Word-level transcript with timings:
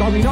al 0.00 0.06
área, 0.06 0.31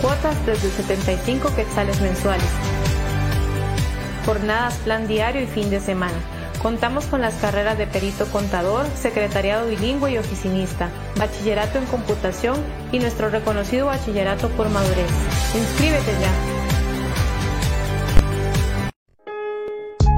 Cuotas 0.00 0.46
desde 0.46 0.70
75 0.70 1.54
quetzales 1.54 2.00
mensuales. 2.00 2.48
Jornadas, 4.24 4.74
plan 4.84 5.06
diario 5.06 5.42
y 5.42 5.46
fin 5.46 5.68
de 5.68 5.80
semana. 5.80 6.16
Contamos 6.62 7.04
con 7.06 7.20
las 7.20 7.34
carreras 7.34 7.76
de 7.78 7.86
perito 7.86 8.26
contador, 8.26 8.86
secretariado 8.94 9.68
bilingüe 9.68 10.12
y 10.12 10.18
oficinista, 10.18 10.90
bachillerato 11.16 11.78
en 11.78 11.86
computación 11.86 12.56
y 12.92 12.98
nuestro 12.98 13.30
reconocido 13.30 13.86
bachillerato 13.86 14.48
por 14.50 14.68
madurez. 14.68 15.10
Inscríbete 15.54 16.12
ya. 16.20 16.32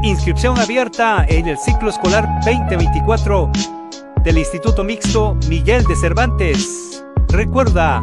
Inscripción 0.04 0.58
abierta 0.58 1.24
en 1.28 1.46
el 1.46 1.58
ciclo 1.58 1.90
escolar 1.90 2.28
2024 2.44 3.52
del 4.24 4.38
Instituto 4.38 4.82
Mixto 4.82 5.36
Miguel 5.48 5.84
de 5.84 5.94
Cervantes. 5.94 7.04
Recuerda, 7.28 8.00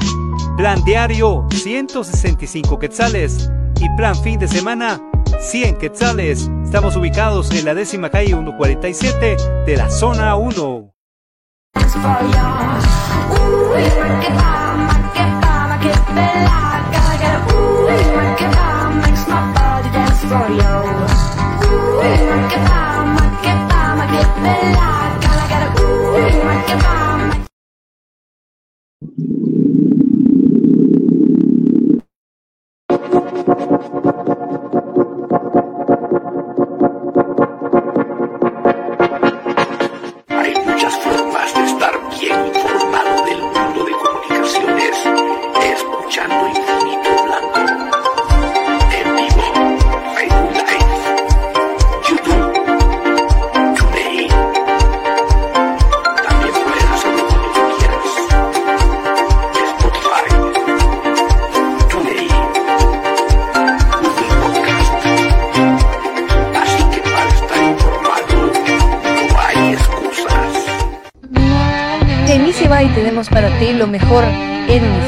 plan 0.60 0.84
diario 0.84 1.48
165 1.52 2.80
quetzales 2.80 3.50
y 3.80 3.88
plan 3.96 4.14
fin 4.14 4.38
de 4.38 4.46
semana 4.46 5.00
100 5.40 5.78
quetzales. 5.78 6.52
Estamos 6.66 6.98
ubicados 6.98 7.50
en 7.52 7.64
la 7.64 7.74
décima 7.74 8.10
calle 8.10 8.34
147 8.34 9.38
de 9.66 9.78
la 9.78 9.90
zona 9.90 10.36
1. 10.36 10.94
lo 20.58 21.10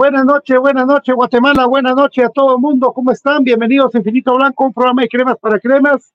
Buenas 0.00 0.24
noches, 0.24 0.58
buenas 0.58 0.86
noches, 0.86 1.14
Guatemala, 1.14 1.66
buenas 1.66 1.94
noches 1.94 2.24
a 2.24 2.30
todo 2.30 2.54
el 2.54 2.58
mundo, 2.62 2.90
¿cómo 2.90 3.12
están? 3.12 3.44
Bienvenidos 3.44 3.94
a 3.94 3.98
Infinito 3.98 4.34
Blanco, 4.34 4.64
un 4.64 4.72
programa 4.72 5.02
de 5.02 5.08
cremas 5.10 5.36
para 5.36 5.60
cremas. 5.60 6.14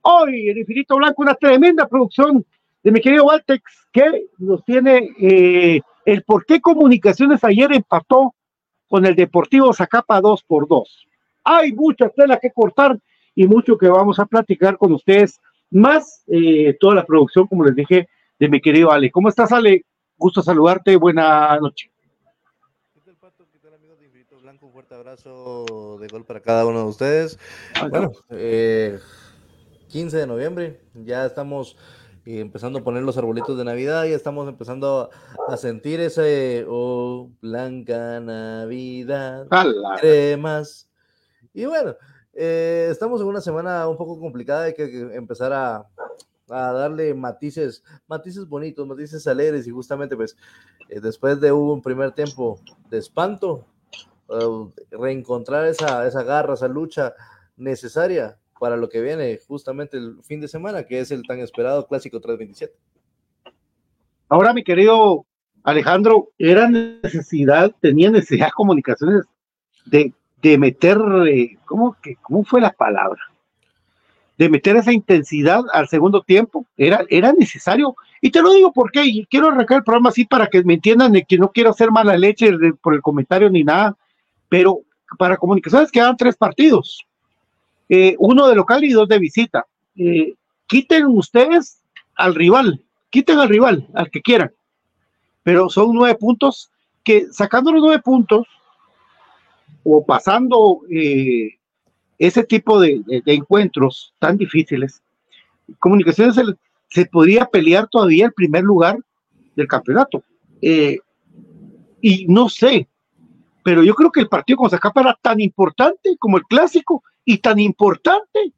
Hoy 0.00 0.48
en 0.48 0.56
Infinito 0.56 0.96
Blanco 0.96 1.20
una 1.20 1.34
tremenda 1.34 1.86
producción 1.86 2.42
de 2.82 2.90
mi 2.90 2.98
querido 2.98 3.26
Valtex 3.26 3.62
que 3.92 4.28
nos 4.38 4.64
tiene 4.64 5.10
eh, 5.20 5.82
el 6.06 6.22
por 6.22 6.46
qué 6.46 6.62
Comunicaciones 6.62 7.44
ayer 7.44 7.74
empató 7.74 8.34
con 8.88 9.04
el 9.04 9.14
Deportivo 9.14 9.70
Zacapa 9.74 10.18
2 10.22 10.42
por 10.44 10.66
2. 10.66 11.06
Hay 11.44 11.74
mucha 11.74 12.08
tela 12.08 12.38
que 12.38 12.52
cortar 12.52 12.98
y 13.34 13.46
mucho 13.46 13.76
que 13.76 13.88
vamos 13.88 14.18
a 14.18 14.24
platicar 14.24 14.78
con 14.78 14.94
ustedes, 14.94 15.38
más 15.70 16.24
eh, 16.28 16.74
toda 16.80 16.94
la 16.94 17.04
producción, 17.04 17.46
como 17.46 17.64
les 17.64 17.76
dije, 17.76 18.08
de 18.38 18.48
mi 18.48 18.62
querido 18.62 18.90
Ale. 18.92 19.10
¿Cómo 19.10 19.28
estás, 19.28 19.52
Ale? 19.52 19.84
Gusto 20.16 20.40
saludarte, 20.40 20.96
buena 20.96 21.58
noche. 21.60 21.90
Fuerte 24.86 24.94
abrazo 24.94 25.98
de 25.98 26.06
gol 26.06 26.24
para 26.24 26.40
cada 26.40 26.64
uno 26.64 26.80
de 26.80 26.86
ustedes. 26.86 27.38
Bueno, 27.90 28.12
eh, 28.30 29.00
15 29.88 30.16
de 30.16 30.26
noviembre, 30.28 30.80
ya 30.94 31.26
estamos 31.26 31.76
eh, 32.24 32.38
empezando 32.38 32.78
a 32.78 32.84
poner 32.84 33.02
los 33.02 33.16
arbolitos 33.16 33.58
de 33.58 33.64
Navidad, 33.64 34.04
ya 34.04 34.14
estamos 34.14 34.48
empezando 34.48 35.10
a, 35.48 35.56
sentir 35.56 35.98
ese 36.00 36.64
oh, 36.68 37.30
blanca 37.40 38.20
Navidad, 38.20 39.48
cremas. 40.00 40.88
Y 41.52 41.64
bueno, 41.64 41.96
eh, 42.32 42.88
estamos 42.90 43.20
en 43.20 43.26
una 43.26 43.40
semana 43.40 43.88
un 43.88 43.96
poco 43.96 44.20
complicada, 44.20 44.64
hay 44.64 44.74
que, 44.74 44.84
empezar 45.14 45.52
a, 45.52 45.88
a 46.48 46.72
darle 46.72 47.12
matices, 47.12 47.82
matices 48.06 48.46
bonitos, 48.48 48.86
matices 48.86 49.26
alegres 49.26 49.66
y 49.66 49.70
justamente 49.70 50.16
pues 50.16 50.36
eh, 50.88 51.00
después 51.00 51.40
de 51.40 51.50
un 51.50 51.82
primer 51.82 52.12
tiempo 52.12 52.60
de 52.88 52.98
espanto, 52.98 53.66
Uh, 54.28 54.72
reencontrar 54.90 55.66
esa, 55.66 56.06
esa 56.06 56.24
garra, 56.24 56.54
esa 56.54 56.66
lucha 56.66 57.14
necesaria 57.56 58.36
para 58.58 58.76
lo 58.76 58.88
que 58.88 59.00
viene 59.00 59.38
justamente 59.46 59.96
el 59.96 60.16
fin 60.24 60.40
de 60.40 60.48
semana, 60.48 60.84
que 60.84 60.98
es 60.98 61.10
el 61.10 61.22
tan 61.22 61.38
esperado 61.38 61.86
Clásico 61.86 62.20
327. 62.20 62.74
Ahora, 64.28 64.52
mi 64.52 64.64
querido 64.64 65.24
Alejandro, 65.66 66.28
era 66.38 66.68
necesidad, 66.68 67.72
tenía 67.80 68.08
necesidad 68.10 68.50
comunicaciones 68.54 69.24
de, 69.84 70.12
de 70.40 70.58
meter, 70.58 70.96
eh, 71.28 71.56
¿cómo, 71.64 71.96
que, 72.00 72.14
¿cómo 72.22 72.44
fue 72.44 72.60
la 72.60 72.70
palabra? 72.70 73.20
De 74.38 74.48
meter 74.48 74.76
esa 74.76 74.92
intensidad 74.92 75.62
al 75.72 75.88
segundo 75.88 76.22
tiempo, 76.22 76.66
era, 76.76 77.04
era 77.08 77.32
necesario. 77.32 77.96
Y 78.20 78.30
te 78.30 78.42
lo 78.42 78.52
digo 78.52 78.72
porque, 78.72 79.04
y 79.04 79.26
quiero 79.26 79.48
arrancar 79.48 79.78
el 79.78 79.84
programa 79.84 80.10
así 80.10 80.24
para 80.24 80.46
que 80.46 80.62
me 80.62 80.74
entiendan 80.74 81.12
que 81.28 81.36
no 81.36 81.50
quiero 81.50 81.70
hacer 81.70 81.90
mala 81.90 82.16
leche 82.16 82.50
por 82.80 82.94
el 82.94 83.02
comentario 83.02 83.50
ni 83.50 83.64
nada, 83.64 83.96
pero 84.48 84.82
para 85.18 85.36
comunicaciones 85.36 85.90
quedan 85.90 86.16
tres 86.16 86.36
partidos, 86.36 87.06
eh, 87.88 88.16
uno 88.18 88.48
de 88.48 88.54
local 88.54 88.84
y 88.84 88.92
dos 88.92 89.08
de 89.08 89.18
visita. 89.18 89.66
Eh, 89.96 90.34
quiten 90.66 91.06
ustedes 91.06 91.80
al 92.16 92.34
rival, 92.34 92.82
quiten 93.10 93.38
al 93.38 93.48
rival, 93.48 93.88
al 93.94 94.10
que 94.10 94.20
quieran, 94.20 94.52
pero 95.42 95.70
son 95.70 95.94
nueve 95.94 96.16
puntos 96.18 96.70
que 97.04 97.26
sacando 97.30 97.72
los 97.72 97.82
nueve 97.82 98.02
puntos 98.02 98.46
o 99.84 100.04
pasando 100.04 100.80
eh, 100.90 101.50
ese 102.18 102.42
tipo 102.42 102.80
de, 102.80 103.02
encuentros 103.26 104.12
tan 104.18 104.36
difíciles, 104.36 105.02
comunicaciones 105.78 106.34
se, 106.88 107.06
podría 107.06 107.46
pelear 107.46 107.86
todavía 107.88 108.26
el 108.26 108.32
primer 108.32 108.64
lugar 108.64 108.98
del 109.54 109.68
campeonato. 109.68 110.22
y 110.60 112.26
no 112.28 112.48
sé, 112.48 112.88
pero 113.66 113.82
yo 113.82 113.96
creo 113.96 114.12
que 114.12 114.20
el 114.20 114.28
partido 114.28 114.58
con 114.58 114.70
Zacapa 114.70 115.00
era 115.00 115.18
tan 115.20 115.40
importante 115.40 116.16
como 116.20 116.36
el 116.36 116.44
clásico 116.44 117.02
y 117.24 117.38
tan 117.38 117.58
importante 117.58 118.52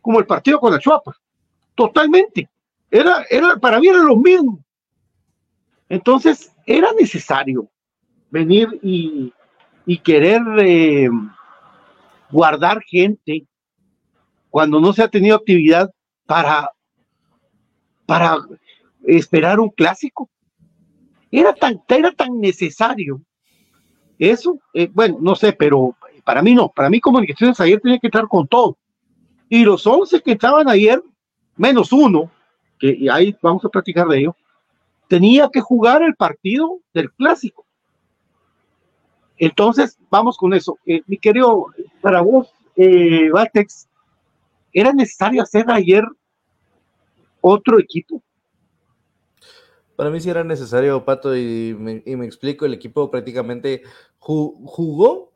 como 0.00 0.18
el 0.18 0.24
partido 0.24 0.58
con 0.58 0.72
la 0.72 0.78
Chuapa. 0.78 1.14
Totalmente. 1.74 2.48
Era, 2.90 3.26
era, 3.28 3.56
para 3.56 3.78
mí 3.78 3.88
era 3.88 3.98
lo 3.98 4.16
mismo. 4.16 4.64
Entonces, 5.86 6.50
era 6.64 6.94
necesario 6.98 7.68
venir 8.30 8.80
y, 8.80 9.34
querer 10.02 10.40
eh, 10.60 11.10
guardar 12.30 12.80
gente 12.84 13.46
cuando 14.48 14.80
no 14.80 14.94
se 14.94 15.02
ha 15.02 15.08
tenido 15.08 15.36
actividad 15.36 15.90
para, 16.24 16.70
para 18.06 18.38
esperar 19.06 19.60
un 19.60 19.68
clásico. 19.68 20.30
Era 21.30 21.52
tan, 21.52 21.82
era 21.86 22.12
tan 22.12 22.40
necesario 22.40 23.20
eso, 24.30 24.58
eh, 24.72 24.88
bueno, 24.92 25.18
no 25.20 25.34
sé, 25.34 25.52
pero 25.52 25.96
para 26.24 26.42
mí 26.42 26.54
no. 26.54 26.68
Para 26.68 26.90
mí 26.90 27.00
Comunicaciones 27.00 27.60
ayer 27.60 27.80
tenía 27.80 27.98
que 27.98 28.08
estar 28.08 28.26
con 28.28 28.46
todo. 28.46 28.76
Y 29.48 29.64
los 29.64 29.86
11 29.86 30.20
que 30.22 30.32
estaban 30.32 30.68
ayer, 30.68 31.02
menos 31.56 31.92
uno, 31.92 32.30
que 32.78 33.06
ahí 33.10 33.36
vamos 33.40 33.64
a 33.64 33.68
platicar 33.68 34.08
de 34.08 34.18
ello, 34.18 34.36
tenía 35.08 35.48
que 35.52 35.60
jugar 35.60 36.02
el 36.02 36.14
partido 36.16 36.80
del 36.92 37.12
clásico. 37.12 37.64
Entonces, 39.36 39.98
vamos 40.10 40.36
con 40.36 40.54
eso. 40.54 40.78
Eh, 40.86 41.02
mi 41.06 41.18
querido, 41.18 41.66
para 42.00 42.20
vos, 42.22 42.52
eh, 42.76 43.30
¿era 44.72 44.92
necesario 44.92 45.42
hacer 45.42 45.70
ayer 45.70 46.04
otro 47.40 47.78
equipo? 47.78 48.22
Para 49.96 50.10
mí 50.10 50.20
sí 50.20 50.28
era 50.28 50.44
necesario, 50.44 51.04
Pato, 51.04 51.36
y 51.36 51.74
me, 51.74 52.26
explico, 52.26 52.66
el 52.66 52.74
equipo 52.74 53.10
prácticamente 53.10 53.82
jugó 54.18 55.32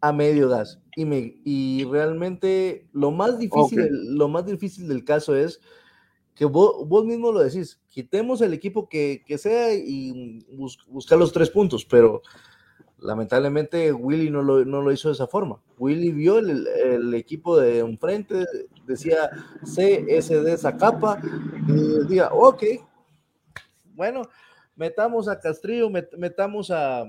a 0.00 0.12
medio 0.12 0.48
gas. 0.48 0.80
Y, 0.96 1.04
me, 1.04 1.40
y 1.44 1.84
realmente 1.84 2.86
lo 2.92 3.10
más 3.10 3.38
difícil, 3.38 4.16
lo 4.16 4.28
más 4.28 4.46
difícil 4.46 4.88
del 4.88 5.04
caso 5.04 5.36
es 5.36 5.60
que 6.34 6.44
vos, 6.44 7.04
mismo 7.04 7.32
lo 7.32 7.40
decís, 7.40 7.80
quitemos 7.88 8.40
el 8.40 8.54
equipo 8.54 8.88
que, 8.88 9.24
sea 9.38 9.74
y 9.74 10.44
buscar 10.86 11.18
los 11.18 11.32
tres 11.32 11.50
puntos, 11.50 11.84
pero 11.84 12.22
lamentablemente 13.00 13.92
Willy 13.92 14.30
no 14.30 14.42
lo, 14.42 14.64
no 14.64 14.80
lo 14.80 14.92
hizo 14.92 15.08
de 15.08 15.14
esa 15.14 15.26
forma. 15.26 15.60
Willy 15.78 16.12
vio 16.12 16.38
el, 16.38 16.66
el 16.66 17.14
equipo 17.14 17.58
de 17.58 17.80
enfrente, 17.80 18.44
decía 18.86 19.30
CSD 19.64 20.56
Zacapa, 20.56 21.20
y 21.66 21.72
decía, 21.72 22.28
ok, 22.32 22.62
bueno, 23.98 24.22
metamos 24.76 25.28
a 25.28 25.40
Castrillo, 25.40 25.90
metamos 26.16 26.70
a, 26.70 27.02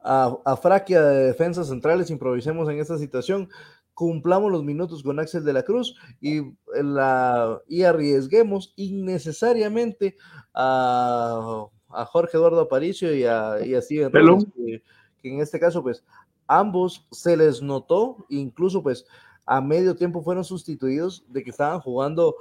a, 0.00 0.38
a 0.44 0.56
Fraquia 0.56 1.02
de 1.02 1.26
defensas 1.26 1.68
centrales, 1.68 2.10
improvisemos 2.10 2.66
en 2.70 2.80
esta 2.80 2.96
situación, 2.96 3.50
cumplamos 3.92 4.50
los 4.50 4.64
minutos 4.64 5.02
con 5.02 5.20
Axel 5.20 5.44
de 5.44 5.52
la 5.52 5.62
Cruz 5.62 5.96
y, 6.20 6.40
la, 6.74 7.60
y 7.68 7.82
arriesguemos 7.82 8.72
innecesariamente 8.76 10.16
a, 10.54 11.68
Jorge 12.08 12.38
Eduardo 12.38 12.60
Aparicio 12.60 13.14
y 13.14 13.24
a, 13.24 13.64
y 13.64 13.74
a 13.74 13.82
Steven 13.82 14.10
que, 14.10 14.82
que, 15.22 15.32
en 15.32 15.40
este 15.40 15.60
caso, 15.60 15.82
pues, 15.82 16.02
ambos 16.48 17.06
se 17.12 17.36
les 17.36 17.62
notó, 17.62 18.26
incluso, 18.30 18.82
pues, 18.82 19.06
a 19.46 19.60
medio 19.60 19.94
tiempo 19.94 20.22
fueron 20.22 20.42
sustituidos 20.42 21.24
de 21.28 21.44
que 21.44 21.50
estaban 21.50 21.80
jugando 21.80 22.34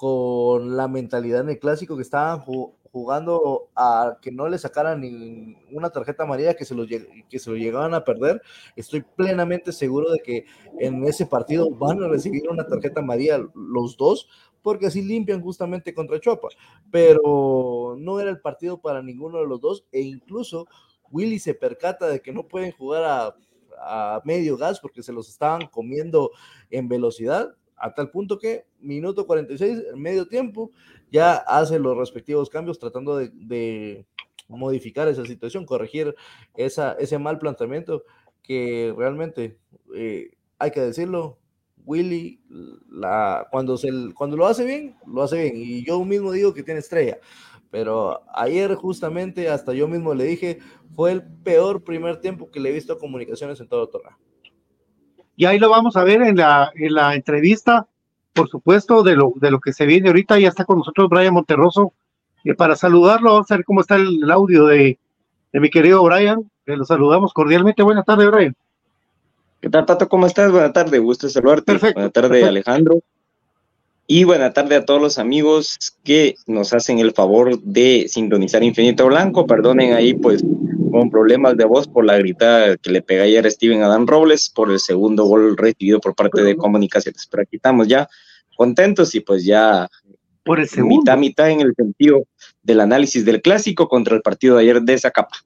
con 0.00 0.78
la 0.78 0.88
mentalidad 0.88 1.42
en 1.42 1.50
el 1.50 1.58
clásico 1.58 1.94
que 1.94 2.00
estaban 2.00 2.40
jugando 2.40 3.68
a 3.76 4.16
que 4.22 4.32
no 4.32 4.48
le 4.48 4.56
sacaran 4.56 5.04
una 5.70 5.90
tarjeta 5.90 6.22
amarilla 6.22 6.54
que 6.54 6.64
se, 6.64 6.74
lo, 6.74 6.86
que 6.86 7.38
se 7.38 7.50
lo 7.50 7.56
llegaban 7.56 7.92
a 7.92 8.02
perder, 8.02 8.40
estoy 8.76 9.02
plenamente 9.02 9.72
seguro 9.72 10.10
de 10.10 10.20
que 10.20 10.46
en 10.78 11.04
ese 11.04 11.26
partido 11.26 11.68
van 11.68 12.02
a 12.02 12.08
recibir 12.08 12.48
una 12.48 12.66
tarjeta 12.66 13.00
amarilla 13.00 13.46
los 13.54 13.98
dos, 13.98 14.26
porque 14.62 14.86
así 14.86 15.02
limpian 15.02 15.42
justamente 15.42 15.92
contra 15.92 16.18
Chopa. 16.18 16.48
Pero 16.90 17.94
no 17.98 18.20
era 18.20 18.30
el 18.30 18.40
partido 18.40 18.80
para 18.80 19.02
ninguno 19.02 19.40
de 19.40 19.46
los 19.46 19.60
dos, 19.60 19.84
e 19.92 20.00
incluso 20.00 20.66
Willy 21.10 21.38
se 21.38 21.52
percata 21.52 22.08
de 22.08 22.22
que 22.22 22.32
no 22.32 22.48
pueden 22.48 22.72
jugar 22.72 23.04
a, 23.04 23.36
a 23.82 24.22
medio 24.24 24.56
gas 24.56 24.80
porque 24.80 25.02
se 25.02 25.12
los 25.12 25.28
estaban 25.28 25.66
comiendo 25.66 26.30
en 26.70 26.88
velocidad 26.88 27.54
a 27.80 27.94
tal 27.94 28.10
punto 28.10 28.38
que 28.38 28.66
minuto 28.78 29.26
46, 29.26 29.84
en 29.94 30.00
medio 30.00 30.28
tiempo, 30.28 30.70
ya 31.10 31.34
hace 31.34 31.78
los 31.78 31.96
respectivos 31.96 32.50
cambios 32.50 32.78
tratando 32.78 33.16
de, 33.16 34.06
modificar 34.48 35.06
esa 35.06 35.24
situación, 35.24 35.64
corregir 35.64 36.14
esa, 36.56 36.94
ese 36.94 37.18
mal 37.18 37.38
planteamiento 37.38 38.02
que 38.42 38.92
realmente, 38.96 39.58
eh, 39.94 40.30
hay 40.58 40.72
que 40.72 40.80
decirlo, 40.80 41.38
Willy, 41.86 42.40
la, 42.90 43.46
cuando, 43.50 43.76
se, 43.76 43.88
cuando 44.14 44.36
lo 44.36 44.46
hace 44.46 44.64
bien, 44.64 44.96
lo 45.06 45.22
hace 45.22 45.42
bien. 45.42 45.52
Y 45.56 45.84
yo 45.84 46.04
mismo 46.04 46.32
digo 46.32 46.52
que 46.52 46.62
tiene 46.62 46.80
estrella. 46.80 47.18
Pero 47.70 48.22
ayer 48.34 48.74
justamente, 48.74 49.48
hasta 49.48 49.72
yo 49.72 49.86
mismo 49.86 50.14
le 50.14 50.24
dije, 50.24 50.58
fue 50.94 51.12
el 51.12 51.22
peor 51.22 51.84
primer 51.84 52.20
tiempo 52.20 52.50
que 52.50 52.58
le 52.58 52.70
he 52.70 52.72
visto 52.72 52.92
a 52.92 52.98
comunicaciones 52.98 53.60
en 53.60 53.68
todo 53.68 53.88
el. 53.88 54.18
Y 55.40 55.46
ahí 55.46 55.58
lo 55.58 55.70
vamos 55.70 55.96
a 55.96 56.04
ver 56.04 56.20
en 56.20 56.36
la, 56.36 56.70
en 56.74 56.92
la 56.92 57.14
entrevista, 57.14 57.86
por 58.34 58.50
supuesto, 58.50 59.02
de 59.02 59.16
lo, 59.16 59.32
de 59.36 59.50
lo 59.50 59.58
que 59.58 59.72
se 59.72 59.86
viene 59.86 60.08
ahorita. 60.08 60.38
Ya 60.38 60.48
está 60.48 60.66
con 60.66 60.80
nosotros 60.80 61.08
Brian 61.08 61.32
Monterroso. 61.32 61.94
Y 62.44 62.52
para 62.52 62.76
saludarlo, 62.76 63.32
vamos 63.32 63.50
a 63.50 63.56
ver 63.56 63.64
cómo 63.64 63.80
está 63.80 63.96
el, 63.96 64.30
audio 64.30 64.66
de, 64.66 64.98
de, 65.50 65.60
mi 65.60 65.70
querido 65.70 66.02
Brian. 66.02 66.50
Que 66.66 66.76
lo 66.76 66.84
saludamos 66.84 67.32
cordialmente. 67.32 67.82
Buenas 67.82 68.04
tardes, 68.04 68.30
Brian. 68.30 68.54
¿Qué 69.62 69.70
tal, 69.70 69.86
Pato? 69.86 70.10
¿Cómo 70.10 70.26
estás? 70.26 70.52
Buenas 70.52 70.74
tardes, 70.74 71.00
gusto 71.00 71.26
saludarte. 71.26 71.72
Perfecto. 71.72 71.94
Buenas 71.94 72.12
tardes, 72.12 72.44
Alejandro. 72.44 73.00
Y 74.06 74.24
buena 74.24 74.52
tarde 74.52 74.76
a 74.76 74.84
todos 74.84 75.00
los 75.00 75.16
amigos 75.16 75.96
que 76.04 76.34
nos 76.46 76.74
hacen 76.74 76.98
el 76.98 77.12
favor 77.12 77.58
de 77.62 78.08
sintonizar 78.10 78.62
Infinito 78.62 79.06
Blanco. 79.06 79.46
Perdonen 79.46 79.94
ahí, 79.94 80.12
pues, 80.12 80.44
con 80.90 81.10
problemas 81.10 81.56
de 81.56 81.64
voz 81.64 81.88
por 81.88 82.04
la 82.04 82.18
gritada 82.18 82.76
que 82.76 82.90
le 82.90 83.02
pega 83.02 83.24
ayer 83.24 83.46
a 83.46 83.50
Steven 83.50 83.82
Adán 83.82 84.06
Robles 84.06 84.50
por 84.50 84.70
el 84.70 84.78
segundo 84.78 85.24
gol 85.24 85.56
recibido 85.56 86.00
por 86.00 86.14
parte 86.14 86.42
de 86.42 86.56
Comunicaciones. 86.56 87.26
Pero 87.30 87.42
aquí 87.42 87.56
estamos 87.56 87.88
ya 87.88 88.08
contentos 88.56 89.14
y 89.14 89.20
pues 89.20 89.44
ya 89.44 89.88
por 90.44 90.60
el 90.60 90.68
segundo. 90.68 91.00
mitad, 91.00 91.18
mitad 91.18 91.50
en 91.50 91.60
el 91.60 91.74
sentido 91.74 92.24
del 92.62 92.80
análisis 92.80 93.24
del 93.24 93.42
clásico 93.42 93.88
contra 93.88 94.16
el 94.16 94.22
partido 94.22 94.56
de 94.56 94.62
ayer 94.62 94.82
de 94.82 94.94
esa 94.94 95.10
capa. 95.10 95.36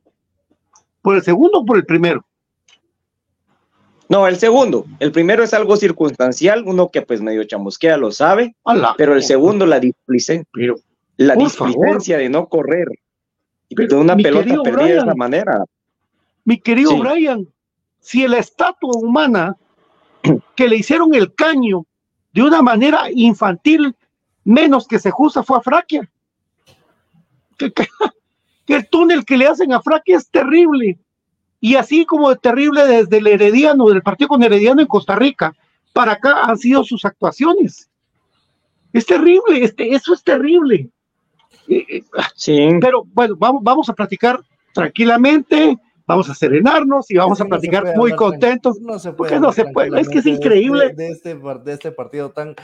¿Por 1.03 1.17
el 1.17 1.23
segundo 1.23 1.61
o 1.61 1.65
por 1.65 1.77
el 1.77 1.85
primero? 1.85 2.25
No, 4.09 4.27
el 4.27 4.37
segundo. 4.37 4.87
El 5.01 5.13
primero 5.13 5.43
es 5.43 5.55
algo 5.55 5.77
circunstancial, 5.77 6.65
uno 6.67 6.91
que 6.91 7.03
pues 7.03 7.21
medio 7.21 7.45
chamusquea 7.45 7.97
lo 7.97 8.13
sabe, 8.13 8.55
pero 8.97 9.15
el 9.15 9.23
segundo, 9.23 9.67
la 9.67 9.81
displicencia, 9.81 10.47
la 11.17 11.37
displicencia 11.37 12.19
de 12.19 12.29
no 12.29 12.49
correr 12.49 12.89
de 13.71 13.95
una 13.95 14.17
pelota 14.17 14.63
perdida 14.63 14.85
de 14.85 14.97
esa 14.99 15.15
manera. 15.15 15.65
Mi 16.45 16.59
querido 16.59 16.97
Brian, 16.99 17.49
si 18.01 18.27
la 18.29 18.39
estatua 18.39 18.93
humana 18.97 19.57
que 20.57 20.69
le 20.69 20.77
hicieron 20.77 21.15
el 21.15 21.35
caño 21.35 21.87
de 22.33 22.43
una 22.43 22.63
manera 22.63 23.11
infantil, 23.11 23.95
menos 24.45 24.87
que 24.87 24.99
se 24.99 25.11
justa, 25.11 25.43
fue 25.43 25.59
a 25.59 25.63
Fraquia. 25.63 26.11
Que, 28.67 28.77
el 28.77 28.89
túnel 28.89 29.27
que 29.27 29.37
le 29.37 29.47
hacen 29.47 29.75
a 29.75 29.83
Fraquia 29.83 30.17
es 30.17 30.31
terrible. 30.31 30.99
Y 31.61 31.75
así 31.75 32.07
como 32.07 32.31
de 32.31 32.37
terrible 32.37 32.87
desde 32.87 33.19
el 33.19 33.27
Herediano, 33.27 33.91
del 33.91 34.03
partido 34.03 34.29
con 34.29 34.43
Herediano 34.43 34.81
en 34.81 34.87
Costa 34.87 35.17
Rica, 35.17 35.55
para 35.93 36.13
acá 36.13 36.45
han 36.45 36.57
sido 36.57 36.83
sus 36.83 37.05
actuaciones. 37.05 37.91
Es 38.95 39.05
terrible, 39.05 39.63
este, 39.63 39.95
eso 39.95 40.15
es 40.15 40.23
terrible. 40.23 40.89
Eh, 41.69 41.85
eh, 41.89 42.03
sí. 42.35 42.69
Pero 42.81 43.05
bueno, 43.13 43.37
vamos, 43.39 43.63
vamos 43.63 43.89
a 43.89 43.93
platicar 43.95 44.41
tranquilamente, 44.73 45.79
vamos 46.07 46.29
a 46.29 46.35
serenarnos 46.35 47.11
y 47.11 47.17
vamos 47.17 47.41
a 47.41 47.45
platicar 47.45 47.97
muy 47.97 48.15
contentos. 48.15 48.81
No 48.81 48.99
se 48.99 49.13
puede. 49.13 49.17
Porque 49.17 49.41
no 49.41 49.53
se 49.53 49.65
puede, 49.67 50.01
es 50.01 50.09
que 50.09 50.19
es 50.19 50.27
increíble. 50.27 50.93
De, 50.95 51.09
este, 51.09 51.35
de 51.35 51.73
este 51.73 51.93
partido 51.93 52.31
tan 52.31 52.55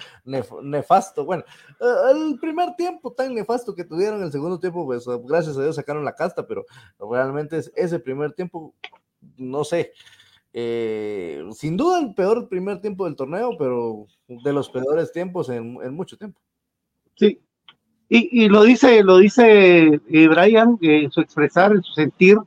nefasto. 0.62 1.24
Bueno, 1.24 1.44
eh, 1.80 2.12
el 2.12 2.38
primer 2.38 2.74
tiempo 2.76 3.12
tan 3.12 3.34
nefasto 3.34 3.74
que 3.74 3.84
tuvieron, 3.84 4.22
el 4.22 4.32
segundo 4.32 4.58
tiempo, 4.58 4.84
pues 4.84 5.04
gracias 5.24 5.56
a 5.56 5.62
Dios 5.62 5.76
sacaron 5.76 6.04
la 6.04 6.14
casta, 6.14 6.46
pero 6.46 6.66
realmente 6.98 7.58
es 7.58 7.72
ese 7.76 7.98
primer 7.98 8.32
tiempo, 8.32 8.74
no 9.36 9.64
sé. 9.64 9.92
sin 10.52 11.76
duda 11.76 12.00
el 12.00 12.14
peor 12.14 12.48
primer 12.48 12.80
tiempo 12.80 13.04
del 13.04 13.16
torneo, 13.16 13.56
pero 13.58 14.06
de 14.28 14.52
los 14.52 14.68
peores 14.68 15.12
tiempos 15.12 15.48
en, 15.48 15.78
en 15.82 15.94
mucho 15.94 16.16
tiempo. 16.16 16.40
Sí, 17.14 17.40
y, 18.12 18.48
lo 18.48 18.64
dice, 18.64 19.04
lo 19.04 19.18
dice 19.18 20.00
eh, 20.10 20.28
Brian 20.28 20.76
en 20.80 21.12
su 21.12 21.20
expresar, 21.20 21.72
su 21.80 21.92
sentir 21.92 22.38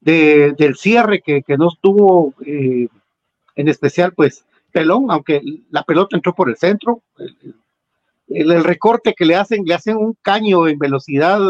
del 0.00 0.76
cierre 0.76 1.20
que, 1.20 1.42
no 1.58 1.68
estuvo 1.68 2.32
eh, 2.46 2.86
en 3.56 3.68
especial, 3.68 4.12
pues, 4.14 4.44
pelón, 4.70 5.06
aunque 5.10 5.42
la 5.70 5.82
pelota 5.82 6.16
entró 6.16 6.32
por 6.32 6.48
el 6.48 6.56
centro. 6.56 7.02
El, 8.28 8.62
recorte 8.62 9.14
que 9.14 9.24
le 9.24 9.34
hacen, 9.34 9.64
le 9.64 9.74
hacen 9.74 9.96
un 9.96 10.16
caño 10.22 10.68
en 10.68 10.78
velocidad 10.78 11.40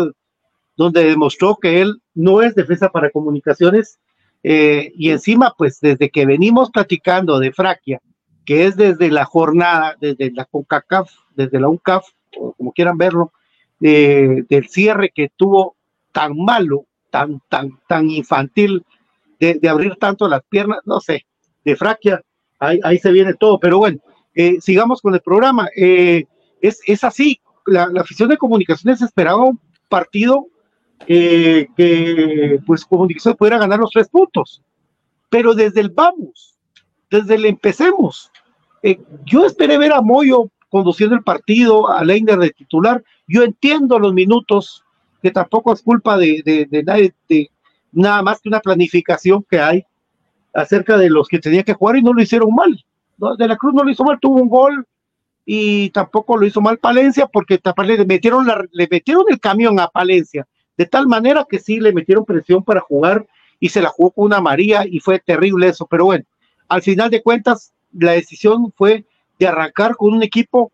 donde 0.75 1.05
demostró 1.05 1.57
que 1.57 1.83
él 1.83 2.01
no 2.15 2.41
es 2.41 2.55
defensa 2.55 2.89
para 2.89 3.11
comunicaciones. 3.11 3.99
Eh, 4.43 4.91
y 4.97 5.11
encima, 5.11 5.55
pues, 5.59 5.81
desde 5.81 6.09
que 6.09 6.25
venimos 6.25 6.71
platicando 6.71 7.39
de 7.39 7.53
Fraquia, 7.53 8.01
que 8.47 8.65
es 8.65 8.77
desde 8.77 9.11
la 9.11 9.27
jornada, 9.27 9.99
desde 10.01 10.33
la 10.33 10.47
CONCACAF, 10.47 11.11
desde 11.37 11.61
la 11.61 11.69
UNCAF, 11.69 12.07
o 12.39 12.55
como 12.55 12.73
quieran 12.73 12.97
verlo, 12.97 13.35
del 13.81 14.69
cierre 14.69 15.11
que 15.15 15.31
tuvo 15.37 15.77
tan 16.13 16.37
malo, 16.37 16.85
tan, 17.11 17.41
tan, 17.49 17.79
tan 17.89 18.11
infantil, 18.11 18.85
de, 19.39 19.59
abrir 19.69 19.97
tanto 19.97 20.29
las 20.29 20.43
piernas, 20.49 20.81
no 20.85 21.01
sé, 21.01 21.25
de 21.65 21.77
fraquia, 21.77 22.21
ahí, 22.59 22.79
ahí 22.83 22.99
se 22.99 23.11
viene 23.11 23.35
todo, 23.35 23.59
pero 23.59 23.79
bueno, 23.79 23.99
eh, 24.35 24.61
sigamos 24.61 25.01
con 25.01 25.15
el 25.15 25.21
programa. 25.21 25.69
Eh, 25.77 26.25
es, 26.61 26.81
es, 26.87 27.05
así, 27.05 27.41
la, 27.67 27.91
afición 28.01 28.29
de 28.29 28.37
comunicaciones 28.37 29.03
esperaba 29.03 29.45
un 29.45 29.61
partido 29.89 30.47
eh, 31.07 31.67
que 31.77 32.61
pues 32.67 32.85
comunicaciones 32.85 33.39
pudiera 33.39 33.59
ganar 33.59 33.79
los 33.79 33.91
tres 33.91 34.09
puntos, 34.09 34.63
pero 35.29 35.55
desde 35.55 35.81
el 35.81 35.91
vamos, 35.91 36.57
desde 37.11 37.35
el 37.35 37.47
empecemos. 37.47 38.31
yo 39.25 39.45
esperé 39.45 39.79
ver 39.79 39.93
a 39.93 40.03
Moyo 40.03 40.51
conduciendo 40.69 41.17
el 41.17 41.23
partido, 41.23 41.91
a 41.91 42.05
Leiner 42.05 42.39
de 42.39 42.51
titular. 42.51 43.03
Yo 43.31 43.45
entiendo 43.45 44.01
los 44.01 44.13
minutos, 44.13 44.85
que 45.23 45.31
tampoco 45.31 45.73
es 45.73 45.83
culpa 45.83 46.19
de, 46.19 46.67
nadie, 46.85 47.15
de 47.29 47.49
nada 47.93 48.23
más 48.23 48.41
que 48.41 48.49
una 48.49 48.59
planificación 48.59 49.47
que 49.49 49.61
hay 49.61 49.87
acerca 50.53 50.99
de 50.99 51.09
los 51.09 51.29
que 51.29 51.39
tenía 51.39 51.63
que 51.63 51.75
jugar 51.75 51.97
y 51.97 52.03
no 52.03 52.13
lo 52.13 52.21
hicieron 52.21 52.53
mal. 52.53 52.85
De 53.39 53.47
la 53.47 53.57
Cruz 53.57 53.73
no 53.73 53.85
lo 53.85 53.91
hizo 53.91 54.03
mal, 54.03 54.19
tuvo 54.21 54.43
un 54.43 54.49
gol 54.49 54.85
y 55.47 55.91
tampoco 55.91 56.37
lo 56.37 56.45
hizo 56.45 56.61
mal 56.61 56.79
Palencia 56.79 57.29
porque 57.29 57.61
le 57.85 58.05
metieron, 58.05 58.49
la, 58.49 58.65
le 58.73 58.89
metieron 58.91 59.25
el 59.29 59.39
camión 59.39 59.79
a 59.79 59.87
Palencia, 59.87 60.49
de 60.77 60.87
tal 60.87 61.07
manera 61.07 61.47
que 61.49 61.61
sí 61.61 61.79
le 61.79 61.93
metieron 61.93 62.25
presión 62.25 62.65
para 62.65 62.81
jugar 62.81 63.29
y 63.61 63.69
se 63.69 63.81
la 63.81 63.91
jugó 63.91 64.11
con 64.11 64.25
una 64.25 64.41
María 64.41 64.85
y 64.85 64.99
fue 64.99 65.21
terrible 65.21 65.69
eso, 65.69 65.87
pero 65.87 66.07
bueno, 66.07 66.25
al 66.67 66.83
final 66.83 67.11
de 67.11 67.23
cuentas 67.23 67.73
la 67.93 68.11
decisión 68.11 68.73
fue 68.77 69.05
de 69.39 69.47
arrancar 69.47 69.95
con 69.95 70.15
un 70.15 70.25
equipo 70.25 70.73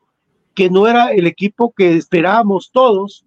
que 0.56 0.70
no 0.70 0.88
era 0.88 1.12
el 1.12 1.26
equipo 1.26 1.72
que 1.72 1.96
esperábamos 1.96 2.72
todos 2.72 3.24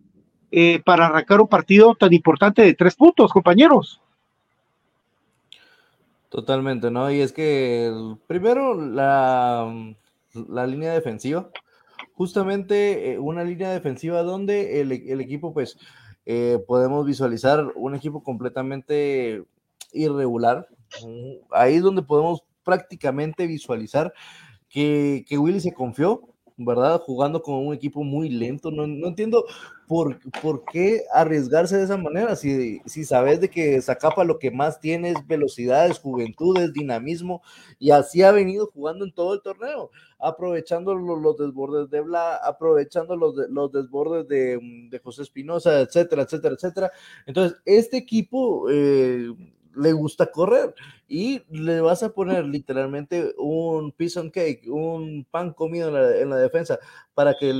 eh, 0.51 0.81
para 0.83 1.05
arrancar 1.05 1.39
un 1.39 1.47
partido 1.47 1.95
tan 1.95 2.11
importante 2.11 2.63
de 2.63 2.73
tres 2.73 2.95
puntos, 2.95 3.31
compañeros. 3.31 4.01
Totalmente, 6.29 6.91
¿no? 6.91 7.09
Y 7.11 7.21
es 7.21 7.31
que 7.31 7.93
primero 8.27 8.73
la, 8.73 9.95
la, 10.33 10.67
línea 10.67 10.93
defensiva, 10.93 11.49
justamente 12.13 13.11
eh, 13.11 13.19
una 13.19 13.43
línea 13.43 13.69
defensiva 13.69 14.23
donde 14.23 14.81
el, 14.81 14.91
equipo, 15.21 15.53
pues, 15.53 15.77
eh, 16.25 16.59
podemos 16.67 17.05
visualizar 17.05 17.71
un 17.75 17.95
equipo 17.95 18.23
completamente 18.23 19.43
irregular. 19.93 20.67
Ahí 21.51 21.75
es 21.75 21.83
donde 21.83 22.01
podemos 22.01 22.43
prácticamente 22.63 23.45
visualizar 23.47 24.13
que, 24.69 25.25
Willy 25.31 25.59
se 25.59 25.73
confió, 25.73 26.21
¿verdad? 26.59 27.01
Jugando 27.01 27.41
con 27.41 27.65
un 27.65 27.73
equipo 27.73 28.03
muy 28.03 28.29
lento. 28.29 28.69
No, 28.69 28.83
entiendo 29.07 29.45
por, 29.87 30.19
por, 30.41 30.65
qué 30.65 31.03
arriesgarse 31.13 31.77
de 31.77 31.85
esa 31.85 31.97
manera. 31.97 32.35
Si, 32.35 32.81
si 32.85 33.05
sabes 33.05 33.39
de 33.39 33.49
que 33.49 33.81
Zacapa 33.81 34.23
lo 34.23 34.37
que 34.37 34.51
más 34.51 34.79
tiene 34.79 35.11
es 35.11 35.27
velocidad, 35.27 35.87
es 35.87 35.99
juventud, 35.99 36.57
es 36.59 36.73
dinamismo, 36.73 37.41
y 37.79 37.91
así 37.91 38.21
ha 38.21 38.31
venido 38.31 38.67
jugando 38.67 39.05
en 39.05 39.13
todo 39.13 39.33
el 39.33 39.41
torneo, 39.41 39.89
aprovechando 40.19 40.93
los, 40.93 41.37
desbordes 41.37 41.89
de 41.89 42.01
Bla, 42.01 42.35
aprovechando 42.35 43.15
los, 43.15 43.35
los 43.49 43.71
desbordes 43.71 44.27
de, 44.27 44.59
de 44.89 44.99
José 44.99 45.23
Espinosa, 45.23 45.79
etcétera, 45.79 46.23
etcétera, 46.23 46.55
etcétera. 46.55 46.91
Entonces, 47.25 47.57
este 47.65 47.97
equipo... 47.97 48.69
Eh, 48.69 49.33
le 49.79 49.93
gusta 49.93 50.31
correr 50.31 50.73
y 51.07 51.41
le 51.49 51.81
vas 51.81 52.03
a 52.03 52.09
poner 52.09 52.45
literalmente 52.45 53.33
un 53.37 53.91
piece 53.91 54.19
on 54.19 54.29
cake, 54.29 54.67
un 54.67 55.25
pan 55.29 55.53
comido 55.53 55.87
en 55.87 56.29
la, 56.29 56.37
defensa 56.37 56.79
para 57.13 57.33
que 57.39 57.53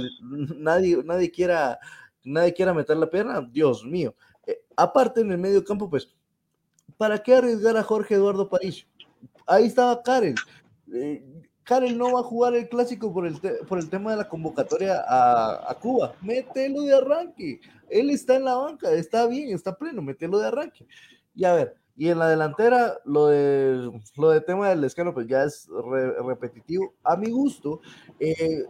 nadie, 0.57 1.01
nadie, 1.03 1.31
quiera, 1.31 1.79
nadie 2.23 2.53
quiera 2.53 2.73
meter 2.73 2.97
la 2.97 3.09
pierna. 3.09 3.41
Dios 3.41 3.85
mío. 3.85 4.15
Eh, 4.45 4.61
aparte 4.75 5.21
en 5.21 5.31
el 5.31 5.37
medio 5.37 5.63
campo, 5.63 5.89
pues, 5.89 6.13
¿para 6.97 7.21
qué 7.21 7.35
arriesgar 7.35 7.77
a 7.77 7.83
Jorge 7.83 8.15
Eduardo 8.15 8.49
París? 8.49 8.85
Ahí 9.47 9.65
estaba 9.65 10.01
Karen. 10.03 10.35
Eh, 10.93 11.23
Karen 11.63 11.97
no 11.97 12.13
va 12.13 12.21
a 12.21 12.23
jugar 12.23 12.55
el 12.55 12.67
clásico 12.67 13.13
por 13.13 13.27
el, 13.27 13.39
por 13.67 13.79
el 13.79 13.89
tema 13.89 14.11
de 14.11 14.17
la 14.17 14.27
convocatoria 14.27 15.03
a, 15.07 15.71
a, 15.71 15.75
Cuba. 15.75 16.15
Mételo 16.21 16.81
de 16.81 16.95
arranque. 16.95 17.61
Él 17.89 18.09
está 18.09 18.35
en 18.35 18.45
la 18.45 18.55
banca, 18.55 18.91
está 18.91 19.27
bien, 19.27 19.53
está 19.53 19.75
pleno, 19.75 20.01
mételo 20.01 20.39
de 20.39 20.47
arranque. 20.47 20.85
Y 21.35 21.45
a 21.45 21.53
ver, 21.53 21.75
y 21.99 22.07
en 22.07 22.17
la 22.17 22.29
delantera, 22.29 22.97
lo 23.03 23.27
de, 23.27 23.91
lo 24.15 24.29
de 24.29 24.39
tema 24.39 24.69
del 24.69 24.85
escano, 24.85 25.13
pues 25.13 25.27
ya 25.27 25.43
es 25.43 25.67
repetitivo. 26.25 26.93
A 27.03 27.17
mi 27.17 27.29
gusto, 27.29 27.81
eh, 28.21 28.63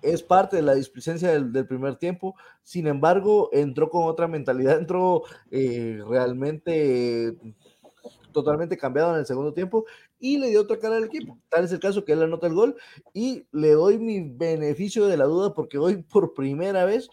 es 0.00 0.22
parte 0.22 0.54
de 0.54 0.62
la 0.62 0.76
displicencia 0.76 1.32
del, 1.32 1.66
primer 1.66 1.96
tiempo. 1.96 2.36
Sin 2.62 2.86
embargo, 2.86 3.50
entró 3.52 3.90
con 3.90 4.04
otra 4.04 4.28
mentalidad, 4.28 4.78
entró 4.78 5.24
eh, 5.50 6.00
realmente 6.06 7.36
totalmente 8.30 8.76
cambiado 8.76 9.12
en 9.14 9.18
el 9.18 9.26
segundo 9.26 9.52
tiempo 9.52 9.84
y 10.20 10.38
le 10.38 10.50
dio 10.50 10.60
otra 10.60 10.78
cara 10.78 10.98
al 10.98 11.04
equipo. 11.04 11.36
Tal 11.48 11.64
es 11.64 11.72
el 11.72 11.80
caso 11.80 12.04
que 12.04 12.12
él 12.12 12.22
anota 12.22 12.46
el 12.46 12.54
gol 12.54 12.76
y 13.12 13.44
le 13.50 13.72
doy 13.72 13.98
mi 13.98 14.20
beneficio 14.20 15.06
de 15.06 15.16
la 15.16 15.24
duda 15.24 15.52
porque 15.52 15.78
hoy 15.78 15.96
por 16.12 16.32
primera 16.32 16.84
vez 16.84 17.10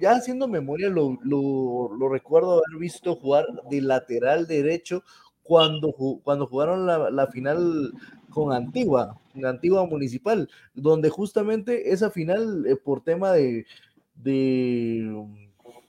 ya 0.00 0.12
haciendo 0.12 0.48
memoria, 0.48 0.88
lo, 0.88 1.18
lo, 1.22 2.08
recuerdo 2.08 2.52
haber 2.54 2.78
visto 2.78 3.16
jugar 3.16 3.46
de 3.70 3.80
lateral 3.80 4.46
derecho 4.46 5.02
cuando, 5.42 5.92
cuando 6.22 6.46
jugaron 6.46 6.86
la, 6.86 7.10
la 7.10 7.26
final 7.28 7.92
con 8.30 8.52
Antigua, 8.52 9.18
Antigua 9.44 9.86
Municipal, 9.86 10.48
donde 10.74 11.08
justamente 11.08 11.92
esa 11.92 12.10
final, 12.10 12.66
eh, 12.66 12.76
por 12.76 13.02
tema 13.02 13.32
de, 13.32 13.64
de, 14.16 15.24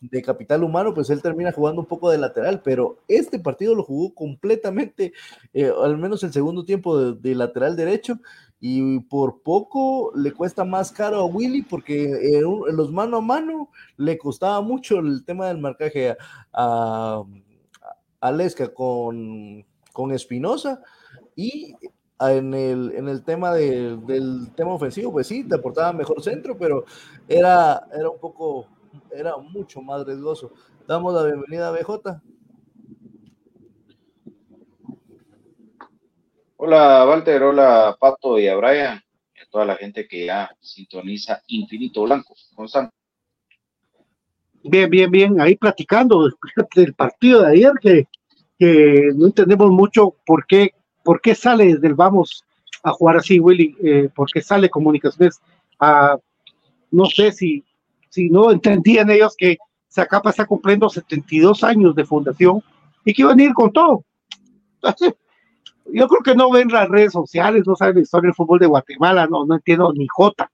de, 0.02 0.22
capital 0.22 0.64
humano, 0.64 0.94
pues 0.94 1.10
él 1.10 1.22
termina 1.22 1.52
jugando 1.52 1.82
un 1.82 1.88
poco 1.88 2.12
de 2.12 2.20
lateral, 2.20 2.62
pero 2.64 3.00
este 3.08 3.40
partido 3.40 3.74
lo 3.74 3.84
jugó 3.84 4.14
completamente, 4.14 5.14
eh, 5.54 5.72
al 5.84 5.98
menos 5.98 6.24
el 6.24 6.34
segundo 6.34 6.66
tiempo 6.66 6.98
de, 6.98 7.20
de 7.20 7.36
lateral 7.36 7.76
derecho, 7.76 8.20
y 8.68 9.00
por 9.02 9.44
poco 9.44 10.12
le 10.16 10.32
cuesta 10.32 10.64
más 10.64 10.92
caro 10.92 11.20
a 11.20 11.26
Willy 11.26 11.62
porque 11.62 12.36
en, 12.36 12.76
los 12.76 12.92
mano 12.92 13.18
a 13.18 13.22
mano 13.22 13.70
le 13.96 14.18
costaba 14.18 14.60
mucho 14.62 14.98
el 14.98 15.24
tema 15.24 15.50
del 15.50 15.60
marcaje 15.60 16.18
a, 16.52 17.24
a, 18.20 18.32
Lesca 18.32 18.74
con, 18.74 19.64
con 19.94 20.12
Espinosa 20.12 20.82
y 21.36 21.76
en 22.20 22.56
el, 22.56 22.94
en 22.96 23.08
el 23.08 23.24
tema 23.24 23.54
del 23.54 24.52
tema 24.56 24.74
ofensivo, 24.74 25.12
pues 25.12 25.28
sí, 25.28 25.44
te 25.44 25.54
aportaba 25.54 25.94
mejor 25.94 26.24
centro, 26.24 26.58
pero 26.58 26.86
era, 27.28 27.86
era 27.94 28.10
un 28.10 28.18
poco, 28.18 28.66
era 29.12 29.38
mucho 29.38 29.80
más 29.80 30.04
riesgoso. 30.08 30.52
Damos 30.88 31.14
la 31.14 31.22
bienvenida 31.22 31.68
a 31.68 31.72
BJ. 31.72 32.20
Hola 36.68 37.06
Walter, 37.06 37.44
hola 37.44 37.96
Pato 38.00 38.40
y 38.40 38.48
a 38.48 38.56
Brian 38.56 39.00
y 39.36 39.40
a 39.40 39.46
toda 39.52 39.66
la 39.66 39.76
gente 39.76 40.08
que 40.08 40.26
ya 40.26 40.50
sintoniza 40.60 41.44
Infinito 41.46 42.02
Blanco. 42.02 42.34
¿Cómo? 42.56 42.68
Bien, 44.64 44.90
bien, 44.90 45.12
bien. 45.12 45.40
Ahí 45.40 45.58
platicando 45.58 46.28
del 46.76 46.96
partido 46.96 47.44
de 47.44 47.52
ayer 47.52 47.72
que, 47.80 48.08
que 48.58 49.12
no 49.16 49.28
entendemos 49.28 49.70
mucho 49.70 50.16
por 50.26 50.48
qué, 50.48 50.72
por 51.04 51.22
qué 51.22 51.36
sale 51.36 51.78
del 51.78 51.94
vamos 51.94 52.44
a 52.82 52.92
jugar 52.94 53.18
así, 53.18 53.40
Willy, 53.40 53.78
eh, 53.84 54.10
por 54.16 54.32
qué 54.32 54.42
sale 54.42 54.68
comunicaciones 54.68 55.40
a, 55.80 56.18
no 56.90 57.06
sé 57.06 57.32
si, 57.32 57.64
si 58.10 58.32
no 58.32 58.52
entendían 58.52 59.12
ellos 59.12 59.36
que 59.38 59.60
Zacapa 59.88 60.32
está 60.32 60.48
cumpliendo 60.48 60.90
72 60.90 61.64
años 61.64 61.94
de 61.94 62.06
fundación 62.06 62.64
y 63.06 63.14
que 63.14 63.22
iban 63.22 63.40
a 63.40 63.44
ir 63.44 63.54
con 63.54 63.72
todo 63.72 64.04
yo 65.94 66.08
creo 66.08 66.22
que 66.24 66.36
no 66.36 66.52
ven 66.52 66.70
las 66.70 66.90
redes 66.90 67.14
sociales, 67.14 67.64
no 67.66 67.76
saben 67.76 67.96
la 67.96 68.02
historia 68.02 68.28
del 68.28 68.36
fútbol 68.36 68.60
de 68.60 68.68
Guatemala, 68.68 69.28
no, 69.28 69.46
no 69.46 69.56
entiendo 69.56 69.92
ni 69.94 70.08
jota. 70.08 70.52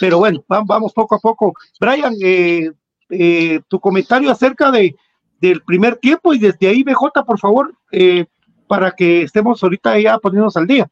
Pero 0.00 0.18
bueno, 0.18 0.44
vamos 0.46 0.92
poco 0.92 1.14
a 1.14 1.18
poco. 1.18 1.54
Brian, 1.80 2.14
eh, 2.22 2.70
eh, 3.10 3.60
tu 3.68 3.80
comentario 3.80 4.30
acerca 4.30 4.70
de, 4.70 4.94
del 5.40 5.62
primer 5.62 5.96
tiempo 5.96 6.34
y 6.34 6.38
desde 6.38 6.68
ahí, 6.68 6.82
BJ, 6.82 7.24
por 7.26 7.38
favor, 7.38 7.74
eh, 7.90 8.26
para 8.66 8.92
que 8.92 9.22
estemos 9.22 9.62
ahorita 9.62 9.98
ya 9.98 10.18
poniéndonos 10.18 10.56
al 10.56 10.66
día. 10.66 10.88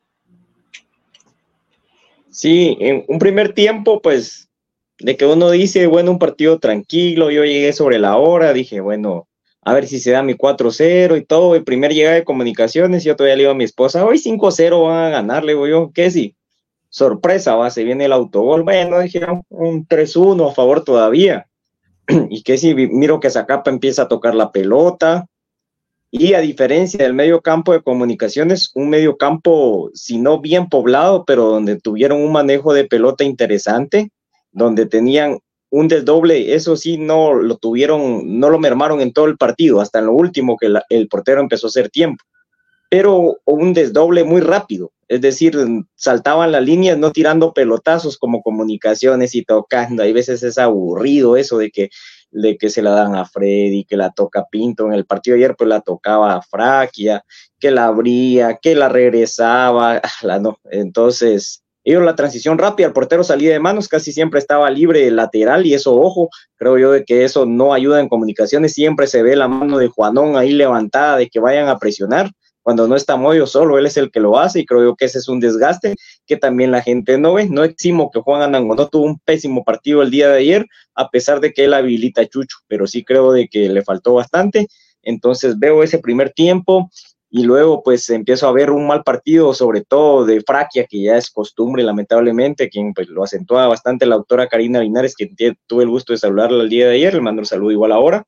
Sí, 2.30 2.76
en 2.80 3.04
un 3.08 3.18
primer 3.18 3.52
tiempo, 3.52 4.00
pues, 4.02 4.48
de 4.98 5.16
que 5.16 5.26
uno 5.26 5.50
dice, 5.50 5.86
bueno, 5.86 6.10
un 6.10 6.18
partido 6.18 6.58
tranquilo, 6.58 7.30
yo 7.30 7.44
llegué 7.44 7.72
sobre 7.72 7.98
la 7.98 8.16
hora, 8.16 8.52
dije, 8.52 8.80
bueno, 8.80 9.28
a 9.66 9.74
ver 9.74 9.88
si 9.88 9.98
se 9.98 10.12
da 10.12 10.22
mi 10.22 10.34
4-0 10.34 11.18
y 11.18 11.24
todo. 11.24 11.56
El 11.56 11.64
primer 11.64 11.92
llegada 11.92 12.14
de 12.14 12.24
comunicaciones, 12.24 13.02
yo 13.02 13.16
todavía 13.16 13.34
le 13.34 13.42
digo 13.42 13.50
a 13.50 13.56
mi 13.56 13.64
esposa, 13.64 14.06
hoy 14.06 14.16
5-0 14.16 14.86
van 14.86 15.06
a 15.06 15.10
ganar, 15.10 15.44
le 15.44 15.54
digo 15.54 15.66
yo, 15.66 15.90
¿qué 15.92 16.08
sí? 16.08 16.36
Sorpresa, 16.88 17.56
va, 17.56 17.68
se 17.70 17.82
viene 17.82 18.04
el 18.04 18.12
autogol, 18.12 18.62
bueno, 18.62 19.00
dije 19.00 19.26
un 19.48 19.84
3-1 19.88 20.48
a 20.48 20.54
favor 20.54 20.84
todavía. 20.84 21.48
y 22.30 22.44
que 22.44 22.58
si 22.58 22.76
miro 22.76 23.18
que 23.18 23.28
Zacapa 23.28 23.68
empieza 23.72 24.02
a 24.02 24.08
tocar 24.08 24.36
la 24.36 24.52
pelota. 24.52 25.26
Y 26.12 26.34
a 26.34 26.40
diferencia 26.40 27.02
del 27.02 27.14
medio 27.14 27.40
campo 27.40 27.72
de 27.72 27.82
comunicaciones, 27.82 28.70
un 28.76 28.88
medio 28.88 29.16
campo, 29.16 29.90
si 29.94 30.18
no 30.18 30.40
bien 30.40 30.68
poblado, 30.68 31.24
pero 31.24 31.46
donde 31.46 31.80
tuvieron 31.80 32.22
un 32.22 32.30
manejo 32.30 32.72
de 32.72 32.84
pelota 32.84 33.24
interesante, 33.24 34.12
donde 34.52 34.86
tenían 34.86 35.40
un 35.70 35.88
desdoble, 35.88 36.54
eso 36.54 36.76
sí, 36.76 36.96
no 36.96 37.34
lo 37.34 37.56
tuvieron, 37.56 38.38
no 38.38 38.50
lo 38.50 38.58
mermaron 38.58 39.00
en 39.00 39.12
todo 39.12 39.26
el 39.26 39.36
partido, 39.36 39.80
hasta 39.80 39.98
en 39.98 40.06
lo 40.06 40.12
último 40.12 40.56
que 40.56 40.72
el 40.88 41.08
portero 41.08 41.40
empezó 41.40 41.66
a 41.66 41.70
hacer 41.70 41.90
tiempo, 41.90 42.24
pero 42.88 43.38
un 43.44 43.72
desdoble 43.72 44.24
muy 44.24 44.40
rápido, 44.40 44.92
es 45.08 45.20
decir, 45.20 45.56
saltaban 45.94 46.52
las 46.52 46.62
líneas 46.62 46.98
no 46.98 47.12
tirando 47.12 47.52
pelotazos 47.52 48.16
como 48.18 48.42
comunicaciones 48.42 49.34
y 49.34 49.44
tocando, 49.44 50.02
hay 50.02 50.12
veces 50.12 50.42
es 50.42 50.58
aburrido 50.58 51.36
eso 51.36 51.58
de 51.58 51.70
que, 51.70 51.90
de 52.30 52.56
que 52.56 52.70
se 52.70 52.82
la 52.82 52.90
dan 52.90 53.14
a 53.14 53.24
Freddy, 53.24 53.84
que 53.84 53.96
la 53.96 54.10
toca 54.10 54.46
Pinto, 54.50 54.86
en 54.86 54.94
el 54.94 55.04
partido 55.04 55.36
de 55.36 55.44
ayer 55.44 55.56
pues 55.56 55.68
la 55.68 55.80
tocaba 55.80 56.34
a 56.34 56.42
Fraquia, 56.42 57.24
que 57.58 57.70
la 57.70 57.86
abría, 57.86 58.58
que 58.60 58.74
la 58.74 58.88
regresaba, 58.88 60.00
la 60.22 60.38
no, 60.38 60.58
entonces 60.70 61.62
ellos 61.86 62.02
la 62.02 62.16
transición 62.16 62.58
rápida, 62.58 62.88
el 62.88 62.92
portero 62.92 63.24
salía 63.24 63.52
de 63.52 63.60
manos, 63.60 63.88
casi 63.88 64.12
siempre 64.12 64.40
estaba 64.40 64.68
libre 64.70 65.10
lateral 65.10 65.64
y 65.64 65.72
eso, 65.72 65.94
ojo, 65.94 66.28
creo 66.56 66.76
yo 66.78 66.92
de 66.92 67.04
que 67.04 67.24
eso 67.24 67.46
no 67.46 67.72
ayuda 67.72 68.00
en 68.00 68.08
comunicaciones, 68.08 68.74
siempre 68.74 69.06
se 69.06 69.22
ve 69.22 69.36
la 69.36 69.48
mano 69.48 69.78
de 69.78 69.88
Juanón 69.88 70.36
ahí 70.36 70.52
levantada 70.52 71.16
de 71.16 71.28
que 71.28 71.40
vayan 71.40 71.68
a 71.68 71.78
presionar, 71.78 72.30
cuando 72.66 72.88
no 72.88 72.96
está 72.96 73.14
Moyo 73.14 73.46
solo, 73.46 73.78
él 73.78 73.86
es 73.86 73.96
el 73.96 74.10
que 74.10 74.18
lo 74.18 74.40
hace 74.40 74.58
y 74.58 74.66
creo 74.66 74.82
yo 74.82 74.96
que 74.96 75.04
ese 75.04 75.18
es 75.18 75.28
un 75.28 75.38
desgaste 75.38 75.94
que 76.26 76.36
también 76.36 76.72
la 76.72 76.82
gente 76.82 77.16
no 77.16 77.34
ve. 77.34 77.48
No 77.48 77.62
eximo 77.62 78.10
que 78.10 78.18
Juan 78.18 78.42
Anango 78.42 78.74
no 78.74 78.88
tuvo 78.88 79.04
un 79.04 79.20
pésimo 79.20 79.62
partido 79.62 80.02
el 80.02 80.10
día 80.10 80.30
de 80.30 80.38
ayer, 80.38 80.66
a 80.96 81.08
pesar 81.08 81.38
de 81.38 81.52
que 81.52 81.66
él 81.66 81.74
habilita 81.74 82.22
a 82.22 82.26
Chucho, 82.26 82.56
pero 82.66 82.88
sí 82.88 83.04
creo 83.04 83.30
de 83.30 83.46
que 83.46 83.68
le 83.68 83.84
faltó 83.84 84.14
bastante. 84.14 84.66
Entonces 85.02 85.56
veo 85.60 85.84
ese 85.84 86.00
primer 86.00 86.32
tiempo 86.32 86.90
y 87.36 87.42
luego 87.42 87.82
pues 87.82 88.08
empiezo 88.08 88.48
a 88.48 88.52
ver 88.52 88.70
un 88.70 88.86
mal 88.86 89.02
partido, 89.02 89.52
sobre 89.52 89.82
todo 89.82 90.24
de 90.24 90.40
Fraquia, 90.40 90.86
que 90.86 91.02
ya 91.02 91.18
es 91.18 91.30
costumbre 91.30 91.82
lamentablemente, 91.82 92.70
quien 92.70 92.94
pues 92.94 93.08
lo 93.08 93.22
acentúa 93.22 93.68
bastante 93.68 94.06
la 94.06 94.14
autora 94.14 94.48
Karina 94.48 94.80
Linares, 94.80 95.14
que 95.14 95.30
tuve 95.66 95.82
el 95.82 95.90
gusto 95.90 96.14
de 96.14 96.18
saludarla 96.18 96.62
el 96.62 96.70
día 96.70 96.88
de 96.88 96.94
ayer, 96.94 97.12
le 97.12 97.20
mando 97.20 97.40
un 97.40 97.46
saludo 97.46 97.72
igual 97.72 97.92
ahora, 97.92 98.24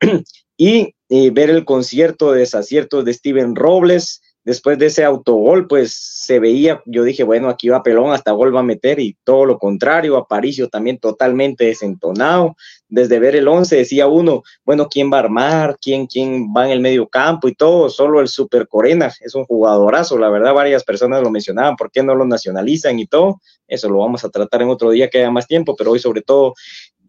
y 0.56 0.92
eh, 1.08 1.30
ver 1.30 1.50
el 1.50 1.64
concierto 1.64 2.32
de 2.32 2.40
desaciertos 2.40 3.04
de 3.04 3.14
Steven 3.14 3.54
Robles, 3.54 4.20
después 4.44 4.78
de 4.78 4.86
ese 4.86 5.04
autogol, 5.04 5.66
pues 5.66 5.94
se 5.94 6.38
veía, 6.40 6.82
yo 6.86 7.04
dije, 7.04 7.22
bueno, 7.24 7.48
aquí 7.48 7.68
va 7.68 7.82
Pelón, 7.82 8.12
hasta 8.12 8.32
gol 8.32 8.54
va 8.54 8.60
a 8.60 8.64
meter, 8.64 9.00
y 9.00 9.16
todo 9.24 9.44
lo 9.44 9.58
contrario, 9.58 10.16
Aparicio 10.16 10.68
también 10.68 10.98
totalmente 10.98 11.64
desentonado, 11.64 12.56
desde 12.88 13.18
ver 13.18 13.36
el 13.36 13.48
11 13.48 13.76
decía 13.76 14.06
uno, 14.06 14.42
bueno, 14.64 14.88
¿quién 14.88 15.10
va 15.12 15.16
a 15.16 15.20
armar? 15.20 15.78
¿Quién, 15.80 16.06
quién 16.06 16.52
va 16.54 16.66
en 16.66 16.72
el 16.72 16.80
medio 16.80 17.08
campo 17.08 17.48
y 17.48 17.54
todo? 17.54 17.88
Solo 17.88 18.20
el 18.20 18.28
Super 18.28 18.68
Corena 18.68 19.12
es 19.20 19.34
un 19.34 19.44
jugadorazo, 19.44 20.18
la 20.18 20.28
verdad 20.28 20.54
varias 20.54 20.84
personas 20.84 21.22
lo 21.22 21.30
mencionaban, 21.30 21.76
¿por 21.76 21.90
qué 21.90 22.02
no 22.02 22.14
lo 22.14 22.26
nacionalizan 22.26 22.98
y 22.98 23.06
todo? 23.06 23.40
Eso 23.66 23.88
lo 23.88 23.98
vamos 23.98 24.24
a 24.24 24.28
tratar 24.28 24.62
en 24.62 24.68
otro 24.68 24.90
día 24.90 25.08
que 25.08 25.18
haya 25.18 25.30
más 25.30 25.46
tiempo, 25.46 25.74
pero 25.76 25.92
hoy 25.92 25.98
sobre 25.98 26.20
todo 26.20 26.54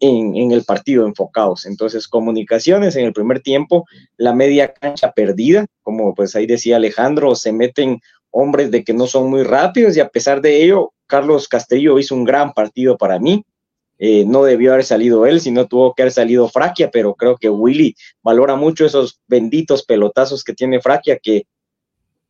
en, 0.00 0.52
el 0.52 0.64
partido 0.64 1.06
enfocados. 1.06 1.66
Entonces, 1.66 2.08
comunicaciones 2.08 2.96
en 2.96 3.06
el 3.06 3.12
primer 3.12 3.40
tiempo, 3.40 3.86
la 4.16 4.34
media 4.34 4.72
cancha 4.72 5.12
perdida, 5.12 5.66
como 5.82 6.14
pues 6.14 6.34
ahí 6.36 6.46
decía 6.46 6.76
Alejandro, 6.76 7.34
se 7.34 7.52
meten 7.52 8.00
hombres 8.30 8.70
de 8.70 8.84
que 8.84 8.92
no 8.92 9.06
son 9.06 9.30
muy 9.30 9.42
rápidos 9.42 9.96
y 9.96 10.00
a 10.00 10.08
pesar 10.08 10.40
de 10.40 10.64
ello, 10.64 10.92
Carlos 11.06 11.48
Castillo 11.48 11.98
hizo 11.98 12.14
un 12.14 12.24
gran 12.24 12.52
partido 12.52 12.96
para 12.96 13.18
mí. 13.18 13.44
Eh, 13.98 14.24
no 14.26 14.42
debió 14.42 14.72
haber 14.72 14.84
salido 14.84 15.24
él, 15.24 15.40
sino 15.40 15.68
tuvo 15.68 15.94
que 15.94 16.02
haber 16.02 16.12
salido 16.12 16.48
Fraquia, 16.48 16.90
pero 16.90 17.14
creo 17.14 17.36
que 17.36 17.48
Willy 17.48 17.94
valora 18.22 18.56
mucho 18.56 18.84
esos 18.84 19.20
benditos 19.28 19.84
pelotazos 19.84 20.42
que 20.42 20.52
tiene 20.52 20.80
Fraquia, 20.80 21.18
que 21.22 21.46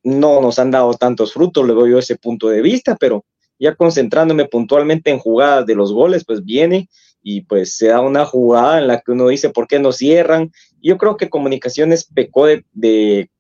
no 0.03 0.42
nos 0.42 0.59
han 0.59 0.70
dado 0.70 0.92
tantos 0.92 1.33
frutos, 1.33 1.66
le 1.66 1.72
doy 1.72 1.92
yo 1.92 1.98
ese 1.98 2.16
punto 2.16 2.48
de 2.48 2.61
vista, 2.61 2.96
pero 2.96 3.24
ya 3.59 3.74
concentrándome 3.74 4.44
puntualmente 4.44 5.11
en 5.11 5.18
jugadas 5.18 5.64
de 5.64 5.74
los 5.74 5.90
goles, 5.90 6.24
pues 6.27 6.44
viene 6.44 6.88
y 7.24 7.40
pues 7.40 7.76
se 7.76 7.88
da 7.88 8.00
una 8.00 8.24
jugada 8.24 8.78
en 8.78 8.87
la 8.87 9.00
que 9.00 9.10
uno 9.10 9.26
dice, 9.26 9.50
¿por 9.50 9.66
qué 9.66 9.80
no 9.80 9.90
cierran? 9.90 10.52
Yo 10.80 10.96
creo 10.98 11.16
que 11.16 11.28
Comunicaciones 11.28 12.04
pecó 12.04 12.46
de 12.46 13.30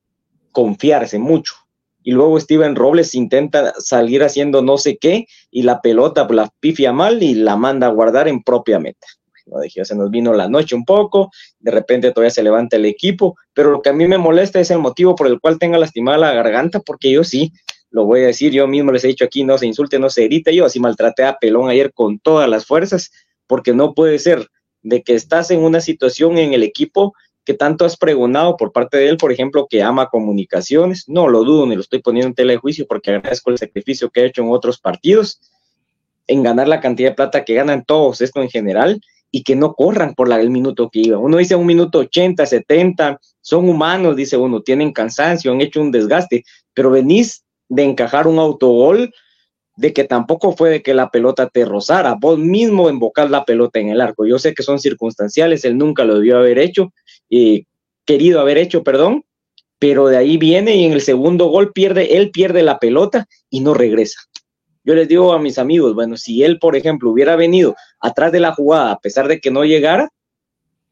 confiarse 0.50 1.20
mucho 1.20 1.54
y 2.04 2.12
luego 2.12 2.38
Steven 2.38 2.76
Robles 2.76 3.14
intenta 3.14 3.72
salir 3.78 4.22
haciendo 4.22 4.62
no 4.62 4.78
sé 4.78 4.98
qué 4.98 5.26
y 5.50 5.62
la 5.62 5.80
pelota 5.80 6.28
la 6.30 6.52
pifia 6.60 6.92
mal 6.92 7.22
y 7.22 7.34
la 7.34 7.56
manda 7.56 7.86
a 7.86 7.90
guardar 7.90 8.28
en 8.28 8.42
propia 8.42 8.78
meta. 8.78 9.06
No 9.46 9.60
dije, 9.60 9.84
se 9.84 9.94
nos 9.94 10.10
vino 10.10 10.32
la 10.32 10.48
noche 10.48 10.74
un 10.74 10.84
poco, 10.84 11.30
de 11.58 11.70
repente 11.70 12.10
todavía 12.12 12.30
se 12.30 12.42
levanta 12.42 12.76
el 12.76 12.86
equipo, 12.86 13.36
pero 13.52 13.70
lo 13.70 13.82
que 13.82 13.90
a 13.90 13.92
mí 13.92 14.06
me 14.06 14.16
molesta 14.16 14.60
es 14.60 14.70
el 14.70 14.78
motivo 14.78 15.14
por 15.14 15.26
el 15.26 15.40
cual 15.40 15.58
tenga 15.58 15.76
lastimada 15.76 16.16
la 16.16 16.32
garganta, 16.32 16.80
porque 16.80 17.10
yo 17.10 17.24
sí, 17.24 17.52
lo 17.90 18.06
voy 18.06 18.22
a 18.22 18.26
decir, 18.26 18.52
yo 18.52 18.66
mismo 18.66 18.90
les 18.90 19.04
he 19.04 19.08
dicho 19.08 19.24
aquí, 19.24 19.44
no 19.44 19.58
se 19.58 19.66
insulte, 19.66 19.98
no 19.98 20.08
se 20.08 20.24
grite, 20.24 20.54
yo 20.54 20.64
así 20.64 20.80
maltraté 20.80 21.24
a 21.24 21.36
Pelón 21.36 21.68
ayer 21.68 21.92
con 21.92 22.18
todas 22.18 22.48
las 22.48 22.64
fuerzas, 22.64 23.10
porque 23.46 23.72
no 23.72 23.94
puede 23.94 24.18
ser 24.18 24.48
de 24.82 25.02
que 25.02 25.14
estás 25.14 25.50
en 25.50 25.60
una 25.60 25.80
situación 25.80 26.38
en 26.38 26.52
el 26.52 26.62
equipo 26.62 27.14
que 27.44 27.54
tanto 27.54 27.84
has 27.84 27.96
pregonado 27.96 28.56
por 28.56 28.72
parte 28.72 28.96
de 28.96 29.08
él, 29.08 29.16
por 29.16 29.30
ejemplo, 29.30 29.66
que 29.68 29.82
ama 29.82 30.08
comunicaciones. 30.08 31.04
No 31.08 31.28
lo 31.28 31.44
dudo 31.44 31.66
ni 31.66 31.74
lo 31.74 31.82
estoy 31.82 32.00
poniendo 32.00 32.28
en 32.28 32.34
tela 32.34 32.52
de 32.52 32.58
juicio 32.58 32.86
porque 32.86 33.10
agradezco 33.10 33.50
el 33.50 33.58
sacrificio 33.58 34.10
que 34.10 34.20
ha 34.20 34.24
hecho 34.24 34.42
en 34.42 34.50
otros 34.50 34.78
partidos, 34.78 35.40
en 36.26 36.42
ganar 36.42 36.68
la 36.68 36.80
cantidad 36.80 37.10
de 37.10 37.16
plata 37.16 37.44
que 37.44 37.54
ganan 37.54 37.84
todos, 37.84 38.22
esto 38.22 38.40
en 38.40 38.48
general, 38.48 39.00
y 39.30 39.42
que 39.42 39.56
no 39.56 39.74
corran 39.74 40.14
por 40.14 40.28
la, 40.28 40.40
el 40.40 40.48
minuto 40.48 40.88
que 40.90 41.00
iba. 41.00 41.18
Uno 41.18 41.36
dice 41.36 41.54
un 41.54 41.66
minuto 41.66 41.98
80, 41.98 42.46
70, 42.46 43.20
son 43.40 43.68
humanos, 43.68 44.16
dice 44.16 44.36
uno, 44.36 44.62
tienen 44.62 44.92
cansancio, 44.92 45.52
han 45.52 45.60
hecho 45.60 45.82
un 45.82 45.90
desgaste, 45.90 46.44
pero 46.72 46.90
venís 46.90 47.44
de 47.68 47.82
encajar 47.82 48.26
un 48.26 48.38
autogol 48.38 49.12
de 49.76 49.92
que 49.92 50.04
tampoco 50.04 50.52
fue 50.52 50.70
de 50.70 50.82
que 50.82 50.94
la 50.94 51.10
pelota 51.10 51.48
te 51.48 51.64
rozara, 51.64 52.16
vos 52.20 52.38
mismo 52.38 52.88
embocar 52.88 53.30
la 53.30 53.44
pelota 53.44 53.80
en 53.80 53.88
el 53.88 54.00
arco. 54.00 54.26
Yo 54.26 54.38
sé 54.38 54.54
que 54.54 54.62
son 54.62 54.78
circunstanciales, 54.78 55.64
él 55.64 55.76
nunca 55.76 56.04
lo 56.04 56.16
debió 56.16 56.38
haber 56.38 56.58
hecho, 56.58 56.92
eh, 57.30 57.64
querido 58.04 58.40
haber 58.40 58.58
hecho, 58.58 58.84
perdón, 58.84 59.24
pero 59.78 60.06
de 60.06 60.16
ahí 60.16 60.36
viene 60.36 60.76
y 60.76 60.84
en 60.84 60.92
el 60.92 61.00
segundo 61.00 61.46
gol 61.46 61.72
pierde, 61.72 62.16
él 62.16 62.30
pierde 62.30 62.62
la 62.62 62.78
pelota 62.78 63.26
y 63.50 63.60
no 63.60 63.74
regresa. 63.74 64.20
Yo 64.84 64.94
les 64.94 65.08
digo 65.08 65.32
a 65.32 65.38
mis 65.38 65.58
amigos, 65.58 65.94
bueno, 65.94 66.16
si 66.16 66.42
él, 66.44 66.58
por 66.58 66.76
ejemplo, 66.76 67.10
hubiera 67.10 67.36
venido 67.36 67.74
atrás 68.00 68.32
de 68.32 68.40
la 68.40 68.54
jugada, 68.54 68.92
a 68.92 68.98
pesar 68.98 69.28
de 69.28 69.40
que 69.40 69.50
no 69.50 69.64
llegara, 69.64 70.10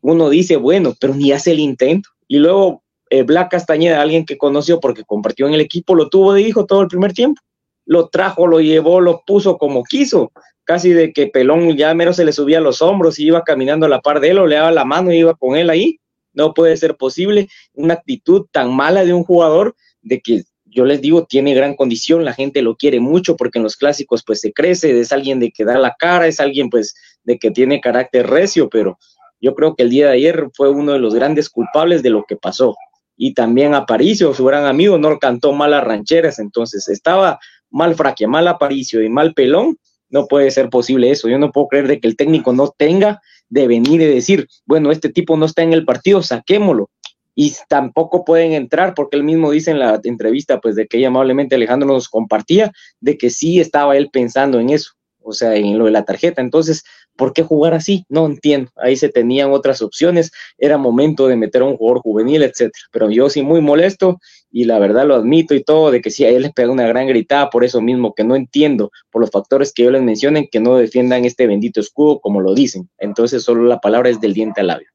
uno 0.01 0.31
dice, 0.31 0.57
bueno, 0.57 0.95
pero 0.99 1.15
ni 1.15 1.31
hace 1.31 1.53
el 1.53 1.61
intento. 1.61 2.09
Y 2.27 2.39
luego 2.39 2.83
eh, 3.11 3.23
Black 3.23 3.51
Castañeda, 3.51 4.01
alguien 4.01 4.25
que 4.25 4.39
conoció 4.39 4.81
porque 4.81 5.05
compartió 5.05 5.47
en 5.47 5.55
el 5.55 5.61
equipo, 5.61 5.95
lo 5.95 6.09
tuvo 6.09 6.33
de 6.33 6.41
hijo 6.43 6.65
todo 6.67 6.81
el 6.81 6.89
primer 6.89 7.13
tiempo. 7.13 7.41
Lo 7.85 8.09
trajo, 8.09 8.47
lo 8.47 8.61
llevó, 8.61 9.01
lo 9.01 9.23
puso 9.27 9.59
como 9.59 9.83
quiso. 9.85 10.33
Casi 10.65 10.91
de 10.91 11.13
que 11.13 11.27
Pelón 11.27 11.77
ya 11.77 11.93
menos 11.95 12.17
se 12.17 12.25
le 12.25 12.33
subía 12.33 12.59
a 12.59 12.61
los 12.63 12.83
hombros 12.83 13.19
y 13.19 13.27
iba 13.27 13.43
caminando 13.43 13.87
a 13.87 13.89
la 13.89 14.01
par 14.01 14.21
de 14.21 14.31
él 14.31 14.39
o 14.39 14.47
le 14.47 14.57
daba 14.57 14.71
la 14.71 14.85
mano 14.85 15.13
y 15.13 15.19
iba 15.19 15.35
con 15.35 15.57
él 15.57 15.71
ahí. 15.71 15.99
No 16.33 16.55
puede 16.55 16.77
ser 16.77 16.97
posible 16.97 17.49
una 17.75 17.95
actitud 17.95 18.47
tan 18.51 18.75
mala 18.75 19.05
de 19.05 19.13
un 19.13 19.25
jugador 19.25 19.75
de 20.01 20.21
que 20.21 20.45
yo 20.65 20.87
les 20.87 21.03
digo, 21.03 21.27
tiene 21.27 21.55
gran 21.55 21.75
condición, 21.75 22.25
la 22.25 22.33
gente 22.33 22.63
lo 22.63 22.77
quiere 22.77 22.99
mucho 22.99 23.37
porque 23.37 23.59
en 23.59 23.65
los 23.65 23.77
clásicos 23.77 24.23
pues 24.25 24.41
se 24.41 24.53
crece, 24.53 24.99
es 24.99 25.13
alguien 25.13 25.39
de 25.39 25.51
que 25.51 25.65
da 25.65 25.79
la 25.79 25.95
cara, 25.99 26.27
es 26.27 26.41
alguien 26.41 26.71
pues 26.71 26.95
de 27.25 27.39
que 27.39 27.51
tiene 27.51 27.81
carácter 27.81 28.27
recio, 28.29 28.71
pero 28.71 28.99
yo 29.41 29.55
creo 29.55 29.75
que 29.75 29.83
el 29.83 29.91
día 29.91 30.07
de 30.07 30.15
ayer 30.15 30.49
fue 30.55 30.71
uno 30.71 30.93
de 30.93 30.99
los 30.99 31.15
grandes 31.15 31.51
culpables 31.51 32.03
de 32.03 32.11
lo 32.11 32.25
que 32.25 32.37
pasó. 32.37 32.75
Y 33.17 33.35
también 33.35 33.75
Aparicio, 33.75 34.33
su 34.33 34.45
gran 34.45 34.65
amigo, 34.65 34.97
no 34.99 35.19
cantó 35.19 35.53
malas 35.53 35.85
rancheras, 35.85 36.39
entonces 36.39 36.89
estaba 36.89 37.39
mal 37.73 37.95
Fraquia, 37.95 38.29
mal 38.29 38.47
Aparicio 38.47 39.03
y 39.03 39.09
mal 39.09 39.35
Pelón, 39.35 39.77
no 40.11 40.27
puede 40.27 40.51
ser 40.51 40.69
posible 40.69 41.11
eso. 41.11 41.29
Yo 41.29 41.39
no 41.39 41.51
puedo 41.51 41.69
creer 41.69 41.89
de 41.89 41.99
que 41.99 42.07
el 42.07 42.17
técnico 42.17 42.53
no 42.53 42.69
tenga 42.69 43.21
de 43.49 43.67
venir 43.67 44.01
y 44.01 44.07
decir, 44.07 44.47
bueno, 44.67 44.93
este 44.93 45.09
tipo 45.09 45.37
no 45.37 45.47
está 45.47 45.63
en 45.63 45.73
el 45.73 45.85
partido, 45.85 46.23
saquémoslo. 46.23 46.91
Y 47.35 47.55
tampoco 47.69 48.25
pueden 48.25 48.53
entrar, 48.53 48.95
porque 48.95 49.17
él 49.17 49.25
mismo 49.25 49.51
dice 49.51 49.71
en 49.71 49.79
la 49.79 49.99
entrevista, 50.05 50.61
pues 50.61 50.77
de 50.77 50.87
que 50.87 51.05
amablemente 51.05 51.55
Alejandro 51.55 51.89
nos 51.89 52.09
compartía, 52.09 52.71
de 53.01 53.17
que 53.17 53.31
sí 53.31 53.59
estaba 53.59 53.97
él 53.97 54.11
pensando 54.13 54.61
en 54.61 54.69
eso, 54.69 54.93
o 55.23 55.33
sea, 55.33 55.57
en 55.57 55.79
lo 55.79 55.87
de 55.87 55.93
la 55.93 56.05
tarjeta. 56.05 56.43
Entonces, 56.43 56.85
¿por 57.23 57.33
qué 57.33 57.45
jugar 57.45 57.73
así? 57.73 58.05
No 58.09 58.27
entiendo. 58.27 58.73
Ahí 58.75 58.97
se 58.97 59.09
tenían 59.09 59.53
otras 59.53 59.81
opciones, 59.81 60.33
era 60.59 60.77
momento 60.77 61.29
de 61.29 61.37
meter 61.37 61.63
a 61.63 61.67
un 61.67 61.77
jugador 61.77 62.03
juvenil, 62.03 62.43
etcétera. 62.43 62.73
Pero 62.91 63.11
yo 63.13 63.31
sí 63.31 63.43
muy 63.43 63.61
molesto 63.61 64.19
y 64.51 64.65
la 64.65 64.81
verdad 64.81 65.07
lo 65.07 65.15
admito 65.15 65.55
y 65.55 65.63
todo, 65.63 65.93
de 65.93 66.01
que 66.01 66.11
sí, 66.11 66.25
a 66.25 66.31
él 66.31 66.43
les 66.43 66.53
pega 66.53 66.73
una 66.73 66.89
gran 66.89 67.07
gritada 67.07 67.49
por 67.49 67.63
eso 67.63 67.81
mismo, 67.81 68.13
que 68.13 68.25
no 68.25 68.35
entiendo, 68.35 68.91
por 69.13 69.21
los 69.21 69.31
factores 69.31 69.73
que 69.73 69.85
yo 69.85 69.93
les 69.93 70.03
mencionen, 70.03 70.49
que 70.51 70.59
no 70.59 70.75
defiendan 70.75 71.25
este 71.25 71.47
bendito 71.47 71.79
escudo 71.79 72.19
como 72.19 72.41
lo 72.41 72.55
dicen. 72.55 72.91
Entonces 72.99 73.45
solo 73.45 73.63
la 73.67 73.79
palabra 73.79 74.09
es 74.09 74.21
del 74.21 74.35
diente 74.35 74.63
al 74.63 74.67
labio. 74.67 74.89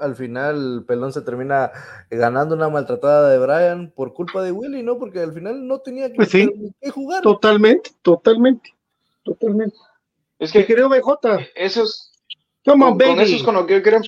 Al 0.00 0.16
final, 0.16 0.84
Pelón 0.86 1.14
se 1.14 1.22
termina 1.22 1.72
ganando 2.10 2.54
una 2.54 2.68
maltratada 2.68 3.30
de 3.30 3.38
Brian 3.38 3.90
por 3.96 4.12
culpa 4.12 4.42
de 4.42 4.52
Willy, 4.52 4.82
¿no? 4.82 4.98
Porque 4.98 5.20
al 5.20 5.32
final 5.32 5.66
no 5.66 5.78
tenía 5.78 6.10
que, 6.10 6.16
pues 6.16 6.30
jugar. 6.92 7.22
Totalmente, 7.22 7.90
totalmente, 8.02 8.74
totalmente. 9.22 9.76
Es 10.44 10.52
que 10.52 10.66
creo, 10.66 10.88
BJ. 10.88 11.50
Esos, 11.54 12.12
con, 12.64 12.80
con, 12.80 13.20
eso 13.20 13.36
es 13.36 13.42
con 13.42 13.54
lo 13.54 13.66
que 13.66 13.74
yo 13.74 13.82
quiero, 13.82 14.00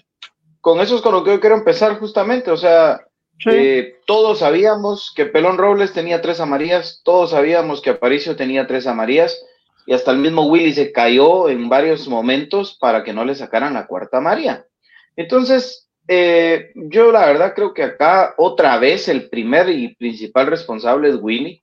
con 0.60 0.80
eso 0.80 0.96
es 0.96 1.02
con 1.02 1.12
lo 1.12 1.24
que 1.24 1.30
yo 1.30 1.40
quiero 1.40 1.56
empezar 1.56 1.98
justamente, 1.98 2.50
o 2.50 2.56
sea, 2.56 3.00
eh, 3.46 4.00
todos 4.06 4.38
sabíamos 4.38 5.12
que 5.14 5.26
Pelón 5.26 5.58
Robles 5.58 5.92
tenía 5.92 6.22
tres 6.22 6.40
amarillas, 6.40 7.02
todos 7.04 7.30
sabíamos 7.30 7.80
que 7.82 7.90
Aparicio 7.90 8.36
tenía 8.36 8.66
tres 8.66 8.86
amarillas, 8.86 9.44
y 9.86 9.94
hasta 9.94 10.10
el 10.10 10.18
mismo 10.18 10.46
Willy 10.46 10.72
se 10.72 10.90
cayó 10.90 11.48
en 11.48 11.68
varios 11.68 12.08
momentos 12.08 12.76
para 12.80 13.04
que 13.04 13.12
no 13.12 13.24
le 13.24 13.34
sacaran 13.34 13.74
la 13.74 13.86
cuarta 13.86 14.18
amarilla. 14.18 14.66
Entonces, 15.14 15.88
eh, 16.08 16.72
yo 16.74 17.12
la 17.12 17.26
verdad 17.26 17.52
creo 17.54 17.72
que 17.72 17.82
acá 17.82 18.34
otra 18.36 18.78
vez 18.78 19.08
el 19.08 19.28
primer 19.28 19.68
y 19.68 19.94
principal 19.94 20.46
responsable 20.46 21.08
es 21.08 21.16
Willy, 21.20 21.62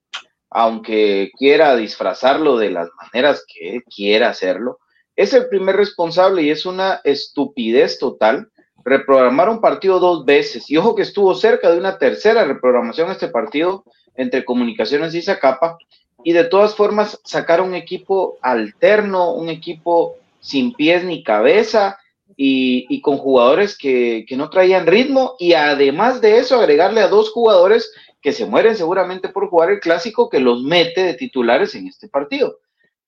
aunque 0.54 1.32
quiera 1.38 1.76
disfrazarlo 1.76 2.58
de 2.58 2.72
las 2.72 2.90
maneras 3.02 3.46
que 3.48 3.82
quiera 3.94 4.30
hacerlo, 4.30 4.80
es 5.16 5.34
el 5.34 5.48
primer 5.48 5.76
responsable 5.76 6.44
y 6.44 6.50
es 6.50 6.66
una 6.66 7.02
estupidez 7.04 8.00
total 8.00 8.50
reprogramar 8.86 9.50
un 9.50 9.62
partido 9.62 10.00
dos 10.00 10.26
veces. 10.26 10.70
Y 10.70 10.78
ojo 10.78 10.96
que 10.96 11.04
estuvo 11.04 11.34
cerca 11.36 11.72
de 11.72 11.78
una 11.78 11.98
tercera 11.98 12.44
reprogramación 12.46 13.12
este 13.12 13.28
partido 13.28 13.84
entre 14.16 14.46
Comunicaciones 14.46 15.16
y 15.16 15.22
Zacapa. 15.22 15.78
Y 16.24 16.34
de 16.34 16.46
todas 16.46 16.76
formas 16.76 17.20
sacar 17.24 17.62
un 17.62 17.76
equipo 17.76 18.38
alterno, 18.42 19.34
un 19.34 19.50
equipo 19.50 20.16
sin 20.40 20.74
pies 20.74 21.04
ni 21.04 21.24
cabeza 21.24 21.98
y, 22.36 23.02
con 23.02 23.18
jugadores 23.18 23.78
que, 23.78 24.26
no 24.32 24.50
traían 24.50 24.88
ritmo. 24.88 25.36
Y 25.40 25.54
además 25.54 26.22
de 26.22 26.38
eso, 26.38 26.60
agregarle 26.60 27.02
a 27.02 27.08
dos 27.08 27.32
jugadores 27.32 27.92
que 28.24 28.32
se 28.32 28.46
mueren 28.46 28.76
seguramente 28.76 29.28
por 29.28 29.50
jugar 29.50 29.70
el 29.70 29.82
clásico 29.82 30.30
que 30.30 30.40
los 30.40 30.64
mete 30.64 31.04
de 31.04 31.14
titulares 31.14 31.76
en 31.76 31.88
este 31.88 32.08
partido. 32.08 32.58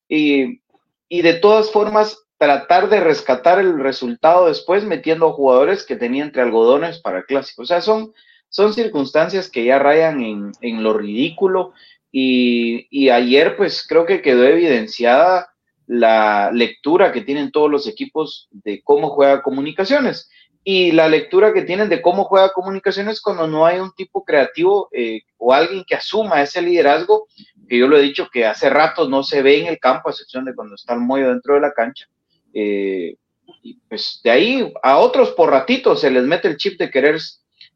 Y, 0.08 0.60
y 1.08 1.22
de 1.22 1.34
todas 1.34 1.72
formas, 1.72 2.18
tratar 2.36 2.90
de 2.90 3.00
rescatar 3.00 3.58
el 3.58 3.78
resultado 3.78 4.46
después 4.46 4.84
metiendo 4.84 5.32
jugadores 5.32 5.84
que 5.84 5.96
tenían 5.96 6.28
entre 6.28 6.42
algodones 6.42 7.00
para 7.00 7.18
el 7.18 7.24
clásico. 7.24 7.62
O 7.62 7.64
sea, 7.64 7.80
son, 7.80 8.12
son 8.50 8.74
circunstancias 8.74 9.50
que 9.50 9.64
ya 9.64 9.78
rayan 9.78 10.22
en, 10.22 10.52
en 10.60 10.82
lo 10.82 10.92
ridículo 10.92 11.72
y, 12.12 12.86
y, 12.90 13.08
ayer 13.08 13.56
pues 13.56 13.86
creo 13.88 14.06
que 14.06 14.22
quedó 14.22 14.44
evidenciada 14.44 15.48
la 15.86 16.50
lectura 16.52 17.12
que 17.12 17.22
tienen 17.22 17.50
todos 17.50 17.70
los 17.70 17.88
equipos 17.88 18.48
de 18.50 18.82
cómo 18.82 19.10
juega 19.10 19.42
comunicaciones 19.42 20.30
y 20.68 20.90
la 20.90 21.08
lectura 21.08 21.52
que 21.52 21.62
tienen 21.62 21.88
de 21.88 22.02
cómo 22.02 22.24
juega 22.24 22.52
comunicaciones 22.52 23.20
cuando 23.20 23.46
no 23.46 23.64
hay 23.64 23.78
un 23.78 23.92
tipo 23.92 24.24
creativo 24.24 24.88
eh, 24.90 25.20
o 25.38 25.52
alguien 25.54 25.84
que 25.86 25.94
asuma 25.94 26.42
ese 26.42 26.60
liderazgo, 26.60 27.28
que 27.68 27.78
yo 27.78 27.86
lo 27.86 27.96
he 27.96 28.02
dicho 28.02 28.28
que 28.32 28.46
hace 28.46 28.68
rato 28.68 29.08
no 29.08 29.22
se 29.22 29.42
ve 29.42 29.60
en 29.60 29.66
el 29.66 29.78
campo, 29.78 30.08
a 30.08 30.10
excepción 30.10 30.44
de 30.44 30.56
cuando 30.56 30.74
está 30.74 30.94
el 30.94 31.00
mollo 31.02 31.28
dentro 31.28 31.54
de 31.54 31.60
la 31.60 31.72
cancha, 31.72 32.08
eh, 32.52 33.14
y 33.62 33.74
pues 33.88 34.20
de 34.24 34.30
ahí 34.32 34.72
a 34.82 34.98
otros 34.98 35.30
por 35.30 35.50
ratito 35.50 35.94
se 35.94 36.10
les 36.10 36.24
mete 36.24 36.48
el 36.48 36.56
chip 36.56 36.80
de 36.80 36.90
querer 36.90 37.20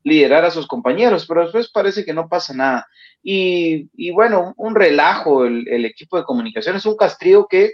liderar 0.03 0.45
a 0.45 0.51
sus 0.51 0.67
compañeros, 0.67 1.27
pero 1.29 1.43
después 1.43 1.71
parece 1.71 2.05
que 2.05 2.13
no 2.13 2.29
pasa 2.29 2.55
nada. 2.55 2.89
Y, 3.23 4.11
bueno, 4.11 4.53
un 4.57 4.75
relajo 4.75 5.45
el, 5.45 5.85
equipo 5.85 6.17
de 6.17 6.25
comunicaciones, 6.25 6.85
un 6.87 6.97
Castrillo 6.97 7.47
que, 7.47 7.71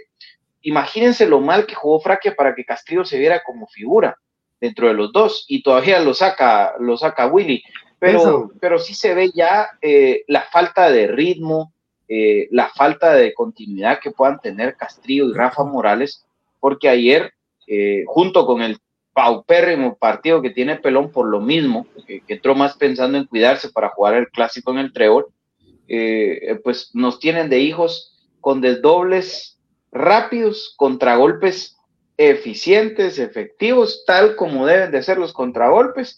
imagínense 0.61 1.25
lo 1.25 1.39
mal 1.39 1.65
que 1.65 1.73
jugó 1.73 1.99
Fraquia 1.99 2.35
para 2.35 2.53
que 2.53 2.65
Castrillo 2.65 3.03
se 3.03 3.17
viera 3.17 3.41
como 3.43 3.65
figura 3.65 4.15
dentro 4.59 4.87
de 4.87 4.93
los 4.93 5.11
dos, 5.11 5.45
y 5.47 5.61
todavía 5.61 5.99
lo 5.99 6.13
saca, 6.13 6.75
lo 6.79 6.97
saca 6.97 7.27
Willy, 7.27 7.63
pero, 7.99 8.51
pero 8.59 8.79
sí 8.79 8.93
se 8.93 9.13
ve 9.13 9.31
ya 9.33 9.69
eh, 9.81 10.23
la 10.27 10.43
falta 10.43 10.89
de 10.91 11.07
ritmo, 11.07 11.73
eh, 12.07 12.47
la 12.51 12.69
falta 12.69 13.13
de 13.13 13.33
continuidad 13.33 13.99
que 13.99 14.11
puedan 14.11 14.39
tener 14.39 14.75
Castrillo 14.75 15.29
y 15.29 15.33
Rafa 15.33 15.63
Morales, 15.63 16.25
porque 16.59 16.89
ayer, 16.89 17.33
eh, 17.67 18.03
junto 18.07 18.45
con 18.45 18.61
el 18.61 18.77
paupérrimo 19.13 19.97
partido 19.97 20.41
que 20.41 20.51
tiene 20.51 20.75
Pelón 20.75 21.11
por 21.11 21.27
lo 21.27 21.41
mismo, 21.41 21.87
que, 22.05 22.21
entró 22.27 22.53
más 22.55 22.77
pensando 22.77 23.17
en 23.17 23.25
cuidarse 23.25 23.69
para 23.69 23.89
jugar 23.89 24.13
el 24.13 24.27
clásico 24.29 24.71
en 24.71 24.77
el 24.77 24.93
Trébol, 24.93 25.25
eh, 25.87 26.59
pues 26.63 26.91
nos 26.93 27.19
tienen 27.19 27.49
de 27.49 27.59
hijos 27.59 28.15
con 28.41 28.61
desdobles 28.61 29.57
rápidos, 29.91 30.75
contragolpes 30.77 31.76
eficientes, 32.17 33.19
efectivos, 33.19 34.03
tal 34.05 34.35
como 34.35 34.65
deben 34.65 34.91
de 34.91 35.03
ser 35.03 35.17
los 35.17 35.33
contragolpes, 35.33 36.17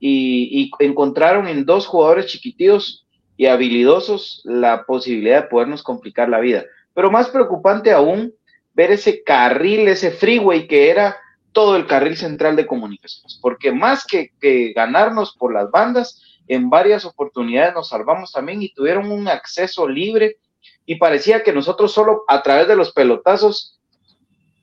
y, 0.00 0.70
encontraron 0.78 1.48
en 1.48 1.64
dos 1.64 1.86
jugadores 1.86 2.26
chiquititos 2.26 3.06
y 3.36 3.46
habilidosos 3.46 4.42
la 4.44 4.84
posibilidad 4.84 5.42
de 5.42 5.48
podernos 5.48 5.82
complicar 5.82 6.28
la 6.28 6.40
vida. 6.40 6.64
Pero 6.94 7.10
más 7.10 7.28
preocupante 7.28 7.92
aún, 7.92 8.34
ver 8.74 8.92
ese 8.92 9.22
carril, 9.22 9.88
ese 9.88 10.10
freeway 10.10 10.68
que 10.68 10.90
era 10.90 11.16
todo 11.52 11.76
el 11.76 11.86
carril 11.86 12.16
central 12.16 12.54
de 12.56 12.66
comunicaciones, 12.66 13.38
porque 13.40 13.72
más 13.72 14.04
que, 14.04 14.32
ganarnos 14.74 15.34
por 15.36 15.52
las 15.52 15.70
bandas, 15.70 16.22
en 16.46 16.70
varias 16.70 17.04
oportunidades 17.04 17.74
nos 17.74 17.88
salvamos 17.88 18.32
también 18.32 18.62
y 18.62 18.72
tuvieron 18.72 19.10
un 19.10 19.28
acceso 19.28 19.88
libre 19.88 20.38
y 20.86 20.96
parecía 20.96 21.42
que 21.42 21.52
nosotros 21.52 21.92
solo 21.92 22.24
a 22.26 22.42
través 22.42 22.68
de 22.68 22.76
los 22.76 22.92
pelotazos 22.92 23.77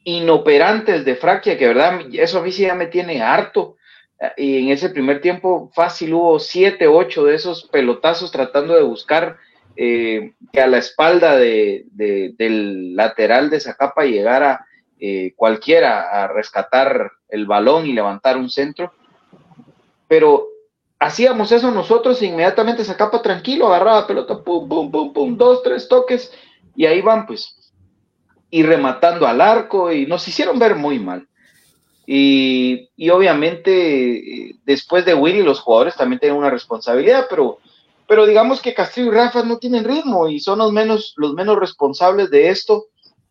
inoperantes 0.05 1.03
de 1.03 1.15
Fraquia, 1.15 1.57
que 1.57 1.67
verdad, 1.67 1.99
eso 2.13 2.39
a 2.39 2.41
mí 2.41 2.53
sí 2.53 2.61
ya 2.61 2.75
me 2.75 2.87
tiene 2.87 3.21
harto, 3.21 3.75
y 4.37 4.59
en 4.59 4.69
ese 4.69 4.89
primer 4.89 5.19
tiempo 5.19 5.69
fácil 5.73 6.13
hubo 6.13 6.39
siete, 6.39 6.87
ocho 6.87 7.25
de 7.25 7.35
esos 7.35 7.63
pelotazos 7.63 8.31
tratando 8.31 8.73
de 8.73 8.83
buscar 8.83 9.37
eh, 9.75 10.33
que 10.53 10.61
a 10.61 10.67
la 10.67 10.77
espalda 10.77 11.35
de, 11.35 11.85
del 11.91 12.95
lateral 12.95 13.49
de 13.49 13.59
Zacapa 13.59 14.05
llegara 14.05 14.65
eh, 14.99 15.33
cualquiera 15.35 16.23
a 16.23 16.27
rescatar 16.27 17.11
el 17.27 17.45
balón 17.45 17.85
y 17.85 17.93
levantar 17.93 18.37
un 18.37 18.49
centro. 18.49 18.93
Pero 20.07 20.47
hacíamos 20.97 21.51
eso 21.51 21.71
nosotros 21.71 22.21
e 22.21 22.27
inmediatamente 22.27 22.85
Zacapa 22.85 23.21
tranquilo, 23.21 23.67
agarraba 23.67 24.07
pelota, 24.07 24.41
pum, 24.41 24.69
pum, 24.69 24.89
pum, 24.89 25.13
pum, 25.13 25.37
dos, 25.37 25.61
tres 25.61 25.89
toques 25.89 26.31
y 26.75 26.85
ahí 26.85 27.01
van 27.01 27.25
pues. 27.25 27.64
Y 28.49 28.63
rematando 28.63 29.27
al 29.27 29.41
arco 29.41 29.91
y 29.91 30.05
nos 30.05 30.27
hicieron 30.27 30.59
ver 30.59 30.75
muy 30.75 30.99
mal. 30.99 31.27
Y, 32.07 32.89
obviamente 33.09 34.55
después 34.63 35.05
de 35.05 35.15
Willy 35.15 35.41
los 35.41 35.59
jugadores 35.59 35.95
también 35.95 36.19
tienen 36.19 36.37
una 36.37 36.51
responsabilidad, 36.51 37.25
pero, 37.29 37.57
pero 38.07 38.27
digamos 38.27 38.61
que 38.61 38.75
Castillo 38.75 39.07
y 39.07 39.15
Rafa 39.15 39.43
no 39.43 39.57
tienen 39.57 39.83
ritmo 39.83 40.27
y 40.27 40.39
son 40.39 40.59
los 40.59 40.71
menos, 40.71 41.13
los 41.17 41.33
menos 41.33 41.57
responsables 41.57 42.29
de 42.29 42.49
esto 42.49 42.85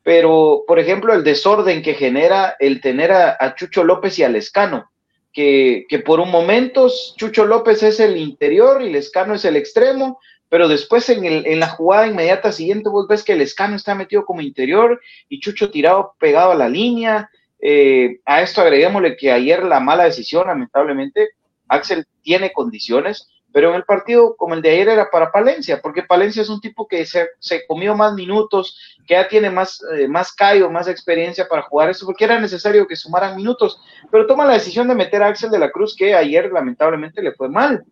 pero 0.05 0.65
por 0.69 0.79
ejemplo 0.79 1.13
el 1.13 1.25
desorden 1.25 1.83
que 1.83 1.95
genera 1.95 2.55
el 2.61 2.81
tener 2.81 3.11
a, 3.11 3.55
Chucho 3.57 3.83
López 3.83 4.19
y 4.19 4.23
a 4.23 4.29
Lescano, 4.29 4.91
que, 5.33 5.87
que, 5.89 5.99
por 5.99 6.21
un 6.21 6.31
momento 6.31 6.89
Chucho 7.17 7.47
López 7.47 7.83
es 7.83 7.99
el 7.99 8.17
interior 8.19 8.83
y 8.83 8.93
Lescano 8.93 9.35
es 9.35 9.45
el 9.47 9.57
extremo, 9.57 10.21
pero 10.55 10.69
después 10.69 11.09
en, 11.09 11.25
el, 11.25 11.59
la 11.59 11.67
jugada 11.67 12.07
inmediata 12.07 12.53
siguiente 12.53 12.89
vos 12.89 13.09
ves 13.09 13.25
que 13.25 13.35
Lescano 13.35 13.75
está 13.75 13.97
metido 13.97 14.25
como 14.25 14.41
interior 14.41 15.01
y 15.29 15.41
Chucho 15.41 15.69
tirado 15.69 16.15
pegado 16.21 16.53
a 16.53 16.55
la 16.55 16.69
línea. 16.69 17.29
Eh, 17.59 18.21
a 18.25 18.41
esto 18.41 18.61
agreguémosle 18.61 19.17
que 19.17 19.33
ayer 19.33 19.65
la 19.65 19.81
mala 19.81 20.05
decisión, 20.05 20.47
lamentablemente, 20.47 21.31
Axel 21.67 22.07
tiene 22.23 22.53
condiciones, 22.53 23.29
pero 23.53 23.71
en 23.71 23.75
el 23.75 23.83
partido 23.83 24.37
como 24.37 24.55
el 24.55 24.63
de 24.63 24.71
ayer 24.71 24.91
era 24.91 25.11
para 25.11 25.33
Palencia, 25.33 25.81
porque 25.83 26.05
Palencia 26.05 26.43
es 26.43 26.49
un 26.49 26.61
tipo 26.61 26.87
que 26.87 27.05
se, 27.05 27.27
comió 27.67 27.97
más 27.97 28.15
minutos, 28.15 28.79
que 29.09 29.15
ya 29.15 29.27
tiene 29.27 29.51
más, 29.51 29.81
eh, 29.99 30.07
más 30.07 30.33
callo, 30.33 30.71
más 30.71 30.87
experiencia 30.87 31.49
para 31.49 31.63
jugar 31.63 31.91
eso, 31.91 32.07
porque 32.07 32.27
era 32.27 32.39
necesario 32.39 32.87
que 32.87 32.95
sumaran 32.95 33.35
minutos, 33.35 33.81
pero 34.09 34.25
toma 34.25 34.47
la 34.47 34.53
decisión 34.53 34.87
de 34.87 34.95
meter 34.95 35.21
a 35.21 35.27
Axel 35.27 35.51
de 35.51 35.59
la 35.59 35.73
Cruz, 35.73 35.97
que 35.97 36.15
ayer 36.15 36.53
lamentablemente 36.53 37.21
le 37.23 37.33
fue 37.33 37.49
mal. 37.49 37.85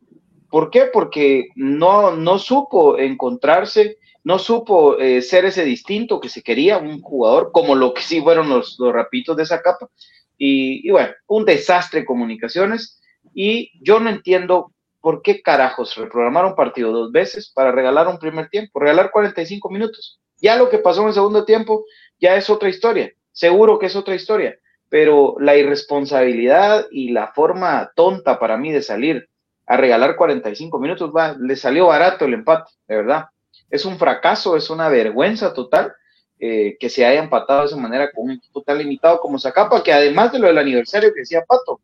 ¿Por 0.53 0.71
qué? 0.71 0.85
Porque 0.85 1.49
no, 1.57 2.15
no 2.15 2.39
supo 2.39 2.99
encontrarse, 2.99 3.97
no 4.23 4.39
supo 4.39 4.99
eh, 4.99 5.23
ser 5.23 5.47
ese 5.47 5.65
distinto 5.65 6.21
que 6.21 6.29
se 6.29 6.43
quería, 6.43 6.77
un 6.77 7.01
jugador 7.01 7.53
como 7.53 7.75
lo 7.75 7.95
que 7.95 8.03
sí 8.03 8.21
fueron 8.21 8.51
los, 8.51 8.77
los 8.79 8.93
rapitos 8.93 9.35
de 9.35 9.45
esa 9.45 9.63
capa. 9.63 9.89
Y, 10.37 10.87
y 10.87 10.91
bueno, 10.91 11.15
un 11.27 11.47
desastre 11.47 12.01
de 12.01 12.07
comunicaciones. 12.07 13.01
Y 13.33 13.73
yo 13.83 13.99
no 13.99 14.11
entiendo 14.11 14.75
¿por 15.01 15.23
qué 15.23 15.41
carajos 15.41 15.97
reprogramar 15.97 16.45
un 16.45 16.55
partido 16.55 16.93
dos 16.93 17.13
veces 17.13 17.51
para 17.51 17.73
regalar 17.73 18.07
un 18.07 18.19
primer 18.19 18.51
tiempo? 18.51 18.79
Regalar 18.79 19.11
45 19.11 19.71
minutos. 19.71 20.21
Ya 20.37 20.57
lo 20.57 20.69
que 20.69 20.79
pasó 20.79 21.01
en 21.01 21.09
el 21.09 21.15
segundo 21.15 21.47
tiempo 21.47 21.87
ya 22.21 22.37
es 22.37 22.51
otra 22.51 22.69
historia. 22.69 23.11
Seguro 23.33 23.79
que 23.79 23.87
es 23.87 23.97
otra 23.97 24.15
historia. 24.15 24.59
Pero 24.91 25.37
la 25.41 25.57
irresponsabilidad 25.57 26.89
y 26.91 27.11
la 27.11 27.33
forma 27.33 27.91
tonta 27.97 28.39
para 28.39 28.59
mí 28.59 28.71
de 28.71 28.83
salir 28.83 29.31
a 29.73 29.77
regalar 29.77 30.17
45 30.17 30.79
minutos, 30.79 31.13
va, 31.15 31.37
le 31.39 31.57
salió 31.57 31.87
barato 31.87 32.25
el 32.25 32.35
empate, 32.35 32.71
de 32.87 32.97
verdad. 32.97 33.27
Es 33.71 33.85
un 33.85 33.99
fracaso, 33.99 34.57
es 34.57 34.69
una 34.71 34.89
vergüenza 34.89 35.55
total 35.55 35.93
eh, 36.39 36.77
que 36.79 36.91
se 36.91 37.07
haya 37.07 37.23
empatado 37.23 37.61
de 37.61 37.67
esa 37.67 37.77
manera 37.77 38.11
con 38.13 38.25
un 38.25 38.33
equipo 38.33 38.63
tan 38.63 38.79
limitado 38.79 39.21
como 39.21 39.39
Zacapa, 39.39 39.83
que 39.83 39.93
además 39.93 40.33
de 40.33 40.39
lo 40.39 40.47
del 40.49 40.59
aniversario 40.59 41.13
que 41.13 41.21
decía 41.21 41.45
Pato, 41.47 41.81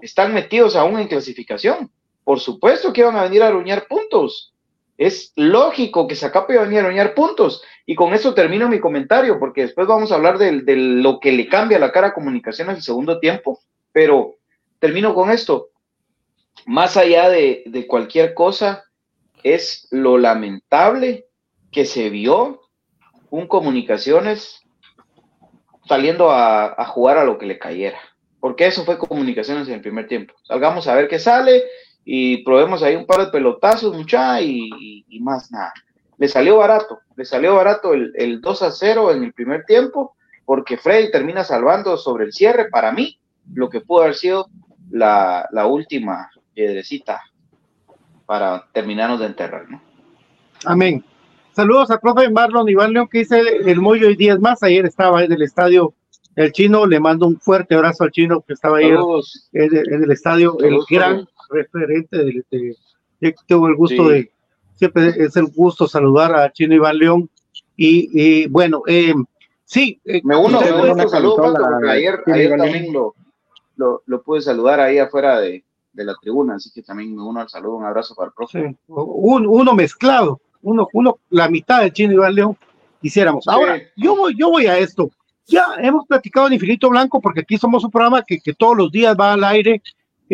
están 0.00 0.34
metidos 0.34 0.76
aún 0.76 0.98
en 0.98 1.08
clasificación 1.08 1.90
por 2.24 2.40
supuesto 2.40 2.92
que 2.92 3.00
iban 3.00 3.16
a 3.16 3.24
venir 3.24 3.42
a 3.42 3.48
aruñar 3.48 3.86
puntos. 3.86 4.54
Es 4.96 5.32
lógico 5.34 6.06
que 6.06 6.14
Zacapa 6.14 6.52
iba 6.52 6.62
a 6.62 6.66
venir 6.66 6.80
a 6.80 6.84
aruñar 6.84 7.14
puntos. 7.14 7.62
Y 7.86 7.94
con 7.94 8.14
eso 8.14 8.34
termino 8.34 8.68
mi 8.68 8.78
comentario, 8.78 9.38
porque 9.38 9.62
después 9.62 9.86
vamos 9.86 10.12
a 10.12 10.14
hablar 10.14 10.38
de, 10.38 10.76
lo 10.76 11.18
que 11.18 11.32
le 11.32 11.48
cambia 11.48 11.78
la 11.78 11.90
cara 11.90 12.08
a 12.08 12.14
comunicación 12.14 12.70
en 12.70 12.76
el 12.76 12.82
segundo 12.82 13.18
tiempo. 13.18 13.58
Pero 13.90 14.36
termino 14.78 15.14
con 15.14 15.30
esto. 15.30 15.70
Más 16.66 16.96
allá 16.96 17.28
de, 17.28 17.86
cualquier 17.88 18.34
cosa, 18.34 18.84
es 19.42 19.88
lo 19.90 20.18
lamentable 20.18 21.26
que 21.72 21.84
se 21.84 22.10
vio 22.10 22.60
un 23.30 23.48
comunicaciones 23.48 24.60
saliendo 25.86 26.30
a, 26.30 26.84
jugar 26.86 27.18
a 27.18 27.24
lo 27.24 27.38
que 27.38 27.46
le 27.46 27.58
cayera. 27.58 27.98
Porque 28.38 28.66
eso 28.66 28.84
fue 28.84 28.98
comunicaciones 28.98 29.68
en 29.68 29.74
el 29.74 29.80
primer 29.80 30.06
tiempo. 30.06 30.34
Salgamos 30.42 30.86
a 30.86 30.94
ver 30.94 31.08
qué 31.08 31.18
sale 31.18 31.64
y 32.04 32.38
probemos 32.44 32.82
ahí 32.82 32.96
un 32.96 33.06
par 33.06 33.24
de 33.24 33.32
pelotazos, 33.32 33.96
mucha, 33.96 34.40
y, 34.40 35.04
más 35.20 35.50
nada. 35.50 35.72
Le 36.18 36.28
salió 36.28 36.58
barato, 36.58 37.00
le 37.16 37.24
salió 37.24 37.56
barato 37.56 37.94
el, 37.94 38.12
el 38.16 38.40
2 38.40 38.62
a 38.62 38.70
0 38.70 39.12
en 39.12 39.24
el 39.24 39.32
primer 39.32 39.64
tiempo, 39.64 40.16
porque 40.44 40.76
Freddy 40.76 41.10
termina 41.10 41.42
salvando 41.42 41.96
sobre 41.96 42.24
el 42.24 42.32
cierre, 42.32 42.68
para 42.68 42.92
mí, 42.92 43.18
lo 43.52 43.68
que 43.68 43.80
pudo 43.80 44.02
haber 44.02 44.14
sido 44.14 44.48
la 44.90 45.66
última 45.66 46.30
piedrecita 46.54 47.20
para 48.26 48.66
terminarnos 48.72 49.20
de 49.20 49.26
enterrar, 49.26 49.70
¿no? 49.70 49.82
Amén. 50.64 51.04
Saludos 51.52 51.90
a 51.90 52.00
profe 52.00 52.30
Marlon 52.30 52.68
Iván 52.68 52.92
León, 52.92 53.08
que 53.10 53.18
dice 53.18 53.40
el 53.66 53.80
Moyo 53.80 54.08
y 54.08 54.16
días 54.16 54.40
más. 54.40 54.62
Ayer 54.62 54.86
estaba 54.86 55.22
en 55.22 55.32
el 55.32 55.42
estadio 55.42 55.94
El 56.34 56.52
Chino. 56.52 56.86
Le 56.86 56.98
mando 56.98 57.26
un 57.26 57.38
fuerte 57.38 57.74
abrazo 57.74 58.04
al 58.04 58.10
Chino 58.10 58.40
que 58.40 58.54
estaba 58.54 58.78
ayer 58.78 58.98
en, 59.52 60.02
el 60.04 60.10
estadio 60.10 60.56
El 60.60 60.78
Gran 60.88 61.28
referente 61.50 62.16
del, 62.16 62.44
de, 62.50 63.34
tengo 63.46 63.68
el 63.68 63.76
gusto 63.76 64.08
de, 64.08 64.30
siempre 64.76 65.08
es 65.08 65.36
el 65.36 65.48
gusto 65.48 65.86
saludar 65.86 66.34
a 66.34 66.50
Chino 66.50 66.74
Iván 66.74 66.96
León. 66.96 67.30
Y, 67.76 68.46
bueno, 68.46 68.82
eh, 68.86 69.12
sí. 69.64 70.00
Eh, 70.04 70.22
me 70.24 70.36
uno, 70.36 70.60
me 70.60 70.72
uno 70.72 71.04
un 71.04 71.08
saludo, 71.08 71.56
ayer, 71.88 72.22
ayer 72.26 72.56
también 72.56 72.92
lo, 72.92 73.14
lo, 73.76 74.02
lo, 74.06 74.22
pude 74.22 74.40
saludar 74.40 74.78
ahí 74.80 74.98
afuera 74.98 75.40
de, 75.40 75.64
de, 75.92 76.04
la 76.04 76.14
tribuna, 76.20 76.56
así 76.56 76.70
que 76.70 76.82
también 76.82 77.14
me 77.14 77.22
uno 77.22 77.40
al 77.40 77.48
saludo, 77.48 77.76
un 77.76 77.84
abrazo 77.84 78.14
para 78.14 78.28
el 78.28 78.34
profe. 78.34 78.76
uno 78.88 79.74
mezclado, 79.74 80.40
uno, 80.62 80.88
uno, 80.92 81.18
la 81.30 81.48
mitad 81.48 81.82
de 81.82 81.92
Chino 81.92 82.12
Iván 82.12 82.34
León 82.34 82.56
hiciéramos. 83.00 83.46
Ahora, 83.48 83.80
yo 83.96 84.16
voy, 84.16 84.34
yo 84.38 84.50
voy 84.50 84.66
a 84.66 84.78
esto. 84.78 85.10
Ya 85.46 85.66
hemos 85.78 86.06
platicado 86.06 86.46
en 86.46 86.54
Infinito 86.54 86.88
Blanco 86.88 87.20
porque 87.20 87.40
aquí 87.40 87.58
somos 87.58 87.84
un 87.84 87.90
programa 87.90 88.22
que, 88.22 88.40
que 88.40 88.54
todos 88.54 88.76
los 88.76 88.92
días 88.92 89.16
va 89.18 89.32
al 89.32 89.44
aire 89.44 89.82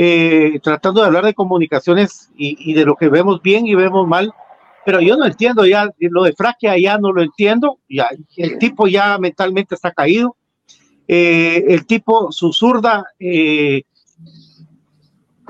eh, 0.01 0.61
tratando 0.63 1.01
de 1.01 1.09
hablar 1.09 1.25
de 1.25 1.35
comunicaciones 1.35 2.31
y, 2.37 2.73
de 2.73 2.85
lo 2.85 2.95
que 2.95 3.09
vemos 3.09 3.43
bien 3.43 3.67
y 3.67 3.75
vemos 3.75 4.07
mal, 4.07 4.33
pero 4.87 5.01
yo 5.01 5.17
no 5.17 5.27
entiendo 5.27 5.67
ya, 5.67 5.91
lo 5.99 6.23
de 6.23 6.35
Fraquia 6.35 6.79
ya 6.79 6.99
no 6.99 7.11
lo 7.11 7.21
entiendo, 7.21 7.81
ya, 7.89 8.09
el 8.37 8.59
tipo 8.59 8.87
ya 8.87 9.19
mentalmente 9.19 9.75
está 9.75 9.91
caído. 9.91 10.37
eh, 11.09 11.65
el 11.67 11.85
tipo, 11.85 12.31
su 12.31 12.53
zurda, 12.53 13.07
eh, 13.19 13.83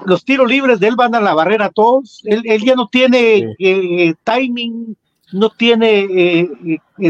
los 0.06 0.24
tiros 0.24 0.48
libres 0.48 0.80
de 0.80 0.88
él 0.88 0.96
van 0.96 1.14
a 1.14 1.20
la 1.20 1.34
barrera 1.34 1.70
todos, 1.70 2.22
él, 2.24 2.42
ya 2.64 2.74
no 2.74 2.88
tiene 2.88 3.54
eh, 3.58 4.14
timing, 4.24 4.96
no 5.32 5.50
tiene 5.50 6.48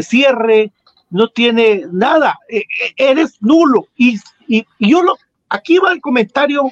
cierre, 0.03 0.73
no 1.11 1.29
tiene 1.29 1.85
nada, 1.93 2.39
eres 2.97 3.37
nulo. 3.41 3.87
Y, 3.97 4.19
y, 4.49 4.67
yo 4.81 5.03
lo, 5.03 5.17
aquí 5.49 5.79
va 5.79 5.93
el 5.93 6.01
comentario 6.01 6.71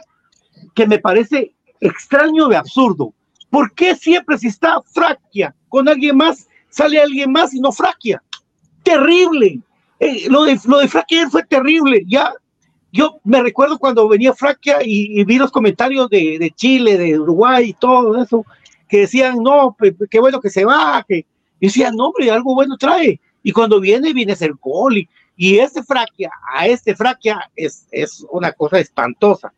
que 0.75 0.87
me 0.87 0.99
parece 0.99 1.53
extraño 1.81 2.49
de 2.49 2.57
absurdo. 2.57 3.13
¿Por 3.51 3.73
qué 3.73 3.95
siempre 3.95 4.39
si 4.39 4.49
está 4.49 4.81
Fraquia 4.83 5.55
con 5.69 5.89
alguien 5.89 6.17
más, 6.17 6.49
sale 6.69 7.01
alguien 7.01 7.33
más 7.33 7.55
y 7.55 7.61
no 7.61 7.73
Fraquia? 7.73 8.23
Terrible. 8.83 9.61
Eh, 9.99 10.29
lo, 10.29 10.45
de, 10.45 10.59
lo 10.67 10.79
de 10.79 10.89
Fraquia 10.89 11.29
fue 11.31 11.45
terrible. 11.45 12.05
Ya, 12.07 12.33
yo 12.97 13.21
me 13.25 13.43
recuerdo 13.43 13.79
cuando 13.79 14.09
venía 14.09 14.33
Fraquia 14.33 14.79
y, 14.83 15.23
vi 15.25 15.39
los 15.39 15.53
comentarios 15.53 16.09
de, 16.09 16.53
Chile, 16.55 16.97
de 16.97 17.19
Uruguay 17.19 17.71
y 17.71 17.73
todo 17.75 18.21
eso, 18.21 18.45
que 18.89 19.01
decían, 19.01 19.43
no, 19.43 19.77
qué 20.11 20.19
bueno 20.19 20.41
que 20.41 20.51
se 20.51 20.65
va, 20.65 21.05
y 21.09 21.25
decían, 21.61 21.95
no, 21.95 22.07
hombre, 22.09 22.31
algo 22.31 22.55
bueno 22.55 22.77
trae. 22.77 23.21
Y 23.43 23.53
cuando 23.53 23.81
viene, 23.81 24.13
viene 24.13 24.33
a 24.33 24.37
ser 24.37 24.55
gol. 24.61 24.99
Y, 24.99 25.09
y 25.37 25.59
este 25.59 25.83
Fraquia, 25.83 26.31
a 26.53 26.67
este 26.67 26.97
Fraquia 26.97 27.51
es, 27.55 27.87
es 27.91 28.27
una 28.31 28.53
cosa 28.53 28.79
espantosa. 28.79 29.53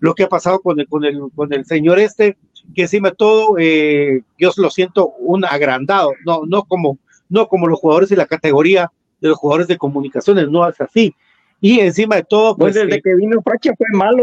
Lo 0.00 0.14
que 0.14 0.24
ha 0.24 0.28
pasado 0.28 0.60
con 0.60 0.78
el, 0.80 0.88
con 0.88 1.04
el, 1.04 1.20
con 1.34 1.52
el 1.52 1.64
señor 1.64 1.98
este, 1.98 2.36
que 2.74 2.82
encima 2.82 3.10
de 3.10 3.16
todo, 3.16 3.56
eh, 3.58 4.22
yo 4.38 4.50
lo 4.56 4.70
siento 4.70 5.08
un 5.18 5.44
agrandado, 5.44 6.12
no, 6.24 6.42
no 6.46 6.64
como, 6.64 6.98
no 7.28 7.48
como 7.48 7.66
los 7.66 7.80
jugadores 7.80 8.08
de 8.08 8.16
la 8.16 8.26
categoría 8.26 8.90
de 9.20 9.28
los 9.28 9.38
jugadores 9.38 9.68
de 9.68 9.78
comunicaciones, 9.78 10.48
no 10.48 10.68
es 10.68 10.80
así. 10.80 11.14
Y 11.64 11.80
encima 11.80 12.16
de 12.16 12.24
todo, 12.24 12.54
pues. 12.54 12.74
pues 12.74 12.84
desde 12.84 12.98
eh, 12.98 13.02
que 13.02 13.14
vino 13.14 13.40
Fraquia 13.40 13.72
fue 13.74 13.86
malo, 13.92 14.22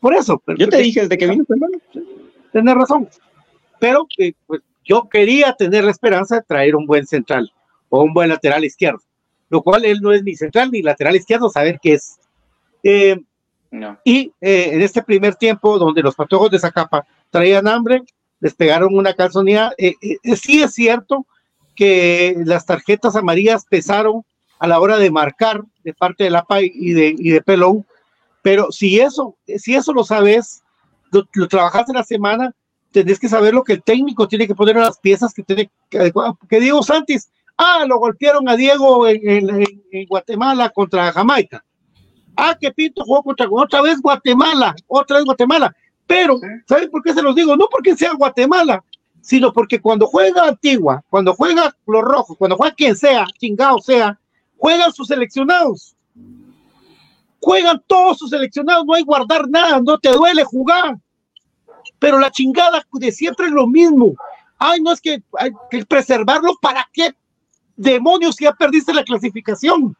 Por 0.00 0.12
eso. 0.12 0.42
yo 0.58 0.68
te 0.68 0.78
dije, 0.78 1.02
desde 1.02 1.16
que 1.16 1.28
vino 1.28 1.44
fue 1.44 1.56
malo. 1.56 1.78
Tienes 2.50 2.74
razón. 2.74 3.08
Pero 3.78 4.08
eh, 4.18 4.32
pues, 4.44 4.60
yo 4.84 5.08
quería 5.08 5.52
tener 5.52 5.84
la 5.84 5.92
esperanza 5.92 6.34
de 6.34 6.42
traer 6.42 6.74
un 6.74 6.84
buen 6.84 7.06
central 7.06 7.52
o 7.90 8.02
un 8.02 8.12
buen 8.12 8.28
lateral 8.28 8.64
izquierdo, 8.64 8.98
lo 9.50 9.62
cual 9.62 9.84
él 9.84 10.00
no 10.02 10.12
es 10.12 10.24
ni 10.24 10.34
central 10.34 10.72
ni 10.72 10.82
lateral 10.82 11.14
izquierdo, 11.14 11.48
saber 11.48 11.78
qué 11.80 11.92
es. 11.92 12.18
Eh, 12.82 13.20
y 14.02 14.32
en 14.40 14.82
este 14.82 15.00
primer 15.00 15.36
tiempo, 15.36 15.78
donde 15.78 16.02
los 16.02 16.16
patojos 16.16 16.50
de 16.50 16.58
Zacapa 16.58 17.06
traían 17.30 17.68
hambre, 17.68 18.02
les 18.40 18.52
pegaron 18.54 18.96
una 18.96 19.14
calzonía. 19.14 19.72
sí 19.78 20.60
es 20.60 20.74
cierto 20.74 21.24
que 21.76 22.34
las 22.44 22.66
tarjetas 22.66 23.14
amarillas 23.14 23.64
pesaron 23.64 24.24
a 24.58 24.66
la 24.66 24.80
hora 24.80 24.98
de 24.98 25.10
marcar 25.10 25.62
de 25.84 25.94
parte 25.94 26.24
de 26.24 26.30
la 26.30 26.44
PAI 26.44 26.70
y 26.74 26.92
de, 26.92 27.14
y 27.16 27.30
de 27.30 27.42
Pelón, 27.42 27.86
pero 28.42 28.70
si 28.72 29.00
eso, 29.00 29.36
si 29.56 29.74
eso 29.74 29.92
lo 29.92 30.04
sabes, 30.04 30.62
lo, 31.10 31.48
trabajas 31.48 31.88
en 31.88 31.96
la 31.96 32.04
semana, 32.04 32.54
tenés 32.92 33.18
que 33.18 33.28
saber 33.28 33.54
lo 33.54 33.64
que 33.64 33.74
el 33.74 33.82
técnico 33.82 34.28
tiene 34.28 34.46
que 34.46 34.54
poner 34.54 34.76
en 34.76 34.82
las 34.82 34.98
piezas 34.98 35.34
que 35.34 35.42
tiene 35.42 35.70
que, 35.88 36.12
que 36.48 36.60
Diego 36.60 36.82
Santis, 36.82 37.30
ah, 37.56 37.84
lo 37.86 37.98
golpearon 37.98 38.48
a 38.48 38.56
Diego 38.56 39.06
en, 39.06 39.66
Guatemala 40.08 40.70
contra 40.70 41.12
Jamaica. 41.12 41.64
Ah, 42.36 42.56
que 42.58 42.70
Pinto 42.70 43.04
jugó 43.04 43.22
contra 43.22 43.48
otra 43.50 43.82
vez 43.82 44.00
Guatemala, 44.00 44.74
otra 44.86 45.16
vez 45.16 45.24
Guatemala. 45.24 45.74
Pero, 46.06 46.38
¿saben 46.66 46.90
por 46.90 47.02
qué 47.02 47.12
se 47.12 47.22
los 47.22 47.34
digo? 47.34 47.56
No 47.56 47.68
porque 47.70 47.96
sea 47.96 48.14
Guatemala, 48.14 48.82
sino 49.20 49.52
porque 49.52 49.80
cuando 49.80 50.06
juega 50.06 50.46
Antigua, 50.46 51.02
cuando 51.10 51.34
juega 51.34 51.76
los 51.86 52.02
rojos, 52.02 52.36
cuando 52.38 52.56
juega 52.56 52.74
quien 52.74 52.96
sea, 52.96 53.26
chingado 53.38 53.78
sea, 53.80 54.18
juegan 54.58 54.92
sus 54.92 55.08
seleccionados. 55.08 55.94
Juegan 57.40 57.82
todos 57.86 58.18
sus 58.18 58.30
seleccionados, 58.30 58.84
no 58.84 58.94
hay 58.94 59.02
guardar 59.02 59.48
nada, 59.48 59.80
no 59.80 59.98
te 59.98 60.10
duele 60.10 60.44
jugar. 60.44 60.98
Pero 61.98 62.18
la 62.18 62.30
chingada 62.30 62.84
de 62.92 63.12
siempre 63.12 63.46
es 63.46 63.52
lo 63.52 63.66
mismo. 63.66 64.14
Ay, 64.58 64.80
no 64.80 64.92
es 64.92 65.00
que 65.00 65.22
hay 65.38 65.50
que 65.70 65.86
preservarlo, 65.86 66.56
¿para 66.60 66.88
qué? 66.92 67.14
Demonios, 67.76 68.36
ya 68.40 68.52
perdiste 68.52 68.92
la 68.92 69.04
clasificación. 69.04 69.96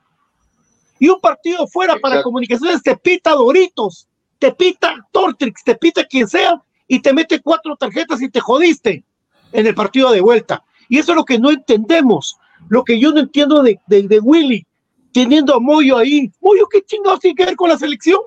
Y 0.99 1.09
un 1.09 1.21
partido 1.21 1.67
fuera 1.69 1.97
para 2.03 2.23
comunicaciones 2.25 2.83
te 2.83 2.97
pita 2.97 3.33
Doritos, 3.33 4.09
te 4.41 4.53
pita 4.53 4.97
Tortrix, 5.13 5.63
te 5.63 5.77
pita 5.77 6.05
quien 6.05 6.27
sea, 6.27 6.61
y 6.89 7.01
te 7.01 7.13
mete 7.13 7.41
cuatro 7.41 7.77
tarjetas 7.77 8.21
y 8.21 8.29
te 8.29 8.41
jodiste 8.41 9.05
en 9.53 9.67
el 9.67 9.75
partido 9.75 10.11
de 10.11 10.21
vuelta. 10.21 10.65
Y 10.89 10.99
eso 10.99 11.13
es 11.13 11.17
lo 11.17 11.25
que 11.25 11.39
no 11.39 11.51
entendemos. 11.51 12.38
Lo 12.69 12.85
que 12.85 12.99
yo 12.99 13.13
no 13.13 13.21
entiendo 13.21 13.63
de, 13.63 13.79
de, 13.87 14.21
Willy, 14.21 14.67
teniendo 15.13 15.55
a 15.55 15.61
Moyo 15.61 15.97
ahí. 15.97 16.31
Moyo, 16.41 16.67
¿qué 16.69 16.83
chingados 16.83 17.21
tiene 17.21 17.37
que 17.37 17.47
ver 17.47 17.57
con 17.57 17.69
la 17.69 17.79
selección? 17.79 18.21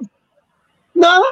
Nada. 0.93 1.25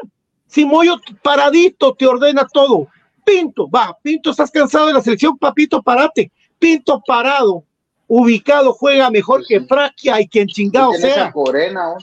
Si 0.47 0.65
Moyo 0.65 0.99
paradito 1.21 1.93
te 1.93 2.05
ordena 2.07 2.47
todo. 2.51 2.87
Pinto, 3.23 3.69
va, 3.69 3.95
Pinto, 4.01 4.31
estás 4.31 4.49
cansado 4.49 4.87
de 4.87 4.93
la 4.93 5.01
selección, 5.01 5.37
papito, 5.37 5.83
parate. 5.83 6.31
Pinto 6.57 7.01
parado, 7.05 7.63
ubicado, 8.07 8.73
juega 8.73 9.11
mejor 9.11 9.45
que 9.47 9.61
Fraquia 9.61 10.19
y 10.19 10.27
quien 10.27 10.47
chingado 10.47 10.93
sea. 10.93 11.31
Corena, 11.31 11.93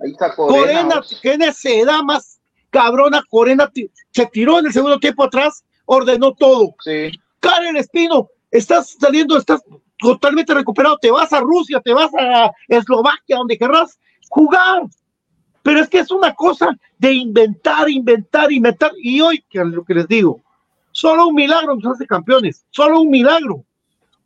ahí 0.00 0.12
está 0.12 0.34
Corena. 0.34 0.88
Corena, 0.88 1.02
qué 1.22 1.36
necesidad 1.36 2.02
más 2.02 2.40
cabrona. 2.70 3.22
Corena 3.28 3.70
se 4.10 4.26
tiró 4.26 4.58
en 4.58 4.66
el 4.66 4.72
segundo 4.72 4.98
tiempo 4.98 5.24
atrás, 5.24 5.62
ordenó 5.84 6.32
todo. 6.32 6.74
Sí. 6.82 7.10
Karen 7.40 7.76
Espino, 7.76 8.28
estás 8.50 8.96
saliendo, 8.98 9.36
estás 9.36 9.60
totalmente 10.00 10.54
recuperado, 10.54 10.98
te 10.98 11.10
vas 11.10 11.32
a 11.32 11.40
Rusia, 11.40 11.80
te 11.80 11.92
vas 11.92 12.10
a 12.18 12.50
Eslovaquia, 12.68 13.36
donde 13.36 13.58
querrás 13.58 13.98
jugar. 14.28 14.82
Pero 15.62 15.80
es 15.80 15.88
que 15.88 15.98
es 15.98 16.10
una 16.10 16.34
cosa 16.34 16.74
de 16.98 17.12
inventar, 17.12 17.88
inventar, 17.90 18.50
inventar. 18.50 18.92
Y 19.02 19.20
hoy, 19.20 19.44
que 19.48 19.62
lo 19.64 19.84
que 19.84 19.94
les 19.94 20.08
digo, 20.08 20.40
solo 20.92 21.28
un 21.28 21.34
milagro 21.34 21.76
nos 21.76 21.94
hace 21.94 22.06
campeones, 22.06 22.64
solo 22.70 23.00
un 23.00 23.10
milagro. 23.10 23.64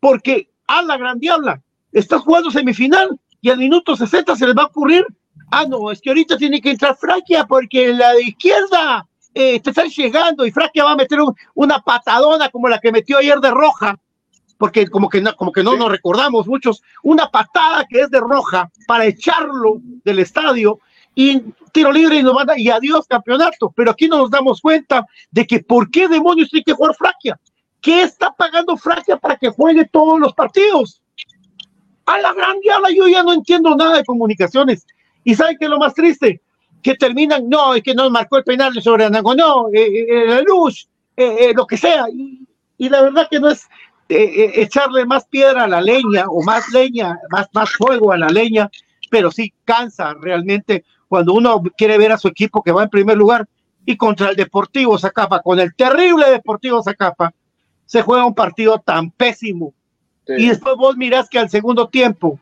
Porque 0.00 0.48
a 0.66 0.82
la 0.82 0.96
gran 0.96 1.18
diabla, 1.18 1.60
estás 1.92 2.22
jugando 2.22 2.50
semifinal 2.50 3.18
y 3.40 3.50
al 3.50 3.58
minuto 3.58 3.96
60 3.96 4.36
se 4.36 4.46
les 4.46 4.56
va 4.56 4.62
a 4.62 4.66
ocurrir. 4.66 5.04
Ah, 5.50 5.64
no, 5.68 5.90
es 5.90 6.00
que 6.00 6.10
ahorita 6.10 6.36
tiene 6.36 6.60
que 6.60 6.70
entrar 6.70 6.96
Fraquia 6.96 7.44
porque 7.46 7.92
la 7.92 8.18
izquierda 8.20 9.06
eh, 9.34 9.60
te 9.60 9.70
están 9.70 9.88
llegando 9.88 10.46
y 10.46 10.52
Fraquia 10.52 10.84
va 10.84 10.92
a 10.92 10.96
meter 10.96 11.18
una 11.54 11.80
patadona 11.80 12.48
como 12.48 12.68
la 12.68 12.78
que 12.78 12.92
metió 12.92 13.18
ayer 13.18 13.38
de 13.40 13.50
roja, 13.50 13.98
porque 14.58 14.86
como 14.88 15.08
que 15.08 15.20
no, 15.20 15.34
como 15.36 15.52
que 15.52 15.62
no 15.62 15.76
nos 15.76 15.90
recordamos 15.90 16.46
muchos, 16.46 16.82
una 17.02 17.30
patada 17.30 17.86
que 17.88 18.00
es 18.00 18.10
de 18.10 18.20
roja 18.20 18.70
para 18.86 19.06
echarlo 19.06 19.80
del 20.04 20.20
estadio 20.20 20.78
y 21.14 21.40
tiro 21.72 21.92
libre 21.92 22.16
y 22.16 22.22
nos 22.22 22.34
manda 22.34 22.58
y 22.58 22.70
adiós 22.70 23.06
campeonato. 23.06 23.72
Pero 23.74 23.90
aquí 23.90 24.08
no 24.08 24.18
nos 24.18 24.30
damos 24.30 24.60
cuenta 24.60 25.06
de 25.30 25.46
que 25.46 25.60
por 25.60 25.90
qué 25.90 26.08
demonios 26.08 26.50
tiene 26.50 26.64
que 26.64 26.72
jugar 26.72 26.94
Fraquia. 26.94 27.38
¿Qué 27.80 28.02
está 28.02 28.32
pagando 28.32 28.76
Fraquia 28.76 29.16
para 29.16 29.36
que 29.36 29.50
juegue 29.50 29.84
todos 29.86 30.18
los 30.18 30.32
partidos? 30.32 31.02
A 32.06 32.18
la 32.18 32.32
gran 32.32 32.58
diabla, 32.60 32.88
yo 32.90 33.08
ya 33.08 33.22
no 33.22 33.32
entiendo 33.32 33.74
nada 33.76 33.96
de 33.96 34.04
comunicaciones. 34.04 34.86
¿Y 35.22 35.34
saben 35.34 35.56
qué 35.58 35.66
es 35.66 35.70
lo 35.70 35.78
más 35.78 35.94
triste? 35.94 36.40
que 36.84 36.94
terminan, 36.94 37.48
no, 37.48 37.74
es 37.74 37.82
que 37.82 37.94
no 37.94 38.10
marcó 38.10 38.36
el 38.36 38.44
penal 38.44 38.80
sobre 38.82 39.06
Anango, 39.06 39.34
no, 39.34 39.68
eh, 39.72 39.86
eh, 39.86 40.06
eh, 40.06 40.26
la 40.26 40.42
luz, 40.42 40.86
lo 41.54 41.66
que 41.66 41.78
sea. 41.78 42.04
Y, 42.10 42.46
la 42.90 43.00
verdad 43.00 43.26
que 43.30 43.40
no 43.40 43.48
es 43.48 43.66
echarle 44.16 45.04
más 45.06 45.26
piedra 45.26 45.64
a 45.64 45.68
la 45.68 45.80
leña 45.80 46.26
o 46.28 46.42
más 46.42 46.70
leña, 46.72 47.18
más, 47.30 47.48
más 47.52 47.70
fuego 47.72 48.12
a 48.12 48.18
la 48.18 48.28
leña, 48.28 48.70
pero 49.10 49.30
sí 49.30 49.52
cansa 49.64 50.14
realmente 50.20 50.84
cuando 51.08 51.34
uno 51.34 51.62
quiere 51.76 51.98
ver 51.98 52.12
a 52.12 52.18
su 52.18 52.28
equipo 52.28 52.62
que 52.62 52.72
va 52.72 52.82
en 52.82 52.90
primer 52.90 53.16
lugar 53.16 53.48
y 53.86 53.96
contra 53.96 54.30
el 54.30 54.36
Deportivo 54.36 54.98
Zacapa, 54.98 55.42
con 55.42 55.60
el 55.60 55.74
terrible 55.74 56.30
Deportivo 56.30 56.82
Zacapa, 56.82 57.32
se 57.86 58.02
juega 58.02 58.24
un 58.24 58.34
partido 58.34 58.78
tan 58.78 59.10
pésimo. 59.10 59.74
Y 60.26 60.48
después 60.48 60.74
vos 60.76 60.96
mirás 60.96 61.28
que 61.28 61.38
al 61.38 61.50
segundo 61.50 61.88
tiempo 61.88 62.38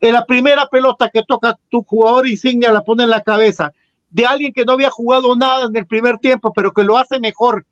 en 0.00 0.12
la 0.12 0.26
primera 0.26 0.66
pelota 0.66 1.08
que 1.08 1.22
toca 1.22 1.58
tu 1.70 1.82
jugador 1.82 2.28
insignia 2.28 2.70
la 2.70 2.82
pone 2.82 3.04
en 3.04 3.10
la 3.10 3.22
cabeza 3.22 3.72
de 4.10 4.26
alguien 4.26 4.52
que 4.52 4.64
no 4.64 4.72
había 4.72 4.90
jugado 4.90 5.34
nada 5.34 5.66
en 5.66 5.76
el 5.76 5.86
primer 5.86 6.18
tiempo, 6.18 6.52
pero 6.52 6.72
que 6.72 6.84
lo 6.84 6.98
hace 6.98 7.18
mejor. 7.18 7.66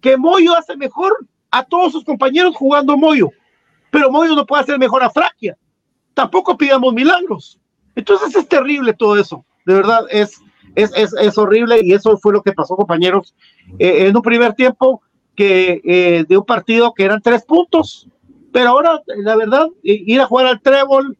Que 0.00 0.16
Moyo 0.16 0.56
hace 0.56 0.76
mejor 0.76 1.26
a 1.52 1.62
todos 1.62 1.92
sus 1.92 2.04
compañeros 2.04 2.56
jugando 2.56 2.96
Moyo, 2.96 3.30
pero 3.90 4.10
Moyo 4.10 4.34
no 4.34 4.44
puede 4.44 4.62
hacer 4.62 4.78
mejor 4.78 5.04
a 5.04 5.10
Fraquia. 5.10 5.56
Tampoco 6.14 6.56
pidamos 6.56 6.92
milagros. 6.92 7.60
Entonces 7.94 8.34
es 8.34 8.48
terrible 8.48 8.94
todo 8.94 9.18
eso. 9.18 9.44
De 9.66 9.74
verdad, 9.74 10.06
es, 10.10 10.40
es, 10.74 10.92
es, 10.94 11.38
horrible 11.38 11.80
y 11.82 11.92
eso 11.92 12.16
fue 12.16 12.32
lo 12.32 12.42
que 12.42 12.52
pasó, 12.52 12.74
compañeros, 12.74 13.34
eh, 13.78 14.06
en 14.06 14.16
un 14.16 14.22
primer 14.22 14.54
tiempo 14.54 15.02
que 15.36 15.80
eh, 15.84 16.24
de 16.28 16.36
un 16.36 16.44
partido 16.44 16.92
que 16.94 17.04
eran 17.04 17.20
tres 17.20 17.44
puntos, 17.44 18.08
pero 18.52 18.70
ahora, 18.70 19.00
la 19.06 19.36
verdad, 19.36 19.68
ir 19.82 20.20
a 20.20 20.26
jugar 20.26 20.46
al 20.46 20.60
trébol, 20.60 21.16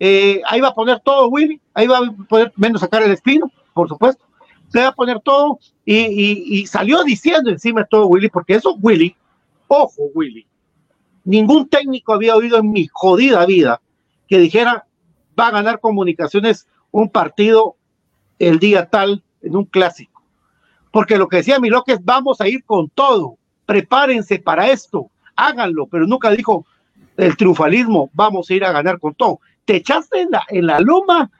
eh, 0.00 0.40
ahí 0.48 0.60
va 0.60 0.68
a 0.68 0.74
poner 0.74 1.00
todo 1.00 1.28
Willy, 1.28 1.60
ahí 1.74 1.86
va 1.86 1.98
a 1.98 2.26
poder 2.28 2.52
menos 2.56 2.80
sacar 2.80 3.02
el 3.02 3.12
espino, 3.12 3.50
por 3.74 3.88
supuesto. 3.88 4.24
Se 4.68 4.80
va 4.80 4.88
a 4.88 4.94
poner 4.94 5.20
todo 5.20 5.58
y, 5.84 6.66
salió 6.66 7.04
diciendo 7.04 7.50
encima 7.50 7.84
todo 7.84 8.06
Willy, 8.06 8.28
porque 8.28 8.54
eso 8.54 8.76
Willy, 8.80 9.14
ojo 9.80 10.10
Willy, 10.14 10.46
ningún 11.24 11.68
técnico 11.68 12.14
había 12.14 12.36
oído 12.36 12.58
en 12.58 12.70
mi 12.70 12.88
jodida 12.92 13.46
vida 13.46 13.80
que 14.28 14.38
dijera 14.38 14.86
va 15.38 15.48
a 15.48 15.52
ganar 15.52 15.80
comunicaciones 15.80 16.66
un 16.90 17.08
partido 17.08 17.76
el 18.38 18.58
día 18.58 18.88
tal 18.88 19.22
en 19.40 19.56
un 19.56 19.64
clásico. 19.64 20.22
Porque 20.90 21.16
lo 21.16 21.28
que 21.28 21.38
decía 21.38 21.58
Miloque 21.58 21.92
es 21.92 22.04
vamos 22.04 22.40
a 22.40 22.48
ir 22.48 22.64
con 22.64 22.90
todo, 22.90 23.38
prepárense 23.66 24.38
para 24.38 24.70
esto, 24.70 25.10
háganlo, 25.36 25.86
pero 25.86 26.06
nunca 26.06 26.30
dijo 26.30 26.66
el 27.16 27.36
triunfalismo, 27.36 28.10
vamos 28.12 28.50
a 28.50 28.54
ir 28.54 28.64
a 28.64 28.72
ganar 28.72 28.98
con 28.98 29.14
todo. 29.14 29.40
Te 29.64 29.76
echaste 29.76 30.22
en 30.22 30.30
la, 30.30 30.42
en 30.48 30.66
la 30.66 30.80
loma 30.80 31.30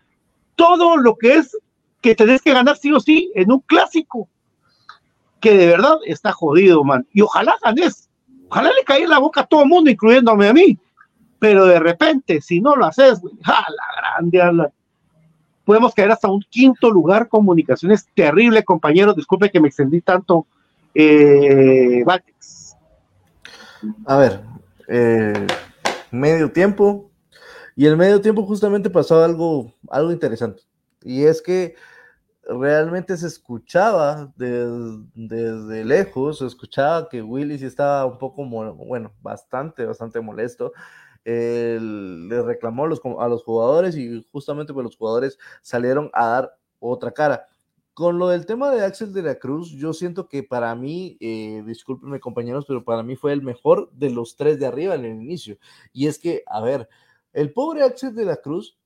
todo 0.56 0.96
lo 0.96 1.16
que 1.16 1.34
es 1.34 1.56
que 2.00 2.14
tenés 2.14 2.42
que 2.42 2.52
ganar 2.52 2.76
sí 2.76 2.92
o 2.92 3.00
sí 3.00 3.30
en 3.34 3.52
un 3.52 3.60
clásico, 3.60 4.28
que 5.40 5.56
de 5.56 5.66
verdad 5.66 5.98
está 6.06 6.32
jodido, 6.32 6.84
man. 6.84 7.06
Y 7.12 7.20
ojalá 7.20 7.56
ganes, 7.62 8.10
ojalá 8.52 8.68
le 8.68 8.84
caiga 8.84 9.08
la 9.08 9.18
boca 9.18 9.40
a 9.40 9.46
todo 9.46 9.62
el 9.62 9.68
mundo, 9.68 9.90
incluyéndome 9.90 10.46
a 10.46 10.52
mí. 10.52 10.78
Pero 11.38 11.64
de 11.64 11.80
repente, 11.80 12.42
si 12.42 12.60
no 12.60 12.76
lo 12.76 12.84
haces, 12.84 13.20
güey, 13.20 13.34
la 13.46 14.36
grande, 14.36 14.70
podemos 15.64 15.94
caer 15.94 16.10
hasta 16.10 16.28
un 16.28 16.44
quinto 16.50 16.90
lugar. 16.90 17.28
Comunicaciones 17.28 18.06
terrible, 18.14 18.62
compañeros. 18.62 19.16
Disculpe 19.16 19.50
que 19.50 19.58
me 19.58 19.68
extendí 19.68 20.02
tanto. 20.02 20.46
Eh, 20.94 22.04
a 24.04 24.16
ver, 24.16 24.42
eh, 24.86 25.46
medio 26.10 26.52
tiempo. 26.52 27.10
Y 27.74 27.86
el 27.86 27.96
medio 27.96 28.20
tiempo 28.20 28.44
justamente 28.44 28.90
pasó 28.90 29.24
algo, 29.24 29.72
algo 29.90 30.12
interesante. 30.12 30.62
Y 31.02 31.24
es 31.24 31.40
que 31.40 31.74
realmente 32.44 33.16
se 33.16 33.26
escuchaba 33.26 34.32
desde, 34.36 35.84
lejos, 35.84 36.38
se 36.38 36.46
escuchaba 36.46 37.08
que 37.08 37.22
Willis 37.22 37.62
estaba 37.62 38.04
un 38.06 38.18
poco, 38.18 38.44
bueno, 38.44 39.12
bastante, 39.20 39.84
bastante 39.86 40.20
molesto. 40.20 40.72
le 41.24 42.42
reclamó 42.42 42.84
a 42.84 42.88
los, 42.88 43.00
a 43.18 43.28
los 43.28 43.44
jugadores 43.44 43.96
y 43.96 44.26
justamente 44.32 44.72
pues 44.72 44.84
los 44.84 44.96
jugadores 44.96 45.38
salieron 45.62 46.10
a 46.12 46.26
dar 46.26 46.58
otra 46.78 47.12
cara. 47.12 47.48
Con 47.94 48.18
lo 48.18 48.28
del 48.28 48.46
tema 48.46 48.70
de 48.70 48.84
Axel 48.84 49.12
de 49.12 49.22
la 49.22 49.34
Cruz, 49.34 49.70
yo 49.70 49.92
siento 49.92 50.26
que 50.26 50.42
para 50.42 50.74
mí, 50.74 51.18
eh, 51.20 51.62
discúlpenme 51.66 52.20
compañeros, 52.20 52.64
pero 52.66 52.84
para 52.84 53.02
mí 53.02 53.16
fue 53.16 53.34
el 53.34 53.42
mejor 53.42 53.90
de 53.92 54.08
los 54.08 54.34
tres 54.36 54.58
de 54.58 54.66
arriba 54.66 54.94
en 54.94 55.04
el 55.04 55.12
inicio. 55.12 55.58
Y 55.92 56.06
es 56.06 56.18
que, 56.18 56.42
a 56.46 56.62
ver, 56.62 56.88
el 57.34 57.52
pobre 57.52 57.82
Axel 57.82 58.14
de 58.14 58.24
la 58.24 58.36
Cruz 58.36 58.78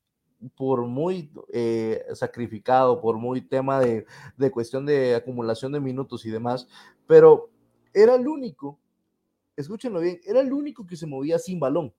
por 0.55 0.87
muy 0.87 1.31
eh, 1.53 2.05
sacrificado, 2.15 3.01
por 3.01 3.17
muy 3.17 3.41
tema 3.41 3.81
de, 3.81 4.07
cuestión 4.51 4.87
de 4.87 5.15
acumulación 5.15 5.73
de 5.73 5.81
minutos 5.81 6.25
y 6.27 6.31
demás, 6.31 6.69
pero 7.07 7.51
era 7.93 8.15
el 8.15 8.29
único, 8.29 8.79
escúchenlo 9.57 10.01
bien, 10.01 10.21
era 10.25 10.41
el 10.41 10.53
único 10.53 10.87
que 10.87 10.97
se 10.97 11.07
movía 11.07 11.39
sin 11.39 11.59
balón. 11.59 11.93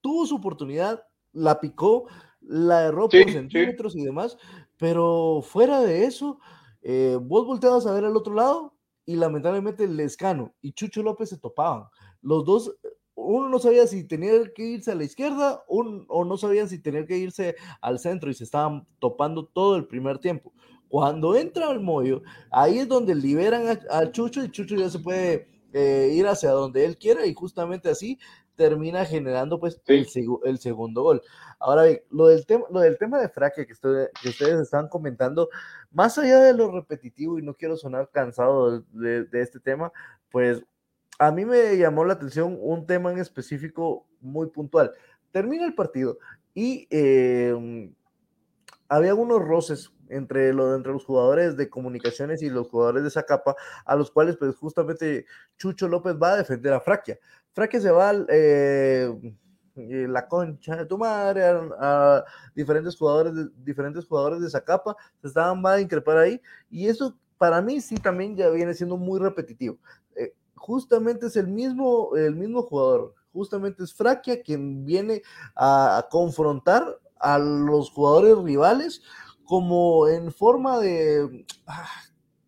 Tuvo 0.00 0.26
su 0.26 0.36
oportunidad, 0.36 1.02
la 1.32 1.60
picó, 1.60 2.06
la 2.40 2.84
erró 2.84 3.08
por 3.08 3.30
centímetros 3.30 3.96
y 3.96 4.04
demás, 4.04 4.38
pero 4.76 5.42
fuera 5.42 5.80
de 5.80 6.04
eso, 6.04 6.38
eh, 6.82 7.18
vos 7.20 7.46
volteabas 7.46 7.86
a 7.86 7.92
ver 7.92 8.04
al 8.04 8.16
otro 8.16 8.34
lado 8.34 8.74
y 9.04 9.16
lamentablemente 9.16 9.84
el 9.84 9.96
Lescano 9.96 10.54
y 10.60 10.72
Chucho 10.72 11.02
López 11.02 11.30
se 11.30 11.38
topaban. 11.38 11.88
Los 12.22 12.44
dos 12.44 12.76
uno 13.16 13.48
no 13.48 13.58
sabía 13.58 13.86
si 13.86 14.04
tenía 14.04 14.32
que 14.54 14.62
irse 14.62 14.92
a 14.92 14.94
la 14.94 15.04
izquierda 15.04 15.64
o 15.66 16.24
no 16.24 16.36
sabían 16.36 16.68
si 16.68 16.78
tenía 16.78 17.06
que 17.06 17.16
irse 17.16 17.56
al 17.80 17.98
centro 17.98 18.30
y 18.30 18.34
se 18.34 18.44
estaban 18.44 18.86
topando 18.98 19.46
todo 19.46 19.76
el 19.76 19.86
primer 19.86 20.18
tiempo. 20.18 20.52
Cuando 20.88 21.34
entra 21.34 21.70
el 21.72 21.80
Moyo, 21.80 22.22
ahí 22.50 22.78
es 22.78 22.88
donde 22.88 23.14
liberan 23.14 23.80
al 23.90 24.12
Chucho 24.12 24.44
y 24.44 24.50
Chucho 24.50 24.76
ya 24.76 24.90
se 24.90 24.98
puede 24.98 25.48
eh, 25.72 26.10
ir 26.12 26.26
hacia 26.26 26.50
donde 26.50 26.84
él 26.84 26.98
quiera 26.98 27.26
y 27.26 27.34
justamente 27.34 27.88
así 27.88 28.18
termina 28.54 29.04
generando 29.04 29.58
pues 29.58 29.80
el, 29.86 30.06
segundo 30.58 31.02
gol. 31.02 31.22
Ahora 31.58 31.84
bien, 31.84 32.02
lo 32.10 32.26
del, 32.26 32.44
tema, 32.46 32.66
lo 32.70 32.80
del 32.80 32.98
tema 32.98 33.18
de 33.18 33.28
Fraque 33.28 33.66
que, 33.66 33.74
que 33.74 34.28
ustedes 34.28 34.60
están 34.60 34.88
comentando, 34.88 35.48
más 35.90 36.16
allá 36.18 36.40
de 36.40 36.52
lo 36.52 36.70
repetitivo 36.70 37.38
y 37.38 37.42
no 37.42 37.54
quiero 37.54 37.76
sonar 37.76 38.10
cansado 38.10 38.80
de 38.92 39.40
este 39.40 39.58
tema, 39.58 39.92
pues 40.30 40.62
a 41.18 41.30
mí 41.30 41.44
me 41.44 41.76
llamó 41.76 42.04
la 42.04 42.14
atención 42.14 42.56
un 42.60 42.86
tema 42.86 43.12
en 43.12 43.18
específico 43.18 44.06
muy 44.20 44.48
puntual. 44.48 44.92
Termina 45.32 45.64
el 45.66 45.74
partido 45.74 46.18
y 46.54 46.86
em, 46.90 47.94
había 48.88 49.14
unos 49.14 49.42
roces 49.42 49.92
entre, 50.08 50.52
lo, 50.52 50.74
entre 50.74 50.92
los 50.92 51.04
jugadores 51.04 51.56
de 51.56 51.68
comunicaciones 51.68 52.42
y 52.42 52.50
los 52.50 52.68
jugadores 52.68 53.02
de 53.02 53.10
Zacapa, 53.10 53.56
a 53.84 53.96
los 53.96 54.10
cuales 54.10 54.36
pues 54.36 54.54
justamente 54.56 55.26
Chucho 55.56 55.88
López 55.88 56.16
va 56.20 56.32
a 56.32 56.36
defender 56.36 56.72
a 56.72 56.80
Fraquia. 56.80 57.18
Fraquia 57.52 57.80
se 57.80 57.90
va 57.90 58.12
eh, 58.28 59.34
la 59.74 60.26
concha 60.28 60.76
de 60.76 60.86
tu 60.86 60.98
madre 60.98 61.42
a, 61.44 62.24
diferentes 62.54 62.96
jugadores 62.96 63.34
de, 63.34 63.48
diferentes 63.58 64.06
jugadores 64.06 64.40
de 64.40 64.50
Zacapa, 64.50 64.96
se 65.20 65.28
estaban 65.28 65.62
va 65.64 65.74
a 65.74 65.80
increpar 65.80 66.18
ahí 66.18 66.40
y 66.70 66.88
eso 66.88 67.16
para 67.38 67.60
mí 67.60 67.80
sí 67.80 67.96
también 67.96 68.36
ya 68.36 68.48
viene 68.48 68.74
siendo 68.74 68.96
muy 68.96 69.20
repetitivo. 69.20 69.78
Justamente 70.56 71.26
es 71.26 71.36
el 71.36 71.48
mismo, 71.48 72.16
el 72.16 72.34
mismo 72.34 72.62
jugador, 72.62 73.14
justamente 73.32 73.84
es 73.84 73.94
Fraquia 73.94 74.42
quien 74.42 74.84
viene 74.84 75.22
a, 75.54 76.06
confrontar 76.10 76.98
a 77.20 77.38
los 77.38 77.90
jugadores 77.90 78.38
rivales 78.38 79.02
como 79.44 80.08
en 80.08 80.32
forma 80.32 80.80
de, 80.80 81.46
ah, 81.66 81.88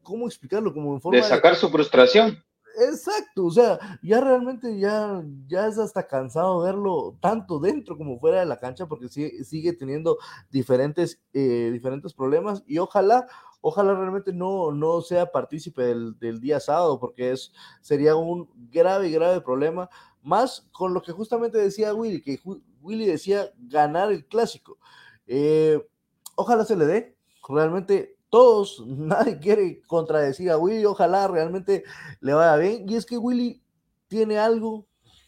¿cómo 0.02 0.26
explicarlo? 0.26 0.74
Como 0.74 0.94
en 0.94 1.00
forma 1.00 1.18
de 1.18 1.24
sacar 1.24 1.54
su 1.54 1.68
frustración. 1.68 2.42
Exacto, 2.80 3.46
o 3.46 3.50
sea, 3.50 3.78
ya 4.02 4.20
realmente 4.20 4.78
ya, 4.78 5.22
ya 5.48 5.66
es 5.66 5.78
hasta 5.78 6.06
cansado 6.06 6.60
verlo 6.60 7.16
tanto 7.20 7.58
dentro 7.58 7.96
como 7.96 8.20
fuera 8.20 8.40
de 8.40 8.46
la 8.46 8.58
cancha 8.58 8.86
porque 8.86 9.08
sigue, 9.08 9.42
sigue 9.44 9.72
teniendo 9.72 10.16
diferentes, 10.50 11.20
eh, 11.32 11.70
diferentes 11.72 12.14
problemas 12.14 12.62
y 12.66 12.78
ojalá, 12.78 13.26
ojalá 13.60 13.94
realmente 13.94 14.32
no, 14.32 14.72
no 14.72 15.00
sea 15.00 15.30
partícipe 15.30 15.82
del, 15.82 16.40
día 16.40 16.60
sábado, 16.60 16.98
porque 16.98 17.32
es, 17.32 17.52
sería 17.80 18.16
un 18.16 18.48
grave, 18.70 19.10
grave 19.10 19.40
problema, 19.40 19.88
más 20.22 20.68
con 20.72 20.94
lo 20.94 21.02
que 21.02 21.12
justamente 21.12 21.58
decía 21.58 21.94
Willy, 21.94 22.20
que 22.20 22.40
Willy 22.80 23.06
decía 23.06 23.50
ganar 23.58 24.12
el 24.12 24.26
clásico. 24.26 24.78
Eh, 25.26 25.86
ojalá 26.34 26.64
se 26.64 26.76
le 26.76 26.86
dé, 26.86 27.16
realmente 27.48 28.16
todos, 28.30 28.82
nadie 28.86 29.38
quiere 29.38 29.82
contradecir 29.86 30.50
a 30.50 30.58
Willy, 30.58 30.84
ojalá 30.84 31.28
realmente 31.28 31.84
le 32.20 32.34
vaya 32.34 32.56
bien, 32.56 32.88
y 32.88 32.96
es 32.96 33.06
que 33.06 33.18
Willy 33.18 33.62
tiene 34.08 34.38
algo 34.38 34.86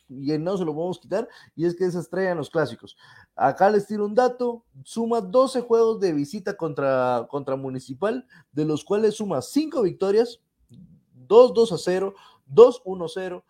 y 0.08 0.36
no 0.38 0.56
se 0.56 0.64
lo 0.64 0.74
podemos 0.74 0.98
quitar, 0.98 1.28
y 1.54 1.66
es 1.66 1.76
que 1.76 1.84
es 1.84 1.94
estrella 1.94 2.32
en 2.32 2.38
los 2.38 2.50
clásicos. 2.50 2.96
Acá 3.42 3.70
les 3.70 3.86
tiro 3.86 4.04
un 4.04 4.14
dato, 4.14 4.66
suma 4.84 5.22
12 5.22 5.62
juegos 5.62 5.98
de 5.98 6.12
visita 6.12 6.58
contra, 6.58 7.26
contra 7.30 7.56
Municipal, 7.56 8.26
de 8.52 8.66
los 8.66 8.84
cuales 8.84 9.14
suma 9.14 9.40
5 9.40 9.80
victorias, 9.80 10.42
2 11.26 11.54
2 11.54 11.72
a 11.72 11.78
0, 11.78 12.14
2 12.44 12.82
1 12.84 13.08
0, 13.08 13.44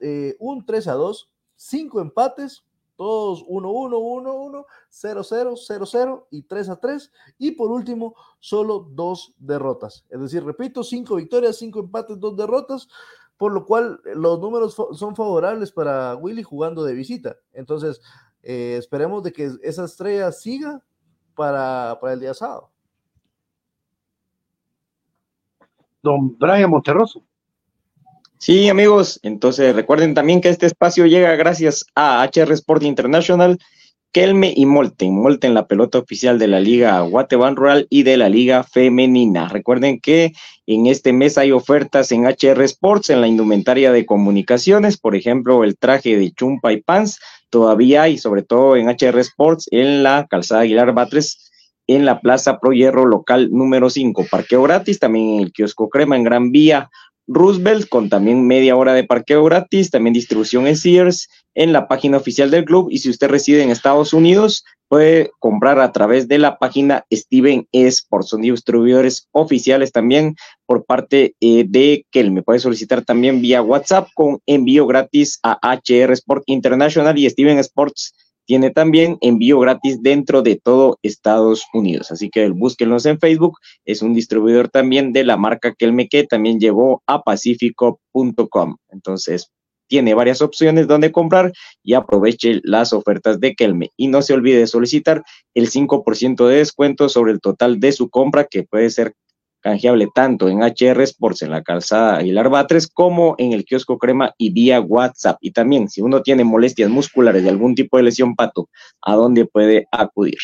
eh, 0.00 0.34
un 0.40 0.64
3 0.64 0.88
a 0.88 0.94
2, 0.94 1.30
5 1.56 2.00
empates, 2.00 2.64
todos 2.96 3.44
1 3.46 3.70
1 3.70 3.98
1 3.98 4.32
1, 4.32 4.66
0 4.88 5.22
0 5.22 5.54
0 5.56 5.86
0 5.86 6.28
y 6.30 6.42
3 6.44 6.68
a 6.70 6.76
3 6.80 7.12
y 7.36 7.50
por 7.50 7.70
último 7.70 8.14
solo 8.40 8.88
2 8.92 9.34
derrotas. 9.36 10.06
Es 10.08 10.22
decir, 10.22 10.42
repito, 10.42 10.82
5 10.82 11.16
victorias, 11.16 11.56
5 11.56 11.80
empates, 11.80 12.18
2 12.18 12.34
derrotas, 12.34 12.88
por 13.36 13.52
lo 13.52 13.66
cual 13.66 14.00
los 14.14 14.40
números 14.40 14.74
son 14.94 15.14
favorables 15.14 15.70
para 15.70 16.16
Willy 16.16 16.42
jugando 16.42 16.82
de 16.82 16.94
visita. 16.94 17.36
Entonces, 17.52 18.00
eh, 18.42 18.76
esperemos 18.78 19.22
de 19.22 19.32
que 19.32 19.50
esa 19.62 19.84
estrella 19.84 20.32
siga 20.32 20.82
para, 21.34 21.98
para 22.00 22.14
el 22.14 22.20
día 22.20 22.34
sábado. 22.34 22.70
Don 26.02 26.36
Brian 26.38 26.70
Monterroso. 26.70 27.24
Sí, 28.38 28.68
amigos, 28.68 29.18
entonces 29.24 29.74
recuerden 29.74 30.14
también 30.14 30.40
que 30.40 30.48
este 30.48 30.66
espacio 30.66 31.06
llega 31.06 31.34
gracias 31.34 31.84
a 31.96 32.22
HR 32.22 32.52
Sport 32.52 32.84
International, 32.84 33.58
Kelme 34.12 34.52
y 34.56 34.64
Molten. 34.64 35.12
Molten, 35.12 35.54
la 35.54 35.66
pelota 35.66 35.98
oficial 35.98 36.38
de 36.38 36.46
la 36.46 36.60
Liga 36.60 37.00
Guateban 37.00 37.56
Rural 37.56 37.88
y 37.90 38.04
de 38.04 38.16
la 38.16 38.28
Liga 38.28 38.62
Femenina. 38.62 39.48
Recuerden 39.48 40.00
que 40.00 40.32
en 40.66 40.86
este 40.86 41.12
mes 41.12 41.36
hay 41.36 41.50
ofertas 41.50 42.12
en 42.12 42.26
HR 42.26 42.62
Sports, 42.62 43.10
en 43.10 43.20
la 43.20 43.26
indumentaria 43.26 43.90
de 43.90 44.06
comunicaciones, 44.06 44.98
por 44.98 45.16
ejemplo, 45.16 45.64
el 45.64 45.76
traje 45.76 46.16
de 46.16 46.30
chumpa 46.30 46.72
y 46.72 46.80
pants 46.80 47.18
todavía 47.50 48.08
y 48.08 48.18
sobre 48.18 48.42
todo 48.42 48.76
en 48.76 48.88
HR 48.88 49.18
Sports 49.20 49.68
en 49.70 50.02
la 50.02 50.26
calzada 50.28 50.62
Aguilar 50.62 50.92
Batres 50.92 51.50
en 51.86 52.04
la 52.04 52.20
Plaza 52.20 52.60
Pro 52.60 52.72
Hierro 52.72 53.06
local 53.06 53.50
número 53.50 53.90
5. 53.90 54.26
Parqueo 54.30 54.62
gratis, 54.62 54.98
también 54.98 55.34
en 55.34 55.40
el 55.40 55.52
kiosco 55.52 55.88
Crema 55.88 56.16
en 56.16 56.24
Gran 56.24 56.52
Vía 56.52 56.90
Roosevelt, 57.28 57.88
con 57.88 58.08
también 58.08 58.46
media 58.46 58.74
hora 58.74 58.94
de 58.94 59.04
parqueo 59.04 59.44
gratis, 59.44 59.90
también 59.90 60.14
distribución 60.14 60.66
en 60.66 60.76
Sears, 60.76 61.28
en 61.54 61.72
la 61.72 61.86
página 61.86 62.16
oficial 62.16 62.50
del 62.50 62.64
club. 62.64 62.88
Y 62.90 62.98
si 62.98 63.10
usted 63.10 63.28
reside 63.28 63.62
en 63.62 63.70
Estados 63.70 64.12
Unidos, 64.14 64.64
puede 64.88 65.30
comprar 65.38 65.78
a 65.80 65.92
través 65.92 66.28
de 66.28 66.38
la 66.38 66.58
página 66.58 67.04
Steven 67.12 67.66
Sports. 67.72 68.28
Son 68.30 68.40
distribuidores 68.40 69.28
oficiales 69.32 69.92
también 69.92 70.36
por 70.66 70.84
parte 70.84 71.34
eh, 71.40 71.64
de 71.68 72.04
me 72.30 72.42
Puede 72.42 72.58
solicitar 72.58 73.04
también 73.04 73.40
vía 73.40 73.62
WhatsApp 73.62 74.08
con 74.14 74.40
envío 74.46 74.86
gratis 74.86 75.38
a 75.42 75.58
HR 75.62 76.12
Sport 76.12 76.42
International 76.46 77.16
y 77.18 77.28
Steven 77.28 77.58
Sports 77.58 78.14
tiene 78.48 78.70
también 78.70 79.18
envío 79.20 79.60
gratis 79.60 80.02
dentro 80.02 80.40
de 80.40 80.56
todo 80.56 80.98
Estados 81.02 81.64
Unidos. 81.74 82.10
Así 82.10 82.30
que 82.30 82.48
búsquenlos 82.48 83.04
en 83.04 83.18
Facebook. 83.18 83.58
Es 83.84 84.00
un 84.00 84.14
distribuidor 84.14 84.70
también 84.70 85.12
de 85.12 85.22
la 85.22 85.36
marca 85.36 85.74
Kelme 85.74 86.08
que 86.08 86.24
también 86.24 86.58
llegó 86.58 87.02
a 87.06 87.22
pacifico.com. 87.22 88.76
Entonces, 88.88 89.50
tiene 89.88 90.14
varias 90.14 90.42
opciones 90.42 90.86
donde 90.86 91.10
comprar 91.10 91.52
y 91.82 91.94
aproveche 91.94 92.60
las 92.62 92.92
ofertas 92.92 93.40
de 93.40 93.54
Kelme. 93.54 93.90
Y 93.96 94.08
no 94.08 94.22
se 94.22 94.34
olvide 94.34 94.60
de 94.60 94.66
solicitar 94.66 95.24
el 95.54 95.70
5% 95.70 96.46
de 96.46 96.56
descuento 96.56 97.08
sobre 97.08 97.32
el 97.32 97.40
total 97.40 97.80
de 97.80 97.92
su 97.92 98.08
compra, 98.10 98.44
que 98.44 98.62
puede 98.62 98.90
ser 98.90 99.14
canjeable 99.60 100.08
tanto 100.14 100.48
en 100.48 100.62
HR 100.62 101.02
Sports, 101.02 101.42
en 101.42 101.50
la 101.50 101.62
calzada 101.62 102.18
Aguilar 102.18 102.48
Batres, 102.48 102.86
como 102.86 103.34
en 103.38 103.52
el 103.52 103.64
kiosco 103.64 103.98
Crema 103.98 104.32
y 104.38 104.50
vía 104.50 104.80
WhatsApp. 104.80 105.38
Y 105.40 105.50
también, 105.50 105.88
si 105.88 106.00
uno 106.00 106.22
tiene 106.22 106.44
molestias 106.44 106.90
musculares 106.90 107.42
de 107.42 107.50
algún 107.50 107.74
tipo 107.74 107.96
de 107.96 108.04
lesión 108.04 108.36
pato, 108.36 108.68
¿a 109.02 109.14
dónde 109.14 109.46
puede 109.46 109.88
acudir? 109.90 110.38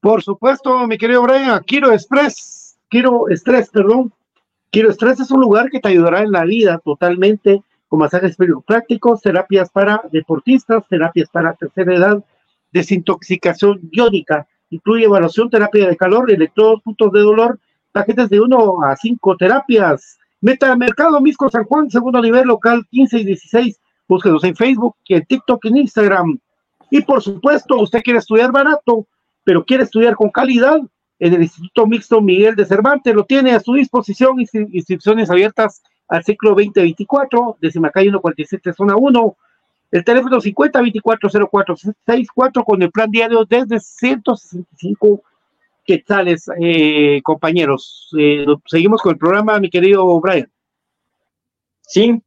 Por 0.00 0.22
supuesto, 0.22 0.86
mi 0.86 0.98
querido 0.98 1.22
Brian, 1.22 1.62
Quiero 1.66 1.92
Express, 1.92 2.76
Quiero 2.88 3.28
Estrés, 3.28 3.70
perdón, 3.70 4.12
Quiero 4.74 4.90
Estrés 4.90 5.20
es 5.20 5.30
un 5.30 5.40
lugar 5.40 5.70
que 5.70 5.78
te 5.78 5.90
ayudará 5.90 6.22
en 6.22 6.32
la 6.32 6.44
vida 6.44 6.80
totalmente 6.84 7.62
con 7.86 8.00
masajes 8.00 8.36
prácticos, 8.66 9.20
terapias 9.20 9.70
para 9.70 10.02
deportistas, 10.10 10.82
terapias 10.88 11.28
para 11.30 11.54
tercera 11.54 11.94
edad, 11.94 12.24
desintoxicación 12.72 13.88
iónica, 13.92 14.48
incluye 14.70 15.04
evaluación, 15.04 15.48
terapia 15.48 15.86
de 15.86 15.96
calor, 15.96 16.28
electrodos, 16.28 16.82
puntos 16.82 17.12
de 17.12 17.20
dolor, 17.20 17.60
tarjetas 17.92 18.28
de 18.28 18.40
1 18.40 18.82
a 18.82 18.96
5 18.96 19.36
terapias. 19.36 20.18
Meta 20.40 20.74
Mercado 20.74 21.20
Misco 21.20 21.48
San 21.48 21.62
Juan, 21.66 21.88
segundo 21.88 22.20
nivel 22.20 22.48
local 22.48 22.84
15 22.90 23.18
y 23.20 23.24
16. 23.26 23.80
Búsquenos 24.08 24.42
en 24.42 24.56
Facebook, 24.56 24.96
en 25.08 25.24
TikTok, 25.24 25.66
en 25.66 25.76
Instagram. 25.76 26.40
Y 26.90 27.00
por 27.02 27.22
supuesto, 27.22 27.76
usted 27.76 28.02
quiere 28.02 28.18
estudiar 28.18 28.50
barato, 28.50 29.06
pero 29.44 29.64
quiere 29.64 29.84
estudiar 29.84 30.16
con 30.16 30.30
calidad 30.30 30.80
en 31.18 31.34
el 31.34 31.42
Instituto 31.42 31.86
Mixto 31.86 32.20
Miguel 32.20 32.54
de 32.56 32.66
Cervantes. 32.66 33.14
Lo 33.14 33.24
tiene 33.24 33.52
a 33.52 33.60
su 33.60 33.72
disposición, 33.74 34.40
inscripciones 34.40 35.30
abiertas 35.30 35.82
al 36.08 36.24
ciclo 36.24 36.50
2024, 36.50 37.58
décima 37.60 37.90
calle 37.90 38.10
147, 38.10 38.72
zona 38.72 38.96
1. 38.96 39.36
El 39.90 40.04
teléfono 40.04 40.40
50240464 40.40 42.64
con 42.64 42.82
el 42.82 42.90
plan 42.90 43.10
diario 43.10 43.44
desde 43.44 43.80
165 43.80 45.22
quetzales, 45.84 46.50
eh, 46.60 47.20
compañeros. 47.22 48.10
Eh, 48.18 48.46
seguimos 48.66 49.02
con 49.02 49.12
el 49.12 49.18
programa, 49.18 49.60
mi 49.60 49.70
querido 49.70 50.20
Brian. 50.20 50.50
Sí, 51.82 52.20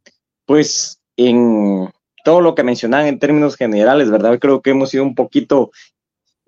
pues 0.45 1.01
en 1.17 1.91
todo 2.23 2.41
lo 2.41 2.55
que 2.55 2.63
mencionaban 2.63 3.07
en 3.07 3.19
términos 3.19 3.55
generales, 3.55 4.09
¿verdad? 4.09 4.39
Creo 4.39 4.61
que 4.61 4.69
hemos 4.69 4.91
sido 4.91 5.03
un 5.03 5.15
poquito 5.15 5.71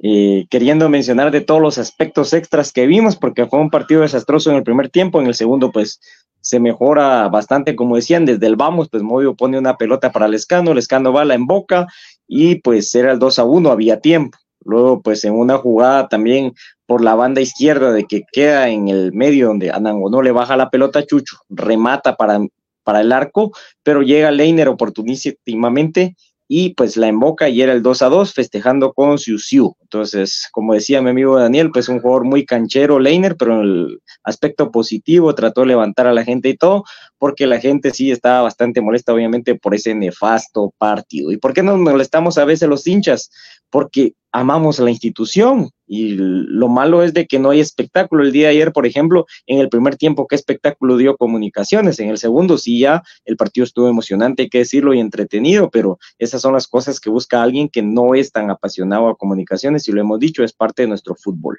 eh, 0.01 0.45
queriendo 0.49 0.87
mencionar 0.87 1.29
de 1.31 1.41
todos 1.41 1.61
los 1.61 1.77
aspectos 1.77 2.33
extras 2.33 2.71
que 2.71 2.87
vimos, 2.87 3.17
porque 3.17 3.47
fue 3.47 3.59
un 3.59 3.69
partido 3.69 4.01
desastroso 4.01 4.49
en 4.49 4.55
el 4.55 4.63
primer 4.63 4.89
tiempo, 4.89 5.19
en 5.19 5.27
el 5.27 5.35
segundo 5.35 5.71
pues 5.71 5.99
se 6.41 6.59
mejora 6.59 7.27
bastante, 7.27 7.75
como 7.75 7.97
decían, 7.97 8.25
desde 8.25 8.47
el 8.47 8.55
vamos, 8.55 8.87
pues 8.89 9.03
Movio 9.03 9.35
pone 9.35 9.57
una 9.57 9.75
pelota 9.75 10.11
para 10.11 10.27
el 10.27 10.33
escano, 10.33 10.71
el 10.71 10.77
escano 10.77 11.11
va 11.11 11.25
la 11.25 11.35
en 11.35 11.45
boca 11.45 11.87
y 12.27 12.55
pues 12.55 12.93
era 12.95 13.11
el 13.11 13.19
2 13.19 13.39
a 13.39 13.43
1, 13.43 13.71
había 13.71 13.99
tiempo. 13.99 14.37
Luego, 14.63 15.01
pues 15.01 15.23
en 15.23 15.33
una 15.33 15.57
jugada 15.57 16.07
también 16.07 16.53
por 16.85 17.01
la 17.03 17.15
banda 17.15 17.41
izquierda 17.41 17.91
de 17.91 18.05
que 18.05 18.23
queda 18.31 18.69
en 18.69 18.87
el 18.87 19.13
medio 19.13 19.47
donde 19.47 19.71
Anango 19.71 20.09
no 20.09 20.21
le 20.21 20.31
baja 20.31 20.57
la 20.57 20.69
pelota 20.69 20.99
a 20.99 21.05
Chucho, 21.05 21.37
remata 21.49 22.15
para, 22.15 22.39
para 22.83 23.01
el 23.01 23.11
arco, 23.11 23.51
pero 23.83 24.01
llega 24.01 24.31
Leiner 24.31 24.69
oportunísimamente 24.69 26.15
y 26.51 26.73
pues 26.73 26.97
la 26.97 27.07
emboca 27.07 27.47
y 27.47 27.61
era 27.61 27.73
el 27.73 27.83
2 27.83 28.01
a 28.01 28.09
2 28.09 28.33
festejando 28.33 28.91
con 28.91 29.19
Siu 29.19 29.37
Siu. 29.37 29.77
Entonces, 29.83 30.49
como 30.51 30.73
decía 30.73 30.99
mi 30.99 31.11
amigo 31.11 31.37
Daniel, 31.37 31.69
pues 31.71 31.87
un 31.89 32.01
jugador 32.01 32.25
muy 32.25 32.43
canchero, 32.43 32.99
Leiner, 32.99 33.37
pero 33.37 33.61
en 33.61 33.67
el 33.67 34.01
aspecto 34.23 34.71
positivo 34.71 35.35
trató 35.35 35.61
de 35.61 35.67
levantar 35.67 36.07
a 36.07 36.13
la 36.13 36.25
gente 36.25 36.49
y 36.49 36.57
todo, 36.57 36.85
porque 37.19 37.45
la 37.45 37.59
gente 37.59 37.91
sí 37.91 38.11
estaba 38.11 38.41
bastante 38.41 38.81
molesta, 38.81 39.13
obviamente, 39.13 39.53
por 39.55 39.75
ese 39.75 39.93
nefasto 39.93 40.73
partido. 40.77 41.31
¿Y 41.31 41.37
por 41.37 41.53
qué 41.53 41.61
nos 41.61 41.77
molestamos 41.77 42.37
a 42.37 42.45
veces 42.45 42.67
los 42.67 42.87
hinchas? 42.87 43.29
Porque 43.69 44.13
amamos 44.31 44.79
la 44.79 44.89
institución 44.89 45.69
y 45.85 46.15
lo 46.15 46.69
malo 46.69 47.03
es 47.03 47.13
de 47.13 47.25
que 47.25 47.39
no 47.39 47.49
hay 47.49 47.59
espectáculo. 47.59 48.23
El 48.23 48.31
día 48.31 48.47
de 48.47 48.53
ayer, 48.53 48.71
por 48.71 48.85
ejemplo, 48.85 49.25
en 49.47 49.59
el 49.59 49.69
primer 49.69 49.97
tiempo, 49.97 50.27
¿qué 50.27 50.35
espectáculo 50.35 50.97
dio 50.97 51.17
comunicaciones? 51.17 51.99
En 51.99 52.09
el 52.09 52.17
segundo, 52.17 52.57
sí, 52.57 52.79
ya 52.79 53.03
el 53.25 53.35
partido 53.35 53.65
estuvo 53.65 53.89
emocionante, 53.89 54.43
hay 54.43 54.49
que 54.49 54.59
decirlo, 54.59 54.93
y 54.93 54.99
entretenido, 54.99 55.69
pero 55.69 55.99
esas 56.19 56.41
son 56.41 56.53
las 56.53 56.67
cosas 56.67 56.99
que 56.99 57.09
busca 57.09 57.43
alguien 57.43 57.69
que 57.69 57.81
no 57.81 58.15
es 58.15 58.31
tan 58.31 58.49
apasionado 58.49 59.09
a 59.09 59.17
comunicaciones 59.17 59.87
y 59.87 59.91
lo 59.91 60.01
hemos 60.01 60.19
dicho, 60.19 60.43
es 60.43 60.53
parte 60.53 60.83
de 60.83 60.87
nuestro 60.87 61.15
fútbol. 61.15 61.57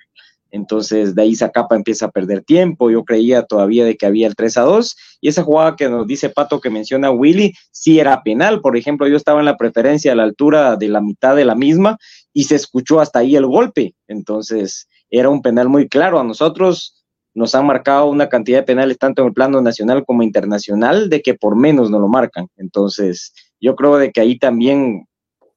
Entonces, 0.50 1.14
de 1.14 1.22
ahí 1.22 1.34
Zacapa 1.34 1.76
empieza 1.76 2.06
a 2.06 2.10
perder 2.10 2.42
tiempo. 2.42 2.90
Yo 2.90 3.04
creía 3.04 3.42
todavía 3.42 3.84
de 3.84 3.96
que 3.96 4.06
había 4.06 4.26
el 4.26 4.34
3 4.34 4.56
a 4.58 4.62
2. 4.62 4.96
Y 5.20 5.28
esa 5.28 5.42
jugada 5.42 5.76
que 5.76 5.88
nos 5.88 6.06
dice 6.06 6.30
Pato 6.30 6.60
que 6.60 6.70
menciona 6.70 7.10
Willy, 7.10 7.54
sí 7.70 8.00
era 8.00 8.22
penal. 8.22 8.60
Por 8.60 8.76
ejemplo, 8.76 9.06
yo 9.08 9.16
estaba 9.16 9.40
en 9.40 9.46
la 9.46 9.56
preferencia 9.56 10.12
a 10.12 10.16
la 10.16 10.24
altura 10.24 10.76
de 10.76 10.88
la 10.88 11.00
mitad 11.00 11.36
de 11.36 11.44
la 11.44 11.54
misma 11.54 11.98
y 12.32 12.44
se 12.44 12.56
escuchó 12.56 13.00
hasta 13.00 13.20
ahí 13.20 13.36
el 13.36 13.46
golpe. 13.46 13.94
Entonces, 14.08 14.88
era 15.10 15.28
un 15.28 15.42
penal 15.42 15.68
muy 15.68 15.88
claro. 15.88 16.18
A 16.18 16.24
nosotros 16.24 17.04
nos 17.34 17.54
han 17.54 17.66
marcado 17.66 18.06
una 18.06 18.28
cantidad 18.28 18.58
de 18.58 18.64
penales 18.64 18.98
tanto 18.98 19.22
en 19.22 19.28
el 19.28 19.34
plano 19.34 19.60
nacional 19.60 20.04
como 20.04 20.22
internacional 20.22 21.08
de 21.08 21.22
que 21.22 21.34
por 21.34 21.56
menos 21.56 21.90
no 21.90 21.98
lo 21.98 22.08
marcan. 22.08 22.48
Entonces, 22.56 23.32
yo 23.60 23.76
creo 23.76 23.98
de 23.98 24.10
que 24.10 24.20
ahí 24.20 24.38
también 24.38 25.06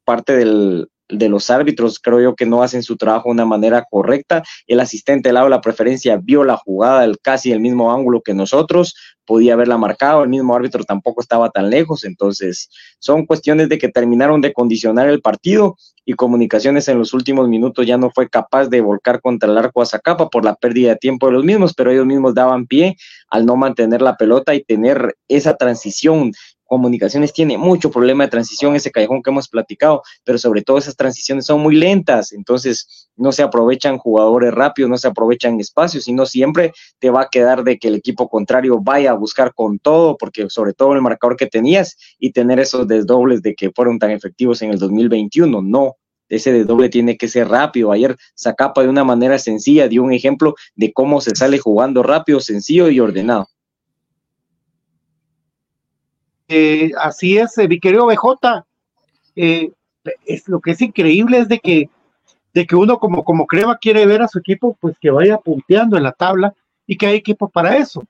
parte 0.05 0.35
del, 0.35 0.87
de 1.09 1.29
los 1.29 1.49
árbitros, 1.49 1.99
creo 1.99 2.21
yo 2.21 2.35
que 2.35 2.45
no 2.45 2.63
hacen 2.63 2.83
su 2.83 2.97
trabajo 2.97 3.29
de 3.29 3.33
una 3.33 3.45
manera 3.45 3.85
correcta. 3.89 4.43
El 4.67 4.79
asistente 4.79 5.29
del 5.29 5.35
lado 5.35 5.47
de 5.47 5.51
la 5.51 5.61
preferencia 5.61 6.17
vio 6.21 6.43
la 6.43 6.57
jugada 6.57 7.03
el, 7.03 7.19
casi 7.19 7.51
el 7.51 7.59
mismo 7.59 7.91
ángulo 7.91 8.21
que 8.21 8.33
nosotros, 8.33 8.95
podía 9.25 9.53
haberla 9.53 9.77
marcado, 9.77 10.23
el 10.23 10.29
mismo 10.29 10.55
árbitro 10.55 10.83
tampoco 10.83 11.21
estaba 11.21 11.49
tan 11.49 11.69
lejos, 11.69 12.03
entonces 12.03 12.69
son 12.99 13.25
cuestiones 13.25 13.69
de 13.69 13.77
que 13.77 13.89
terminaron 13.89 14.41
de 14.41 14.53
condicionar 14.53 15.07
el 15.07 15.21
partido 15.21 15.77
y 16.05 16.13
Comunicaciones 16.15 16.87
en 16.89 16.99
los 16.99 17.13
últimos 17.13 17.47
minutos 17.47 17.85
ya 17.85 17.97
no 17.97 18.11
fue 18.11 18.27
capaz 18.27 18.67
de 18.67 18.81
volcar 18.81 19.21
contra 19.21 19.49
el 19.49 19.57
arco 19.57 19.81
a 19.81 19.85
Zacapa 19.85 20.29
por 20.29 20.43
la 20.43 20.55
pérdida 20.55 20.89
de 20.89 20.95
tiempo 20.97 21.27
de 21.27 21.33
los 21.33 21.45
mismos, 21.45 21.73
pero 21.73 21.91
ellos 21.91 22.05
mismos 22.05 22.33
daban 22.33 22.67
pie 22.67 22.97
al 23.29 23.45
no 23.45 23.55
mantener 23.55 24.01
la 24.01 24.17
pelota 24.17 24.53
y 24.53 24.63
tener 24.63 25.15
esa 25.29 25.55
transición 25.55 26.33
Comunicaciones 26.65 27.33
tiene 27.33 27.57
mucho 27.57 27.91
problema 27.91 28.23
de 28.23 28.31
transición, 28.31 28.75
ese 28.75 28.91
callejón 28.91 29.21
que 29.21 29.29
hemos 29.29 29.47
platicado, 29.47 30.01
pero 30.23 30.37
sobre 30.37 30.61
todo 30.61 30.77
esas 30.77 30.95
transiciones 30.95 31.45
son 31.45 31.61
muy 31.61 31.75
lentas, 31.75 32.31
entonces 32.31 33.09
no 33.15 33.31
se 33.31 33.43
aprovechan 33.43 33.97
jugadores 33.97 34.53
rápidos, 34.53 34.89
no 34.89 34.97
se 34.97 35.07
aprovechan 35.07 35.59
espacios, 35.59 36.05
sino 36.05 36.25
siempre 36.25 36.71
te 36.99 37.09
va 37.09 37.23
a 37.23 37.29
quedar 37.29 37.63
de 37.63 37.77
que 37.77 37.89
el 37.89 37.95
equipo 37.95 38.29
contrario 38.29 38.79
vaya 38.81 39.11
a 39.11 39.15
buscar 39.15 39.53
con 39.53 39.79
todo, 39.79 40.17
porque 40.17 40.49
sobre 40.49 40.73
todo 40.73 40.93
el 40.93 41.01
marcador 41.01 41.37
que 41.37 41.47
tenías 41.47 41.97
y 42.17 42.31
tener 42.31 42.59
esos 42.59 42.87
desdobles 42.87 43.41
de 43.41 43.55
que 43.55 43.71
fueron 43.71 43.99
tan 43.99 44.11
efectivos 44.11 44.61
en 44.61 44.71
el 44.71 44.79
2021, 44.79 45.61
no, 45.61 45.97
ese 46.29 46.51
desdoble 46.51 46.89
tiene 46.89 47.17
que 47.17 47.27
ser 47.27 47.47
rápido. 47.47 47.91
Ayer 47.91 48.15
Zacapa 48.35 48.81
de 48.81 48.89
una 48.89 49.03
manera 49.03 49.37
sencilla 49.37 49.87
dio 49.87 50.03
un 50.03 50.13
ejemplo 50.13 50.55
de 50.75 50.91
cómo 50.93 51.21
se 51.21 51.35
sale 51.35 51.59
jugando 51.59 52.03
rápido, 52.03 52.39
sencillo 52.39 52.89
y 52.89 52.99
ordenado. 52.99 53.47
Eh, 56.47 56.91
así 56.99 57.37
es, 57.37 57.57
eh, 57.57 57.67
mi 57.67 57.79
querido 57.79 58.05
BJ. 58.05 58.63
Eh, 59.35 59.71
es, 60.25 60.47
lo 60.47 60.59
que 60.59 60.71
es 60.71 60.81
increíble 60.81 61.39
es 61.39 61.47
de 61.47 61.59
que, 61.59 61.89
de 62.53 62.65
que 62.65 62.75
uno 62.75 62.99
como, 62.99 63.23
como 63.23 63.47
Crema 63.47 63.77
quiere 63.77 64.05
ver 64.05 64.21
a 64.21 64.27
su 64.27 64.39
equipo, 64.39 64.77
pues 64.79 64.97
que 64.99 65.09
vaya 65.09 65.37
punteando 65.37 65.97
en 65.97 66.03
la 66.03 66.11
tabla 66.11 66.53
y 66.85 66.97
que 66.97 67.07
hay 67.07 67.15
equipo 67.15 67.49
para 67.49 67.77
eso. 67.77 68.03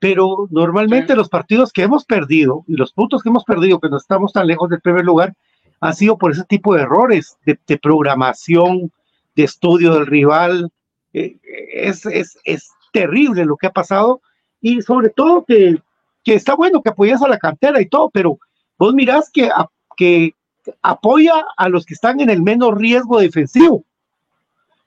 Pero 0.00 0.48
normalmente 0.50 1.16
los 1.16 1.28
partidos 1.28 1.72
que 1.72 1.82
hemos 1.82 2.04
perdido 2.04 2.64
y 2.68 2.76
los 2.76 2.92
puntos 2.92 3.22
que 3.22 3.28
hemos 3.28 3.44
perdido, 3.44 3.80
que 3.80 3.88
no 3.88 3.96
estamos 3.96 4.32
tan 4.32 4.46
lejos 4.46 4.68
del 4.68 4.80
primer 4.80 5.04
lugar, 5.04 5.34
han 5.80 5.94
sido 5.94 6.18
por 6.18 6.32
ese 6.32 6.44
tipo 6.44 6.74
de 6.74 6.82
errores 6.82 7.36
de, 7.44 7.78
programación, 7.78 8.92
de 9.34 9.44
estudio 9.44 9.94
del 9.94 10.06
rival. 10.06 10.70
es, 11.12 12.04
es, 12.06 12.38
es 12.44 12.68
terrible 12.92 13.44
lo 13.44 13.56
que 13.56 13.68
ha 13.68 13.72
pasado 13.72 14.20
y 14.60 14.82
sobre 14.82 15.10
todo 15.10 15.44
que 15.44 15.80
que 16.28 16.34
está 16.34 16.54
bueno 16.54 16.82
que 16.82 16.90
apoyes 16.90 17.22
a 17.22 17.28
la 17.28 17.38
cantera 17.38 17.80
y 17.80 17.86
todo, 17.86 18.10
pero 18.10 18.38
vos 18.78 18.92
mirás 18.92 19.30
que, 19.32 19.48
que 19.96 20.34
apoya 20.82 21.42
a 21.56 21.70
los 21.70 21.86
que 21.86 21.94
están 21.94 22.20
en 22.20 22.28
el 22.28 22.42
menos 22.42 22.74
riesgo 22.74 23.18
defensivo. 23.18 23.82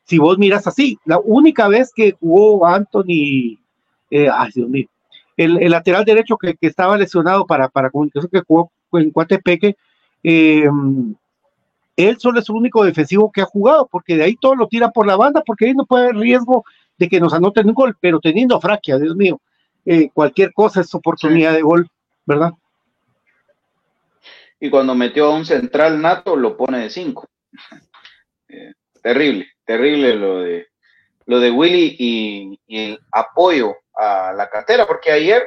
Si 0.03 0.19
vos 0.19 0.37
miras 0.37 0.67
así, 0.67 0.99
la 1.03 1.17
única 1.17 1.67
vez 1.67 1.91
que 1.95 2.11
jugó 2.11 2.67
Anthony, 2.67 3.57
eh, 4.11 4.29
Dios 4.53 4.69
mío, 4.69 4.85
el, 5.35 5.71
lateral 5.71 6.05
derecho 6.05 6.37
que, 6.37 6.55
estaba 6.61 6.95
lesionado 6.95 7.47
para, 7.47 7.69
para 7.69 7.89
que 7.89 8.41
jugó 8.47 8.71
en 8.93 9.09
Cuatepeque, 9.09 9.75
eh, 10.21 10.69
él 11.95 12.19
solo 12.19 12.39
es 12.39 12.47
el 12.49 12.55
único 12.55 12.83
defensivo 12.83 13.31
que 13.31 13.41
ha 13.41 13.45
jugado, 13.45 13.87
porque 13.91 14.15
de 14.15 14.25
ahí 14.25 14.35
todo 14.35 14.53
lo 14.53 14.67
tira 14.67 14.91
por 14.91 15.07
la 15.07 15.15
banda, 15.15 15.41
porque 15.43 15.65
ahí 15.65 15.73
no 15.73 15.87
puede 15.87 16.03
haber 16.03 16.17
riesgo 16.17 16.65
de 16.99 17.09
que 17.09 17.19
nos 17.19 17.33
anoten 17.33 17.67
un 17.67 17.73
gol, 17.73 17.97
pero 17.99 18.19
teniendo 18.19 18.61
Fraquia, 18.61 18.99
Dios 18.99 19.15
mío, 19.15 19.41
eh, 19.85 20.09
cualquier 20.13 20.53
cosa 20.53 20.81
es 20.81 20.93
oportunidad 20.93 21.53
de 21.53 21.61
gol, 21.61 21.87
¿verdad? 22.25 22.51
y 24.61 24.69
cuando 24.69 24.93
metió 24.93 25.25
a 25.25 25.35
un 25.35 25.45
central 25.45 25.99
nato 26.01 26.35
lo 26.35 26.55
pone 26.55 26.77
de 26.77 26.89
5. 26.89 27.27
Eh, 28.47 28.73
terrible, 29.01 29.47
terrible 29.65 30.15
lo 30.15 30.41
de, 30.41 30.67
lo 31.25 31.39
de 31.39 31.49
Willy 31.49 31.95
y, 31.97 32.59
el 32.67 32.99
apoyo 33.11 33.75
a 33.95 34.31
la 34.33 34.49
cantera, 34.49 34.85
porque 34.85 35.11
ayer 35.11 35.43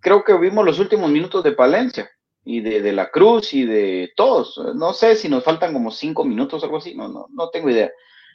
creo 0.00 0.22
que 0.22 0.34
vimos 0.34 0.66
los 0.66 0.78
últimos 0.78 1.10
minutos 1.10 1.42
de 1.42 1.52
Palencia 1.52 2.10
y 2.44 2.60
de, 2.60 2.92
la 2.92 3.10
Cruz 3.10 3.54
y 3.54 3.64
de 3.64 4.12
todos. 4.14 4.60
No 4.74 4.92
sé 4.92 5.16
si 5.16 5.30
nos 5.30 5.42
faltan 5.42 5.72
como 5.72 5.90
cinco 5.90 6.22
minutos 6.22 6.62
o 6.62 6.66
algo 6.66 6.76
así, 6.76 6.94
no, 6.94 7.08
no, 7.08 7.26
no 7.30 7.48
tengo 7.48 7.70
idea. 7.70 7.90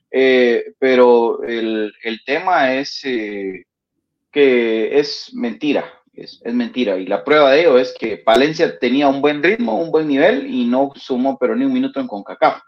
Eh, 0.09 0.73
pero 0.79 1.43
el, 1.43 1.93
tema 2.25 2.73
es 2.73 3.05
eh, 3.05 3.65
que 4.31 4.99
es 4.99 5.31
mentira, 5.33 5.85
es, 6.13 6.41
mentira. 6.45 6.97
Y 6.97 7.05
la 7.05 7.23
prueba 7.23 7.51
de 7.51 7.61
ello 7.61 7.77
es 7.77 7.93
que 7.97 8.17
Palencia 8.17 8.77
tenía 8.79 9.07
un 9.07 9.21
buen 9.21 9.43
ritmo, 9.43 9.81
un 9.81 9.91
buen 9.91 10.07
nivel 10.07 10.53
y 10.53 10.65
no 10.65 10.91
sumó 10.95 11.37
pero 11.39 11.55
ni 11.55 11.65
un 11.65 11.73
minuto 11.73 11.99
en 11.99 12.07
CONCACAF. 12.07 12.61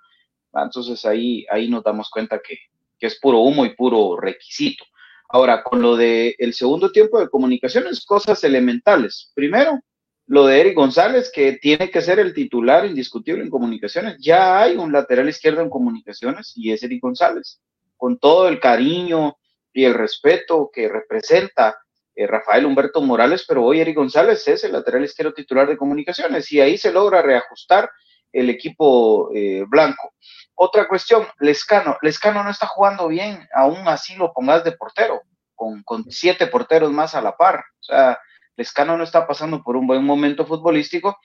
Entonces 0.54 1.04
ahí, 1.06 1.46
ahí 1.50 1.70
nos 1.70 1.84
damos 1.84 2.10
cuenta 2.10 2.40
que, 2.40 2.58
es 3.00 3.20
puro 3.20 3.40
humo 3.40 3.66
y 3.66 3.76
puro 3.76 4.16
requisito. 4.18 4.86
Ahora, 5.28 5.62
con 5.62 5.82
lo 5.82 5.98
del 5.98 6.36
el 6.38 6.54
segundo 6.54 6.90
tiempo 6.90 7.20
de 7.20 7.28
comunicaciones, 7.28 8.06
cosas 8.06 8.42
elementales. 8.46 9.30
Primero, 9.36 9.78
lo 10.26 10.46
de 10.46 10.62
Eric 10.62 10.76
González, 10.76 11.30
que 11.34 11.54
tiene 11.54 11.90
que 11.90 12.02
ser 12.02 12.20
el 12.20 12.34
titular 12.34 12.86
indiscutible 12.86 13.44
en 13.44 13.50
comunicaciones. 13.50 14.16
Ya 14.20 14.62
hay 14.62 14.78
un 14.78 14.94
lateral 14.94 15.28
izquierdo 15.28 15.62
en 15.62 15.70
comunicaciones 15.70 16.54
y 16.56 16.72
es 16.72 16.82
Eric 16.82 17.02
González. 17.02 17.60
Con 17.98 18.18
todo 18.20 18.48
el 18.48 18.62
cariño 18.62 19.36
y 19.74 19.86
el 19.86 19.94
respeto 19.94 20.70
que 20.72 20.88
representa 20.88 21.78
eh, 22.16 22.28
Rafael 22.28 22.66
Humberto 22.66 23.02
Morales, 23.02 23.44
pero 23.48 23.66
hoy 23.66 23.82
Eric 23.82 23.96
González 23.96 24.48
es 24.48 24.64
el 24.64 24.74
lateral 24.74 25.04
izquierdo 25.04 25.34
titular 25.34 25.68
de 25.68 25.78
comunicaciones 25.78 26.52
y 26.52 26.62
ahí 26.62 26.78
se 26.78 26.92
logra 26.92 27.22
reajustar 27.22 27.90
el 28.32 28.50
equipo 28.50 29.32
eh, 29.34 29.64
blanco. 29.68 30.14
Otra 30.56 30.88
cuestión, 30.88 31.26
Lescano. 31.40 31.98
Lescano 32.02 32.44
no 32.44 32.52
está 32.52 32.68
jugando 32.68 33.08
bien, 33.08 33.48
aún 33.54 33.88
así 33.88 34.16
lo 34.16 34.32
pongas 34.32 34.64
de 34.64 34.74
portero, 34.74 35.22
con, 35.56 35.82
con 35.84 36.06
siete 36.12 36.48
porteros 36.48 36.92
más 36.92 37.16
a 37.16 37.22
la 37.22 37.36
par. 37.36 37.64
O 37.80 37.84
sea, 37.84 38.20
Lescano 38.56 38.96
no 38.96 39.04
está 39.04 39.26
pasando 39.26 39.64
por 39.64 39.76
un 39.76 39.88
buen 39.88 40.04
momento 40.04 40.46
futbolístico 40.46 41.18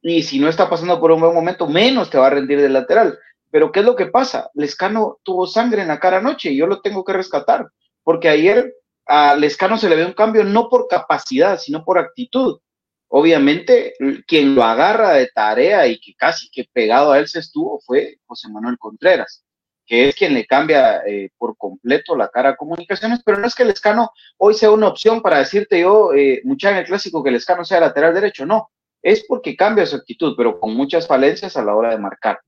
y 0.00 0.22
si 0.22 0.38
no 0.38 0.48
está 0.48 0.70
pasando 0.70 1.00
por 1.00 1.10
un 1.10 1.20
buen 1.20 1.34
momento, 1.34 1.66
menos 1.66 2.10
te 2.10 2.18
va 2.18 2.28
a 2.28 2.30
rendir 2.30 2.60
de 2.60 2.68
lateral. 2.68 3.18
Pero 3.50 3.72
¿qué 3.72 3.80
es 3.80 3.86
lo 3.86 3.96
que 3.96 4.06
pasa? 4.06 4.50
Lescano 4.54 5.18
tuvo 5.24 5.46
sangre 5.46 5.82
en 5.82 5.88
la 5.88 5.98
cara 5.98 6.18
anoche 6.18 6.50
y 6.50 6.56
yo 6.56 6.66
lo 6.66 6.80
tengo 6.80 7.04
que 7.04 7.12
rescatar, 7.12 7.66
porque 8.06 8.28
ayer 8.28 8.72
a 9.04 9.34
Lescano 9.34 9.76
se 9.76 9.88
le 9.88 9.96
ve 9.96 10.06
un 10.06 10.12
cambio 10.12 10.44
no 10.44 10.68
por 10.68 10.86
capacidad, 10.86 11.58
sino 11.58 11.84
por 11.84 11.98
actitud. 11.98 12.60
Obviamente, 13.08 13.94
quien 14.28 14.54
lo 14.54 14.62
agarra 14.62 15.14
de 15.14 15.26
tarea 15.26 15.88
y 15.88 15.98
que 15.98 16.14
casi 16.14 16.48
que 16.48 16.68
pegado 16.72 17.10
a 17.10 17.18
él 17.18 17.26
se 17.26 17.40
estuvo 17.40 17.80
fue 17.80 18.18
José 18.24 18.48
Manuel 18.48 18.78
Contreras 18.78 19.42
que 19.88 20.08
es 20.08 20.16
quien 20.16 20.34
le 20.34 20.44
cambia 20.46 21.02
eh, 21.06 21.30
por 21.38 21.56
completo 21.56 22.16
la 22.16 22.28
cara 22.28 22.50
a 22.50 22.56
comunicaciones, 22.56 23.20
pero 23.24 23.38
no 23.38 23.46
es 23.46 23.54
que 23.54 23.62
el 23.62 23.70
escano 23.70 24.10
hoy 24.36 24.54
sea 24.54 24.72
una 24.72 24.88
opción 24.88 25.22
para 25.22 25.38
decirte 25.38 25.80
yo, 25.80 26.12
eh, 26.12 26.40
mucha 26.42 26.72
en 26.72 26.78
el 26.78 26.86
clásico, 26.86 27.22
que 27.22 27.28
el 27.28 27.36
escano 27.36 27.64
sea 27.64 27.78
lateral 27.78 28.12
derecho, 28.12 28.44
no, 28.44 28.70
es 29.00 29.24
porque 29.28 29.56
cambia 29.56 29.86
su 29.86 29.94
actitud, 29.94 30.34
pero 30.36 30.58
con 30.58 30.74
muchas 30.74 31.06
falencias 31.06 31.56
a 31.56 31.64
la 31.64 31.76
hora 31.76 31.90
de 31.90 31.98
marcar. 31.98 32.40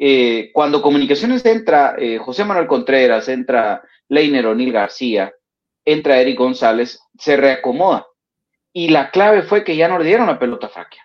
Eh, 0.00 0.52
cuando 0.54 0.80
comunicaciones 0.80 1.44
entra 1.44 1.96
eh, 1.98 2.18
José 2.18 2.44
Manuel 2.44 2.68
Contreras, 2.68 3.28
entra 3.28 3.82
Leiner 4.08 4.46
O'Neill 4.46 4.72
García, 4.72 5.32
entra 5.84 6.20
Eric 6.20 6.38
González, 6.38 7.00
se 7.18 7.36
reacomoda. 7.36 8.06
Y 8.72 8.88
la 8.88 9.10
clave 9.10 9.42
fue 9.42 9.64
que 9.64 9.76
ya 9.76 9.88
no 9.88 9.98
le 9.98 10.04
dieron 10.04 10.26
la 10.26 10.38
pelota 10.38 10.68
fraquia. 10.68 11.02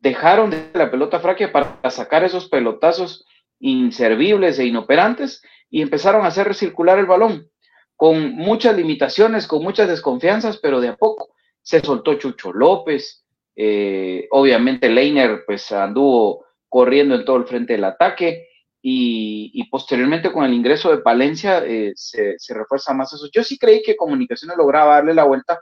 Dejaron 0.00 0.50
de 0.50 0.70
la 0.74 0.90
pelota 0.90 1.20
fraquia 1.20 1.52
para 1.52 1.78
sacar 1.90 2.24
esos 2.24 2.48
pelotazos 2.48 3.24
inservibles 3.60 4.58
e 4.58 4.66
inoperantes 4.66 5.42
y 5.70 5.82
empezaron 5.82 6.24
a 6.24 6.28
hacer 6.28 6.48
recircular 6.48 6.98
el 6.98 7.06
balón 7.06 7.48
con 7.96 8.34
muchas 8.34 8.76
limitaciones, 8.76 9.46
con 9.46 9.62
muchas 9.62 9.88
desconfianzas, 9.88 10.58
pero 10.58 10.80
de 10.80 10.88
a 10.88 10.96
poco 10.96 11.34
se 11.62 11.78
soltó 11.78 12.14
Chucho 12.14 12.52
López, 12.52 13.24
eh, 13.54 14.26
obviamente 14.32 14.88
Leiner 14.88 15.44
pues 15.46 15.70
anduvo 15.70 16.44
corriendo 16.68 17.14
en 17.14 17.24
todo 17.24 17.36
el 17.36 17.44
frente 17.44 17.74
del 17.74 17.84
ataque 17.84 18.48
y, 18.82 19.64
posteriormente 19.70 20.32
con 20.32 20.44
el 20.44 20.52
ingreso 20.52 20.90
de 20.90 21.02
Palencia 21.02 21.64
eh, 21.64 21.92
se, 21.94 22.36
refuerza 22.48 22.92
más 22.92 23.12
eso. 23.12 23.28
Yo 23.32 23.44
sí 23.44 23.56
creí 23.56 23.82
que 23.82 23.96
Comunicaciones 23.96 24.56
lograba 24.56 24.96
darle 24.96 25.14
la 25.14 25.24
vuelta, 25.24 25.60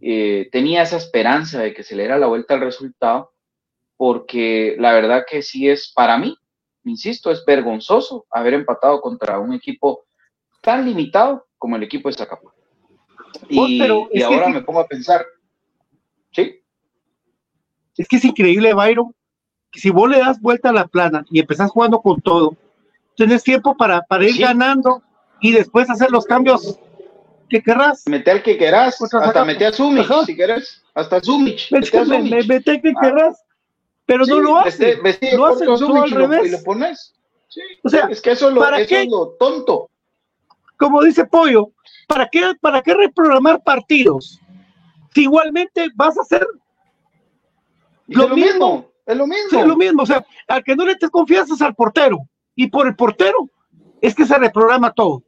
eh, 0.00 0.48
tenía 0.52 0.82
esa 0.82 0.98
esperanza 0.98 1.60
de 1.60 1.72
que 1.72 1.82
se 1.82 1.96
le 1.96 2.02
diera 2.02 2.18
la 2.18 2.26
vuelta 2.26 2.54
al 2.54 2.60
resultado, 2.60 3.32
porque 3.96 4.76
la 4.78 4.92
verdad 4.92 5.24
que 5.28 5.40
sí 5.40 5.68
es 5.68 5.90
para 5.94 6.18
mí 6.18 6.36
insisto, 6.84 7.30
es 7.30 7.44
vergonzoso 7.44 8.26
haber 8.30 8.54
empatado 8.54 9.00
contra 9.00 9.38
un 9.38 9.52
equipo 9.52 10.06
tan 10.60 10.84
limitado 10.84 11.46
como 11.58 11.76
el 11.76 11.82
equipo 11.82 12.08
de 12.08 12.14
Zacapá. 12.14 12.52
Y, 13.48 13.80
ahora 14.22 14.48
me 14.48 14.62
pongo 14.62 14.80
a 14.80 14.86
pensar, 14.86 15.24
¿sí? 16.32 16.60
Es 17.96 18.08
que 18.08 18.16
es 18.16 18.24
increíble, 18.24 18.74
Byron, 18.74 19.14
si 19.74 19.90
vos 19.90 20.08
le 20.08 20.18
das 20.18 20.40
vuelta 20.40 20.70
a 20.70 20.72
la 20.72 20.86
plana 20.86 21.24
y 21.30 21.40
empezás 21.40 21.70
jugando 21.70 22.00
con 22.00 22.20
todo, 22.20 22.56
tenés 23.16 23.42
tiempo 23.42 23.76
para, 23.76 24.02
para 24.02 24.24
ir 24.24 24.38
ganando 24.40 25.02
y 25.40 25.52
después 25.52 25.90
hacer 25.90 26.10
los 26.10 26.24
cambios 26.24 26.78
que 27.48 27.62
querrás. 27.62 28.04
Mete 28.06 28.30
al 28.30 28.42
que 28.42 28.56
querás, 28.56 29.00
hasta 29.00 29.44
mete 29.44 29.66
a 29.66 29.72
Zumich, 29.72 30.08
si 30.26 30.36
querés, 30.36 30.82
hasta 30.94 31.20
Zumich. 31.20 31.70
Mete, 31.70 32.70
al 32.70 32.80
que 32.80 32.92
querás 33.00 33.44
pero 34.06 34.26
no 34.26 34.40
lo 34.40 34.58
hace. 34.58 34.96
lo 35.36 35.46
hace 35.46 35.64
todo 35.64 36.02
al 36.02 36.10
revés. 36.10 36.46
Y 36.46 36.50
lo 36.50 36.62
pones. 36.62 37.14
Sí, 37.48 37.60
o 37.82 37.88
sea, 37.88 38.06
es 38.10 38.20
que 38.20 38.32
eso, 38.32 38.50
lo, 38.50 38.60
¿para 38.60 38.84
qué? 38.84 39.02
es 39.02 39.08
lo 39.08 39.28
tonto. 39.38 39.88
Como 40.76 41.02
dice 41.02 41.24
Pollo, 41.24 41.70
¿para 42.08 42.28
qué, 42.28 42.52
¿para 42.60 42.82
qué 42.82 42.94
reprogramar 42.94 43.62
partidos? 43.62 44.40
Si 45.14 45.22
igualmente 45.22 45.88
vas 45.94 46.18
a 46.18 46.22
hacer 46.22 46.46
lo, 48.08 48.28
mismo, 48.30 48.90
Es 49.06 49.16
lo 49.16 49.26
mismo. 49.26 49.60
es 49.60 49.66
lo 49.66 49.76
mismo. 49.76 50.02
O 50.02 50.06
sea, 50.06 50.24
al 50.48 50.64
que 50.64 50.76
no 50.76 50.84
le 50.84 50.96
te 50.96 51.10
confianza 51.10 51.54
es 51.54 51.62
al 51.62 51.74
portero. 51.74 52.18
Y 52.54 52.68
por 52.68 52.86
el 52.86 52.96
portero 52.96 53.50
es 54.00 54.14
que 54.14 54.26
se 54.26 54.38
reprograma 54.38 54.92
todo. 54.92 55.22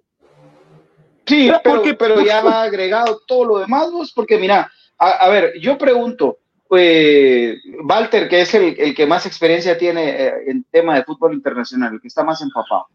Sí, 1.27 1.51
pero, 1.63 1.77
porque, 1.77 1.95
pero 1.95 2.21
ya 2.23 2.43
va 2.43 2.63
agregado 2.63 3.21
todo 3.27 3.45
lo 3.45 3.59
demás, 3.59 3.91
vos, 3.91 4.13
porque 4.13 4.39
mira, 4.39 4.71
a 4.99 5.29
ver, 5.29 5.55
yo 5.61 5.77
pregunto, 5.77 6.39
pues 6.69 7.59
Walter, 7.85 8.29
que 8.29 8.41
es 8.41 8.55
el, 8.55 8.95
que 8.95 9.07
más 9.07 9.27
experiencia 9.27 9.79
tiene 9.79 10.11
eh, 10.11 10.35
en 10.49 10.65
tema 10.65 10.97
de 10.97 11.05
fútbol 11.05 11.35
internacional, 11.35 11.95
el 11.95 12.01
que 12.01 12.09
está 12.09 12.25
más 12.25 12.43
empapado. 12.43 12.87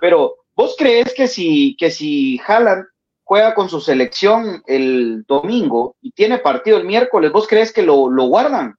Pero, 0.00 0.36
¿vos 0.54 0.74
crees 0.78 1.12
que 1.14 1.28
si, 1.28 1.76
que 1.76 1.90
si 1.90 2.40
Haaland 2.46 2.86
juega 3.24 3.54
con 3.54 3.68
su 3.68 3.80
selección 3.80 4.62
el 4.66 5.24
domingo 5.26 5.96
y 6.00 6.12
tiene 6.12 6.38
partido 6.38 6.78
el 6.78 6.84
miércoles, 6.84 7.32
¿vos 7.32 7.46
crees 7.46 7.72
que 7.72 7.82
lo, 7.82 8.08
guardan? 8.08 8.76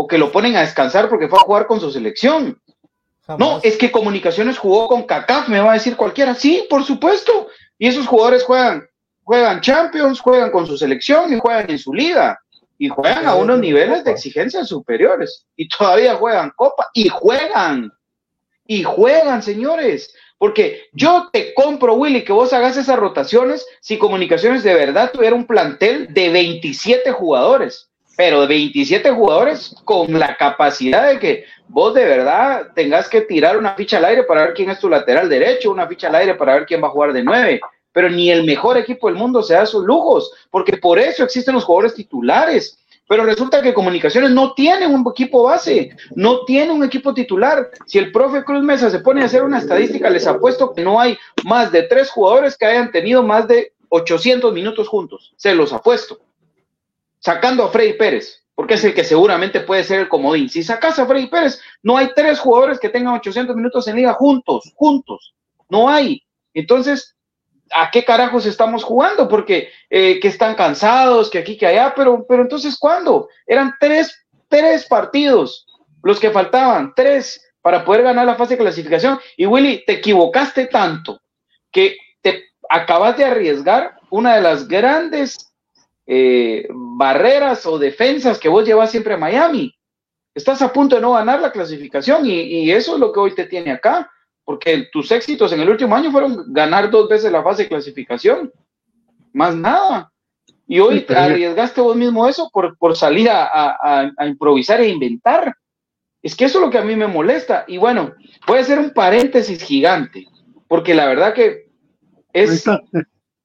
¿O 0.00 0.06
que 0.06 0.16
lo 0.16 0.32
ponen 0.32 0.56
a 0.56 0.62
descansar 0.62 1.10
porque 1.10 1.28
fue 1.28 1.38
a 1.38 1.42
jugar 1.42 1.66
con 1.66 1.78
su 1.78 1.90
selección? 1.90 2.58
No, 3.36 3.60
es 3.62 3.76
que 3.76 3.90
Comunicaciones 3.90 4.56
jugó 4.56 4.88
con 4.88 5.02
CACAF, 5.02 5.48
me 5.48 5.60
va 5.60 5.72
a 5.72 5.74
decir 5.74 5.94
cualquiera. 5.94 6.34
Sí, 6.34 6.66
por 6.70 6.84
supuesto. 6.84 7.48
Y 7.76 7.86
esos 7.86 8.06
jugadores 8.06 8.42
juegan, 8.42 8.88
juegan 9.24 9.60
Champions, 9.60 10.18
juegan 10.18 10.50
con 10.52 10.66
su 10.66 10.78
selección 10.78 11.34
y 11.34 11.38
juegan 11.38 11.70
en 11.70 11.78
su 11.78 11.92
liga 11.92 12.40
y 12.78 12.88
juegan 12.88 13.26
a 13.26 13.34
unos 13.34 13.58
niveles 13.60 14.02
de 14.02 14.12
exigencia 14.12 14.64
superiores 14.64 15.44
y 15.54 15.68
todavía 15.68 16.14
juegan 16.14 16.50
copa 16.56 16.86
y 16.94 17.10
juegan 17.10 17.92
y 18.66 18.82
juegan, 18.82 19.42
señores. 19.42 20.14
Porque 20.38 20.84
yo 20.94 21.28
te 21.30 21.52
compro, 21.52 21.92
Willy, 21.92 22.24
que 22.24 22.32
vos 22.32 22.54
hagas 22.54 22.78
esas 22.78 22.98
rotaciones 22.98 23.66
si 23.82 23.98
Comunicaciones 23.98 24.62
de 24.62 24.72
verdad 24.72 25.10
tuviera 25.12 25.36
un 25.36 25.46
plantel 25.46 26.14
de 26.14 26.30
27 26.30 27.12
jugadores, 27.12 27.89
pero 28.20 28.42
de 28.42 28.48
27 28.48 29.12
jugadores 29.12 29.74
con 29.82 30.12
la 30.18 30.36
capacidad 30.36 31.08
de 31.08 31.18
que 31.18 31.44
vos 31.68 31.94
de 31.94 32.04
verdad 32.04 32.66
tengas 32.74 33.08
que 33.08 33.22
tirar 33.22 33.56
una 33.56 33.72
ficha 33.72 33.96
al 33.96 34.04
aire 34.04 34.24
para 34.24 34.42
ver 34.42 34.52
quién 34.52 34.68
es 34.68 34.78
tu 34.78 34.90
lateral 34.90 35.26
derecho, 35.26 35.70
una 35.70 35.86
ficha 35.86 36.08
al 36.08 36.16
aire 36.16 36.34
para 36.34 36.52
ver 36.52 36.66
quién 36.66 36.82
va 36.82 36.88
a 36.88 36.90
jugar 36.90 37.14
de 37.14 37.24
nueve, 37.24 37.62
pero 37.92 38.10
ni 38.10 38.30
el 38.30 38.44
mejor 38.44 38.76
equipo 38.76 39.06
del 39.06 39.16
mundo 39.16 39.42
se 39.42 39.54
da 39.54 39.64
sus 39.64 39.86
lujos, 39.86 40.30
porque 40.50 40.76
por 40.76 40.98
eso 40.98 41.24
existen 41.24 41.54
los 41.54 41.64
jugadores 41.64 41.94
titulares. 41.94 42.78
Pero 43.08 43.24
resulta 43.24 43.62
que 43.62 43.72
Comunicaciones 43.72 44.32
no 44.32 44.52
tiene 44.52 44.86
un 44.86 45.02
equipo 45.10 45.44
base, 45.44 45.96
no 46.14 46.44
tiene 46.44 46.72
un 46.72 46.84
equipo 46.84 47.14
titular. 47.14 47.70
Si 47.86 47.96
el 47.96 48.12
profe 48.12 48.44
Cruz 48.44 48.62
Mesa 48.62 48.90
se 48.90 48.98
pone 48.98 49.22
a 49.22 49.24
hacer 49.24 49.44
una 49.44 49.60
estadística, 49.60 50.10
les 50.10 50.26
apuesto 50.26 50.74
que 50.74 50.84
no 50.84 51.00
hay 51.00 51.16
más 51.44 51.72
de 51.72 51.84
tres 51.84 52.10
jugadores 52.10 52.58
que 52.58 52.66
hayan 52.66 52.92
tenido 52.92 53.22
más 53.22 53.48
de 53.48 53.72
800 53.88 54.52
minutos 54.52 54.88
juntos. 54.88 55.32
Se 55.36 55.54
los 55.54 55.72
apuesto. 55.72 56.18
Sacando 57.20 57.64
a 57.64 57.70
Freddy 57.70 57.92
Pérez, 57.94 58.44
porque 58.54 58.74
es 58.74 58.84
el 58.84 58.94
que 58.94 59.04
seguramente 59.04 59.60
puede 59.60 59.84
ser 59.84 60.00
el 60.00 60.08
comodín. 60.08 60.48
Si 60.48 60.62
sacas 60.62 60.98
a 60.98 61.06
Freddy 61.06 61.28
Pérez, 61.28 61.60
no 61.82 61.96
hay 61.96 62.10
tres 62.14 62.40
jugadores 62.40 62.80
que 62.80 62.88
tengan 62.88 63.14
800 63.14 63.54
minutos 63.54 63.86
en 63.88 63.96
liga 63.96 64.14
juntos, 64.14 64.72
juntos. 64.74 65.34
No 65.68 65.88
hay. 65.88 66.22
Entonces, 66.52 67.16
¿a 67.72 67.90
qué 67.90 68.04
carajos 68.04 68.46
estamos 68.46 68.84
jugando? 68.84 69.28
Porque 69.28 69.68
eh, 69.88 70.18
que 70.20 70.28
están 70.28 70.54
cansados, 70.54 71.30
que 71.30 71.38
aquí, 71.38 71.56
que 71.56 71.66
allá, 71.66 71.94
pero, 71.94 72.26
pero 72.28 72.42
entonces, 72.42 72.76
¿cuándo? 72.78 73.28
Eran 73.46 73.74
tres, 73.78 74.26
tres 74.48 74.86
partidos 74.86 75.66
los 76.02 76.18
que 76.18 76.30
faltaban, 76.30 76.92
tres, 76.94 77.40
para 77.62 77.84
poder 77.84 78.02
ganar 78.02 78.26
la 78.26 78.36
fase 78.36 78.54
de 78.54 78.62
clasificación. 78.62 79.18
Y 79.36 79.46
Willy, 79.46 79.84
te 79.84 79.94
equivocaste 79.94 80.66
tanto 80.66 81.20
que 81.70 81.96
te 82.22 82.44
acabas 82.68 83.16
de 83.16 83.24
arriesgar 83.24 83.96
una 84.10 84.34
de 84.34 84.42
las 84.42 84.66
grandes 84.66 85.52
eh, 86.06 86.66
barreras 87.00 87.64
o 87.64 87.78
defensas 87.78 88.38
que 88.38 88.50
vos 88.50 88.62
llevas 88.62 88.90
siempre 88.90 89.14
a 89.14 89.16
Miami. 89.16 89.74
Estás 90.34 90.60
a 90.60 90.70
punto 90.70 90.96
de 90.96 91.00
no 91.00 91.12
ganar 91.12 91.40
la 91.40 91.50
clasificación 91.50 92.26
y, 92.26 92.32
y 92.32 92.70
eso 92.70 92.92
es 92.94 93.00
lo 93.00 93.10
que 93.10 93.20
hoy 93.20 93.34
te 93.34 93.46
tiene 93.46 93.72
acá, 93.72 94.10
porque 94.44 94.90
tus 94.92 95.10
éxitos 95.10 95.50
en 95.52 95.60
el 95.60 95.70
último 95.70 95.96
año 95.96 96.12
fueron 96.12 96.52
ganar 96.52 96.90
dos 96.90 97.08
veces 97.08 97.32
la 97.32 97.42
fase 97.42 97.62
de 97.62 97.68
clasificación, 97.70 98.52
más 99.32 99.56
nada. 99.56 100.12
Y 100.66 100.78
hoy 100.78 101.00
te 101.00 101.16
arriesgaste 101.16 101.80
vos 101.80 101.96
mismo 101.96 102.28
eso 102.28 102.50
por, 102.52 102.76
por 102.76 102.94
salir 102.94 103.30
a, 103.30 103.78
a, 104.18 104.26
improvisar 104.26 104.80
e 104.82 104.88
inventar. 104.88 105.56
Es 106.22 106.36
que 106.36 106.44
eso 106.44 106.58
es 106.58 106.64
lo 106.66 106.70
que 106.70 106.78
a 106.78 106.84
mí 106.84 106.94
me 106.96 107.06
molesta. 107.06 107.64
Y 107.66 107.78
bueno, 107.78 108.12
voy 108.46 108.58
a 108.58 108.60
hacer 108.60 108.78
un 108.78 108.90
paréntesis 108.90 109.62
gigante, 109.62 110.26
porque 110.68 110.94
la 110.94 111.06
verdad 111.06 111.32
que 111.32 111.70
es 112.34 112.62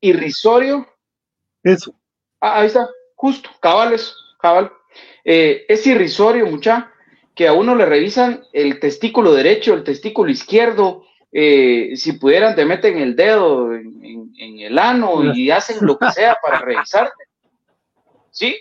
irrisorio. 0.02 0.86
Eso. 1.64 1.96
Ah, 2.42 2.60
ahí 2.60 2.68
está, 2.68 2.88
justo, 3.16 3.50
cabales, 3.60 4.16
cabal. 4.40 4.72
Eh, 5.24 5.66
es 5.68 5.86
irrisorio, 5.88 6.46
mucha, 6.46 6.92
que 7.34 7.48
a 7.48 7.54
uno 7.54 7.76
le 7.76 7.86
revisan 7.86 8.44
el 8.54 8.80
testículo 8.80 9.34
derecho, 9.34 9.74
el 9.74 9.84
testículo 9.84 10.32
izquierdo, 10.32 11.04
eh, 11.32 11.92
si 11.96 12.14
pudieran 12.14 12.56
te 12.56 12.66
meten 12.66 12.98
el 12.98 13.16
dedo 13.16 13.74
en, 13.74 14.32
el 14.38 14.80
ano 14.80 15.34
y 15.34 15.52
hacen 15.52 15.78
lo 15.82 15.98
que 15.98 16.12
sea 16.12 16.38
para 16.42 16.60
revisarte. 16.60 17.12
Sí, 18.32 18.54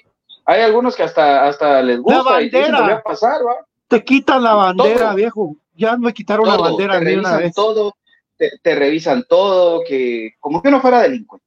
hay 0.46 0.62
algunos 0.62 0.94
que 0.94 1.02
hasta, 1.02 1.48
hasta 1.48 1.82
les 1.82 1.98
gusta 1.98 2.40
y 2.40 2.48
te 2.48 2.64
a 2.64 3.02
pasar, 3.02 3.40
Te 3.88 4.04
quitan 4.04 4.44
la 4.44 4.54
bandera, 4.54 5.12
viejo. 5.14 5.56
Ya 5.74 5.96
me 5.96 6.14
quitaron 6.14 6.46
la 6.46 6.56
bandera 6.56 7.00
te 7.00 7.18
una 7.18 7.38
vez. 7.38 7.52
Todo, 7.54 7.96
te, 8.36 8.74
revisan 8.76 9.24
todo, 9.28 9.82
que 9.84 10.34
como 10.38 10.62
que 10.62 10.70
no 10.70 10.80
fuera 10.80 11.00
delincuente. 11.00 11.44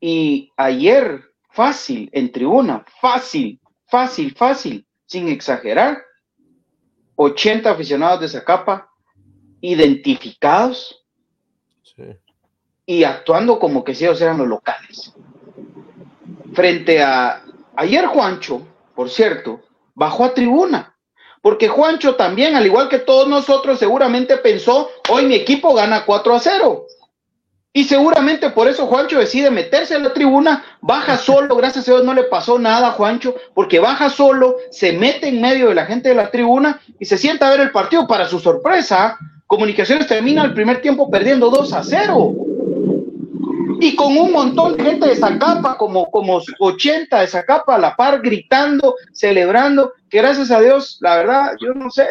Y 0.00 0.52
ayer, 0.56 1.22
fácil, 1.56 2.10
en 2.12 2.30
tribuna, 2.30 2.84
fácil, 3.00 3.58
fácil, 3.86 4.34
fácil, 4.34 4.86
sin 5.06 5.28
exagerar, 5.28 6.02
80 7.14 7.70
aficionados 7.70 8.20
de 8.20 8.28
Zacapa 8.28 8.90
identificados 9.62 11.02
y 12.84 13.04
actuando 13.04 13.58
como 13.58 13.82
que 13.82 13.94
si 13.94 14.04
ellos 14.04 14.20
eran 14.20 14.36
los 14.36 14.46
locales. 14.46 15.14
Frente 16.52 17.02
a 17.02 17.42
ayer 17.74 18.04
Juancho, 18.06 18.60
por 18.94 19.08
cierto, 19.08 19.62
bajó 19.94 20.26
a 20.26 20.34
tribuna, 20.34 20.94
porque 21.40 21.68
Juancho 21.68 22.16
también, 22.16 22.54
al 22.54 22.66
igual 22.66 22.90
que 22.90 22.98
todos 22.98 23.26
nosotros, 23.28 23.78
seguramente 23.78 24.36
pensó, 24.36 24.90
hoy 25.08 25.24
mi 25.24 25.36
equipo 25.36 25.72
gana 25.72 26.04
4 26.04 26.34
a 26.34 26.38
0. 26.38 26.85
Y 27.76 27.84
seguramente 27.84 28.48
por 28.48 28.68
eso 28.68 28.86
Juancho 28.86 29.18
decide 29.18 29.50
meterse 29.50 29.94
a 29.94 29.98
la 29.98 30.14
tribuna, 30.14 30.64
baja 30.80 31.18
solo, 31.18 31.54
gracias 31.56 31.86
a 31.86 31.90
Dios 31.92 32.04
no 32.04 32.14
le 32.14 32.22
pasó 32.22 32.58
nada 32.58 32.88
a 32.88 32.92
Juancho, 32.92 33.34
porque 33.52 33.80
baja 33.80 34.08
solo, 34.08 34.56
se 34.70 34.94
mete 34.94 35.28
en 35.28 35.42
medio 35.42 35.68
de 35.68 35.74
la 35.74 35.84
gente 35.84 36.08
de 36.08 36.14
la 36.14 36.30
tribuna 36.30 36.80
y 36.98 37.04
se 37.04 37.18
sienta 37.18 37.46
a 37.46 37.50
ver 37.50 37.60
el 37.60 37.72
partido. 37.72 38.06
Para 38.06 38.28
su 38.28 38.38
sorpresa, 38.40 39.18
Comunicaciones 39.46 40.06
termina 40.06 40.42
el 40.42 40.54
primer 40.54 40.80
tiempo 40.80 41.10
perdiendo 41.10 41.50
2 41.50 41.72
a 41.74 41.84
0. 41.84 42.34
Y 43.78 43.94
con 43.94 44.16
un 44.16 44.32
montón 44.32 44.78
de 44.78 44.82
gente 44.82 45.08
de 45.08 45.16
Zacapa, 45.16 45.76
como, 45.76 46.10
como 46.10 46.40
80 46.58 47.20
de 47.20 47.26
Zacapa 47.26 47.74
a 47.74 47.78
la 47.78 47.94
par, 47.94 48.22
gritando, 48.22 48.94
celebrando, 49.12 49.92
que 50.08 50.16
gracias 50.16 50.50
a 50.50 50.60
Dios, 50.60 50.96
la 51.02 51.16
verdad, 51.18 51.52
yo 51.60 51.74
no 51.74 51.90
sé, 51.90 52.06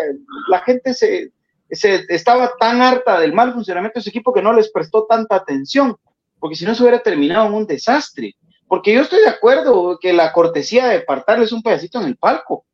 la 0.47 0.59
gente 0.59 0.93
se, 0.93 1.31
se 1.69 2.05
estaba 2.09 2.53
tan 2.59 2.81
harta 2.81 3.19
del 3.19 3.33
mal 3.33 3.53
funcionamiento 3.53 3.99
de 3.99 4.01
ese 4.01 4.09
equipo 4.09 4.33
que 4.33 4.41
no 4.41 4.53
les 4.53 4.71
prestó 4.71 5.05
tanta 5.05 5.35
atención, 5.35 5.95
porque 6.39 6.55
si 6.55 6.65
no 6.65 6.75
se 6.75 6.83
hubiera 6.83 6.99
terminado 6.99 7.47
en 7.47 7.53
un 7.53 7.67
desastre. 7.67 8.35
Porque 8.67 8.93
yo 8.93 9.01
estoy 9.01 9.21
de 9.21 9.29
acuerdo 9.29 9.99
que 9.99 10.13
la 10.13 10.33
cortesía 10.33 10.87
de 10.87 10.97
apartarles 10.97 11.51
un 11.51 11.61
pedacito 11.61 11.99
en 11.99 12.07
el 12.07 12.17
palco, 12.17 12.65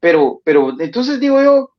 pero, 0.00 0.40
pero 0.44 0.74
entonces 0.80 1.18
digo 1.20 1.42
yo, 1.42 1.70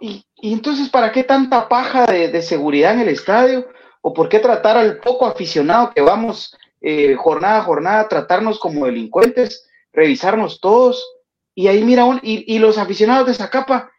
¿y, 0.00 0.24
entonces 0.36 0.88
para 0.88 1.12
qué 1.12 1.24
tanta 1.24 1.68
paja 1.68 2.06
de, 2.06 2.42
seguridad 2.42 2.94
en 2.94 3.00
el 3.00 3.08
estadio? 3.08 3.68
¿O 4.00 4.14
por 4.14 4.28
qué 4.28 4.38
tratar 4.38 4.76
al 4.76 4.98
poco 4.98 5.26
aficionado 5.26 5.90
que 5.90 6.00
vamos 6.00 6.56
eh, 6.80 7.14
jornada 7.16 7.58
a 7.58 7.64
jornada, 7.64 8.08
tratarnos 8.08 8.58
como 8.58 8.86
delincuentes, 8.86 9.68
revisarnos 9.92 10.60
todos? 10.60 11.04
Y 11.54 11.66
ahí 11.66 11.82
mira, 11.82 12.04
y, 12.22 12.54
y 12.54 12.58
los 12.58 12.78
aficionados 12.78 13.26
de 13.26 13.32
esa 13.32 13.50
capa, 13.50 13.90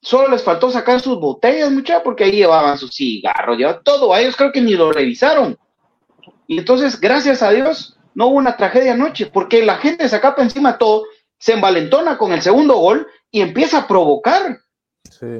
Solo 0.00 0.28
les 0.28 0.42
faltó 0.42 0.70
sacar 0.70 1.00
sus 1.00 1.18
botellas, 1.18 1.70
muchachos, 1.70 2.02
porque 2.04 2.24
ahí 2.24 2.32
llevaban 2.32 2.78
sus 2.78 2.94
cigarros, 2.94 3.58
llevaban 3.58 3.82
todo. 3.82 4.14
A 4.14 4.20
ellos 4.20 4.36
creo 4.36 4.52
que 4.52 4.60
ni 4.60 4.74
lo 4.74 4.92
revisaron. 4.92 5.58
Y 6.46 6.58
entonces, 6.58 7.00
gracias 7.00 7.42
a 7.42 7.50
Dios, 7.50 7.98
no 8.14 8.28
hubo 8.28 8.36
una 8.36 8.56
tragedia 8.56 8.92
anoche, 8.92 9.26
porque 9.26 9.64
la 9.64 9.76
gente 9.76 10.04
de 10.04 10.08
Zacapa 10.08 10.42
encima 10.42 10.72
de 10.72 10.78
todo 10.78 11.04
se 11.38 11.52
envalentona 11.52 12.18
con 12.18 12.32
el 12.32 12.42
segundo 12.42 12.76
gol 12.76 13.06
y 13.30 13.40
empieza 13.40 13.78
a 13.78 13.88
provocar. 13.88 14.58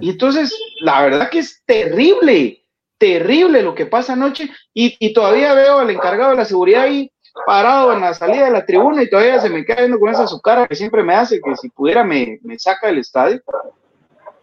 Y 0.01 0.11
entonces, 0.11 0.55
la 0.81 1.03
verdad 1.03 1.31
que 1.31 1.39
es 1.39 1.63
terrible, 1.65 2.63
terrible 2.99 3.63
lo 3.63 3.75
que 3.75 3.87
pasa 3.87 4.15
anoche. 4.15 4.51
Y, 4.75 5.13
todavía 5.13 5.55
veo 5.55 5.79
al 5.79 5.91
encargado 5.91 6.31
de 6.31 6.37
la 6.37 6.45
seguridad 6.45 6.83
ahí 6.83 7.11
parado 7.47 7.93
en 7.93 8.01
la 8.01 8.15
salida 8.15 8.47
de 8.47 8.51
la 8.51 8.67
tribuna 8.67 9.03
y 9.03 9.11
todavía 9.11 9.41
se 9.41 9.49
me 9.49 9.65
queda 9.65 9.83
viendo 9.83 10.01
con 10.01 10.09
esa 10.09 10.27
su 10.27 10.41
cara 10.41 10.67
que 10.67 10.75
siempre 10.75 11.05
me 11.05 11.15
hace 11.15 11.41
que 11.41 11.55
si 11.57 11.69
pudiera 11.69 12.03
me, 12.03 12.41
me 12.43 12.59
saca 12.59 12.89
del 12.89 12.99
estadio. 12.99 13.41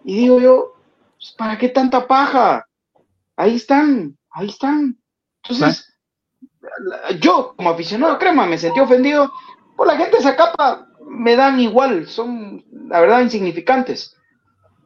Y 0.06 0.18
digo 0.18 0.40
yo, 0.40 0.76
pues, 1.18 1.34
¿para 1.38 1.58
qué 1.58 1.70
tanta 1.70 2.08
paja? 2.08 2.68
Ahí 3.36 3.56
están, 3.56 4.18
ahí 4.30 4.48
están. 4.48 4.98
Entonces, 5.44 5.94
yo 7.20 7.54
como 7.56 7.72
aficionado 7.72 8.18
crema 8.18 8.46
me 8.46 8.58
sentí 8.58 8.80
ofendido. 8.80 9.34
Por 9.76 9.88
la 9.88 9.98
gente 9.98 10.12
de 10.12 10.20
esa 10.20 10.36
capa 10.36 10.88
me 11.08 11.36
dan 11.36 11.60
igual, 11.60 12.08
son 12.08 12.64
la 12.88 13.00
verdad 13.02 13.22
insignificantes. 13.22 14.16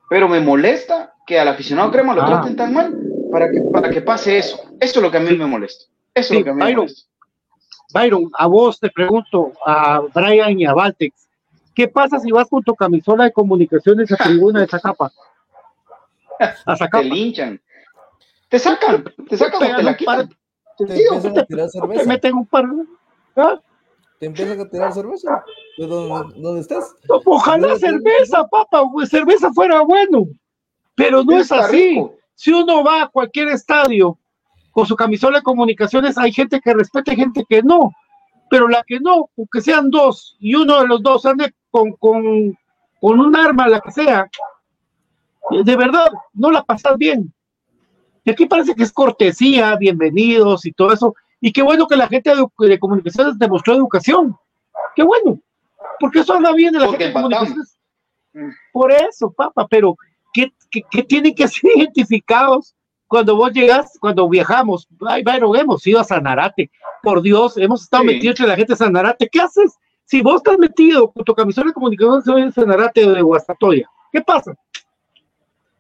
Pero 0.10 0.28
me 0.28 0.40
molesta 0.40 1.14
que 1.28 1.40
al 1.40 1.50
aficionado 1.50 1.92
crema 1.92 2.16
lo 2.16 2.24
ah. 2.24 2.28
traten 2.28 2.56
tan 2.56 2.74
mal 2.74 2.98
para 3.32 3.52
que, 3.52 3.62
para 3.62 3.90
que 3.90 4.02
pase 4.02 4.38
eso. 4.38 4.58
Eso 4.80 5.00
es 5.00 5.04
lo 5.04 5.12
que 5.12 5.18
a 5.18 5.22
mí 5.22 5.38
me 5.38 5.46
molesta. 5.46 5.86
Eso 6.14 6.34
es 6.34 6.40
lo 6.40 6.44
que 6.44 6.50
a 6.50 6.54
mí 6.54 6.64
me 6.64 6.76
molesta. 6.76 7.10
Byron, 7.94 8.30
a 8.34 8.48
vos 8.48 8.80
te 8.80 8.90
pregunto, 8.90 9.54
a 9.66 10.02
Brian 10.14 10.60
y 10.60 10.66
a 10.66 10.74
Valtex, 10.74 11.29
¿Qué 11.80 11.88
pasa 11.88 12.20
si 12.20 12.30
vas 12.30 12.50
con 12.50 12.62
tu 12.62 12.76
camisola 12.76 13.24
de 13.24 13.32
comunicaciones 13.32 14.12
a 14.12 14.18
tribuna 14.18 14.60
de 14.60 14.68
Zacapa? 14.68 15.14
A 16.66 16.76
Zacapa. 16.76 17.02
Te 17.02 17.10
linchan. 17.10 17.62
Te 18.50 18.60
sacan, 18.60 19.06
te 19.30 19.38
sacan 19.38 19.78
te, 19.78 19.84
la 19.84 19.96
quitan. 19.96 20.28
Te, 20.78 20.86
te 20.86 20.94
empiezan 21.06 21.40
a 21.40 21.46
tirar 21.46 21.70
cerveza. 21.70 22.02
Te 22.02 22.08
meten 22.10 22.34
un 22.36 22.46
par. 22.46 22.66
¿Ah? 23.38 23.62
Te 24.20 24.26
empiezan 24.26 24.60
a 24.60 24.70
tirar 24.70 24.92
cerveza. 24.92 25.42
dónde, 25.78 26.42
dónde 26.42 26.60
estás? 26.60 26.98
ojalá 27.08 27.78
cerveza, 27.78 28.46
papá. 28.50 28.82
Cerveza 29.10 29.50
fuera 29.54 29.80
bueno. 29.80 30.26
Pero 30.96 31.24
no 31.24 31.38
es 31.38 31.50
así. 31.50 32.06
Si 32.36 32.52
uno 32.52 32.84
va 32.84 33.04
a 33.04 33.08
cualquier 33.08 33.48
estadio 33.48 34.20
con 34.72 34.86
su 34.86 34.98
camisola 34.98 35.38
de 35.38 35.44
comunicaciones, 35.44 36.18
hay 36.18 36.34
gente 36.34 36.60
que 36.60 36.74
respeta 36.74 37.14
y 37.14 37.16
gente 37.16 37.46
que 37.48 37.64
no 37.64 37.94
pero 38.50 38.68
la 38.68 38.84
que 38.84 39.00
no, 39.00 39.30
que 39.52 39.62
sean 39.62 39.90
dos 39.90 40.36
y 40.40 40.56
uno 40.56 40.82
de 40.82 40.88
los 40.88 41.02
dos 41.04 41.26
ande 41.26 41.54
con, 41.70 41.94
con, 41.94 42.58
con 43.00 43.20
un 43.20 43.36
arma, 43.36 43.68
la 43.68 43.80
que 43.80 43.92
sea, 43.92 44.30
de 45.50 45.76
verdad, 45.76 46.08
no 46.34 46.52
la 46.52 46.64
pasas 46.64 46.98
bien. 46.98 47.34
Y 48.24 48.32
aquí 48.32 48.46
parece 48.46 48.76
que 48.76 48.84
es 48.84 48.92
cortesía, 48.92 49.76
bienvenidos 49.76 50.66
y 50.66 50.72
todo 50.72 50.94
eso. 50.94 51.16
Y 51.42 51.52
qué 51.52 51.62
bueno 51.62 51.88
que 51.88 51.96
la 51.96 52.08
gente 52.08 52.32
de, 52.60 52.80
comunicaciones 52.80 53.40
demostró 53.40 53.74
educación. 53.74 54.38
Qué 54.96 55.04
bueno, 55.04 55.40
porque 56.00 56.20
eso 56.20 56.34
anda 56.34 56.54
bien 56.54 56.74
de 56.74 56.80
la 56.80 56.90
gente 56.90 57.06
de 57.06 57.14
comunicaciones. 57.14 57.78
Por 58.72 58.92
eso, 58.92 59.32
papá, 59.32 59.68
pero 59.68 59.96
¿qué, 60.34 60.52
qué, 60.70 61.04
tienen 61.04 61.34
que 61.34 61.48
ser 61.48 61.72
identificados 61.76 62.76
cuando 63.08 63.36
vos 63.36 63.52
llegas, 63.54 63.98
cuando 64.00 64.28
viajamos? 64.30 64.88
Ay, 65.08 65.24
bueno, 65.24 65.56
hemos 65.56 65.86
ido 65.88 66.00
a 66.00 66.04
Sanarate, 66.04 66.70
por 67.02 67.22
Dios, 67.22 67.58
hemos 67.58 67.84
estado 67.84 68.04
metidos 68.04 68.34
entre 68.34 68.48
la 68.48 68.56
gente 68.56 68.74
de 68.74 68.78
Sanarate. 68.78 69.30
¿Qué 69.30 69.40
haces? 69.40 69.78
Si 70.10 70.24
vos 70.24 70.38
estás 70.38 70.58
metido 70.58 71.12
con 71.12 71.24
tu 71.24 71.36
camisón 71.36 71.68
de 71.68 71.74
comunicación 71.74 72.40
en 72.40 72.52
Sanarate 72.52 73.08
de 73.08 73.22
Guastatoya, 73.22 73.88
¿qué 74.12 74.22
pasa? 74.22 74.56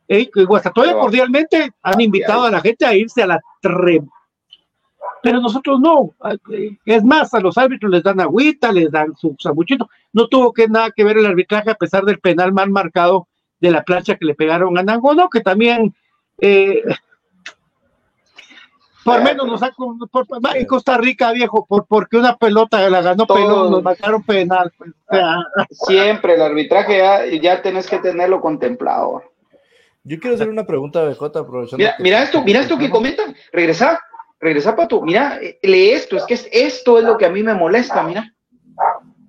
En 0.07 0.29
Guastatoya 0.45 0.93
cordialmente 0.93 1.71
han 1.81 1.99
invitado 1.99 2.43
a 2.43 2.51
la 2.51 2.61
gente 2.61 2.85
a 2.85 2.93
irse 2.93 3.23
a 3.23 3.27
la 3.27 3.41
tre 3.59 4.03
pero 5.23 5.41
nosotros 5.41 5.79
no. 5.79 6.13
Es 6.85 7.03
más, 7.03 7.33
a 7.33 7.39
los 7.39 7.57
árbitros 7.57 7.91
les 7.91 8.03
dan 8.03 8.19
agüita, 8.19 8.71
les 8.71 8.91
dan 8.91 9.15
su 9.17 9.35
sabuchito. 9.39 9.89
No 10.13 10.27
tuvo 10.27 10.53
que 10.53 10.67
nada 10.67 10.91
que 10.91 11.03
ver 11.03 11.17
el 11.17 11.25
arbitraje 11.25 11.71
a 11.71 11.75
pesar 11.75 12.05
del 12.05 12.19
penal 12.19 12.53
mal 12.53 12.69
marcado 12.69 13.27
de 13.59 13.71
la 13.71 13.83
plancha 13.83 14.15
que 14.15 14.25
le 14.25 14.35
pegaron 14.35 14.77
a 14.77 14.83
Nangono, 14.83 15.27
que 15.29 15.41
también 15.41 15.95
eh, 16.37 16.83
Por 19.03 19.23
menos 19.23 19.47
nos 19.47 19.59
sacó 19.59 19.95
en 20.53 20.65
Costa 20.65 20.97
Rica, 20.97 21.31
viejo, 21.31 21.65
por, 21.65 21.85
porque 21.87 22.17
una 22.17 22.35
pelota 22.37 22.89
la 22.89 23.01
ganó 23.01 23.25
Pelón, 23.25 23.71
nos 23.71 23.83
marcaron 23.83 24.23
penal. 24.23 24.71
Pues, 24.77 24.91
Siempre 25.71 26.35
el 26.35 26.41
arbitraje 26.41 26.97
ya, 26.97 27.25
ya 27.25 27.61
tenés 27.61 27.87
que 27.87 27.99
tenerlo 27.99 28.41
contemplado. 28.41 29.23
Yo 30.03 30.19
quiero 30.19 30.35
hacer 30.35 30.49
una 30.49 30.65
pregunta, 30.65 31.03
BJ, 31.03 31.23
aprovechando. 31.25 31.77
Mira, 31.77 31.95
mira 31.99 32.23
esto, 32.23 32.41
mira 32.43 32.61
esto 32.61 32.77
que 32.77 32.89
comentan. 32.89 33.35
Regresa, 33.51 33.99
regresa, 34.39 34.75
Pato. 34.75 35.01
Mira, 35.01 35.39
lee 35.61 35.91
esto. 35.91 36.17
Es 36.17 36.23
que 36.23 36.49
esto 36.51 36.97
es 36.97 37.03
lo 37.03 37.17
que 37.17 37.25
a 37.25 37.29
mí 37.29 37.43
me 37.43 37.53
molesta, 37.53 38.03
mira. 38.03 38.33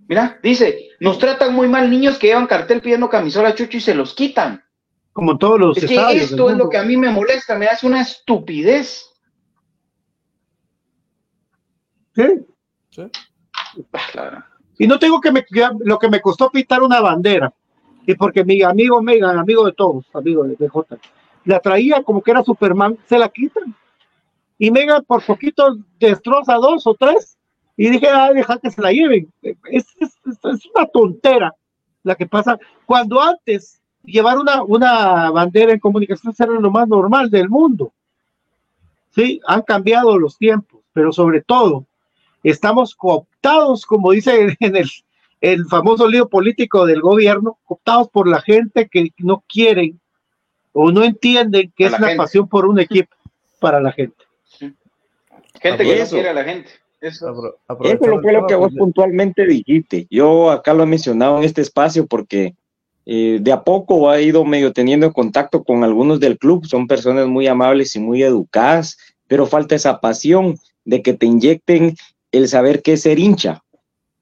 Mira, 0.08 0.38
dice, 0.42 0.88
nos 0.98 1.18
tratan 1.18 1.54
muy 1.54 1.68
mal 1.68 1.88
niños 1.88 2.18
que 2.18 2.28
llevan 2.28 2.46
cartel 2.46 2.80
pidiendo 2.80 3.08
camisola 3.08 3.54
chucho 3.54 3.76
y 3.76 3.80
se 3.80 3.94
los 3.94 4.14
quitan. 4.14 4.64
Como 5.12 5.38
todos 5.38 5.58
los 5.60 5.76
Es 5.76 5.86
que 5.86 6.16
esto 6.16 6.50
es 6.50 6.56
lo 6.56 6.68
que 6.68 6.78
a 6.78 6.82
mí 6.82 6.96
me 6.96 7.10
molesta, 7.10 7.56
me 7.56 7.66
hace 7.66 7.86
una 7.86 8.00
estupidez. 8.00 9.09
¿Sí? 12.20 12.46
¿Sí? 12.90 13.02
Ah, 14.16 14.46
y 14.78 14.86
no 14.86 14.98
tengo 14.98 15.20
que 15.20 15.32
me, 15.32 15.44
lo 15.80 15.98
que 15.98 16.08
me 16.08 16.20
costó 16.20 16.50
pintar 16.50 16.82
una 16.82 17.00
bandera. 17.00 17.52
Y 18.06 18.14
porque 18.14 18.44
mi 18.44 18.62
amigo 18.62 19.00
Megan, 19.02 19.38
amigo 19.38 19.64
de 19.64 19.72
todos, 19.72 20.04
amigo 20.14 20.44
de 20.44 20.68
J, 20.68 20.98
la 21.44 21.60
traía 21.60 22.02
como 22.02 22.22
que 22.22 22.30
era 22.30 22.42
Superman, 22.42 22.98
se 23.06 23.18
la 23.18 23.28
quitan. 23.28 23.74
Y 24.58 24.70
Megan 24.70 25.04
por 25.04 25.24
poquito 25.24 25.78
destroza 25.98 26.54
dos 26.54 26.86
o 26.86 26.94
tres. 26.94 27.38
Y 27.76 27.88
dije, 27.88 28.08
ah, 28.08 28.32
deja 28.32 28.58
que 28.58 28.70
se 28.70 28.82
la 28.82 28.92
lleven. 28.92 29.32
Es, 29.42 29.86
una 30.74 30.86
tontera 30.86 31.54
la 32.02 32.14
que 32.14 32.26
pasa. 32.26 32.58
Cuando 32.84 33.20
antes 33.22 33.80
llevar 34.04 34.38
una, 34.38 34.62
una 34.62 35.30
bandera 35.30 35.72
en 35.72 35.80
comunicación 35.80 36.34
era 36.38 36.52
lo 36.52 36.70
más 36.70 36.88
normal 36.88 37.30
del 37.30 37.48
mundo. 37.48 37.92
Sí, 39.10 39.40
han 39.46 39.62
cambiado 39.62 40.18
los 40.18 40.36
tiempos, 40.36 40.80
pero 40.92 41.12
sobre 41.12 41.42
todo 41.42 41.86
estamos 42.42 42.94
cooptados, 42.94 43.86
como 43.86 44.12
dice 44.12 44.56
en 44.60 44.76
el, 44.76 44.90
el 45.40 45.66
famoso 45.66 46.08
lío 46.08 46.28
político 46.28 46.86
del 46.86 47.00
gobierno, 47.00 47.58
cooptados 47.64 48.08
por 48.08 48.28
la 48.28 48.40
gente 48.40 48.88
que 48.88 49.12
no 49.18 49.44
quieren 49.48 50.00
o 50.72 50.92
no 50.92 51.02
entienden 51.02 51.72
que 51.76 51.86
es 51.86 51.92
una 51.98 52.14
pasión 52.16 52.48
por 52.48 52.66
un 52.66 52.78
equipo 52.78 53.14
para 53.58 53.80
la 53.80 53.92
gente. 53.92 54.24
Gente 55.60 55.84
que 55.84 55.98
no 55.98 56.06
quiere 56.08 56.28
a 56.28 56.34
la 56.34 56.44
gente. 56.44 56.70
Eso, 57.00 57.56
Eso 57.82 58.20
fue 58.20 58.32
lo 58.32 58.46
que 58.46 58.54
vos 58.54 58.72
puntualmente 58.76 59.46
dijiste. 59.46 60.06
Yo 60.10 60.50
acá 60.50 60.74
lo 60.74 60.82
he 60.82 60.86
mencionado 60.86 61.38
en 61.38 61.44
este 61.44 61.62
espacio 61.62 62.06
porque 62.06 62.54
eh, 63.06 63.38
de 63.40 63.52
a 63.52 63.62
poco 63.62 64.10
ha 64.10 64.20
ido 64.20 64.44
medio 64.44 64.72
teniendo 64.72 65.12
contacto 65.12 65.64
con 65.64 65.82
algunos 65.82 66.20
del 66.20 66.38
club. 66.38 66.66
Son 66.66 66.86
personas 66.86 67.26
muy 67.26 67.46
amables 67.46 67.96
y 67.96 68.00
muy 68.00 68.22
educadas, 68.22 68.98
pero 69.26 69.46
falta 69.46 69.74
esa 69.74 70.00
pasión 70.00 70.58
de 70.84 71.02
que 71.02 71.14
te 71.14 71.26
inyecten 71.26 71.96
el 72.32 72.48
saber 72.48 72.82
qué 72.82 72.94
es 72.94 73.02
ser 73.02 73.18
hincha, 73.18 73.62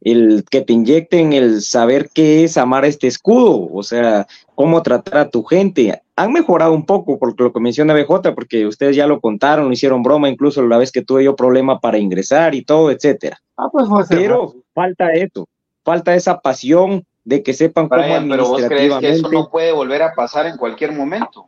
el 0.00 0.44
que 0.48 0.61
te 0.61 0.72
inyecten 0.72 1.32
el 1.32 1.61
saber 1.62 2.09
qué 2.12 2.44
es 2.44 2.56
amar 2.56 2.84
este 2.84 3.06
escudo, 3.06 3.68
o 3.72 3.82
sea, 3.82 4.26
cómo 4.54 4.82
tratar 4.82 5.18
a 5.18 5.30
tu 5.30 5.42
gente. 5.42 6.00
Han 6.16 6.32
mejorado 6.32 6.72
un 6.72 6.86
poco 6.86 7.18
por 7.18 7.40
lo 7.40 7.52
que 7.52 7.61
menciona 7.61 7.94
BJ, 7.94 8.34
porque 8.34 8.66
ustedes 8.66 8.96
ya 8.96 9.06
lo 9.06 9.20
contaron, 9.20 9.66
lo 9.66 9.72
hicieron 9.72 10.02
broma, 10.02 10.28
incluso 10.28 10.62
la 10.62 10.78
vez 10.78 10.92
que 10.92 11.02
tuve 11.02 11.24
yo 11.24 11.36
problema 11.36 11.80
para 11.80 11.98
ingresar 11.98 12.54
y 12.54 12.62
todo, 12.62 12.90
etcétera. 12.90 13.38
Ah, 13.56 13.68
pues 13.70 13.88
Pero 14.09 14.54
falta 14.72 15.12
eso, 15.12 15.48
falta 15.84 16.14
esa 16.14 16.38
pasión 16.38 17.04
de 17.24 17.42
que 17.42 17.52
sepan 17.52 17.88
cómo 17.88 18.02
Pero 18.02 18.48
vos 18.48 18.62
crees 18.66 18.94
que 18.98 19.11
eso 19.11 19.30
no 19.30 19.50
puede 19.50 19.72
volver 19.72 20.02
a 20.02 20.14
pasar 20.14 20.46
en 20.46 20.56
cualquier 20.56 20.92
momento. 20.92 21.46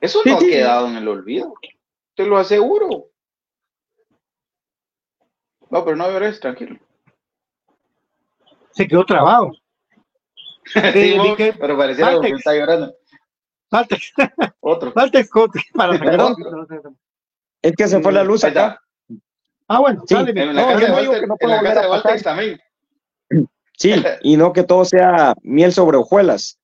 Eso 0.00 0.20
no 0.24 0.36
ha 0.36 0.38
quedado 0.38 0.88
en 0.88 0.96
el 0.96 1.06
olvido. 1.06 1.52
Te 2.14 2.26
lo 2.26 2.38
aseguro. 2.38 3.09
No, 5.70 5.84
pero 5.84 5.96
no 5.96 6.10
llores, 6.10 6.40
tranquilo. 6.40 6.76
Se 8.72 8.86
quedó 8.86 9.04
trabado. 9.04 9.52
sí, 10.92 11.16
pero 11.58 11.76
pareciera 11.76 12.20
que 12.20 12.28
está 12.28 12.54
llorando. 12.54 12.94
Falta. 13.70 13.96
Otro. 14.60 14.92
Falta 14.92 15.20
para 15.74 15.98
sacar 15.98 16.20
Es 17.62 17.72
que 17.76 17.88
se 17.88 18.00
fue 18.00 18.12
la 18.12 18.24
luz 18.24 18.44
acá. 18.44 18.80
Ah, 19.68 19.78
bueno, 19.78 20.02
sí, 20.06 20.14
en 20.16 20.56
la 20.56 20.66
casa 20.66 20.86
de 20.86 20.92
Walter, 20.92 21.24
en 21.40 21.50
la 21.50 21.62
casa 21.62 21.80
de 21.82 21.88
Walter 21.88 22.22
también. 22.22 22.60
Sí, 23.78 23.94
y 24.22 24.36
no 24.36 24.52
que 24.52 24.64
todo 24.64 24.84
sea 24.84 25.34
miel 25.42 25.72
sobre 25.72 25.96
hojuelas 25.96 26.59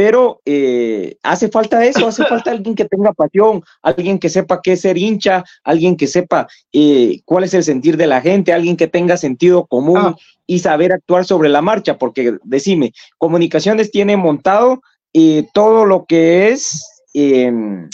pero 0.00 0.40
eh, 0.46 1.18
hace 1.22 1.50
falta 1.50 1.84
eso, 1.84 2.06
hace 2.06 2.24
falta 2.24 2.52
alguien 2.52 2.74
que 2.74 2.86
tenga 2.86 3.12
pasión, 3.12 3.62
alguien 3.82 4.18
que 4.18 4.30
sepa 4.30 4.62
qué 4.62 4.72
es 4.72 4.80
ser 4.80 4.96
hincha, 4.96 5.44
alguien 5.62 5.94
que 5.94 6.06
sepa 6.06 6.48
eh, 6.72 7.20
cuál 7.26 7.44
es 7.44 7.52
el 7.52 7.64
sentir 7.64 7.98
de 7.98 8.06
la 8.06 8.22
gente, 8.22 8.54
alguien 8.54 8.78
que 8.78 8.86
tenga 8.86 9.18
sentido 9.18 9.66
común 9.66 9.98
ah. 9.98 10.16
y 10.46 10.60
saber 10.60 10.94
actuar 10.94 11.26
sobre 11.26 11.50
la 11.50 11.60
marcha, 11.60 11.98
porque 11.98 12.38
decime, 12.44 12.94
comunicaciones 13.18 13.90
tiene 13.90 14.16
montado 14.16 14.80
eh, 15.12 15.46
todo 15.52 15.84
lo 15.84 16.06
que 16.06 16.48
es 16.48 17.02
em, 17.12 17.90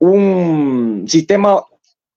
un 0.00 1.04
sistema 1.06 1.62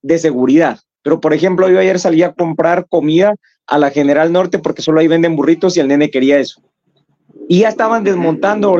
de 0.02 0.18
seguridad. 0.18 0.80
Pero, 1.02 1.20
por 1.20 1.32
ejemplo, 1.32 1.70
yo 1.70 1.78
ayer 1.78 2.00
salí 2.00 2.24
a 2.24 2.32
comprar 2.32 2.88
comida 2.88 3.36
a 3.68 3.78
la 3.78 3.90
General 3.92 4.32
Norte 4.32 4.58
porque 4.58 4.82
solo 4.82 4.98
ahí 4.98 5.06
venden 5.06 5.36
burritos 5.36 5.76
y 5.76 5.80
el 5.80 5.86
nene 5.86 6.10
quería 6.10 6.40
eso 6.40 6.60
y 7.48 7.60
ya 7.60 7.70
estaban 7.70 8.04
desmontando 8.04 8.76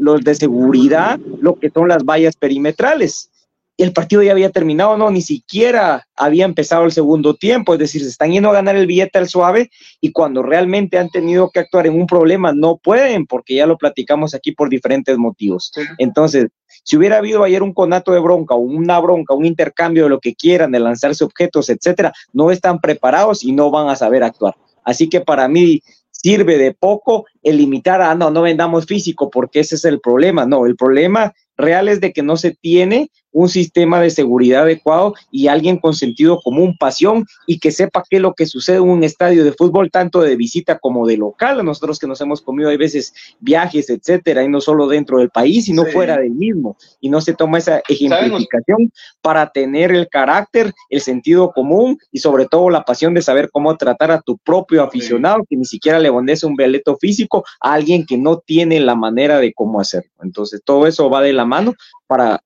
los 0.00 0.22
de 0.22 0.34
seguridad, 0.34 1.20
lo 1.40 1.56
que 1.56 1.70
son 1.70 1.88
las 1.88 2.04
vallas 2.04 2.34
perimetrales. 2.34 3.30
El 3.76 3.92
partido 3.92 4.22
ya 4.22 4.32
había 4.32 4.50
terminado, 4.50 4.98
no, 4.98 5.10
ni 5.10 5.22
siquiera 5.22 6.06
había 6.14 6.44
empezado 6.44 6.84
el 6.84 6.92
segundo 6.92 7.34
tiempo, 7.34 7.72
es 7.72 7.78
decir, 7.78 8.02
se 8.02 8.08
están 8.08 8.30
yendo 8.30 8.50
a 8.50 8.54
ganar 8.54 8.76
el 8.76 8.86
billete 8.86 9.18
al 9.18 9.28
suave 9.28 9.70
y 10.00 10.12
cuando 10.12 10.42
realmente 10.42 10.98
han 10.98 11.08
tenido 11.08 11.50
que 11.50 11.60
actuar 11.60 11.86
en 11.86 11.98
un 11.98 12.06
problema 12.06 12.52
no 12.52 12.76
pueden, 12.76 13.26
porque 13.26 13.54
ya 13.54 13.66
lo 13.66 13.78
platicamos 13.78 14.34
aquí 14.34 14.52
por 14.52 14.68
diferentes 14.68 15.16
motivos. 15.16 15.72
Entonces, 15.96 16.48
si 16.84 16.96
hubiera 16.96 17.18
habido 17.18 17.42
ayer 17.42 17.62
un 17.62 17.72
conato 17.72 18.12
de 18.12 18.20
bronca 18.20 18.54
o 18.54 18.58
una 18.58 18.98
bronca, 19.00 19.34
un 19.34 19.46
intercambio 19.46 20.04
de 20.04 20.10
lo 20.10 20.20
que 20.20 20.34
quieran, 20.34 20.72
de 20.72 20.80
lanzarse 20.80 21.24
objetos, 21.24 21.70
etcétera, 21.70 22.12
no 22.32 22.50
están 22.50 22.80
preparados 22.80 23.44
y 23.44 23.52
no 23.52 23.70
van 23.70 23.88
a 23.88 23.96
saber 23.96 24.22
actuar. 24.22 24.54
Así 24.84 25.08
que 25.08 25.20
para 25.20 25.46
mí, 25.48 25.82
sirve 26.22 26.58
de 26.58 26.74
poco 26.74 27.26
el 27.42 27.56
limitar 27.56 28.02
a, 28.02 28.14
no, 28.14 28.30
no 28.30 28.42
vendamos 28.42 28.86
físico, 28.86 29.30
porque 29.30 29.60
ese 29.60 29.76
es 29.76 29.84
el 29.84 30.00
problema. 30.00 30.46
No, 30.46 30.66
el 30.66 30.76
problema 30.76 31.34
real 31.56 31.88
es 31.88 32.00
de 32.00 32.12
que 32.12 32.22
no 32.22 32.36
se 32.36 32.52
tiene 32.52 33.10
un 33.32 33.48
sistema 33.48 34.00
de 34.00 34.10
seguridad 34.10 34.62
adecuado 34.62 35.14
y 35.30 35.48
alguien 35.48 35.78
con 35.78 35.94
sentido 35.94 36.40
común, 36.40 36.76
pasión 36.78 37.26
y 37.46 37.58
que 37.58 37.70
sepa 37.70 38.04
qué 38.08 38.16
es 38.16 38.22
lo 38.22 38.34
que 38.34 38.46
sucede 38.46 38.78
en 38.78 38.88
un 38.88 39.04
estadio 39.04 39.44
de 39.44 39.52
fútbol, 39.52 39.90
tanto 39.90 40.20
de 40.20 40.36
visita 40.36 40.78
como 40.78 41.06
de 41.06 41.16
local. 41.16 41.64
Nosotros 41.64 41.98
que 41.98 42.06
nos 42.06 42.20
hemos 42.20 42.42
comido 42.42 42.70
hay 42.70 42.76
veces 42.76 43.12
viajes, 43.40 43.90
etcétera, 43.90 44.42
y 44.42 44.48
no 44.48 44.60
solo 44.60 44.86
dentro 44.86 45.18
del 45.18 45.30
país, 45.30 45.66
sino 45.66 45.84
fuera 45.86 46.18
del 46.18 46.32
mismo. 46.32 46.76
Y 47.00 47.08
no 47.08 47.20
se 47.20 47.34
toma 47.34 47.58
esa 47.58 47.82
ejemplificación 47.88 48.92
para 49.22 49.50
tener 49.50 49.92
el 49.92 50.08
carácter, 50.08 50.72
el 50.88 51.00
sentido 51.00 51.52
común 51.52 51.98
y 52.12 52.18
sobre 52.18 52.46
todo 52.46 52.70
la 52.70 52.84
pasión 52.84 53.14
de 53.14 53.22
saber 53.22 53.50
cómo 53.50 53.76
tratar 53.76 54.10
a 54.10 54.20
tu 54.20 54.38
propio 54.38 54.82
aficionado, 54.82 55.44
que 55.48 55.56
ni 55.56 55.64
siquiera 55.64 55.98
le 55.98 56.10
bondece 56.10 56.46
un 56.46 56.56
veleto 56.56 56.96
físico 56.96 57.44
a 57.60 57.74
alguien 57.74 58.06
que 58.06 58.18
no 58.18 58.38
tiene 58.38 58.80
la 58.80 58.94
manera 58.94 59.38
de 59.38 59.52
cómo 59.52 59.80
hacerlo. 59.80 60.10
Entonces, 60.22 60.62
todo 60.64 60.86
eso 60.86 61.08
va 61.10 61.22
de 61.22 61.32
la 61.32 61.44
mano 61.44 61.74
para 62.06 62.42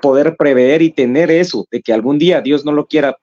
poder 0.00 0.36
prever 0.36 0.82
y 0.82 0.90
tener 0.90 1.30
eso, 1.30 1.66
de 1.70 1.82
que 1.82 1.92
algún 1.92 2.18
día 2.18 2.40
Dios 2.40 2.64
no 2.64 2.72
lo 2.72 2.86
quiera, 2.86 3.16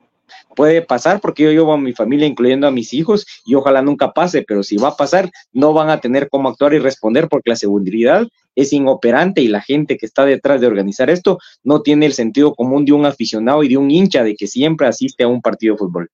puede 0.55 0.82
pasar 0.82 1.22
porque 1.22 1.43
yo 1.43 1.51
llevo 1.51 1.74
a 1.74 1.78
mi 1.78 1.93
familia, 1.93 2.28
incluyendo 2.28 2.67
a 2.67 2.72
mis 2.72 2.93
hijos, 2.93 3.26
y 3.45 3.55
ojalá 3.55 3.82
nunca 3.82 4.11
pase, 4.13 4.43
pero 4.47 4.63
si 4.63 4.78
va 4.78 4.89
a 4.89 4.95
pasar, 4.95 5.30
no 5.53 5.74
van 5.74 5.89
a 5.89 5.99
tener 5.99 6.30
cómo 6.30 6.49
actuar 6.49 6.74
y 6.74 6.80
responder 6.80 7.28
porque 7.30 7.49
la 7.49 7.55
seguridad 7.55 8.28
es 8.55 8.74
inoperante 8.74 9.41
y 9.41 9.47
la 9.47 9.61
gente 9.61 9.97
que 9.97 10.05
está 10.05 10.26
detrás 10.26 10.59
de 10.59 10.67
organizar 10.67 11.09
esto 11.09 11.39
no 11.63 11.82
tiene 11.82 12.05
el 12.05 12.13
sentido 12.13 12.53
común 12.53 12.86
de 12.86 12.91
un 12.93 13.05
aficionado 13.05 13.63
y 13.63 13.69
de 13.69 13.78
un 13.78 13.89
hincha 13.89 14.24
de 14.24 14.36
que 14.36 14.47
siempre 14.47 14.88
asiste 14.88 15.24
a 15.24 15.28
un 15.28 15.41
partido 15.41 15.76
de 15.76 15.80
fútbol. 15.80 16.09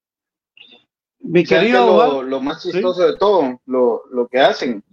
Mi 1.20 1.44
querido, 1.44 2.22
lo, 2.22 2.40
más 2.40 2.62
chistoso 2.62 3.06
de 3.06 3.18
todo, 3.18 3.60
lo, 3.66 4.04
lo 4.12 4.28
que 4.28 4.40
hacen 4.40 4.84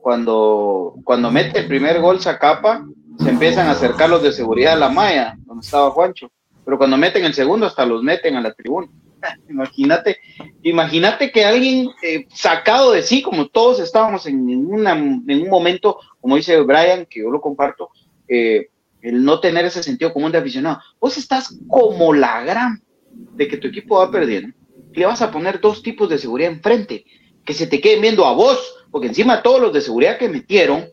cuando, 0.00 0.94
cuando 1.04 1.30
mete 1.30 1.60
el 1.60 1.68
primer 1.68 2.00
gol 2.00 2.20
capa 2.38 2.86
se 3.22 3.28
empiezan 3.28 3.68
a 3.68 3.72
acercar 3.72 4.08
los 4.08 4.22
de 4.22 4.32
seguridad 4.32 4.74
a 4.74 4.76
la 4.76 4.88
malla, 4.88 5.36
donde 5.44 5.64
estaba 5.64 5.90
Juancho. 5.90 6.30
Pero 6.64 6.78
cuando 6.78 6.96
meten 6.96 7.24
el 7.24 7.34
segundo, 7.34 7.66
hasta 7.66 7.84
los 7.84 8.02
meten 8.02 8.36
a 8.36 8.40
la 8.40 8.54
tribuna. 8.54 8.88
Imagínate, 9.50 10.18
imagínate 10.62 11.30
que 11.30 11.44
alguien 11.44 11.90
eh, 12.02 12.26
sacado 12.32 12.92
de 12.92 13.02
sí, 13.02 13.20
como 13.20 13.48
todos 13.48 13.78
estábamos 13.80 14.24
en, 14.26 14.48
una, 14.66 14.92
en 14.92 15.42
un 15.42 15.50
momento, 15.50 15.98
como 16.22 16.36
dice 16.36 16.58
Brian, 16.62 17.04
que 17.04 17.20
yo 17.20 17.30
lo 17.30 17.40
comparto, 17.40 17.90
eh, 18.28 18.68
el 19.02 19.22
no 19.22 19.40
tener 19.40 19.66
ese 19.66 19.82
sentido 19.82 20.12
común 20.14 20.32
de 20.32 20.38
aficionado. 20.38 20.80
Vos 20.98 21.18
estás 21.18 21.54
como 21.68 22.14
la 22.14 22.42
gran 22.44 22.82
de 23.12 23.46
que 23.46 23.58
tu 23.58 23.68
equipo 23.68 23.98
va 23.98 24.10
perdiendo. 24.10 24.56
Le 24.92 25.04
vas 25.04 25.20
a 25.20 25.30
poner 25.30 25.60
dos 25.60 25.82
tipos 25.82 26.08
de 26.08 26.16
seguridad 26.16 26.50
enfrente, 26.50 27.04
que 27.44 27.52
se 27.52 27.66
te 27.66 27.80
queden 27.80 28.00
viendo 28.00 28.24
a 28.24 28.32
vos, 28.32 28.86
porque 28.90 29.08
encima 29.08 29.42
todos 29.42 29.60
los 29.60 29.72
de 29.74 29.82
seguridad 29.82 30.16
que 30.16 30.30
metieron 30.30 30.88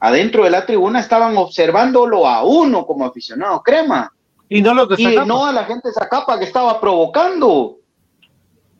adentro 0.00 0.44
de 0.44 0.50
la 0.50 0.64
tribuna 0.64 1.00
estaban 1.00 1.36
observándolo 1.36 2.26
a 2.26 2.44
uno 2.44 2.86
como 2.86 3.04
aficionado 3.04 3.62
crema. 3.62 4.12
Y 4.48 4.62
no 4.62 4.74
los 4.74 4.88
de 4.88 5.02
Y 5.02 5.16
no 5.26 5.46
a 5.46 5.52
la 5.52 5.64
gente 5.64 5.88
de 5.88 5.94
Zacapa 5.94 6.38
que 6.38 6.44
estaba 6.44 6.80
provocando. 6.80 7.78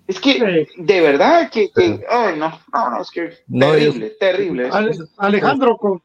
Es 0.06 0.18
que, 0.18 0.66
de 0.76 1.00
verdad, 1.02 1.50
que, 1.50 1.70
ay, 2.08 2.38
no, 2.38 2.48
no, 2.72 2.90
no, 2.90 3.02
es 3.02 3.10
que 3.10 3.34
terrible, 3.50 4.10
terrible. 4.18 4.70
Alejandro, 5.18 5.76
con, 5.76 6.00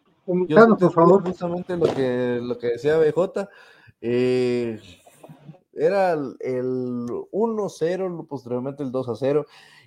por 0.78 0.92
favor. 0.92 1.24
Justamente 1.24 1.78
lo 1.78 1.86
que, 1.86 2.40
lo 2.42 2.58
que 2.58 2.68
decía 2.68 2.98
BJ, 2.98 3.48
eh, 4.02 4.82
era 5.74 6.14
el, 6.14 7.08
1-0, 7.32 8.28
posteriormente 8.28 8.84
el 8.84 8.92
2-0, 8.92 9.46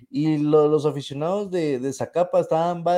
y 0.09 0.37
los 0.37 0.85
aficionados 0.85 1.49
de, 1.51 1.79
de 1.79 1.93
Zacapa 1.93 2.39
estaban, 2.39 2.83
va, 2.85 2.95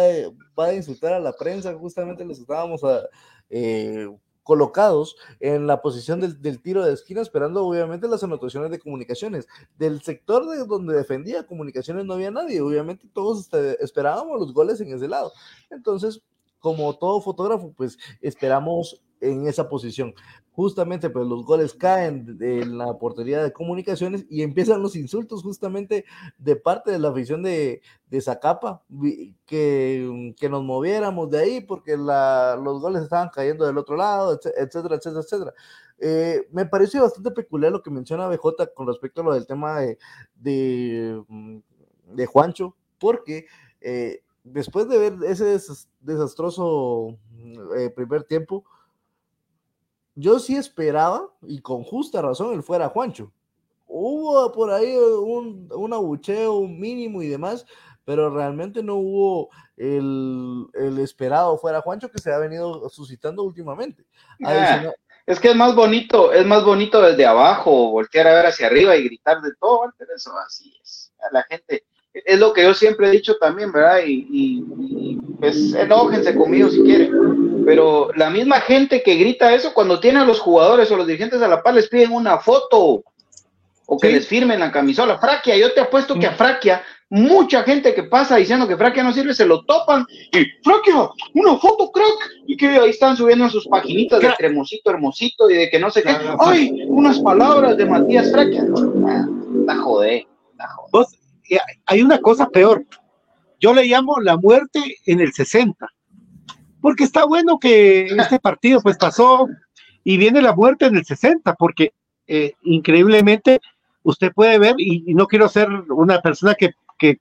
va, 0.57 0.65
a 0.65 0.73
insultar 0.73 1.13
a 1.13 1.19
la 1.19 1.33
prensa, 1.33 1.73
justamente 1.75 2.25
les 2.25 2.39
estábamos 2.39 2.83
a, 2.83 3.01
eh, 3.49 4.07
colocados 4.49 5.15
en 5.39 5.67
la 5.67 5.79
posición 5.79 6.19
del, 6.19 6.61
tiro 6.63 6.83
de 6.83 6.93
esquina, 6.93 7.21
esperando 7.21 7.63
obviamente 7.63 8.07
las 8.07 8.23
anotaciones 8.23 8.71
de 8.71 8.79
comunicaciones. 8.79 9.47
Del 9.77 10.01
sector 10.01 10.49
de 10.49 10.65
donde 10.65 10.95
defendía 10.95 11.45
comunicaciones 11.45 12.03
no 12.05 12.15
había 12.15 12.31
nadie, 12.31 12.59
obviamente 12.59 13.07
todos 13.13 13.41
este, 13.41 13.83
esperábamos 13.83 14.39
los 14.39 14.51
goles 14.51 14.81
en 14.81 14.91
ese 14.91 15.07
lado. 15.07 15.31
Entonces, 15.69 16.23
como 16.57 16.97
todo 16.97 17.21
fotógrafo, 17.21 17.73
pues 17.77 17.99
esperamos 18.21 19.03
en 19.21 19.47
esa 19.47 19.69
posición. 19.69 20.13
Justamente, 20.51 21.09
pues 21.09 21.25
los 21.25 21.45
goles 21.45 21.73
caen 21.73 22.37
en 22.41 22.77
la 22.77 22.97
portería 22.97 23.41
de 23.43 23.53
comunicaciones 23.53 24.25
y 24.29 24.41
empiezan 24.41 24.81
los 24.81 24.95
insultos 24.95 25.43
justamente 25.43 26.05
de 26.37 26.55
parte 26.55 26.91
de 26.91 26.99
la 26.99 27.09
afición 27.09 27.43
de, 27.43 27.81
de 28.07 28.21
Zacapa, 28.21 28.83
que, 29.45 30.33
que 30.37 30.49
nos 30.49 30.63
moviéramos 30.63 31.29
de 31.29 31.39
ahí 31.39 31.61
porque 31.61 31.97
la, 31.97 32.59
los 32.61 32.81
goles 32.81 33.03
estaban 33.03 33.29
cayendo 33.33 33.65
del 33.65 33.77
otro 33.77 33.95
lado, 33.95 34.33
etcétera, 34.33 34.95
etcétera, 34.95 35.21
etcétera. 35.21 35.53
Eh, 35.99 36.47
me 36.51 36.65
parece 36.65 36.99
bastante 36.99 37.31
peculiar 37.31 37.71
lo 37.71 37.83
que 37.83 37.91
menciona 37.91 38.27
BJ 38.27 38.73
con 38.73 38.87
respecto 38.87 39.21
a 39.21 39.25
lo 39.25 39.33
del 39.33 39.45
tema 39.45 39.79
de, 39.81 39.97
de, 40.35 41.21
de 42.05 42.25
Juancho, 42.25 42.75
porque 42.97 43.47
eh, 43.81 44.21
después 44.43 44.87
de 44.87 44.97
ver 44.97 45.17
ese 45.25 45.57
desastroso 45.99 47.17
eh, 47.77 47.89
primer 47.89 48.23
tiempo, 48.23 48.63
yo 50.19 50.39
sí 50.39 50.55
esperaba, 50.55 51.29
y 51.43 51.61
con 51.61 51.83
justa 51.83 52.21
razón, 52.21 52.53
él 52.53 52.63
fuera 52.63 52.89
Juancho. 52.89 53.31
Hubo 53.87 54.51
por 54.51 54.71
ahí 54.71 54.95
un, 54.95 55.69
un 55.73 55.93
abucheo 55.93 56.61
mínimo 56.61 57.21
y 57.21 57.27
demás, 57.27 57.65
pero 58.05 58.29
realmente 58.29 58.83
no 58.83 58.95
hubo 58.95 59.49
el, 59.77 60.67
esperado 60.99 61.57
fuera 61.57 61.81
Juancho 61.81 62.09
que 62.09 62.19
se 62.19 62.33
ha 62.33 62.37
venido 62.37 62.89
suscitando 62.89 63.43
últimamente. 63.43 64.03
Ah, 64.43 64.91
es 65.25 65.39
que 65.39 65.51
es 65.51 65.55
más 65.55 65.75
bonito, 65.75 66.33
es 66.33 66.45
más 66.45 66.65
bonito 66.65 67.01
desde 67.01 67.25
abajo, 67.25 67.91
voltear 67.91 68.27
a 68.27 68.33
ver 68.33 68.47
hacia 68.47 68.67
arriba 68.67 68.95
y 68.95 69.03
gritar 69.03 69.41
de 69.41 69.51
todo, 69.59 69.93
eso 70.15 70.31
así 70.45 70.75
es. 70.81 71.13
La 71.31 71.43
gente, 71.43 71.85
es 72.13 72.39
lo 72.39 72.53
que 72.53 72.63
yo 72.63 72.73
siempre 72.73 73.07
he 73.07 73.11
dicho 73.11 73.35
también, 73.37 73.71
¿verdad? 73.71 73.99
Y, 74.05 74.27
y, 74.31 75.17
pues 75.39 75.73
enójense 75.73 76.35
conmigo 76.35 76.69
si 76.69 76.81
quieren. 76.81 77.63
Pero 77.65 78.09
la 78.15 78.29
misma 78.29 78.59
gente 78.61 79.03
que 79.03 79.15
grita 79.15 79.53
eso, 79.53 79.73
cuando 79.73 79.99
tiene 79.99 80.19
a 80.19 80.25
los 80.25 80.39
jugadores 80.39 80.89
o 80.91 80.97
los 80.97 81.07
dirigentes 81.07 81.41
a 81.41 81.47
la 81.47 81.61
par, 81.61 81.75
les 81.75 81.87
piden 81.87 82.11
una 82.11 82.39
foto 82.39 83.03
o 83.91 83.97
que 83.97 84.11
les 84.11 84.27
firmen 84.27 84.59
la 84.59 84.71
camisola. 84.71 85.17
Fraquia, 85.17 85.55
yo 85.55 85.73
te 85.73 85.81
apuesto 85.81 86.15
que 86.15 86.27
a 86.27 86.33
Fraquia, 86.33 86.83
mucha 87.09 87.63
gente 87.63 87.93
que 87.93 88.03
pasa 88.03 88.35
diciendo 88.35 88.67
que 88.67 88.77
Fraquia 88.77 89.03
no 89.03 89.13
sirve, 89.13 89.33
se 89.33 89.45
lo 89.45 89.63
topan 89.63 90.05
y 90.09 90.45
Fraquia, 90.63 91.09
una 91.33 91.57
foto, 91.57 91.91
crack. 91.91 92.07
Y 92.47 92.57
que 92.57 92.67
ahí 92.67 92.89
están 92.89 93.15
subiendo 93.15 93.45
en 93.45 93.51
sus 93.51 93.67
paginitas 93.67 94.19
de 94.19 94.33
cremosito, 94.35 94.89
hermosito 94.89 95.49
y 95.49 95.55
de 95.55 95.69
que 95.69 95.79
no 95.79 95.89
sé 95.89 96.03
qué. 96.03 96.15
¡Ay! 96.39 96.83
Unas 96.87 97.19
palabras 97.19 97.77
de 97.77 97.85
Matías 97.85 98.31
Fraquia. 98.31 98.65
La 99.65 99.75
jodé, 99.75 100.27
la 100.57 100.67
jodé 100.67 101.19
hay 101.85 102.01
una 102.01 102.19
cosa 102.19 102.49
peor. 102.49 102.85
Yo 103.59 103.73
le 103.73 103.85
llamo 103.85 104.19
la 104.19 104.37
muerte 104.37 104.97
en 105.05 105.19
el 105.19 105.33
60. 105.33 105.87
Porque 106.81 107.03
está 107.03 107.25
bueno 107.25 107.59
que 107.59 108.05
este 108.05 108.39
partido 108.39 108.81
pues 108.81 108.97
pasó 108.97 109.47
y 110.03 110.17
viene 110.17 110.41
la 110.41 110.55
muerte 110.55 110.85
en 110.85 110.95
el 110.95 111.05
60, 111.05 111.55
porque 111.55 111.93
eh, 112.25 112.53
increíblemente 112.61 113.59
usted 114.03 114.31
puede 114.33 114.57
ver, 114.59 114.75
y, 114.77 115.13
no 115.13 115.27
quiero 115.27 115.49
ser 115.49 115.69
una 115.89 116.21
persona 116.21 116.55
que, 116.55 116.71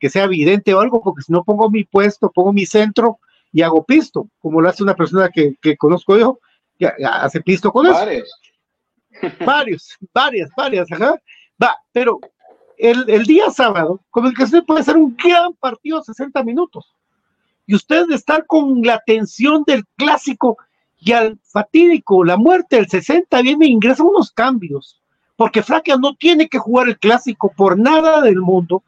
sea 0.08 0.24
evidente 0.24 0.74
o 0.74 0.80
algo, 0.80 1.02
porque 1.02 1.22
si 1.22 1.32
no 1.32 1.44
pongo 1.44 1.70
mi 1.70 1.84
puesto, 1.84 2.30
pongo 2.30 2.52
mi 2.52 2.66
centro 2.66 3.18
y 3.52 3.62
hago 3.62 3.84
pisto, 3.84 4.28
como 4.38 4.60
lo 4.60 4.68
hace 4.68 4.82
una 4.82 4.94
persona 4.94 5.28
que, 5.28 5.56
conozco 5.76 6.16
yo, 6.16 6.38
que 6.78 6.90
hace 7.04 7.40
pisto 7.40 7.72
con 7.72 7.86
eso. 7.86 7.94
Varios. 7.94 8.30
Varios, 9.44 9.96
varias, 10.14 10.50
varias, 10.56 10.92
ajá. 10.92 11.16
Va, 11.60 11.76
pero 11.92 12.20
el, 12.78 13.24
día 13.24 13.50
sábado, 13.50 14.00
el 14.14 14.42
usted 14.42 14.64
puede 14.64 14.80
hacer 14.80 14.96
un 14.96 15.16
gran 15.16 15.52
partido 15.54 16.02
60 16.02 16.42
minutos. 16.44 16.94
Y 17.66 17.74
usted 17.74 18.06
de 18.06 18.14
estar 18.14 18.46
con 18.46 18.82
la 18.82 19.02
tensión 19.04 19.64
del 19.66 19.84
clásico 19.96 20.56
y 21.00 21.12
al 21.12 21.38
fatídico, 21.44 22.24
la 22.24 22.36
muerte 22.36 22.76
del 22.76 22.88
60, 22.88 23.42
viene 23.42 23.66
e 23.66 23.70
ingresa 23.70 24.02
unos 24.02 24.32
cambios. 24.32 25.00
Porque 25.36 25.62
Fraquia 25.62 25.96
no 25.96 26.14
tiene 26.14 26.48
que 26.48 26.58
jugar 26.58 26.88
el 26.88 26.98
clásico 26.98 27.52
por 27.56 27.78
nada 27.78 28.22
del 28.22 28.40
mundo, 28.40 28.82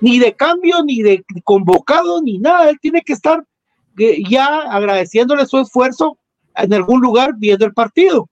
ni 0.00 0.18
de 0.18 0.34
cambio, 0.34 0.82
ni 0.84 1.02
de 1.02 1.24
convocado, 1.44 2.20
ni 2.22 2.38
nada. 2.38 2.68
Él 2.70 2.78
tiene 2.80 3.02
que 3.02 3.12
estar 3.12 3.44
eh, 3.98 4.22
ya 4.28 4.62
agradeciéndole 4.62 5.46
su 5.46 5.58
esfuerzo 5.58 6.18
en 6.54 6.74
algún 6.74 7.00
lugar 7.00 7.34
viendo 7.36 7.64
el 7.64 7.72
partido. 7.72 8.28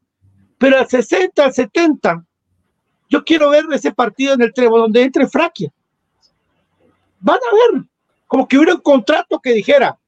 Pero 0.59 0.78
al 0.78 0.88
60, 0.88 1.44
al 1.44 1.53
70, 1.53 2.24
yo 3.09 3.24
quiero 3.24 3.50
ver 3.50 3.64
ese 3.72 3.92
partido 3.92 4.34
en 4.34 4.42
el 4.42 4.52
Trevo 4.52 4.78
donde 4.78 5.02
entre 5.02 5.26
Fraquia. 5.28 5.72
Van 7.20 7.38
a 7.38 7.74
ver, 7.74 7.84
como 8.26 8.46
que 8.46 8.57
hubiera 8.57 8.74
un 8.74 8.80
contrato 8.80 9.40
que 9.40 9.52
dijera, 9.52 9.98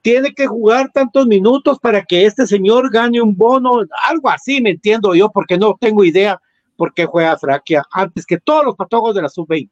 tiene 0.00 0.34
que 0.34 0.46
jugar 0.46 0.90
tantos 0.92 1.26
minutos 1.26 1.78
para 1.78 2.02
que 2.02 2.26
este 2.26 2.46
señor 2.46 2.90
gane 2.90 3.20
un 3.20 3.36
bono, 3.36 3.82
algo 4.08 4.28
así, 4.28 4.60
me 4.60 4.70
entiendo 4.70 5.14
yo, 5.14 5.30
porque 5.30 5.56
no 5.56 5.76
tengo 5.78 6.04
idea 6.04 6.40
por 6.76 6.92
qué 6.92 7.06
juega 7.06 7.38
Fraquia 7.38 7.84
antes 7.90 8.26
que 8.26 8.40
todos 8.40 8.64
los 8.64 8.74
patogos 8.74 9.14
de 9.14 9.22
la 9.22 9.28
sub-20. 9.28 9.70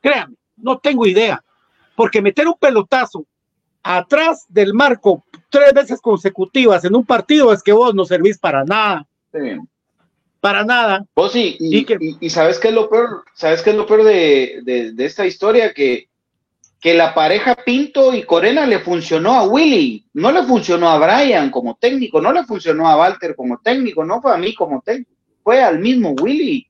Créanme, 0.00 0.36
no 0.56 0.78
tengo 0.78 1.06
idea, 1.06 1.42
porque 1.94 2.20
meter 2.20 2.48
un 2.48 2.56
pelotazo 2.58 3.24
atrás 3.82 4.46
del 4.48 4.74
marco 4.74 5.24
tres 5.48 5.72
veces 5.72 6.00
consecutivas 6.00 6.84
en 6.84 6.96
un 6.96 7.06
partido 7.06 7.52
es 7.52 7.62
que 7.62 7.72
vos 7.72 7.94
no 7.94 8.04
servís 8.04 8.38
para 8.38 8.64
nada. 8.64 9.06
Sí 9.32 9.60
para 10.46 10.64
nada. 10.64 11.04
Vos 11.16 11.32
sí, 11.32 11.56
y, 11.58 12.30
sabes 12.30 12.60
qué 12.60 12.68
es 12.68 12.74
lo 12.74 12.88
peor, 12.88 13.24
sabes 13.34 13.62
qué 13.62 13.70
es 13.70 13.76
lo 13.76 13.84
peor 13.84 14.04
de, 14.04 14.94
esta 14.98 15.26
historia, 15.26 15.74
que, 15.74 16.06
que 16.80 16.94
la 16.94 17.12
pareja 17.14 17.56
Pinto 17.56 18.14
y 18.14 18.22
Corena 18.22 18.64
le 18.64 18.78
funcionó 18.78 19.34
a 19.34 19.42
Willy, 19.42 20.06
no 20.14 20.30
le 20.30 20.44
funcionó 20.44 20.88
a 20.88 20.98
Brian 20.98 21.50
como 21.50 21.74
técnico, 21.74 22.20
no 22.20 22.30
le 22.30 22.44
funcionó 22.44 22.86
a 22.86 22.96
Walter 22.96 23.34
como 23.34 23.58
técnico, 23.58 24.04
no 24.04 24.22
fue 24.22 24.34
a 24.34 24.36
mí 24.36 24.54
como 24.54 24.80
técnico, 24.82 25.10
fue 25.42 25.60
al 25.60 25.80
mismo 25.80 26.10
Willy. 26.10 26.68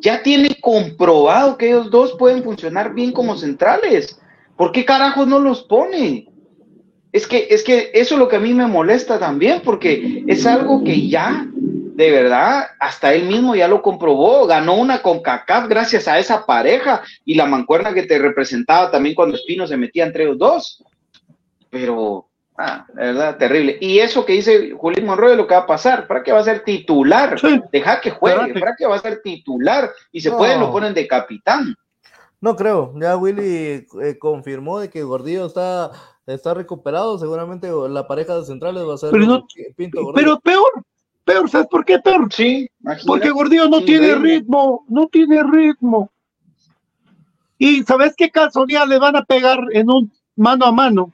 Ya 0.00 0.22
tiene 0.22 0.58
comprobado 0.58 1.58
que 1.58 1.66
ellos 1.68 1.90
dos 1.90 2.14
pueden 2.18 2.42
funcionar 2.42 2.94
bien 2.94 3.12
como 3.12 3.36
centrales. 3.36 4.18
¿Por 4.56 4.72
qué 4.72 4.86
carajos 4.86 5.28
no 5.28 5.38
los 5.38 5.64
pone? 5.64 6.28
Es 7.12 7.26
que, 7.26 7.48
es 7.50 7.62
que 7.62 7.90
eso 7.92 8.14
es 8.14 8.18
lo 8.18 8.26
que 8.26 8.36
a 8.36 8.40
mí 8.40 8.54
me 8.54 8.66
molesta 8.66 9.18
también, 9.18 9.60
porque 9.62 10.24
es 10.26 10.46
algo 10.46 10.82
que 10.82 11.08
ya 11.08 11.46
de 11.98 12.12
verdad, 12.12 12.68
hasta 12.78 13.12
él 13.12 13.26
mismo 13.26 13.56
ya 13.56 13.66
lo 13.66 13.82
comprobó, 13.82 14.46
ganó 14.46 14.76
una 14.76 15.02
con 15.02 15.20
CACAF 15.20 15.66
gracias 15.66 16.06
a 16.06 16.20
esa 16.20 16.46
pareja 16.46 17.02
y 17.24 17.34
la 17.34 17.44
mancuerna 17.44 17.92
que 17.92 18.04
te 18.04 18.20
representaba 18.20 18.92
también 18.92 19.16
cuando 19.16 19.34
Espino 19.34 19.66
se 19.66 19.76
metía 19.76 20.06
entre 20.06 20.26
los 20.26 20.38
dos. 20.38 20.84
Pero, 21.70 22.28
ah, 22.56 22.86
de 22.94 23.02
verdad, 23.02 23.36
terrible. 23.36 23.78
Y 23.80 23.98
eso 23.98 24.24
que 24.24 24.34
dice 24.34 24.70
Julián 24.78 25.06
Monroy, 25.06 25.34
lo 25.34 25.48
que 25.48 25.54
va 25.54 25.62
a 25.62 25.66
pasar, 25.66 26.06
para 26.06 26.22
que 26.22 26.30
va 26.30 26.38
a 26.38 26.44
ser 26.44 26.62
titular, 26.62 27.36
deja 27.72 28.00
que 28.00 28.12
juegue, 28.12 28.54
para 28.54 28.76
que 28.76 28.86
va 28.86 28.94
a 28.94 29.00
ser 29.00 29.20
titular 29.20 29.90
y 30.12 30.20
se 30.20 30.30
puede 30.30 30.56
lo 30.56 30.70
ponen 30.70 30.94
de 30.94 31.08
capitán. 31.08 31.74
No 32.40 32.54
creo, 32.54 32.94
ya 33.00 33.16
Willy 33.16 33.88
eh, 34.00 34.18
confirmó 34.20 34.78
de 34.78 34.88
que 34.88 35.02
Gordillo 35.02 35.46
está, 35.46 35.90
está 36.28 36.54
recuperado, 36.54 37.18
seguramente 37.18 37.68
la 37.88 38.06
pareja 38.06 38.36
de 38.36 38.44
centrales 38.44 38.84
va 38.86 38.94
a 38.94 38.98
ser 38.98 39.10
pero, 39.10 39.44
Pinto 39.74 40.12
Pero 40.14 40.38
peor, 40.38 40.70
Peor, 41.28 41.50
¿sabes 41.50 41.66
por 41.66 41.84
qué 41.84 41.98
peor? 41.98 42.32
Sí, 42.32 42.70
porque 43.06 43.28
Gordillo 43.28 43.68
no 43.68 43.82
tiene 43.82 44.14
ritmo, 44.14 44.86
no 44.88 45.08
tiene 45.08 45.42
ritmo. 45.42 46.10
Y 47.58 47.82
¿sabes 47.82 48.14
qué 48.16 48.30
casualidad 48.30 48.88
le 48.88 48.98
van 48.98 49.14
a 49.14 49.26
pegar 49.26 49.58
en 49.72 49.90
un 49.90 50.10
mano 50.36 50.64
a 50.64 50.72
mano? 50.72 51.12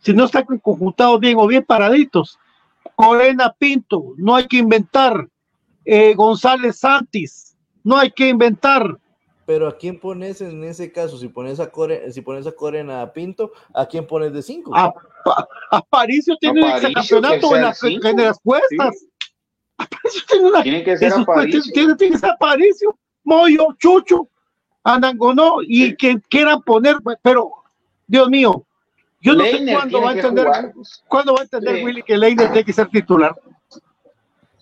Si 0.00 0.12
no 0.12 0.24
están 0.24 0.46
conjuntados 0.60 1.20
bien 1.20 1.36
o 1.38 1.46
bien 1.46 1.64
paraditos. 1.64 2.40
Corena 2.96 3.54
Pinto, 3.56 4.14
no 4.16 4.34
hay 4.34 4.48
que 4.48 4.56
inventar. 4.56 5.28
Eh, 5.84 6.14
González 6.16 6.80
Santis, 6.80 7.56
no 7.84 7.96
hay 7.96 8.10
que 8.10 8.30
inventar. 8.30 8.98
Pero 9.46 9.68
¿a 9.68 9.78
quién 9.78 9.98
pones 9.98 10.40
en 10.40 10.64
ese 10.64 10.90
caso? 10.90 11.16
Si 11.16 11.28
pones 11.28 11.60
a 11.60 11.70
Corena, 11.70 12.12
si 12.12 12.20
pones 12.20 12.46
a 12.48 12.52
Corena 12.52 13.12
Pinto, 13.12 13.52
¿a 13.72 13.86
quién 13.86 14.04
pones 14.04 14.32
de 14.32 14.42
cinco? 14.42 14.76
A, 14.76 14.92
Aparicio 15.70 16.36
tiene 16.38 16.76
ese 16.76 16.92
campeonato 16.92 17.54
en 17.54 17.62
las, 17.62 18.40
puestas. 18.40 19.06
tiene 20.64 20.82
que 20.82 20.96
ser 20.96 21.12
Aparicio. 21.12 21.62
Tiene, 21.72 21.96
que 21.96 22.18
ser 22.18 22.30
Aparicio, 22.30 22.98
Moyo, 23.22 23.68
Chucho, 23.78 24.28
Anangonó 24.82 25.58
y 25.62 25.96
que 25.96 26.20
quieran 26.28 26.60
poner, 26.62 26.96
pero 27.22 27.52
Dios 28.08 28.28
mío, 28.28 28.64
yo 29.20 29.34
no 29.34 29.44
sé 29.44 29.64
cuándo 29.72 30.02
va 30.02 30.10
a 30.10 30.12
entender, 30.12 30.46
cuándo 31.08 31.34
va 31.34 31.40
a 31.40 31.44
entender 31.44 31.84
Willy 31.84 32.02
que 32.02 32.16
Leiner 32.16 32.48
tiene 32.48 32.64
que 32.64 32.72
ser 32.72 32.88
titular. 32.88 33.34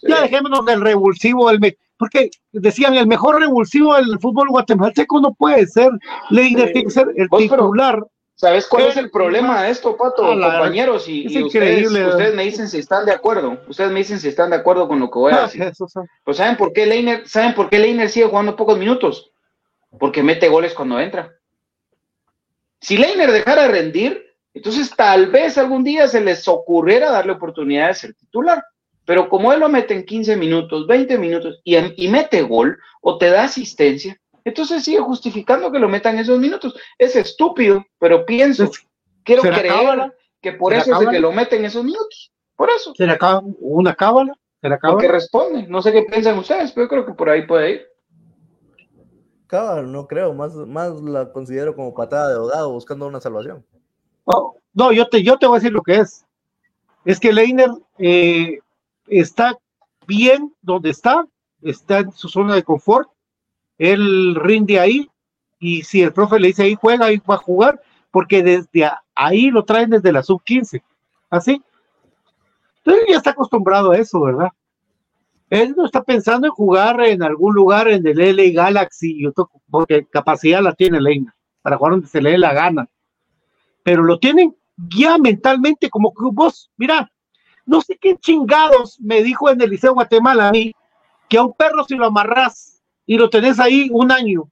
Ya 0.03 0.20
dejémonos 0.20 0.64
del 0.66 0.82
revulsivo, 0.82 1.49
del 1.49 1.76
porque 1.99 2.30
decían 2.53 2.95
el 2.95 3.07
mejor 3.07 3.40
revulsivo 3.40 3.95
del 3.95 4.18
fútbol 4.18 4.49
guatemalteco 4.49 5.20
no 5.20 5.34
puede 5.34 5.66
ser 5.66 5.90
Leiner, 6.30 6.72
tiene 6.72 6.84
que 6.84 6.90
ser 6.90 7.09
el 7.16 7.28
titular. 7.30 8.05
¿Sabes 8.36 8.66
cuál 8.66 8.88
es 8.88 8.97
el 8.97 9.11
problema 9.11 9.62
de 9.62 9.70
esto, 9.70 9.97
Pato, 9.97 10.26
compañeros? 10.26 11.09
Y, 11.09 11.26
ustedes, 11.45 11.86
ustedes, 11.86 12.34
me 12.34 12.42
dicen 12.42 12.68
si 12.68 12.78
están 12.78 13.07
de 13.07 13.12
acuerdo. 13.12 13.59
Ustedes 13.68 13.92
me 13.92 14.01
dicen 14.01 14.18
si 14.18 14.28
están 14.28 14.51
de 14.51 14.57
acuerdo 14.57 14.88
con 14.88 14.99
lo 14.99 15.09
que 15.09 15.18
voy 15.18 15.32
a 15.32 15.36
ah, 15.36 15.42
decir. 15.42 15.72
Pues 16.24 16.36
¿saben 16.36 16.57
por 16.57 16.72
qué 16.72 16.84
Leiner, 16.84 17.28
¿saben 17.28 17.55
por 17.55 17.70
qué 17.70 17.78
Leiner 17.78 18.11
sigue 18.11 18.26
jugando 18.26 18.57
pocos 18.57 18.76
minutos? 18.76 19.30
Porque 20.01 20.24
mete 20.24 20.49
goles 20.49 20.74
cuando 20.74 20.99
entra. 20.99 21.32
Si 22.80 22.97
Leiner 22.97 23.30
dejara 23.30 23.62
de 23.62 23.68
rendir, 23.68 24.26
entonces 24.53 24.90
tal 24.97 25.28
vez 25.28 25.57
algún 25.57 25.84
día 25.84 26.09
se 26.09 26.20
les 26.20 26.47
ocurriera 26.49 27.11
darle 27.11 27.32
oportunidad 27.32 27.88
de 27.88 27.95
ser 27.95 28.14
titular. 28.14 28.64
Pero 29.05 29.29
como 29.29 29.53
él 29.53 29.61
lo 29.61 29.69
mete 29.69 29.95
en 29.95 30.05
15 30.05 30.37
minutos, 30.37 30.87
20 30.87 31.19
minutos 31.19 31.61
y, 31.65 31.77
y 32.05 32.09
mete 32.09 32.43
gol 32.43 32.79
o 33.03 33.19
te 33.19 33.29
da 33.31 33.45
asistencia, 33.45 34.19
entonces 34.45 34.85
sigue 34.85 35.01
justificando 35.01 35.73
que 35.73 35.79
lo 35.79 35.89
metan 35.89 36.19
esos 36.19 36.39
minutos. 36.39 36.75
Es 36.99 37.17
estúpido, 37.17 37.85
pero 37.99 38.25
pienso, 38.27 38.71
quiero 39.23 39.43
creer 39.43 40.13
que 40.41 40.53
por 40.53 40.75
eso 40.75 41.01
es 41.01 41.09
que 41.09 41.21
lo 41.21 41.33
meten 41.33 41.65
esos 41.65 41.85
minutos. 41.85 42.33
Por 42.57 42.71
eso. 42.71 42.95
¿Se 42.95 43.07
le 43.07 43.13
acaba 43.13 43.43
una 43.59 43.95
cábala? 43.95 44.35
¿Se 44.61 44.69
le 44.69 44.75
acaba? 44.75 45.01
Que 45.01 45.09
responde. 45.09 45.67
No 45.67 45.83
sé 45.83 45.93
qué 45.93 46.03
piensan 46.03 46.39
ustedes, 46.39 46.73
pero 46.73 46.85
yo 46.85 46.89
creo 46.91 47.07
que 47.07 47.15
por 47.15 47.31
ahí 47.31 47.47
puede 47.47 47.71
ir. 47.71 47.87
Cábala, 49.47 49.83
no 49.83 50.07
creo. 50.07 50.35
Más, 50.35 50.55
más 50.55 51.01
la 51.01 51.33
considero 51.33 51.75
como 51.75 51.95
patada 51.95 52.29
de 52.29 52.35
ahogado 52.37 52.73
buscando 52.73 53.07
una 53.07 53.21
salvación. 53.21 53.65
Oh, 54.25 54.57
no, 54.75 54.93
yo 54.93 55.09
te, 55.09 55.23
yo 55.23 55.39
te 55.39 55.47
voy 55.47 55.57
a 55.57 55.61
decir 55.61 55.73
lo 55.73 55.83
que 55.83 55.97
es. 55.97 56.25
Es 57.05 57.19
que 57.19 57.33
Leiner 57.33 57.71
eh, 57.99 58.59
está 59.07 59.59
bien 60.07 60.55
donde 60.63 60.91
está, 60.91 61.27
está 61.63 62.01
en 62.01 62.13
su 62.13 62.29
zona 62.29 62.55
de 62.55 62.63
confort, 62.63 63.09
él 63.79 64.35
rinde 64.37 64.79
ahí 64.79 65.11
y 65.59 65.83
si 65.83 66.03
el 66.03 66.13
profe 66.13 66.39
le 66.39 66.49
dice 66.49 66.65
ahí 66.65 66.77
juega, 66.79 67.07
ahí 67.07 67.21
va 67.29 67.35
a 67.37 67.39
jugar, 67.39 67.81
porque 68.11 68.43
desde 68.43 68.91
ahí 69.15 69.51
lo 69.51 69.65
traen 69.65 69.91
desde 69.91 70.13
la 70.13 70.23
sub 70.23 70.43
15, 70.43 70.83
así. 71.31 71.63
Entonces 72.79 73.05
ya 73.09 73.17
está 73.17 73.31
acostumbrado 73.31 73.93
a 73.93 73.97
eso, 73.97 74.21
¿verdad? 74.21 74.51
Él 75.51 75.75
no 75.77 75.87
está 75.87 76.03
pensando 76.03 76.47
en 76.47 76.53
jugar 76.53 77.01
en 77.01 77.23
algún 77.23 77.55
lugar 77.55 77.89
en 77.89 78.07
el 78.07 78.19
LA 78.19 78.53
Galaxy, 78.53 79.23
porque 79.71 80.07
capacidad 80.07 80.63
la 80.63 80.75
tiene 80.75 81.01
Leina, 81.01 81.35
para 81.63 81.77
jugar 81.77 81.93
donde 81.93 82.09
se 82.09 82.21
le 82.21 82.33
dé 82.33 82.39
la 82.39 82.53
gana. 82.53 82.89
Pero 83.83 84.03
lo 84.03 84.19
tienen 84.19 84.55
ya 84.77 85.17
mentalmente 85.19 85.91
como 85.91 86.13
que 86.13 86.25
vos, 86.33 86.71
mira, 86.77 87.11
no 87.67 87.81
sé 87.81 87.97
qué 88.01 88.17
chingados 88.17 89.01
me 89.01 89.23
dijo 89.23 89.51
en 89.51 89.61
el 89.61 89.71
Liceo 89.71 89.95
Guatemala 89.95 90.49
a 90.49 90.53
mí, 90.53 90.75
que 91.29 91.38
a 91.38 91.43
un 91.43 91.53
perro 91.53 91.84
si 91.84 91.97
lo 91.97 92.07
amarras 92.07 92.83
y 93.07 93.17
lo 93.17 93.30
tenés 93.30 93.59
ahí 93.59 93.88
un 93.93 94.13
año 94.13 94.51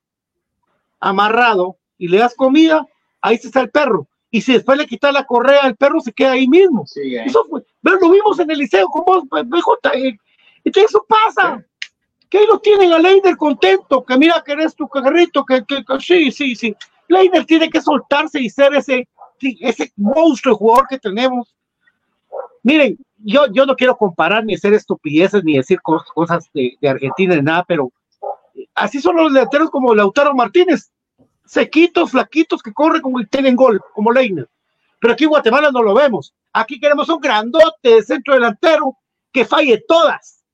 amarrado 1.01 1.77
y 1.99 2.09
le 2.09 2.19
das 2.19 2.35
comida, 2.35 2.86
ahí 3.20 3.36
está 3.36 3.61
el 3.61 3.70
perro. 3.70 4.07
Y 4.31 4.41
si 4.41 4.55
después 4.55 4.78
le 4.78 4.86
quitas 4.86 5.12
la 5.12 5.27
correa, 5.27 5.66
el 5.66 5.77
perro 5.77 6.01
se 6.01 6.12
queda 6.12 6.32
ahí 6.32 6.49
mismo. 6.49 6.85
eso 6.86 7.45
fue, 7.51 7.62
pero 7.82 7.99
lo 8.01 8.11
vimos 8.11 8.39
en 8.39 8.51
el 8.51 8.59
liceo 8.59 8.89
con 8.89 9.05
vos, 9.05 9.24
BJ. 9.28 9.91
Entonces 10.65 10.91
eso 10.91 11.05
pasa. 11.07 11.62
Que 12.31 12.39
ahí 12.39 12.47
lo 12.47 12.59
tienen 12.61 12.91
a 12.95 12.99
Leiner 12.99 13.36
contento, 13.36 14.03
que 14.03 14.16
mira 14.16 14.43
que 14.45 14.53
eres 14.53 14.74
tu 14.74 14.89
carrito, 14.89 15.45
que, 15.45 15.62
que, 15.66 15.85
sí, 16.01 16.32
sí, 16.32 16.57
sí. 16.57 16.74
Leiner 17.09 17.45
tiene 17.45 17.69
que 17.69 17.82
soltarse 17.82 18.41
y 18.41 18.49
ser 18.49 18.74
ese, 18.74 19.07
ese 19.39 19.93
monstruo 19.97 20.55
de 20.55 20.59
jugador 20.59 20.86
que 20.89 20.99
tenemos. 20.99 21.55
Miren, 22.62 22.97
yo, 23.24 23.47
yo 23.53 23.66
no 23.66 23.77
quiero 23.77 23.97
comparar 23.97 24.44
ni 24.44 24.55
hacer 24.55 24.74
estupideces 24.74 25.44
ni 25.44 25.57
decir 25.57 25.81
cosas, 25.82 26.49
de, 26.53 26.77
de 26.81 26.89
Argentina 26.89 27.35
ni 27.35 27.43
nada, 27.43 27.65
pero 27.66 27.93
así 28.74 29.01
son 29.01 29.16
los 29.16 29.32
delanteros 29.32 29.70
como 29.70 29.94
Lautaro 29.94 30.35
Martínez, 30.35 30.93
sequitos, 31.44 32.11
flaquitos, 32.11 32.62
que 32.62 32.73
corren 32.73 33.03
como 33.03 33.24
tienen 33.27 33.57
gol, 33.57 33.81
como 33.94 34.12
Leiner. 34.12 34.49
Pero 35.01 35.15
aquí 35.15 35.24
en 35.24 35.31
Guatemala 35.31 35.70
no 35.70 35.82
lo 35.82 35.94
vemos. 35.94 36.32
Aquí 36.53 36.78
queremos 36.78 37.09
un 37.09 37.20
grandote 37.20 37.89
de 37.89 38.03
centro 38.03 38.35
delantero 38.35 38.97
que 39.32 39.44
falle 39.44 39.82
todas. 39.89 40.44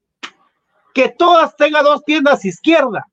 Que 0.95 1.11
todas 1.11 1.55
tengan 1.57 1.85
dos 1.85 2.03
tiendas 2.05 2.45
izquierda. 2.45 3.07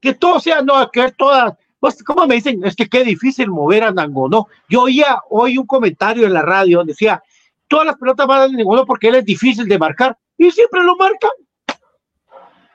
Que 0.00 0.14
todo 0.14 0.40
sea, 0.40 0.62
no, 0.62 0.90
que 0.90 1.12
todas. 1.12 1.54
Pues, 1.78 2.02
¿Cómo 2.02 2.26
me 2.26 2.36
dicen? 2.36 2.64
Es 2.64 2.76
que 2.76 2.88
qué 2.88 3.04
difícil 3.04 3.48
mover 3.48 3.84
a 3.84 3.90
Nangonó. 3.90 4.46
Yo 4.68 4.82
oía 4.82 5.20
hoy 5.28 5.58
un 5.58 5.66
comentario 5.66 6.26
en 6.26 6.32
la 6.32 6.42
radio 6.42 6.78
donde 6.78 6.92
decía, 6.92 7.22
todas 7.70 7.86
las 7.86 7.96
pelotas 7.96 8.26
van 8.26 8.42
a 8.42 8.48
Nangonó 8.48 8.84
porque 8.84 9.08
él 9.08 9.14
es 9.14 9.24
difícil 9.24 9.66
de 9.66 9.78
marcar. 9.78 10.18
Y 10.36 10.50
siempre 10.50 10.82
lo 10.82 10.96
marcan 10.96 11.30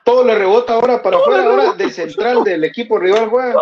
todo 0.05 0.23
le 0.23 0.35
rebota 0.35 0.75
ahora 0.75 1.01
para 1.01 1.17
afuera, 1.17 1.43
ahora 1.43 1.73
de 1.73 1.89
central 1.89 2.43
del 2.43 2.63
equipo 2.63 2.99
rival 2.99 3.27
juega. 3.27 3.55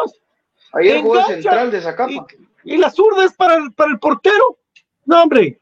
Ayer 0.74 1.02
jugó 1.02 1.24
central 1.24 1.72
de 1.72 1.78
esa 1.78 1.96
capa. 1.96 2.28
Y, 2.66 2.78
la 2.78 2.92
zurda 2.92 3.24
es 3.24 3.34
para 3.34 3.56
el, 3.56 3.72
para 3.74 3.92
el 3.92 4.00
portero. 4.00 4.58
No, 5.06 5.24
hombre. 5.24 5.58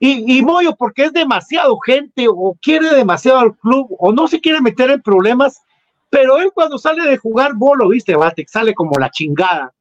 Y, 0.00 0.38
y 0.38 0.42
Moyo, 0.42 0.74
porque 0.76 1.04
es 1.04 1.12
demasiado 1.12 1.78
gente 1.78 2.26
o 2.28 2.56
quiere 2.60 2.92
demasiado 2.92 3.38
al 3.38 3.56
club 3.56 3.94
o 3.98 4.12
no 4.12 4.26
se 4.26 4.40
quiere 4.40 4.60
meter 4.60 4.90
en 4.90 5.00
problemas, 5.00 5.60
pero 6.08 6.38
él 6.38 6.50
cuando 6.52 6.76
sale 6.76 7.08
de 7.08 7.16
jugar, 7.16 7.52
vos 7.54 7.78
lo 7.78 7.88
viste, 7.88 8.16
Valtex, 8.16 8.50
sale 8.50 8.74
como 8.74 8.98
la 8.98 9.10
chingada. 9.10 9.72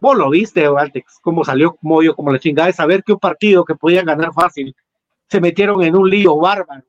Vos 0.00 0.16
lo 0.16 0.30
viste, 0.30 0.68
Valtex, 0.68 1.18
cómo 1.20 1.44
salió 1.44 1.76
Moyo 1.82 2.14
como 2.14 2.32
la 2.32 2.38
chingada 2.38 2.68
de 2.68 2.72
saber 2.72 3.02
que 3.02 3.12
un 3.12 3.18
partido 3.18 3.64
que 3.64 3.74
podían 3.74 4.06
ganar 4.06 4.32
fácil 4.32 4.74
se 5.28 5.40
metieron 5.40 5.82
en 5.82 5.96
un 5.96 6.08
lío 6.08 6.36
bárbaro. 6.36 6.84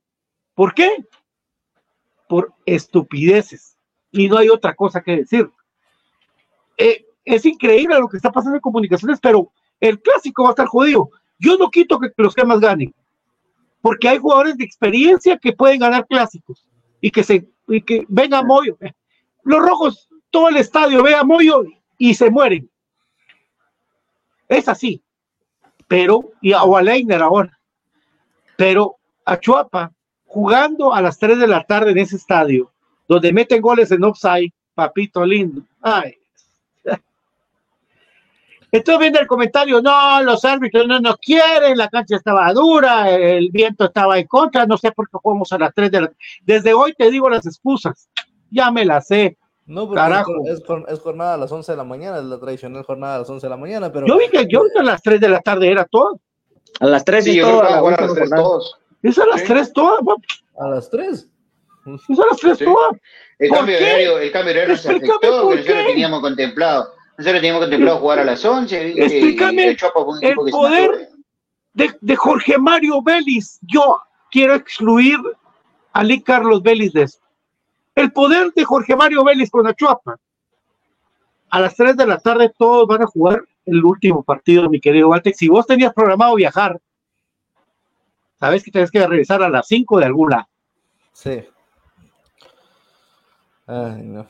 ¿Por 0.54 0.74
qué? 0.74 0.90
por 2.30 2.54
estupideces. 2.66 3.76
Y 4.12 4.30
no 4.30 4.38
hay 4.38 4.50
otra 4.50 4.74
cosa 4.76 5.02
que 5.02 5.18
decir. 5.18 5.50
Eh, 6.78 7.06
es 7.26 7.44
increíble 7.46 8.00
lo 8.00 8.08
que 8.08 8.18
está 8.18 8.32
pasando 8.32 8.56
en 8.56 8.62
comunicaciones, 8.62 9.20
pero 9.20 9.52
el 9.80 10.00
clásico 10.00 10.44
va 10.44 10.50
a 10.50 10.52
estar 10.52 10.68
jodido. 10.68 11.10
Yo 11.40 11.58
no 11.58 11.70
quito 11.70 12.00
que 12.00 12.12
los 12.16 12.36
más 12.46 12.60
ganen, 12.60 12.94
porque 13.82 14.08
hay 14.08 14.20
jugadores 14.20 14.58
de 14.58 14.64
experiencia 14.64 15.38
que 15.38 15.54
pueden 15.54 15.80
ganar 15.80 16.06
clásicos 16.06 16.66
y 17.02 17.10
que 17.10 17.24
se 17.24 17.50
y 17.68 17.82
que 17.82 18.06
venga 18.08 18.44
Moyo. 18.44 18.78
Los 19.44 19.60
rojos, 19.60 20.10
todo 20.30 20.50
el 20.50 20.58
estadio 20.58 21.02
ve 21.04 21.16
a 21.16 21.24
Moyo 21.24 21.64
y 21.98 22.14
se 22.14 22.30
mueren. 22.30 22.70
Es 24.50 24.68
así. 24.68 25.02
Pero, 25.88 26.32
y 26.42 26.52
a, 26.54 26.64
Leiner 26.82 27.22
ahora. 27.22 27.58
Pero 28.58 28.98
a 29.26 29.40
Chuapa 29.40 29.94
jugando 30.26 30.94
a 30.94 31.02
las 31.02 31.18
3 31.18 31.40
de 31.40 31.48
la 31.48 31.64
tarde 31.64 31.92
en 31.92 31.98
ese 32.00 32.18
estadio, 32.18 32.72
donde 33.08 33.34
meten 33.34 33.62
goles 33.62 33.92
en 33.92 34.04
offside, 34.04 34.52
papito 34.76 35.26
lindo. 35.26 35.64
Ay. 35.82 36.16
Entonces 38.72 39.00
viene 39.00 39.20
el 39.20 39.28
comentario, 39.28 39.82
no, 39.82 40.22
los 40.22 40.46
árbitros 40.46 40.88
no 40.88 41.00
nos 41.00 41.18
quieren, 41.18 41.76
la 41.78 41.90
cancha 41.90 42.18
estaba 42.18 42.54
dura, 42.54 43.10
el 43.10 43.50
viento 43.50 43.86
estaba 43.86 44.20
en 44.20 44.28
contra, 44.28 44.68
no 44.68 44.78
sé 44.78 44.92
por 44.92 45.10
qué 45.10 45.18
jugamos 45.20 45.52
a 45.52 45.58
las 45.58 45.74
3 45.74 45.92
de 45.92 46.02
la 46.02 46.12
Desde 46.44 46.74
hoy 46.76 46.94
te 46.94 47.10
digo 47.10 47.30
las 47.30 47.48
excusas, 47.48 48.08
ya 48.52 48.70
me 48.70 48.86
las 48.86 49.08
sé. 49.08 49.38
No, 49.70 49.88
porque 49.88 50.02
Es, 50.52 50.62
es, 50.88 51.00
jornada 51.00 51.36
a 51.36 51.38
las 51.38 51.52
11 51.52 51.72
de 51.72 51.78
la 51.78 51.84
mañana, 51.84 52.18
es 52.18 52.26
la 52.26 52.40
tradicional 52.40 52.84
jornada 52.84 53.16
a 53.16 53.20
las 53.20 53.30
11 53.30 53.46
de 53.46 53.50
la 53.50 53.58
mañana, 53.58 53.92
pero... 53.92 54.08
Yo 54.08 54.18
vi 54.18 54.28
que 54.30 54.46
yo 54.48 54.64
a 54.78 54.84
las 54.84 55.02
3 55.02 55.22
de 55.22 55.30
la 55.30 55.40
tarde 55.40 55.72
era 55.72 55.86
todo. 55.86 56.20
A 56.80 56.86
las 56.88 57.06
3 57.06 57.28
y 57.28 57.40
todo, 57.40 57.64
a 57.64 57.82
las 57.82 58.14
3 58.14 58.30
todos. 58.30 58.80
Es 59.02 59.18
a 59.18 59.26
las 59.26 59.44
tres 59.44 59.72
todas, 59.74 60.00
A 60.60 60.68
las 60.68 60.90
tres. 60.90 61.28
Es 62.10 62.20
a 62.20 62.26
las 62.30 62.38
tres 62.40 62.58
todas. 62.60 63.00
El 63.38 63.50
cambio, 63.50 63.78
horario, 63.78 64.20
el 64.20 64.32
cambio 64.32 64.54
horario 64.54 64.78
se 64.78 64.90
afectó, 64.90 65.20
que 65.20 65.28
nosotros 65.28 65.66
teníamos 65.66 66.22
contemplado. 66.22 66.94
Nosotros 67.18 67.42
teníamos 67.42 67.62
contemplado 67.62 68.00
jugar 68.00 68.20
a 68.20 68.26
las 68.26 68.44
once. 68.44 68.90
Explícame 68.90 69.68
el, 69.70 69.78
el 70.22 70.36
poder 70.52 71.10
de, 71.74 71.96
de, 72.02 72.16
Jorge 72.16 72.58
Mario 72.58 73.02
Vélez. 73.02 73.60
Yo 73.62 74.02
quiero 74.32 74.56
excluir 74.56 75.18
a 75.94 76.04
Lee 76.04 76.22
Carlos 76.22 76.62
Vélez 76.62 76.92
de 76.92 77.04
esto. 77.04 77.26
El 78.00 78.14
poder 78.14 78.54
de 78.54 78.64
Jorge 78.64 78.96
Mario 78.96 79.26
Vélez 79.26 79.50
con 79.50 79.68
Achuapa. 79.68 80.18
A 81.50 81.60
las 81.60 81.76
3 81.76 81.98
de 81.98 82.08
la 82.08 82.18
tarde 82.18 82.50
todos 82.58 82.88
van 82.88 83.02
a 83.02 83.08
jugar 83.08 83.44
el 83.66 83.84
último 83.84 84.24
partido, 84.24 84.70
mi 84.70 84.80
querido 84.80 85.10
Walter. 85.10 85.34
Si 85.34 85.50
vos 85.50 85.68
tenías 85.68 85.94
programado 85.94 86.36
viajar 86.36 86.80
sabes 88.40 88.64
que 88.64 88.72
tienes 88.72 88.90
que 88.90 89.06
regresar 89.06 89.44
a 89.44 89.50
las 89.50 89.68
5 89.68 90.00
de 90.00 90.06
alguna. 90.06 90.48
Sí. 91.12 91.44
Ay, 93.68 94.04
no. 94.04 94.28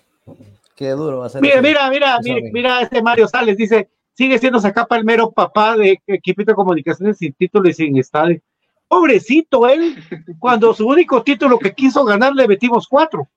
Qué 0.75 0.89
duro 0.89 1.19
va 1.19 1.27
a 1.27 1.29
ser. 1.29 1.41
Mira, 1.41 1.61
mira, 1.61 1.89
mira, 1.91 2.17
mira, 2.23 2.49
mira, 2.51 2.81
este 2.81 3.03
Mario 3.03 3.27
Sales 3.27 3.55
dice, 3.55 3.89
sigue 4.13 4.39
siendo 4.39 4.59
Zacapa 4.59 4.97
el 4.97 5.05
mero 5.05 5.29
papá 5.29 5.77
de 5.77 6.01
equipo 6.07 6.43
de 6.43 6.55
comunicaciones 6.55 7.19
sin 7.19 7.33
título 7.33 7.69
y 7.69 7.73
sin 7.73 7.95
estadio. 7.97 8.41
Pobrecito 8.87 9.67
él, 9.67 9.95
cuando 10.39 10.73
su 10.73 10.87
único 10.87 11.21
título 11.21 11.59
que 11.59 11.75
quiso 11.75 12.03
ganar 12.03 12.33
le 12.33 12.47
metimos 12.47 12.87
cuatro. 12.87 13.27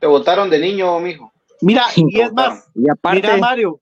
Te 0.00 0.06
votaron 0.06 0.50
de 0.50 0.58
niño, 0.58 0.98
mijo. 1.00 1.32
Mira, 1.60 1.84
y 1.96 2.20
es 2.20 2.32
más, 2.32 2.68
mira 2.74 3.36
Mario, 3.38 3.80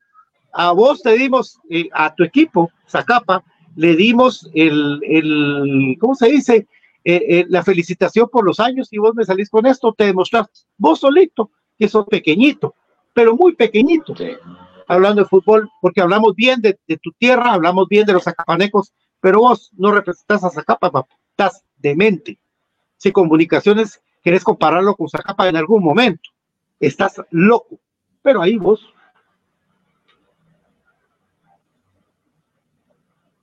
a 0.53 0.73
vos 0.73 1.03
te 1.03 1.13
dimos, 1.17 1.59
eh, 1.69 1.89
a 1.93 2.15
tu 2.15 2.23
equipo, 2.23 2.71
Zacapa, 2.89 3.43
le 3.75 3.97
dimos 3.97 4.49
el, 4.55 5.01
el 5.03 5.97
¿cómo 5.99 6.15
se 6.15 6.29
dice? 6.29 6.69
Eh, 7.05 7.23
eh, 7.29 7.47
la 7.49 7.63
felicitación 7.63 8.29
por 8.31 8.47
los 8.47 8.61
años 8.61 8.89
y 8.91 8.99
vos 8.99 9.15
me 9.15 9.25
salís 9.25 9.51
con 9.51 9.67
esto, 9.67 9.93
te 9.93 10.05
demostraste, 10.05 10.61
vos 10.79 11.01
solito, 11.01 11.51
que 11.77 11.89
sos 11.89 12.07
pequeñito, 12.07 12.75
pero 13.13 13.37
muy 13.37 13.55
pequeñito, 13.55 14.15
hablando 14.87 15.23
de 15.23 15.29
fútbol, 15.29 15.69
porque 15.81 16.01
hablamos 16.01 16.35
bien 16.35 16.63
de, 16.63 16.79
tu 17.03 17.13
tierra, 17.19 17.53
hablamos 17.53 17.89
bien 17.89 18.07
de 18.07 18.15
los 18.15 18.25
zacapanecos, 18.25 18.93
pero 19.21 19.41
vos 19.41 19.71
no 19.77 19.93
representas 19.93 20.45
a 20.45 20.51
Zacapa, 20.51 21.07
estás 21.31 21.65
demente. 21.77 22.39
Si 22.97 23.13
comunicaciones 23.13 24.01
querés 24.25 24.43
compararlo 24.43 24.97
con 24.97 25.09
Zacapa 25.09 25.49
en 25.49 25.57
algún 25.57 25.85
momento, 25.85 26.31
estás 26.81 27.23
loco, 27.31 27.79
pero 28.23 28.43
ahí 28.43 28.57
vos 28.57 28.81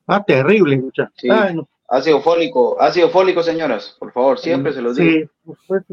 Ah, 0.07 0.21
terrible, 0.21 0.77
muchachos. 0.77 1.13
Ácido 1.87 2.21
fólico, 2.21 2.81
ácido 2.81 3.09
fólico, 3.09 3.43
señoras, 3.43 3.95
por 3.97 4.11
favor, 4.11 4.39
siempre 4.39 4.73
se 4.73 4.81
los 4.81 4.97
digo. 4.97 5.29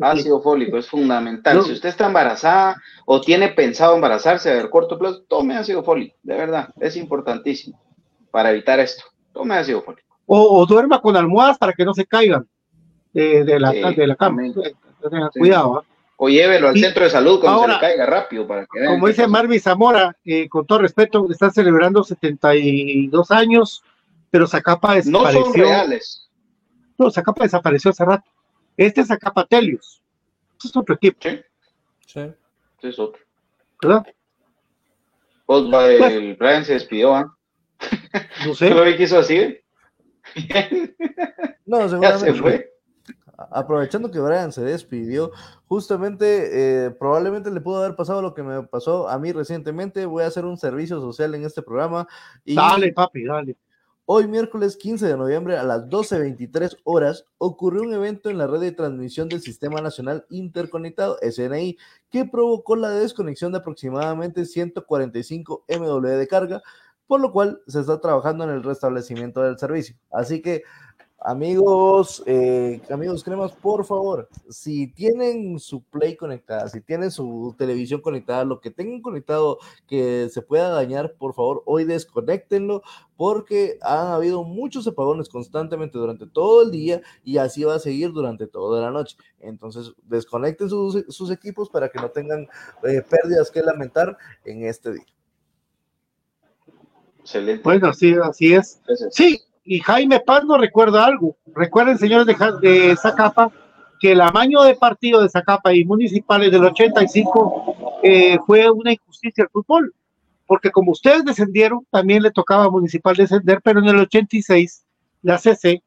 ácido 0.00 0.40
fólico 0.40 0.76
es 0.76 0.88
fundamental. 0.88 1.62
Si 1.62 1.72
usted 1.72 1.88
está 1.88 2.06
embarazada 2.06 2.76
o 3.06 3.20
tiene 3.20 3.48
pensado 3.50 3.94
embarazarse 3.94 4.50
a 4.50 4.70
corto 4.70 4.98
plazo, 4.98 5.22
tome 5.28 5.56
ácido 5.56 5.84
fólico, 5.84 6.16
de 6.22 6.36
verdad, 6.36 6.68
es 6.80 6.96
importantísimo 6.96 7.80
para 8.32 8.50
evitar 8.50 8.80
esto. 8.80 9.04
Tome 9.32 9.56
ácido 9.56 9.82
fólico. 9.82 10.08
O, 10.26 10.66
duerma 10.66 11.00
con 11.00 11.16
almohadas 11.16 11.58
para 11.58 11.72
que 11.72 11.84
no 11.84 11.94
se 11.94 12.04
caigan 12.04 12.46
de, 13.44 13.60
la, 13.60 13.70
de 13.72 14.06
la 14.06 14.16
cama. 14.16 14.42
Cuidado. 15.32 15.78
¿ah? 15.78 15.84
O 16.16 16.28
llévelo 16.28 16.68
al 16.68 16.78
centro 16.78 17.04
de 17.04 17.10
salud 17.10 17.40
cuando 17.40 17.62
se 17.62 17.68
le 17.68 17.78
caiga 17.78 18.06
rápido. 18.06 18.46
Para 18.46 18.66
que 18.66 18.84
como 18.86 19.06
dice 19.06 19.28
Marvin 19.28 19.60
Zamora, 19.60 20.16
eh, 20.24 20.48
con 20.48 20.66
todo 20.66 20.80
respeto, 20.80 21.26
está 21.30 21.50
celebrando 21.50 22.02
72 22.02 23.30
años 23.30 23.84
pero 24.30 24.46
Zacapa 24.46 24.94
desapareció. 24.94 25.40
No 25.40 25.46
son 25.46 25.54
reales. 25.54 26.28
No, 26.96 27.10
Zacapa 27.10 27.44
desapareció 27.44 27.90
hace 27.90 28.04
rato. 28.04 28.30
Este 28.76 29.00
es 29.00 29.08
Zacapa 29.08 29.46
Telius. 29.46 30.02
Este 30.54 30.68
es 30.68 30.76
otro 30.76 30.94
equipo. 30.94 31.18
Sí. 31.20 31.40
Sí. 32.06 32.20
Este 32.74 32.88
es 32.88 32.98
otro. 32.98 33.22
¿Verdad? 33.80 34.06
Pues, 35.46 35.64
el 36.12 36.36
Brian 36.36 36.64
se 36.64 36.74
despidió, 36.74 37.14
¿ah? 37.14 37.34
No 38.46 38.54
sé. 38.54 38.70
¿Lo 38.70 38.84
vi 38.84 38.96
que 38.96 39.04
hizo 39.04 39.18
así? 39.18 39.58
no, 41.66 41.88
seguramente. 41.88 41.98
Ya 42.00 42.18
se 42.18 42.34
fue. 42.34 42.72
Aprovechando 43.38 44.10
que 44.10 44.18
Brian 44.18 44.50
se 44.50 44.62
despidió, 44.62 45.30
justamente, 45.66 46.86
eh, 46.86 46.90
probablemente 46.90 47.50
le 47.52 47.60
pudo 47.60 47.84
haber 47.84 47.94
pasado 47.94 48.20
lo 48.20 48.34
que 48.34 48.42
me 48.42 48.64
pasó 48.64 49.08
a 49.08 49.18
mí 49.18 49.30
recientemente. 49.30 50.06
Voy 50.06 50.24
a 50.24 50.26
hacer 50.26 50.44
un 50.44 50.58
servicio 50.58 51.00
social 51.00 51.34
en 51.36 51.44
este 51.44 51.62
programa. 51.62 52.08
Y 52.44 52.56
dale, 52.56 52.92
papi, 52.92 53.24
dale. 53.24 53.56
Hoy, 54.10 54.26
miércoles 54.26 54.78
15 54.78 55.06
de 55.06 55.16
noviembre, 55.18 55.58
a 55.58 55.62
las 55.62 55.82
12.23 55.82 56.78
horas, 56.84 57.26
ocurrió 57.36 57.82
un 57.82 57.92
evento 57.92 58.30
en 58.30 58.38
la 58.38 58.46
red 58.46 58.60
de 58.60 58.72
transmisión 58.72 59.28
del 59.28 59.42
Sistema 59.42 59.82
Nacional 59.82 60.24
Interconectado, 60.30 61.18
SNI, 61.20 61.76
que 62.10 62.24
provocó 62.24 62.74
la 62.74 62.88
desconexión 62.88 63.52
de 63.52 63.58
aproximadamente 63.58 64.46
145 64.46 65.66
MW 65.68 66.06
de 66.06 66.26
carga, 66.26 66.62
por 67.06 67.20
lo 67.20 67.32
cual 67.32 67.60
se 67.66 67.80
está 67.80 68.00
trabajando 68.00 68.44
en 68.44 68.50
el 68.50 68.62
restablecimiento 68.62 69.42
del 69.42 69.58
servicio. 69.58 69.94
Así 70.10 70.40
que 70.40 70.62
Amigos, 71.20 72.22
eh, 72.26 72.80
amigos 72.90 73.24
cremas, 73.24 73.50
por 73.50 73.84
favor, 73.84 74.28
si 74.48 74.86
tienen 74.86 75.58
su 75.58 75.82
Play 75.82 76.14
conectada, 76.14 76.68
si 76.68 76.80
tienen 76.80 77.10
su 77.10 77.56
televisión 77.58 78.00
conectada, 78.00 78.44
lo 78.44 78.60
que 78.60 78.70
tengan 78.70 79.02
conectado 79.02 79.58
que 79.88 80.28
se 80.30 80.42
pueda 80.42 80.68
dañar, 80.68 81.14
por 81.18 81.34
favor, 81.34 81.64
hoy 81.66 81.82
desconectenlo, 81.84 82.82
porque 83.16 83.80
han 83.82 84.06
habido 84.06 84.44
muchos 84.44 84.86
apagones 84.86 85.28
constantemente 85.28 85.98
durante 85.98 86.28
todo 86.28 86.62
el 86.62 86.70
día 86.70 87.02
y 87.24 87.38
así 87.38 87.64
va 87.64 87.74
a 87.74 87.80
seguir 87.80 88.12
durante 88.12 88.46
toda 88.46 88.80
la 88.80 88.92
noche. 88.92 89.16
Entonces, 89.40 89.92
desconecten 90.04 90.68
sus, 90.68 91.30
equipos 91.32 91.68
para 91.68 91.88
que 91.88 91.98
no 91.98 92.10
tengan 92.10 92.46
eh, 92.84 93.02
pérdidas 93.02 93.50
que 93.50 93.60
lamentar 93.60 94.16
en 94.44 94.64
este 94.64 94.92
día. 94.92 95.06
Excelente. 97.18 97.62
Bueno, 97.64 97.92
sí, 97.92 98.14
así 98.22 98.54
es. 98.54 98.80
Sí, 99.10 99.42
y 99.68 99.80
Jaime 99.80 100.20
Paz 100.20 100.44
nos 100.46 100.58
recuerda 100.58 101.04
algo. 101.04 101.36
Recuerden, 101.54 101.98
señores 101.98 102.26
de, 102.26 102.34
de 102.66 102.96
Zacapa, 102.96 103.52
que 104.00 104.12
el 104.12 104.20
amaño 104.22 104.62
de 104.62 104.74
partido 104.74 105.20
de 105.20 105.28
Zacapa 105.28 105.74
y 105.74 105.84
municipales 105.84 106.50
del 106.50 106.64
85 106.64 108.00
eh, 108.02 108.38
fue 108.46 108.70
una 108.70 108.92
injusticia 108.92 109.44
al 109.44 109.50
fútbol, 109.50 109.94
porque 110.46 110.70
como 110.70 110.92
ustedes 110.92 111.22
descendieron, 111.22 111.86
también 111.90 112.22
le 112.22 112.30
tocaba 112.30 112.64
a 112.64 112.70
Municipal 112.70 113.14
descender, 113.14 113.60
pero 113.62 113.80
en 113.80 113.88
el 113.88 113.98
86 113.98 114.86
la 115.20 115.36
CC, 115.36 115.82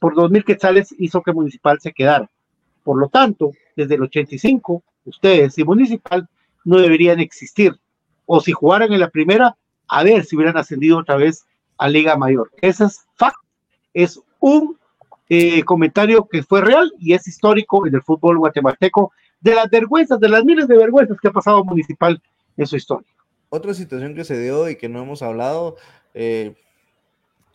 por 0.00 0.16
2.000 0.16 0.44
quetzales, 0.44 0.92
hizo 0.98 1.22
que 1.22 1.32
Municipal 1.32 1.78
se 1.80 1.92
quedara. 1.92 2.28
Por 2.82 2.98
lo 2.98 3.08
tanto, 3.08 3.52
desde 3.76 3.94
el 3.94 4.02
85, 4.02 4.82
ustedes 5.04 5.56
y 5.58 5.62
Municipal 5.64 6.28
no 6.64 6.78
deberían 6.78 7.20
existir. 7.20 7.78
O 8.26 8.40
si 8.40 8.50
jugaran 8.50 8.92
en 8.92 8.98
la 8.98 9.10
primera, 9.10 9.56
a 9.86 10.02
ver 10.02 10.24
si 10.24 10.34
hubieran 10.34 10.56
ascendido 10.56 10.98
otra 10.98 11.14
vez 11.14 11.44
a 11.82 11.88
Liga 11.88 12.16
Mayor. 12.16 12.48
Ese 12.60 12.84
es 12.84 13.04
fact, 13.16 13.36
es 13.92 14.20
un 14.38 14.78
eh, 15.28 15.64
comentario 15.64 16.28
que 16.30 16.44
fue 16.44 16.60
real 16.60 16.92
y 17.00 17.12
es 17.12 17.26
histórico 17.26 17.88
en 17.88 17.94
el 17.96 18.02
fútbol 18.02 18.38
guatemalteco, 18.38 19.12
de 19.40 19.56
las 19.56 19.68
vergüenzas, 19.68 20.20
de 20.20 20.28
las 20.28 20.44
miles 20.44 20.68
de 20.68 20.76
vergüenzas 20.76 21.18
que 21.20 21.26
ha 21.26 21.32
pasado 21.32 21.64
Municipal 21.64 22.22
en 22.56 22.66
su 22.68 22.76
historia. 22.76 23.08
Otra 23.48 23.74
situación 23.74 24.14
que 24.14 24.22
se 24.22 24.40
dio 24.40 24.70
y 24.70 24.76
que 24.76 24.88
no 24.88 25.02
hemos 25.02 25.22
hablado, 25.22 25.74
eh, 26.14 26.54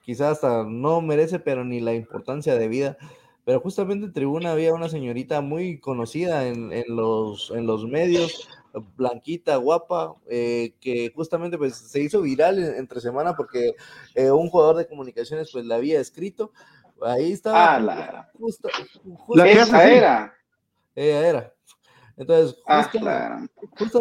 quizás 0.03 0.33
hasta 0.33 0.65
no 0.65 0.99
merece, 0.99 1.39
pero 1.39 1.63
ni 1.63 1.79
la 1.79 1.93
importancia 1.93 2.55
de 2.55 2.67
vida, 2.67 2.97
pero 3.45 3.61
justamente 3.61 4.07
en 4.07 4.13
tribuna 4.13 4.51
había 4.51 4.73
una 4.73 4.89
señorita 4.89 5.39
muy 5.39 5.79
conocida 5.79 6.45
en, 6.47 6.69
los, 6.89 7.53
en 7.55 7.65
los 7.65 7.85
medios, 7.85 8.49
blanquita, 8.95 9.55
guapa, 9.57 10.15
eh, 10.29 10.73
que 10.79 11.11
justamente 11.15 11.57
pues 11.57 11.75
se 11.75 12.01
hizo 12.01 12.21
viral 12.21 12.59
entre 12.59 13.01
semana 13.01 13.35
porque 13.35 13.75
eh, 14.15 14.31
un 14.31 14.49
jugador 14.49 14.77
de 14.77 14.87
comunicaciones 14.87 15.49
pues 15.51 15.65
la 15.65 15.75
había 15.75 15.99
escrito. 15.99 16.51
Ahí 17.01 17.31
estaba. 17.31 17.75
Ah, 17.75 17.79
la, 17.79 18.31
justo, 18.37 18.69
la 19.35 19.47
esa 19.49 19.89
era. 19.89 20.33
Ella 20.95 21.27
era. 21.27 21.53
Entonces, 22.17 22.59
ah, 22.65 22.89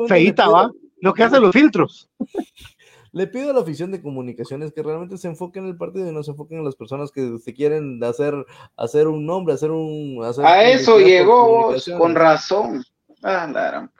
Feita, 0.09 0.49
va. 0.49 0.71
Lo 1.01 1.13
que 1.13 1.23
hacen 1.23 1.43
los 1.43 1.53
filtros. 1.53 2.11
Le 3.13 3.27
pido 3.27 3.49
a 3.49 3.55
la 3.55 3.61
afición 3.61 3.91
de 3.91 4.03
comunicaciones 4.03 4.73
que 4.73 4.83
realmente 4.83 5.17
se 5.17 5.29
enfoquen 5.29 5.65
en 5.65 5.71
el 5.71 5.77
partido 5.79 6.07
y 6.07 6.13
no 6.13 6.23
se 6.23 6.33
enfoquen 6.33 6.59
en 6.59 6.67
las 6.67 6.77
personas 6.77 7.11
que 7.11 7.39
se 7.39 7.55
quieren 7.55 8.03
hacer, 8.05 8.35
hacer 8.77 9.09
un 9.09 9.25
nombre, 9.25 9.55
hacer 9.55 9.71
un... 9.71 10.21
a 10.23 10.65
eso 10.65 10.99
llegó 10.99 11.75
con 11.97 12.15
razón. 12.15 12.85
Ah, 13.23 13.49
la 13.51 13.91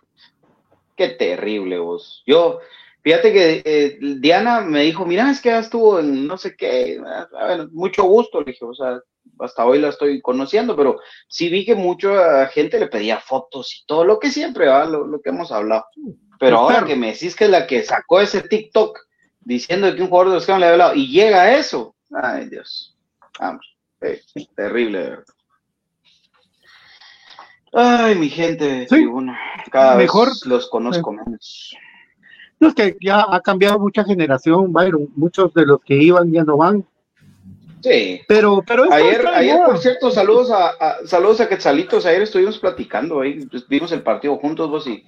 Qué 0.97 1.11
terrible 1.11 1.79
vos. 1.79 2.23
Yo, 2.27 2.61
fíjate 3.03 3.33
que 3.33 3.63
eh, 3.65 3.99
Diana 4.19 4.63
me 4.63 4.83
dijo, 4.83 5.05
mira, 5.05 5.31
es 5.31 5.41
que 5.41 5.51
ya 5.51 5.59
estuvo 5.59 6.01
en 6.01 6.27
no 6.27 6.39
sé 6.39 6.57
qué, 6.57 7.01
ah, 7.05 7.67
mucho 7.73 8.05
gusto, 8.05 8.41
le 8.41 8.53
dije, 8.53 8.65
o 8.65 8.75
sea, 8.75 8.99
hasta 9.41 9.67
hoy 9.67 9.79
la 9.79 9.89
estoy 9.89 10.21
conociendo, 10.23 10.75
pero 10.75 10.99
sí 11.29 11.49
vi 11.49 11.65
que 11.65 11.75
mucha 11.75 12.47
gente 12.47 12.79
le 12.79 12.89
pedía 12.89 13.21
fotos 13.21 13.75
y 13.75 13.87
todo 13.87 14.05
lo 14.05 14.19
que 14.19 14.31
siempre, 14.31 14.69
va, 14.69 14.87
lo, 14.87 15.21
que 15.21 15.31
hemos 15.31 15.53
hablado. 15.53 15.85
Pero 16.39 16.59
ahora 16.59 16.85
que 16.85 16.97
me 16.97 17.13
decís 17.13 17.35
que 17.35 17.45
es 17.45 17.51
la 17.51 17.67
que 17.67 17.83
sacó 17.83 18.21
ese 18.21 18.43
TikTok 18.43 18.99
diciendo 19.41 19.95
que 19.95 20.03
un 20.03 20.09
jugador 20.09 20.31
de 20.31 20.35
los 20.37 20.47
que 20.47 20.53
le 20.53 20.57
había 20.57 20.71
hablado 20.71 20.95
y 20.95 21.09
llega 21.09 21.43
a 21.43 21.57
eso, 21.57 21.95
ay 22.11 22.49
Dios, 22.49 22.97
vamos, 23.39 23.77
eh, 24.01 24.21
terrible, 24.55 24.99
de 24.99 25.11
verdad. 25.11 25.36
Ay, 27.79 28.15
mi 28.15 28.31
gente 28.31 28.87
sí. 28.89 29.07
cada 29.71 29.97
Mejor, 29.97 30.29
vez 30.29 30.47
los 30.47 30.67
conozco 30.71 31.13
menos. 31.13 31.77
es 32.59 32.75
que 32.75 32.97
ya 33.03 33.27
ha 33.29 33.39
cambiado 33.43 33.79
mucha 33.79 34.03
generación, 34.03 34.73
Byron. 34.73 35.11
Muchos 35.15 35.53
de 35.53 35.67
los 35.67 35.81
que 35.83 35.95
iban 35.95 36.33
ya 36.33 36.43
no 36.43 36.57
van. 36.57 36.87
Sí. 37.83 38.23
Pero, 38.27 38.65
pero 38.67 38.91
ayer, 38.91 39.27
ayer, 39.27 39.61
por 39.67 39.77
cierto, 39.77 40.11
saludos 40.11 40.51
a, 40.51 41.05
saludos 41.05 41.43
a 41.43 41.51
Quetzalitos. 41.51 42.07
Ayer 42.07 42.23
estuvimos 42.23 42.59
platicando 42.59 43.21
ahí, 43.21 43.45
pues, 43.45 43.69
vimos 43.69 43.93
el 43.93 44.03
partido 44.03 44.39
juntos 44.39 44.71
vos 44.71 44.87
y, 44.87 45.05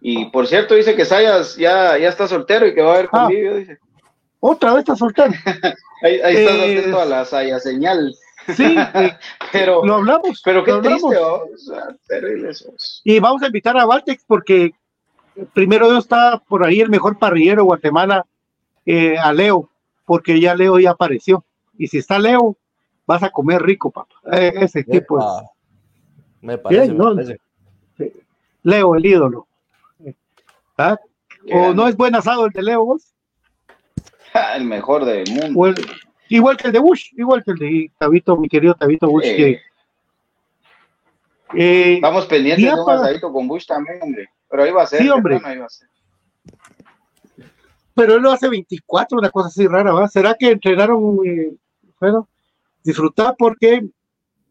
y 0.00 0.26
por 0.26 0.46
cierto 0.46 0.76
dice 0.76 0.94
que 0.94 1.04
Sayas 1.04 1.56
ya, 1.56 1.98
ya 1.98 2.08
está 2.08 2.28
soltero 2.28 2.68
y 2.68 2.74
que 2.74 2.82
va 2.82 2.90
a 2.90 2.94
haber 2.94 3.06
ah. 3.06 3.22
convivio, 3.22 3.56
dice. 3.56 3.78
Otra 4.38 4.74
vez 4.74 4.82
está 4.82 4.94
soltero. 4.94 5.32
ahí, 6.04 6.20
ahí 6.20 6.36
estás 6.36 6.54
eh, 6.54 6.78
atento 6.78 7.00
a 7.00 7.04
la 7.04 7.24
Saya 7.24 7.58
señal. 7.58 8.14
Sí, 8.56 8.76
pero 9.52 9.84
lo 9.84 9.96
hablamos. 9.96 10.42
Pero 10.44 10.64
qué 10.64 10.72
triste, 10.82 11.16
Y 13.04 13.20
vamos 13.20 13.42
a 13.42 13.46
invitar 13.46 13.76
a 13.76 13.86
Valtex 13.86 14.24
porque 14.26 14.72
primero 15.52 15.90
Dios 15.90 16.04
está 16.04 16.38
por 16.38 16.64
ahí 16.64 16.80
el 16.80 16.90
mejor 16.90 17.18
parrillero 17.18 17.62
de 17.62 17.66
Guatemala, 17.66 18.26
eh, 18.86 19.16
a 19.18 19.32
Leo, 19.32 19.68
porque 20.04 20.40
ya 20.40 20.54
Leo 20.54 20.78
ya 20.78 20.90
apareció. 20.90 21.44
Y 21.78 21.86
si 21.88 21.98
está 21.98 22.18
Leo, 22.18 22.56
vas 23.06 23.22
a 23.22 23.30
comer 23.30 23.62
rico, 23.62 23.90
papá. 23.90 24.14
Eh, 24.32 24.52
ese 24.56 24.84
tipo 24.84 25.18
es. 25.18 25.26
Me 26.40 26.58
parece, 26.58 26.92
Leo, 28.64 28.94
el 28.94 29.06
ídolo. 29.06 29.46
¿Ah? 30.78 30.96
¿O 31.52 31.74
no 31.74 31.88
es 31.88 31.96
buen 31.96 32.14
asado 32.14 32.46
el 32.46 32.52
de 32.52 32.62
Leo 32.62 32.84
vos? 32.84 33.12
el 34.56 34.64
mejor 34.64 35.04
del 35.04 35.30
mundo. 35.32 35.72
Igual 36.36 36.56
que 36.56 36.68
el 36.68 36.72
de 36.72 36.78
Bush, 36.78 37.12
igual 37.16 37.42
que 37.44 37.52
el 37.52 37.58
de 37.58 37.92
Tabito, 37.98 38.36
mi 38.36 38.48
querido 38.48 38.74
Tabito 38.74 39.08
Bush, 39.08 39.24
que 39.24 39.60
eh, 41.54 41.98
Vamos 42.00 42.26
pendientes 42.26 42.64
de 42.64 42.80
un 42.80 42.90
asadito 42.90 43.32
con 43.32 43.46
Bush 43.46 43.66
también, 43.66 43.98
hombre. 44.02 44.28
Pero 44.48 44.62
ahí 44.62 44.70
va 44.70 44.82
a 44.82 44.86
ser. 44.86 45.02
Sí, 45.02 45.08
hombre. 45.08 45.40
Pero 47.94 48.14
él 48.14 48.22
lo 48.22 48.32
hace 48.32 48.48
24, 48.48 49.18
una 49.18 49.30
cosa 49.30 49.48
así 49.48 49.66
rara, 49.66 49.92
¿va? 49.92 50.08
¿Será 50.08 50.34
que 50.34 50.50
entrenaron, 50.50 51.18
eh, 51.26 51.52
bueno, 52.00 52.26
disfrutar 52.82 53.34
porque 53.38 53.86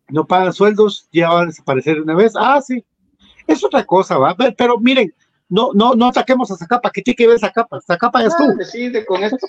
no 0.09 0.25
pagan 0.25 0.53
sueldos, 0.53 1.07
ya 1.11 1.29
van 1.29 1.43
a 1.43 1.47
desaparecer 1.47 2.01
una 2.01 2.15
vez? 2.15 2.33
Ah, 2.35 2.61
sí. 2.61 2.83
Es 3.47 3.63
otra 3.63 3.83
cosa, 3.83 4.19
¿va? 4.19 4.35
Pero 4.55 4.77
miren, 4.79 5.11
no, 5.49 5.71
no, 5.73 5.95
no 5.95 6.13
saquemos 6.13 6.51
a 6.51 6.55
Zacapa, 6.55 6.91
que 6.91 7.01
tiene 7.01 7.15
que 7.15 7.27
ver 7.27 7.39
Zacapa. 7.39 7.81
Zacapa 7.81 8.21
ya 8.21 8.27
estuvo. 8.27 8.51
Ah, 8.51 8.63
sí, 8.63 8.91
con 9.05 9.23
esto. 9.23 9.47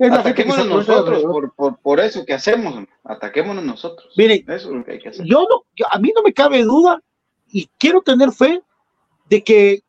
Ataquémonos 0.00 0.66
nosotros 0.66 1.22
por, 1.22 1.52
por, 1.54 1.78
por, 1.78 2.00
eso 2.00 2.24
que 2.24 2.32
hacemos, 2.32 2.84
ataquémonos 3.04 3.64
nosotros. 3.64 4.12
Miren, 4.16 4.44
eso 4.48 4.68
es 4.68 4.76
lo 4.76 4.84
que 4.84 4.92
hay 4.92 4.98
que 4.98 5.08
hacer. 5.08 5.26
Yo 5.26 5.46
no, 5.50 5.64
a 5.90 5.98
mí 5.98 6.12
no 6.14 6.22
me 6.22 6.32
cabe 6.32 6.62
duda 6.62 7.02
y 7.50 7.68
quiero 7.78 8.00
tener 8.00 8.30
fe 8.32 8.62
de 9.28 9.42
que 9.42 9.82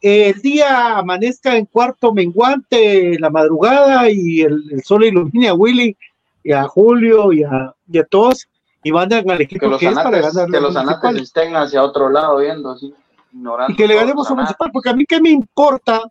el 0.00 0.40
día 0.40 0.98
amanezca 0.98 1.56
en 1.56 1.66
cuarto 1.66 2.12
menguante, 2.12 3.18
la 3.18 3.30
madrugada 3.30 4.10
y 4.10 4.42
el, 4.42 4.82
sol 4.84 5.04
ilumine 5.04 5.48
a 5.48 5.54
Willy 5.54 5.96
y 6.44 6.52
a 6.52 6.64
Julio 6.64 7.32
y 7.32 7.42
a, 7.42 7.74
y 7.90 7.98
a 7.98 8.04
todos 8.04 8.48
y 8.82 8.90
van 8.90 9.12
al 9.12 9.40
equipo 9.40 9.70
que, 9.70 9.78
que 9.78 9.86
es 9.88 9.94
para 9.94 10.20
ganar. 10.20 10.50
Que 10.50 10.60
los 10.60 10.76
anates 10.76 11.22
estén 11.22 11.56
hacia 11.56 11.82
otro 11.82 12.08
lado 12.10 12.38
viendo 12.38 12.70
así, 12.70 12.94
ignorando. 13.32 13.72
Y 13.72 13.76
que 13.76 13.88
le 13.88 13.96
ganemos 13.96 14.30
a 14.30 14.34
Municipal, 14.34 14.70
porque 14.72 14.90
a 14.90 14.94
mí 14.94 15.04
qué 15.04 15.20
me 15.20 15.30
importa 15.30 16.02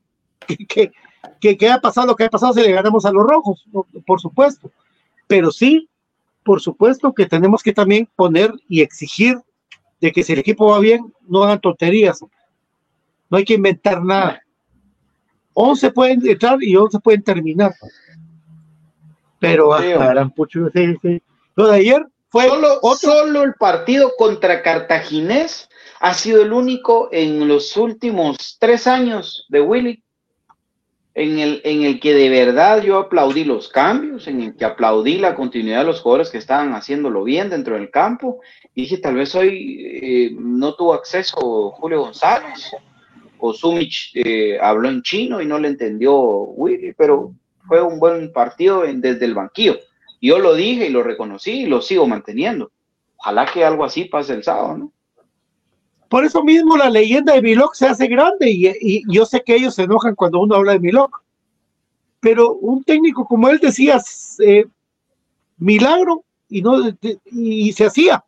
que, 0.46 0.58
que 0.58 0.92
que, 1.40 1.58
que 1.58 1.66
haya 1.68 1.80
pasado 1.80 2.08
lo 2.08 2.16
que 2.16 2.24
haya 2.24 2.30
pasado 2.30 2.54
si 2.54 2.62
le 2.62 2.72
ganamos 2.72 3.06
a 3.06 3.12
los 3.12 3.26
rojos, 3.26 3.66
por 4.06 4.20
supuesto. 4.20 4.72
Pero 5.28 5.52
sí, 5.52 5.90
por 6.44 6.62
supuesto 6.62 7.14
que 7.14 7.26
tenemos 7.26 7.62
que 7.62 7.74
también 7.74 8.08
poner 8.16 8.54
y 8.70 8.82
exigir 8.82 9.38
de 10.00 10.12
que 10.12 10.24
si 10.24 10.34
el 10.34 10.40
equipo 10.40 10.72
va 10.72 10.80
bien, 10.80 11.14
no 11.28 11.44
hagan 11.44 11.60
tonterías. 11.60 12.22
No 13.30 13.38
hay 13.38 13.44
que 13.44 13.56
inventar 13.56 14.04
nada. 14.04 14.42
11 15.54 15.92
pueden 15.92 16.28
entrar 16.28 16.62
y 16.62 16.76
11 16.76 17.00
pueden 17.00 17.24
terminar. 17.24 17.74
Pero 19.40 19.74
ah, 19.74 19.82
lo 21.56 21.68
de 21.68 21.76
ayer 21.76 22.06
fue 22.30 22.48
solo, 22.48 22.80
solo 22.96 23.44
el 23.44 23.54
partido 23.56 24.12
contra 24.18 24.62
Cartaginés 24.62 25.70
ha 26.00 26.14
sido 26.14 26.44
el 26.44 26.54
único 26.54 27.10
en 27.12 27.48
los 27.48 27.76
últimos 27.78 28.58
tres 28.60 28.88
años 28.88 29.46
de 29.50 29.62
Willy 29.62 30.04
en 31.18 31.40
el, 31.40 31.62
en 31.64 31.82
el 31.82 32.00
que 32.00 32.14
de 32.14 32.30
verdad 32.30 32.84
yo 32.84 33.00
aplaudí 33.00 33.44
los 33.44 33.70
cambios, 33.70 34.28
en 34.28 34.40
el 34.40 34.56
que 34.56 34.66
aplaudí 34.66 35.18
la 35.18 35.34
continuidad 35.34 35.80
de 35.80 35.86
los 35.86 36.02
jugadores 36.02 36.30
que 36.30 36.38
estaban 36.38 36.76
haciéndolo 36.76 37.24
bien 37.24 37.50
dentro 37.50 37.74
del 37.74 37.90
campo. 37.90 38.40
Y 38.76 38.82
dije, 38.82 39.00
tal 39.00 39.16
vez 39.16 39.34
hoy 39.34 40.00
eh, 40.00 40.36
no 40.38 40.76
tuvo 40.76 40.94
acceso 40.94 41.72
Julio 41.72 42.02
González, 42.02 42.72
o 43.40 43.52
Sumich 43.52 44.12
eh, 44.14 44.60
habló 44.62 44.90
en 44.90 45.02
chino 45.02 45.42
y 45.42 45.48
no 45.48 45.58
le 45.58 45.70
entendió 45.70 46.50
pero 46.96 47.34
fue 47.68 47.82
un 47.82 48.00
buen 48.00 48.32
partido 48.32 48.84
desde 48.84 49.26
el 49.26 49.34
banquillo. 49.34 49.80
Yo 50.22 50.38
lo 50.38 50.54
dije 50.54 50.86
y 50.86 50.92
lo 50.92 51.02
reconocí 51.02 51.64
y 51.64 51.66
lo 51.66 51.82
sigo 51.82 52.06
manteniendo. 52.06 52.72
Ojalá 53.18 53.48
que 53.48 53.66
algo 53.66 53.84
así 53.84 54.06
pase 54.06 54.36
el 54.36 54.44
sábado, 54.44 54.78
¿no? 54.78 54.92
Por 56.10 56.24
eso 56.24 56.44
mismo 56.44 56.78
la 56.78 56.90
leyenda 56.90 57.34
de 57.34 57.42
Milok 57.42 57.76
se 57.76 57.88
hace 57.88 58.08
grande 58.08 58.50
y, 58.50 59.04
yo 59.12 59.26
sé 59.26 59.44
que 59.46 59.56
ellos 59.56 59.76
se 59.76 59.84
enojan 59.84 60.16
cuando 60.16 60.40
uno 60.40 60.56
habla 60.56 60.74
de 60.74 60.80
Milok. 60.80 61.22
Pero 62.20 62.54
un 62.54 62.84
técnico 62.84 63.26
como 63.26 63.50
él 63.50 63.60
decía, 63.60 64.00
eh, 64.40 64.66
milagro 65.58 66.24
y, 66.50 66.62
no, 66.62 66.78
y 67.26 67.74
se 67.74 67.86
hacía. 67.86 68.24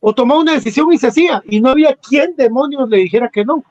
O 0.00 0.14
tomaba 0.14 0.40
una 0.40 0.52
decisión 0.52 0.92
y 0.92 0.98
se 0.98 1.08
hacía. 1.08 1.42
Y 1.46 1.60
no 1.60 1.70
había 1.70 1.94
quien 1.94 2.34
demonios 2.36 2.88
le 2.88 2.98
dijera 2.98 3.28
que 3.28 3.44
no. 3.44 3.62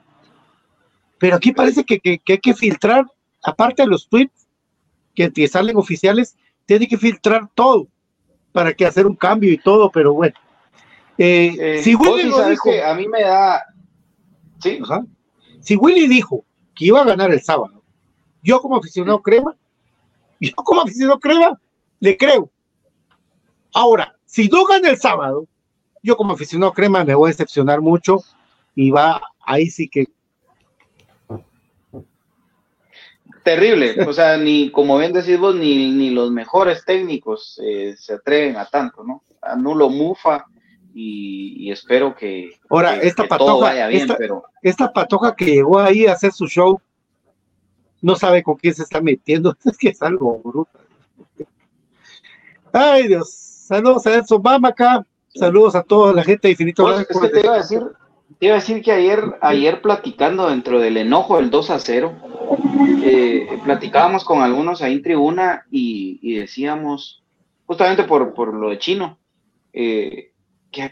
Pero 1.18 1.38
aquí 1.38 1.52
parece 1.52 1.84
que, 1.84 2.00
hay 2.04 2.38
que 2.40 2.54
filtrar, 2.54 3.06
aparte 3.44 3.84
de 3.84 3.88
los 3.88 4.08
tweets 4.08 4.48
que, 5.16 5.32
que 5.32 5.48
salen 5.48 5.78
oficiales, 5.78 6.36
tiene 6.66 6.88
que 6.88 6.98
filtrar 6.98 7.50
todo 7.56 7.88
para 8.52 8.74
que 8.74 8.86
hacer 8.86 9.08
un 9.08 9.16
cambio 9.16 9.52
y 9.52 9.58
todo, 9.58 9.92
pero 9.92 10.14
bueno. 10.14 10.36
Eh, 11.18 11.56
eh, 11.60 11.84
si 11.84 11.96
Willy 11.96 12.32
dijo, 12.50 12.70
a 12.86 12.94
mí 12.94 13.08
me 13.08 13.22
da. 13.22 13.64
¿Sí? 14.60 14.80
Si 15.62 15.76
Willy 15.76 16.08
dijo 16.08 16.44
que 16.76 16.86
iba 16.86 17.02
a 17.02 17.06
ganar 17.06 17.32
el 17.32 17.42
sábado, 17.42 17.84
yo 18.44 18.62
como 18.62 18.78
aficionado 18.78 19.22
crema, 19.22 19.56
yo 20.40 20.52
como 20.56 20.82
aficionado 20.82 21.20
crema, 21.20 21.60
le 22.00 22.18
creo. 22.18 22.50
Ahora, 23.74 24.16
si 24.26 24.48
no 24.48 24.66
gana 24.66 24.90
el 24.90 24.98
sábado, 24.98 25.48
yo 26.04 26.16
como 26.18 26.34
aficionado 26.34 26.74
crema 26.74 27.04
me 27.04 27.16
voy 27.16 27.30
a 27.30 27.32
decepcionar 27.32 27.82
mucho 27.82 28.20
y 28.76 28.92
va 28.92 29.22
ahí 29.46 29.68
sí 29.68 29.88
que. 29.90 30.08
Terrible, 33.44 34.04
o 34.04 34.12
sea, 34.12 34.38
ni 34.38 34.72
como 34.72 34.98
bien 34.98 35.14
decís 35.14 35.40
vos, 35.40 35.56
ni, 35.56 35.92
ni 35.92 36.10
los 36.10 36.32
mejores 36.32 36.84
técnicos 36.84 37.62
eh, 37.64 37.96
se 37.98 38.14
atreven 38.14 38.58
a 38.58 38.66
tanto, 38.66 39.04
¿no? 39.04 39.24
Anulo 39.42 39.90
Mufa, 39.90 40.46
y, 40.98 41.72
espero 41.72 42.16
que, 42.16 42.58
Ahora, 42.70 42.96
esta 42.96 43.28
patoja, 43.28 43.52
todo 43.52 43.62
vaya 43.62 43.88
bien, 43.88 44.04
esta, 44.04 44.16
pero... 44.16 44.46
esta 44.62 44.94
patoja 44.94 45.36
que 45.36 45.46
llegó 45.46 45.78
ahí 45.78 46.06
a 46.06 46.14
hacer 46.14 46.32
su 46.32 46.48
show, 46.48 46.80
no 48.02 48.16
sabe 48.16 48.42
con 48.42 48.56
quién 48.56 48.74
se 48.74 48.84
está 48.84 49.02
metiendo, 49.02 49.58
es 49.66 49.78
que 49.78 49.90
es 49.90 50.02
algo 50.02 50.40
bruto. 50.40 50.80
Ay, 52.72 53.10
Dios, 53.10 53.30
saludos 53.30 54.08
a 54.08 54.16
Edson 54.16 54.40
Obama 54.40 54.70
acá, 54.70 55.06
saludos 55.34 55.76
a 55.76 55.84
toda 55.84 56.14
la 56.14 56.24
gente 56.24 56.48
de 56.48 56.54
Infinito 56.54 56.84
pues, 56.84 57.06
es 57.10 57.20
que 57.20 57.28
te 57.28 57.40
iba 57.42 57.56
a 57.56 57.58
decir, 57.58 57.82
te 58.40 58.46
iba 58.46 58.56
a 58.56 58.60
decir 58.60 58.82
que 58.82 58.92
ayer, 58.94 59.22
ayer 59.42 59.82
platicando 59.82 60.50
dentro 60.50 60.80
del 60.80 60.96
enojo 60.96 61.38
del 61.38 61.50
2 61.50 61.70
a 61.72 61.80
0, 61.80 62.14
eh, 63.04 63.60
platicábamos 63.66 64.24
con 64.24 64.42
algunos 64.42 64.82
ahí 64.82 64.94
en 64.94 65.04
tribuna 65.04 65.66
y, 65.70 66.36
decíamos, 66.40 67.22
justamente 67.66 68.06
por, 68.06 68.34
por 68.34 68.54
lo 68.54 68.70
de 68.70 68.80
Chino, 68.80 69.18
eh, 69.74 70.32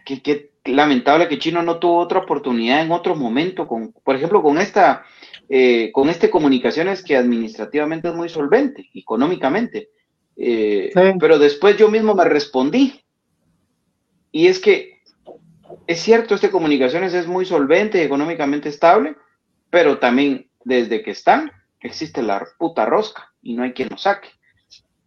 que, 0.06 0.52
lamentable 0.66 1.28
que 1.28 1.40
Chino 1.40 1.62
no 1.62 1.80
tuvo 1.80 1.98
otra 1.98 2.20
oportunidad 2.20 2.82
en 2.82 2.92
otro 2.92 3.16
momento, 3.16 3.68
con, 3.68 3.92
por 3.92 4.16
ejemplo, 4.16 4.42
con 4.42 4.58
esta, 4.58 5.06
eh, 5.50 5.92
con 5.92 6.10
este 6.10 6.30
comunicaciones 6.30 7.04
que 7.04 7.18
administrativamente 7.18 8.10
es 8.10 8.16
muy 8.16 8.30
solvente, 8.30 8.90
económicamente. 8.94 9.90
Eh, 10.36 10.92
pero 11.20 11.38
después 11.38 11.78
yo 11.78 11.90
mismo 11.90 12.16
me 12.16 12.26
respondí. 12.26 13.04
Y 14.32 14.48
es 14.48 14.60
que 14.60 14.94
es 15.88 16.00
cierto, 16.00 16.36
este 16.36 16.50
comunicaciones 16.50 17.14
es 17.14 17.28
muy 17.28 17.46
solvente 17.46 18.04
económicamente 18.04 18.70
estable, 18.70 19.16
pero 19.70 20.00
también 20.00 20.50
desde 20.64 21.04
que 21.04 21.12
están 21.12 21.52
existe 21.82 22.24
la 22.24 22.48
puta 22.58 22.86
rosca 22.86 23.34
y 23.42 23.54
no 23.54 23.64
hay 23.64 23.74
quien 23.74 23.90
lo 23.90 23.98
saque. 23.98 24.30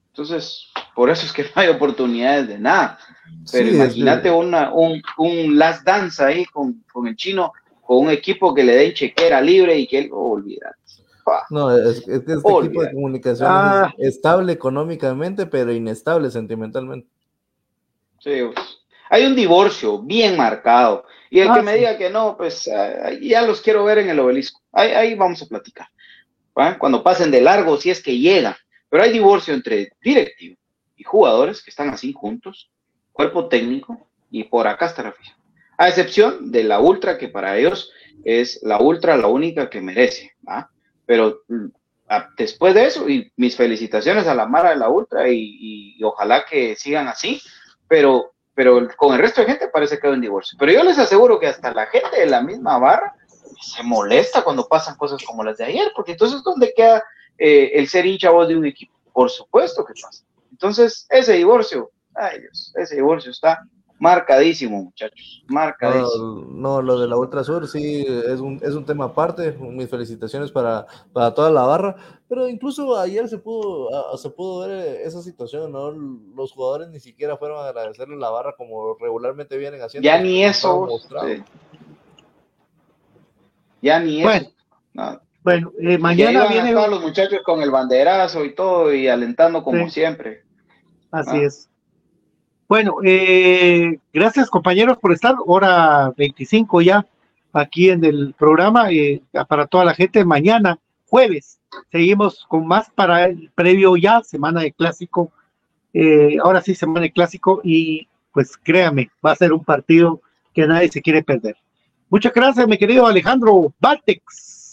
Entonces, 0.09 0.69
por 0.97 1.10
eso 1.10 1.27
es 1.27 1.32
que 1.32 1.43
no 1.55 1.62
hay 1.62 1.68
oportunidades 1.68 2.48
de 2.48 2.59
nada. 2.59 2.98
Pero 3.52 3.68
imagínate 3.68 4.31
una, 4.31 4.73
un, 4.73 5.01
un 5.18 5.56
last 5.56 5.85
dance 5.85 6.24
ahí 6.24 6.44
con, 6.47 6.82
con, 6.93 7.06
el 7.06 7.14
chino, 7.14 7.52
con 7.82 7.98
un 7.98 8.10
equipo 8.10 8.55
que 8.55 8.64
le 8.64 8.74
den 8.74 8.94
chequera 8.94 9.40
libre 9.40 9.78
y 9.78 9.86
que 9.86 9.98
él, 9.98 10.10
oh, 10.12 10.32
olvídate. 10.32 10.74
No, 11.51 11.77
es, 11.77 12.02
que 12.02 12.14
este 12.14 12.36
tipo 12.36 12.62
de 12.62 12.93
comunicación 12.93 13.48
es 13.48 13.52
ah. 13.52 13.94
estable 13.98 14.52
económicamente, 14.52 15.47
pero 15.47 15.73
inestable 15.73 16.31
sentimentalmente. 16.31 17.09
Sí, 18.20 18.43
pues, 18.55 18.78
hay 19.10 19.27
un 19.27 19.35
divorcio 19.35 20.01
bien 20.01 20.36
marcado. 20.36 21.05
Y 21.28 21.40
el 21.40 21.52
que 21.52 21.59
ah, 21.59 21.62
me 21.62 21.74
diga 21.74 21.98
que 21.98 22.10
no, 22.10 22.36
pues 22.36 22.68
ah, 22.68 23.10
ya 23.20 23.43
los 23.43 23.60
quiero 23.60 23.85
ver 23.85 23.98
en 23.98 24.09
el 24.09 24.20
obelisco. 24.20 24.60
Ahí, 24.73 24.93
ahí 24.93 25.14
vamos 25.14 25.43
a 25.43 25.47
platicar. 25.47 25.89
Cuando 26.78 27.02
pasen 27.02 27.31
de 27.31 27.43
largo, 27.43 27.77
si 27.77 27.90
es 27.90 28.01
que 28.01 28.16
llegan 28.16 28.55
pero 28.89 29.02
hay 29.02 29.12
divorcio 29.12 29.52
entre 29.52 29.93
directivo 30.01 30.56
y 30.97 31.05
jugadores 31.05 31.62
que 31.62 31.70
están 31.70 31.90
así 31.90 32.12
juntos, 32.12 32.70
cuerpo 33.12 33.48
técnico, 33.48 34.09
y 34.31 34.44
por 34.44 34.66
acá 34.66 34.86
está 34.86 35.02
la 35.02 35.10
afición. 35.10 35.36
A 35.78 35.89
excepción 35.89 36.51
de 36.51 36.64
la 36.64 36.81
ultra, 36.81 37.18
que 37.18 37.28
para 37.28 37.56
ellos 37.56 37.93
es 38.24 38.60
la 38.62 38.81
ultra 38.81 39.16
la 39.16 39.28
única 39.28 39.70
que 39.70 39.81
merece. 39.81 40.35
Pero 41.05 41.43
mm, 41.48 41.66
después 42.36 42.74
de 42.74 42.86
eso, 42.86 43.09
y 43.09 43.31
mis 43.36 43.56
felicitaciones 43.56 44.27
a 44.27 44.35
la 44.35 44.47
Mara 44.47 44.70
de 44.70 44.77
la 44.77 44.89
ultra, 44.89 45.28
y, 45.28 46.02
ojalá 46.02 46.44
que 46.44 46.77
sigan 46.77 47.09
así, 47.09 47.40
pero, 47.89 48.32
pero 48.55 48.89
con 48.97 49.14
el 49.14 49.20
resto 49.20 49.40
de 49.40 49.48
gente 49.48 49.68
parece 49.68 49.98
que 49.98 50.06
hay 50.06 50.14
un 50.14 50.20
divorcio. 50.20 50.56
Pero 50.59 50.73
yo 50.73 50.82
les 50.82 50.98
aseguro 50.98 51.39
que 51.39 51.47
hasta 51.47 51.73
la 51.73 51.86
gente 51.86 52.18
de 52.18 52.27
la 52.27 52.40
misma 52.40 52.78
barra 52.78 53.14
se 53.60 53.82
molesta 53.82 54.43
cuando 54.43 54.66
pasan 54.66 54.97
cosas 54.97 55.23
como 55.24 55.44
las 55.44 55.59
de 55.59 55.64
ayer, 55.64 55.93
porque 55.94 56.12
entonces, 56.12 56.43
¿dónde 56.43 56.73
queda 56.74 57.02
eh, 57.39 57.73
el 57.74 57.89
ser 57.89 58.06
hincha 58.06 58.31
voz 58.31 58.48
de 58.48 58.56
un 58.56 58.66
equipo. 58.66 58.94
Por 59.12 59.31
supuesto 59.31 59.85
que 59.85 59.94
pasa. 60.01 60.24
Entonces, 60.56 61.06
ese 61.10 61.34
divorcio, 61.34 61.90
ay 62.14 62.40
Dios, 62.40 62.72
ese 62.76 62.96
divorcio 62.96 63.30
está 63.30 63.62
marcadísimo, 63.98 64.84
muchachos, 64.84 65.44
marcadísimo. 65.48 66.46
No, 66.48 66.80
lo 66.80 66.98
de 66.98 67.06
la 67.06 67.18
Ultra 67.18 67.44
Sur 67.44 67.68
sí 67.68 68.06
es 68.08 68.40
un, 68.40 68.58
es 68.62 68.74
un 68.74 68.86
tema 68.86 69.04
aparte. 69.04 69.52
Mis 69.52 69.90
felicitaciones 69.90 70.50
para, 70.50 70.86
para 71.12 71.34
toda 71.34 71.50
la 71.50 71.62
barra, 71.64 71.94
pero 72.26 72.48
incluso 72.48 72.98
ayer 72.98 73.28
se 73.28 73.36
pudo, 73.36 74.16
se 74.16 74.30
pudo 74.30 74.66
ver 74.66 75.02
esa 75.02 75.20
situación, 75.20 75.72
¿no? 75.72 75.90
Los 75.90 76.52
jugadores 76.52 76.88
ni 76.88 77.00
siquiera 77.00 77.36
fueron 77.36 77.58
a 77.58 77.68
agradecerle 77.68 78.16
la 78.16 78.30
barra 78.30 78.54
como 78.56 78.96
regularmente 78.98 79.58
vienen 79.58 79.82
haciendo. 79.82 80.06
Ya 80.06 80.18
ni 80.18 80.42
eso. 80.42 80.88
Ya 83.82 84.00
ni 84.00 84.24
eso. 84.24 84.50
Bueno, 85.42 85.70
eh, 85.78 85.98
mañana 85.98 86.46
vienen 86.46 86.74
todos 86.74 86.88
los 86.88 87.02
muchachos 87.02 87.40
con 87.44 87.60
el 87.62 87.70
banderazo 87.70 88.42
y 88.42 88.54
todo 88.54 88.94
y 88.94 89.06
alentando 89.06 89.62
como 89.62 89.90
siempre. 89.90 90.45
Así 91.18 91.36
ah. 91.36 91.43
es. 91.43 91.68
Bueno, 92.68 92.97
eh, 93.05 93.98
gracias 94.12 94.51
compañeros 94.51 94.98
por 94.98 95.12
estar, 95.12 95.36
hora 95.47 96.12
25 96.16 96.82
ya 96.82 97.06
aquí 97.52 97.90
en 97.90 98.05
el 98.05 98.34
programa 98.36 98.90
eh, 98.90 99.22
para 99.48 99.66
toda 99.66 99.84
la 99.84 99.94
gente. 99.94 100.24
Mañana, 100.24 100.78
jueves, 101.09 101.60
seguimos 101.90 102.44
con 102.48 102.66
más 102.66 102.90
para 102.90 103.26
el 103.26 103.51
previo 103.55 103.97
ya, 103.97 104.22
semana 104.22 104.62
de 104.62 104.72
clásico. 104.72 105.30
Eh, 105.94 106.38
ahora 106.43 106.60
sí, 106.60 106.74
semana 106.74 107.02
de 107.02 107.12
clásico 107.12 107.60
y 107.64 108.09
pues 108.32 108.56
créame, 108.62 109.10
va 109.24 109.32
a 109.32 109.36
ser 109.36 109.52
un 109.52 109.64
partido 109.64 110.20
que 110.52 110.66
nadie 110.66 110.90
se 110.90 111.01
quiere 111.01 111.22
perder. 111.22 111.56
Muchas 112.10 112.34
gracias, 112.34 112.68
mi 112.68 112.76
querido 112.76 113.06
Alejandro 113.06 113.72
Baltex, 113.80 114.22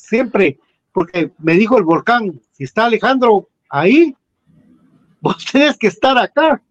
siempre, 0.07 0.59
porque 0.91 1.31
me 1.37 1.53
dijo 1.53 1.77
el 1.77 1.83
volcán, 1.83 2.41
si 2.51 2.65
está 2.65 2.85
Alejandro 2.85 3.47
ahí, 3.69 4.15
vos 5.23 5.37
tenés 5.51 5.77
que 5.77 5.87
estar 5.87 6.17
acá. 6.17 6.61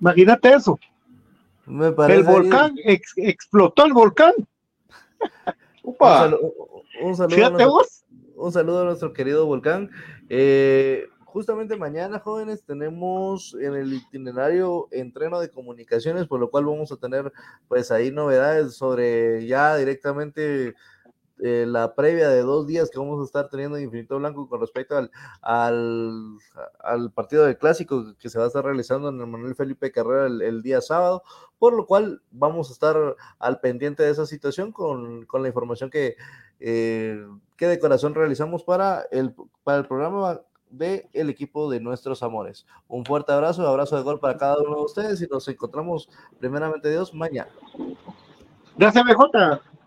Imagínate 0.00 0.52
eso. 0.54 0.78
el 1.66 2.22
volcán, 2.24 2.74
explotó 3.16 3.84
el 3.84 3.92
volcán. 3.92 4.32
Un, 7.00 7.16
saludo, 7.16 7.46
a 7.46 7.50
nuestro, 7.50 7.78
un, 8.36 8.52
saludo, 8.52 8.82
a 8.82 8.84
nuestro, 8.84 9.12
querido 9.14 9.46
volcán. 9.46 9.90
Eh, 10.28 11.06
justamente 11.24 11.76
mañana, 11.76 12.18
jóvenes, 12.18 12.62
tenemos 12.64 13.56
en 13.58 13.74
el 13.74 13.94
itinerario 13.94 14.88
entreno 14.90 15.40
de 15.40 15.50
comunicaciones, 15.50 16.26
por 16.26 16.40
lo 16.40 16.50
cual 16.50 16.66
vamos 16.66 16.92
a 16.92 16.96
tener 16.96 17.32
pues 17.68 17.90
ahí 17.90 18.10
novedades 18.10 18.74
sobre 18.74 19.46
ya 19.46 19.76
directamente 19.76 20.74
eh, 21.40 21.64
la 21.66 21.94
previa 21.94 22.28
de 22.28 22.42
dos 22.42 22.66
días 22.66 22.90
que 22.90 22.98
vamos 22.98 23.20
a 23.20 23.24
estar 23.24 23.48
teniendo 23.48 23.76
en 23.76 23.84
Infinito 23.84 24.18
Blanco 24.18 24.48
con 24.48 24.60
respecto 24.60 24.96
al, 24.96 25.10
al, 25.42 27.12
partido 27.12 27.44
de 27.44 27.56
clásico 27.56 28.14
que 28.18 28.28
se 28.28 28.38
va 28.38 28.44
a 28.44 28.48
estar 28.48 28.64
realizando 28.64 29.08
en 29.08 29.20
el 29.20 29.26
Manuel 29.26 29.54
Felipe 29.54 29.92
Carrera 29.92 30.26
el, 30.26 30.62
día 30.62 30.80
sábado, 30.80 31.22
por 31.58 31.74
lo 31.74 31.86
cual 31.86 32.22
vamos 32.30 32.70
a 32.70 32.72
estar 32.72 32.96
al 33.38 33.60
pendiente 33.60 34.02
de 34.02 34.10
esa 34.10 34.26
situación 34.26 34.72
con, 34.72 35.26
la 35.32 35.48
información 35.48 35.90
que, 35.90 36.16
eh, 36.60 37.24
que 37.56 37.66
de 37.68 37.78
corazón 37.78 38.14
realizamos 38.14 38.64
para 38.64 39.02
el, 39.10 39.34
para 39.62 39.78
el 39.78 39.86
programa 39.86 40.40
de 40.70 41.08
el 41.12 41.30
equipo 41.30 41.70
de 41.70 41.80
nuestros 41.80 42.22
amores. 42.22 42.66
Un 42.88 43.04
fuerte 43.04 43.32
abrazo, 43.32 43.66
abrazo 43.66 43.96
de 43.96 44.02
gol 44.02 44.20
para 44.20 44.36
cada 44.36 44.58
uno 44.58 44.76
de 44.76 44.82
ustedes 44.82 45.22
y 45.22 45.26
nos 45.26 45.46
encontramos 45.48 46.08
primeramente 46.38 46.90
Dios 46.90 47.14
mañana. 47.14 47.50
Gracias, 48.76 49.04
BJ. 49.04 49.77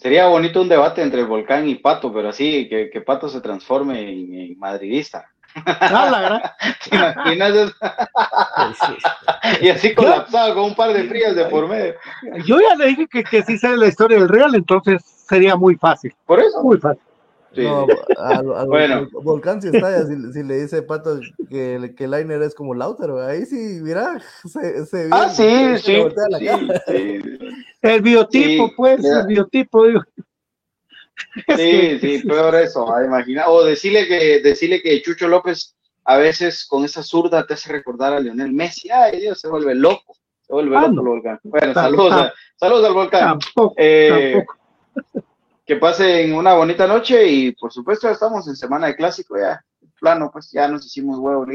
Sería 0.00 0.28
bonito 0.28 0.62
un 0.62 0.68
debate 0.68 1.02
entre 1.02 1.20
el 1.20 1.26
Volcán 1.26 1.68
y 1.68 1.74
Pato, 1.74 2.10
pero 2.10 2.30
así, 2.30 2.66
que, 2.70 2.88
que 2.88 3.02
Pato 3.02 3.28
se 3.28 3.42
transforme 3.42 4.00
en, 4.00 4.58
madridista. 4.58 5.26
Ah, 5.54 6.08
la 6.10 6.20
verdad. 6.20 6.52
¿Te 6.84 6.96
imaginas 6.96 7.74
y 9.60 9.68
así 9.68 9.94
colapsado 9.94 10.54
con 10.54 10.64
un 10.64 10.74
par 10.74 10.94
de 10.94 11.04
frías 11.04 11.34
de 11.36 11.44
por 11.46 11.68
medio. 11.68 11.94
Yo 12.46 12.60
ya 12.60 12.76
le 12.76 12.86
dije 12.86 13.08
que, 13.08 13.24
que 13.24 13.42
sí 13.42 13.58
sabe 13.58 13.76
la 13.76 13.88
historia 13.88 14.18
del 14.18 14.28
Real, 14.28 14.54
entonces 14.54 15.02
sería 15.04 15.54
muy 15.54 15.76
fácil. 15.76 16.14
Por 16.24 16.40
eso. 16.40 16.62
Muy 16.62 16.78
fácil. 16.78 17.02
No, 17.56 17.86
al, 18.18 18.44
bueno. 18.68 19.08
Volcán 19.12 19.60
si 19.60 19.68
está, 19.68 20.06
si, 20.06 20.32
si, 20.32 20.42
le 20.42 20.62
dice 20.62 20.82
Pato 20.82 21.20
que, 21.48 21.94
que 21.96 22.06
Liner 22.06 22.42
es 22.42 22.54
como 22.54 22.74
Lautaro, 22.74 23.24
ahí 23.24 23.44
sí, 23.44 23.80
mira, 23.82 24.20
se, 24.44 24.86
se 24.86 25.08
Ah, 25.10 25.28
sí, 25.28 25.78
sí, 25.78 25.96
El 27.82 28.02
biotipo, 28.02 28.72
pues, 28.76 29.04
el 29.04 29.26
biotipo, 29.26 29.86
digo. 29.86 30.02
Sí, 31.54 31.98
sí, 32.00 32.22
peor 32.26 32.54
eso, 32.54 32.92
ah, 32.92 33.04
imagina. 33.04 33.46
O 33.48 33.62
decirle 33.62 34.08
que, 34.08 34.40
decirle 34.40 34.80
que 34.80 35.02
Chucho 35.02 35.28
López 35.28 35.76
a 36.04 36.16
veces 36.16 36.66
con 36.66 36.82
esa 36.82 37.02
zurda 37.02 37.46
te 37.46 37.54
hace 37.54 37.70
recordar 37.70 38.14
a 38.14 38.20
Lionel 38.20 38.52
Messi. 38.52 38.90
Ay, 38.90 39.20
Dios, 39.20 39.38
se 39.38 39.48
vuelve 39.48 39.74
loco. 39.74 40.16
Se 40.40 40.52
vuelve 40.54 40.78
ah, 40.78 40.88
loco 40.88 41.00
el 41.00 41.06
volcán. 41.06 41.38
Bueno, 41.44 41.74
saludos, 41.74 42.32
saludos 42.56 42.86
al 42.86 42.94
volcán. 42.94 43.38
Tampoco, 43.38 43.74
eh, 43.76 44.32
tampoco 44.32 44.60
que 45.70 45.76
pasen 45.76 46.34
una 46.34 46.54
bonita 46.54 46.84
noche 46.84 47.28
y 47.28 47.52
por 47.52 47.72
supuesto 47.72 48.10
estamos 48.10 48.48
en 48.48 48.56
semana 48.56 48.88
de 48.88 48.96
clásico 48.96 49.38
ya, 49.38 49.64
plano, 50.00 50.28
pues 50.32 50.50
ya 50.50 50.66
nos 50.66 50.84
hicimos 50.84 51.20
huevo. 51.20 51.46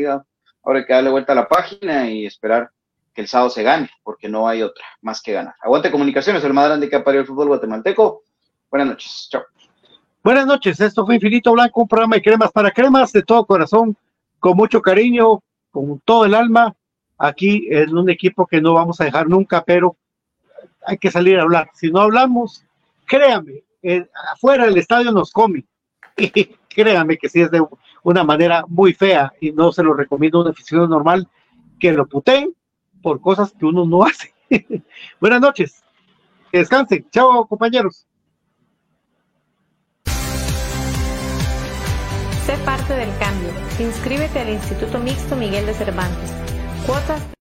Ahora 0.63 0.79
hay 0.79 0.85
que 0.85 0.93
darle 0.93 1.09
vuelta 1.09 1.33
a 1.33 1.35
la 1.35 1.49
página 1.49 2.09
y 2.09 2.25
esperar 2.25 2.71
que 3.13 3.19
el 3.19 3.27
sábado 3.27 3.49
se 3.49 3.61
gane, 3.61 3.89
porque 4.03 4.29
no 4.29 4.47
hay 4.47 4.61
otra 4.61 4.85
más 5.01 5.21
que 5.21 5.33
ganar. 5.33 5.55
Aguante 5.61 5.91
comunicaciones, 5.91 6.45
el 6.45 6.53
más 6.53 6.67
grande 6.67 6.89
que 6.89 7.25
fútbol 7.25 7.49
guatemalteco. 7.49 8.23
Buenas 8.71 8.87
noches, 8.87 9.27
chao. 9.29 9.43
Buenas 10.23 10.45
noches, 10.45 10.79
esto 10.79 11.05
fue 11.05 11.15
Infinito 11.15 11.51
Blanco, 11.51 11.81
un 11.81 11.87
programa 11.89 12.15
de 12.15 12.21
cremas 12.21 12.53
para 12.53 12.71
cremas 12.71 13.11
de 13.11 13.21
todo 13.21 13.45
corazón, 13.45 13.97
con 14.39 14.55
mucho 14.55 14.81
cariño, 14.81 15.43
con 15.71 15.99
todo 16.05 16.23
el 16.23 16.35
alma, 16.35 16.73
aquí 17.17 17.67
en 17.69 17.97
un 17.97 18.09
equipo 18.09 18.47
que 18.47 18.61
no 18.61 18.75
vamos 18.75 19.01
a 19.01 19.03
dejar 19.03 19.27
nunca, 19.27 19.61
pero 19.65 19.97
hay 20.85 20.97
que 20.97 21.11
salir 21.11 21.37
a 21.37 21.41
hablar. 21.41 21.69
Si 21.73 21.91
no 21.91 21.99
hablamos, 21.99 22.63
créame, 23.05 23.64
afuera 24.33 24.65
del 24.65 24.77
estadio 24.77 25.11
nos 25.11 25.31
come. 25.31 25.65
Y 26.17 26.83
créanme 26.83 27.17
que 27.17 27.29
sí 27.29 27.41
es 27.41 27.51
de 27.51 27.65
una 28.03 28.23
manera 28.23 28.65
muy 28.67 28.93
fea 28.93 29.31
y 29.39 29.51
no 29.51 29.71
se 29.71 29.83
lo 29.83 29.93
recomiendo 29.93 30.39
a 30.39 30.41
un 30.41 30.47
aficionado 30.49 30.89
normal 30.89 31.27
que 31.79 31.93
lo 31.93 32.05
puteen 32.05 32.53
por 33.01 33.21
cosas 33.21 33.53
que 33.57 33.65
uno 33.65 33.85
no 33.85 34.03
hace. 34.05 34.33
Buenas 35.19 35.41
noches. 35.41 35.83
Que 36.51 36.59
descansen. 36.59 37.07
Chao, 37.11 37.47
compañeros. 37.47 38.05
Sé 42.45 42.57
parte 42.63 42.93
del 42.93 43.09
cambio. 43.17 43.49
Inscríbete 43.79 44.39
al 44.39 44.49
Instituto 44.49 44.99
Mixto 44.99 45.35
Miguel 45.35 45.65
de 45.65 45.73
Cervantes. 45.73 46.31
Cuotas 46.85 47.34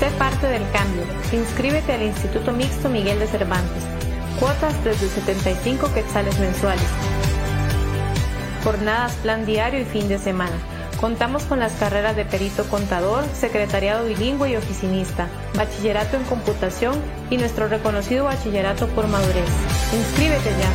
Sé 0.00 0.10
parte 0.12 0.46
del 0.46 0.62
cambio. 0.70 1.02
Inscríbete 1.30 1.92
al 1.92 2.02
Instituto 2.02 2.52
Mixto 2.52 2.88
Miguel 2.88 3.18
de 3.18 3.26
Cervantes. 3.26 3.82
Cuotas 4.38 4.72
desde 4.82 5.10
75 5.10 5.92
quetzales 5.92 6.38
mensuales. 6.38 6.86
Jornadas, 8.64 9.12
plan 9.16 9.44
diario 9.44 9.78
y 9.78 9.84
fin 9.84 10.08
de 10.08 10.18
semana. 10.18 10.56
Contamos 10.98 11.42
con 11.42 11.58
las 11.58 11.74
carreras 11.74 12.16
de 12.16 12.24
perito 12.24 12.64
contador, 12.70 13.26
secretariado 13.34 14.06
bilingüe 14.06 14.52
y 14.52 14.56
oficinista, 14.56 15.28
bachillerato 15.54 16.16
en 16.16 16.24
computación 16.24 16.94
y 17.28 17.36
nuestro 17.36 17.68
reconocido 17.68 18.24
bachillerato 18.24 18.88
por 18.88 19.06
madurez. 19.06 19.50
Inscríbete 19.92 20.50
ya. 20.58 20.70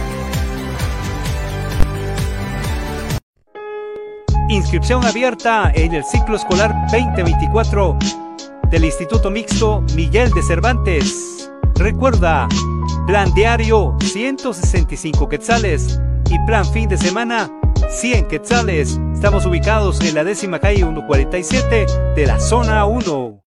Inscripción 4.49 5.03
abierta 5.03 5.71
en 5.73 5.95
el 5.95 6.03
ciclo 6.03 6.35
escolar 6.35 6.75
2024 6.91 7.97
del 8.69 8.85
Instituto 8.85 9.29
Mixto 9.29 9.81
Miguel 9.95 10.31
de 10.31 10.41
Cervantes. 10.41 11.51
Recuerda, 11.75 12.47
plan 13.07 13.33
diario 13.33 13.95
165 14.01 15.29
quetzales 15.29 15.99
y 16.29 16.37
plan 16.45 16.65
fin 16.65 16.89
de 16.89 16.97
semana 16.97 17.49
100 17.89 18.27
quetzales. 18.27 18.99
Estamos 19.13 19.45
ubicados 19.45 20.01
en 20.01 20.15
la 20.15 20.23
décima 20.23 20.59
calle 20.59 20.77
147 20.77 21.85
de 22.15 22.27
la 22.27 22.39
zona 22.39 22.85
1. 22.85 23.41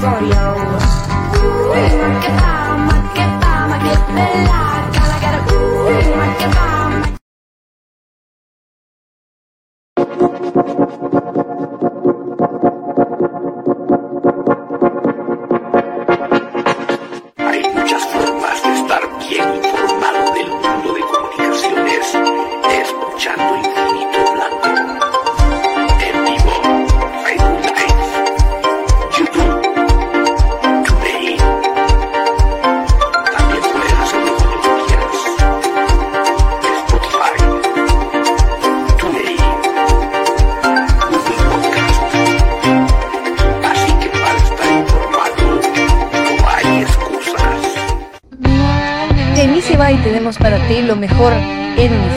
for 0.00 0.20
you. 0.22 0.47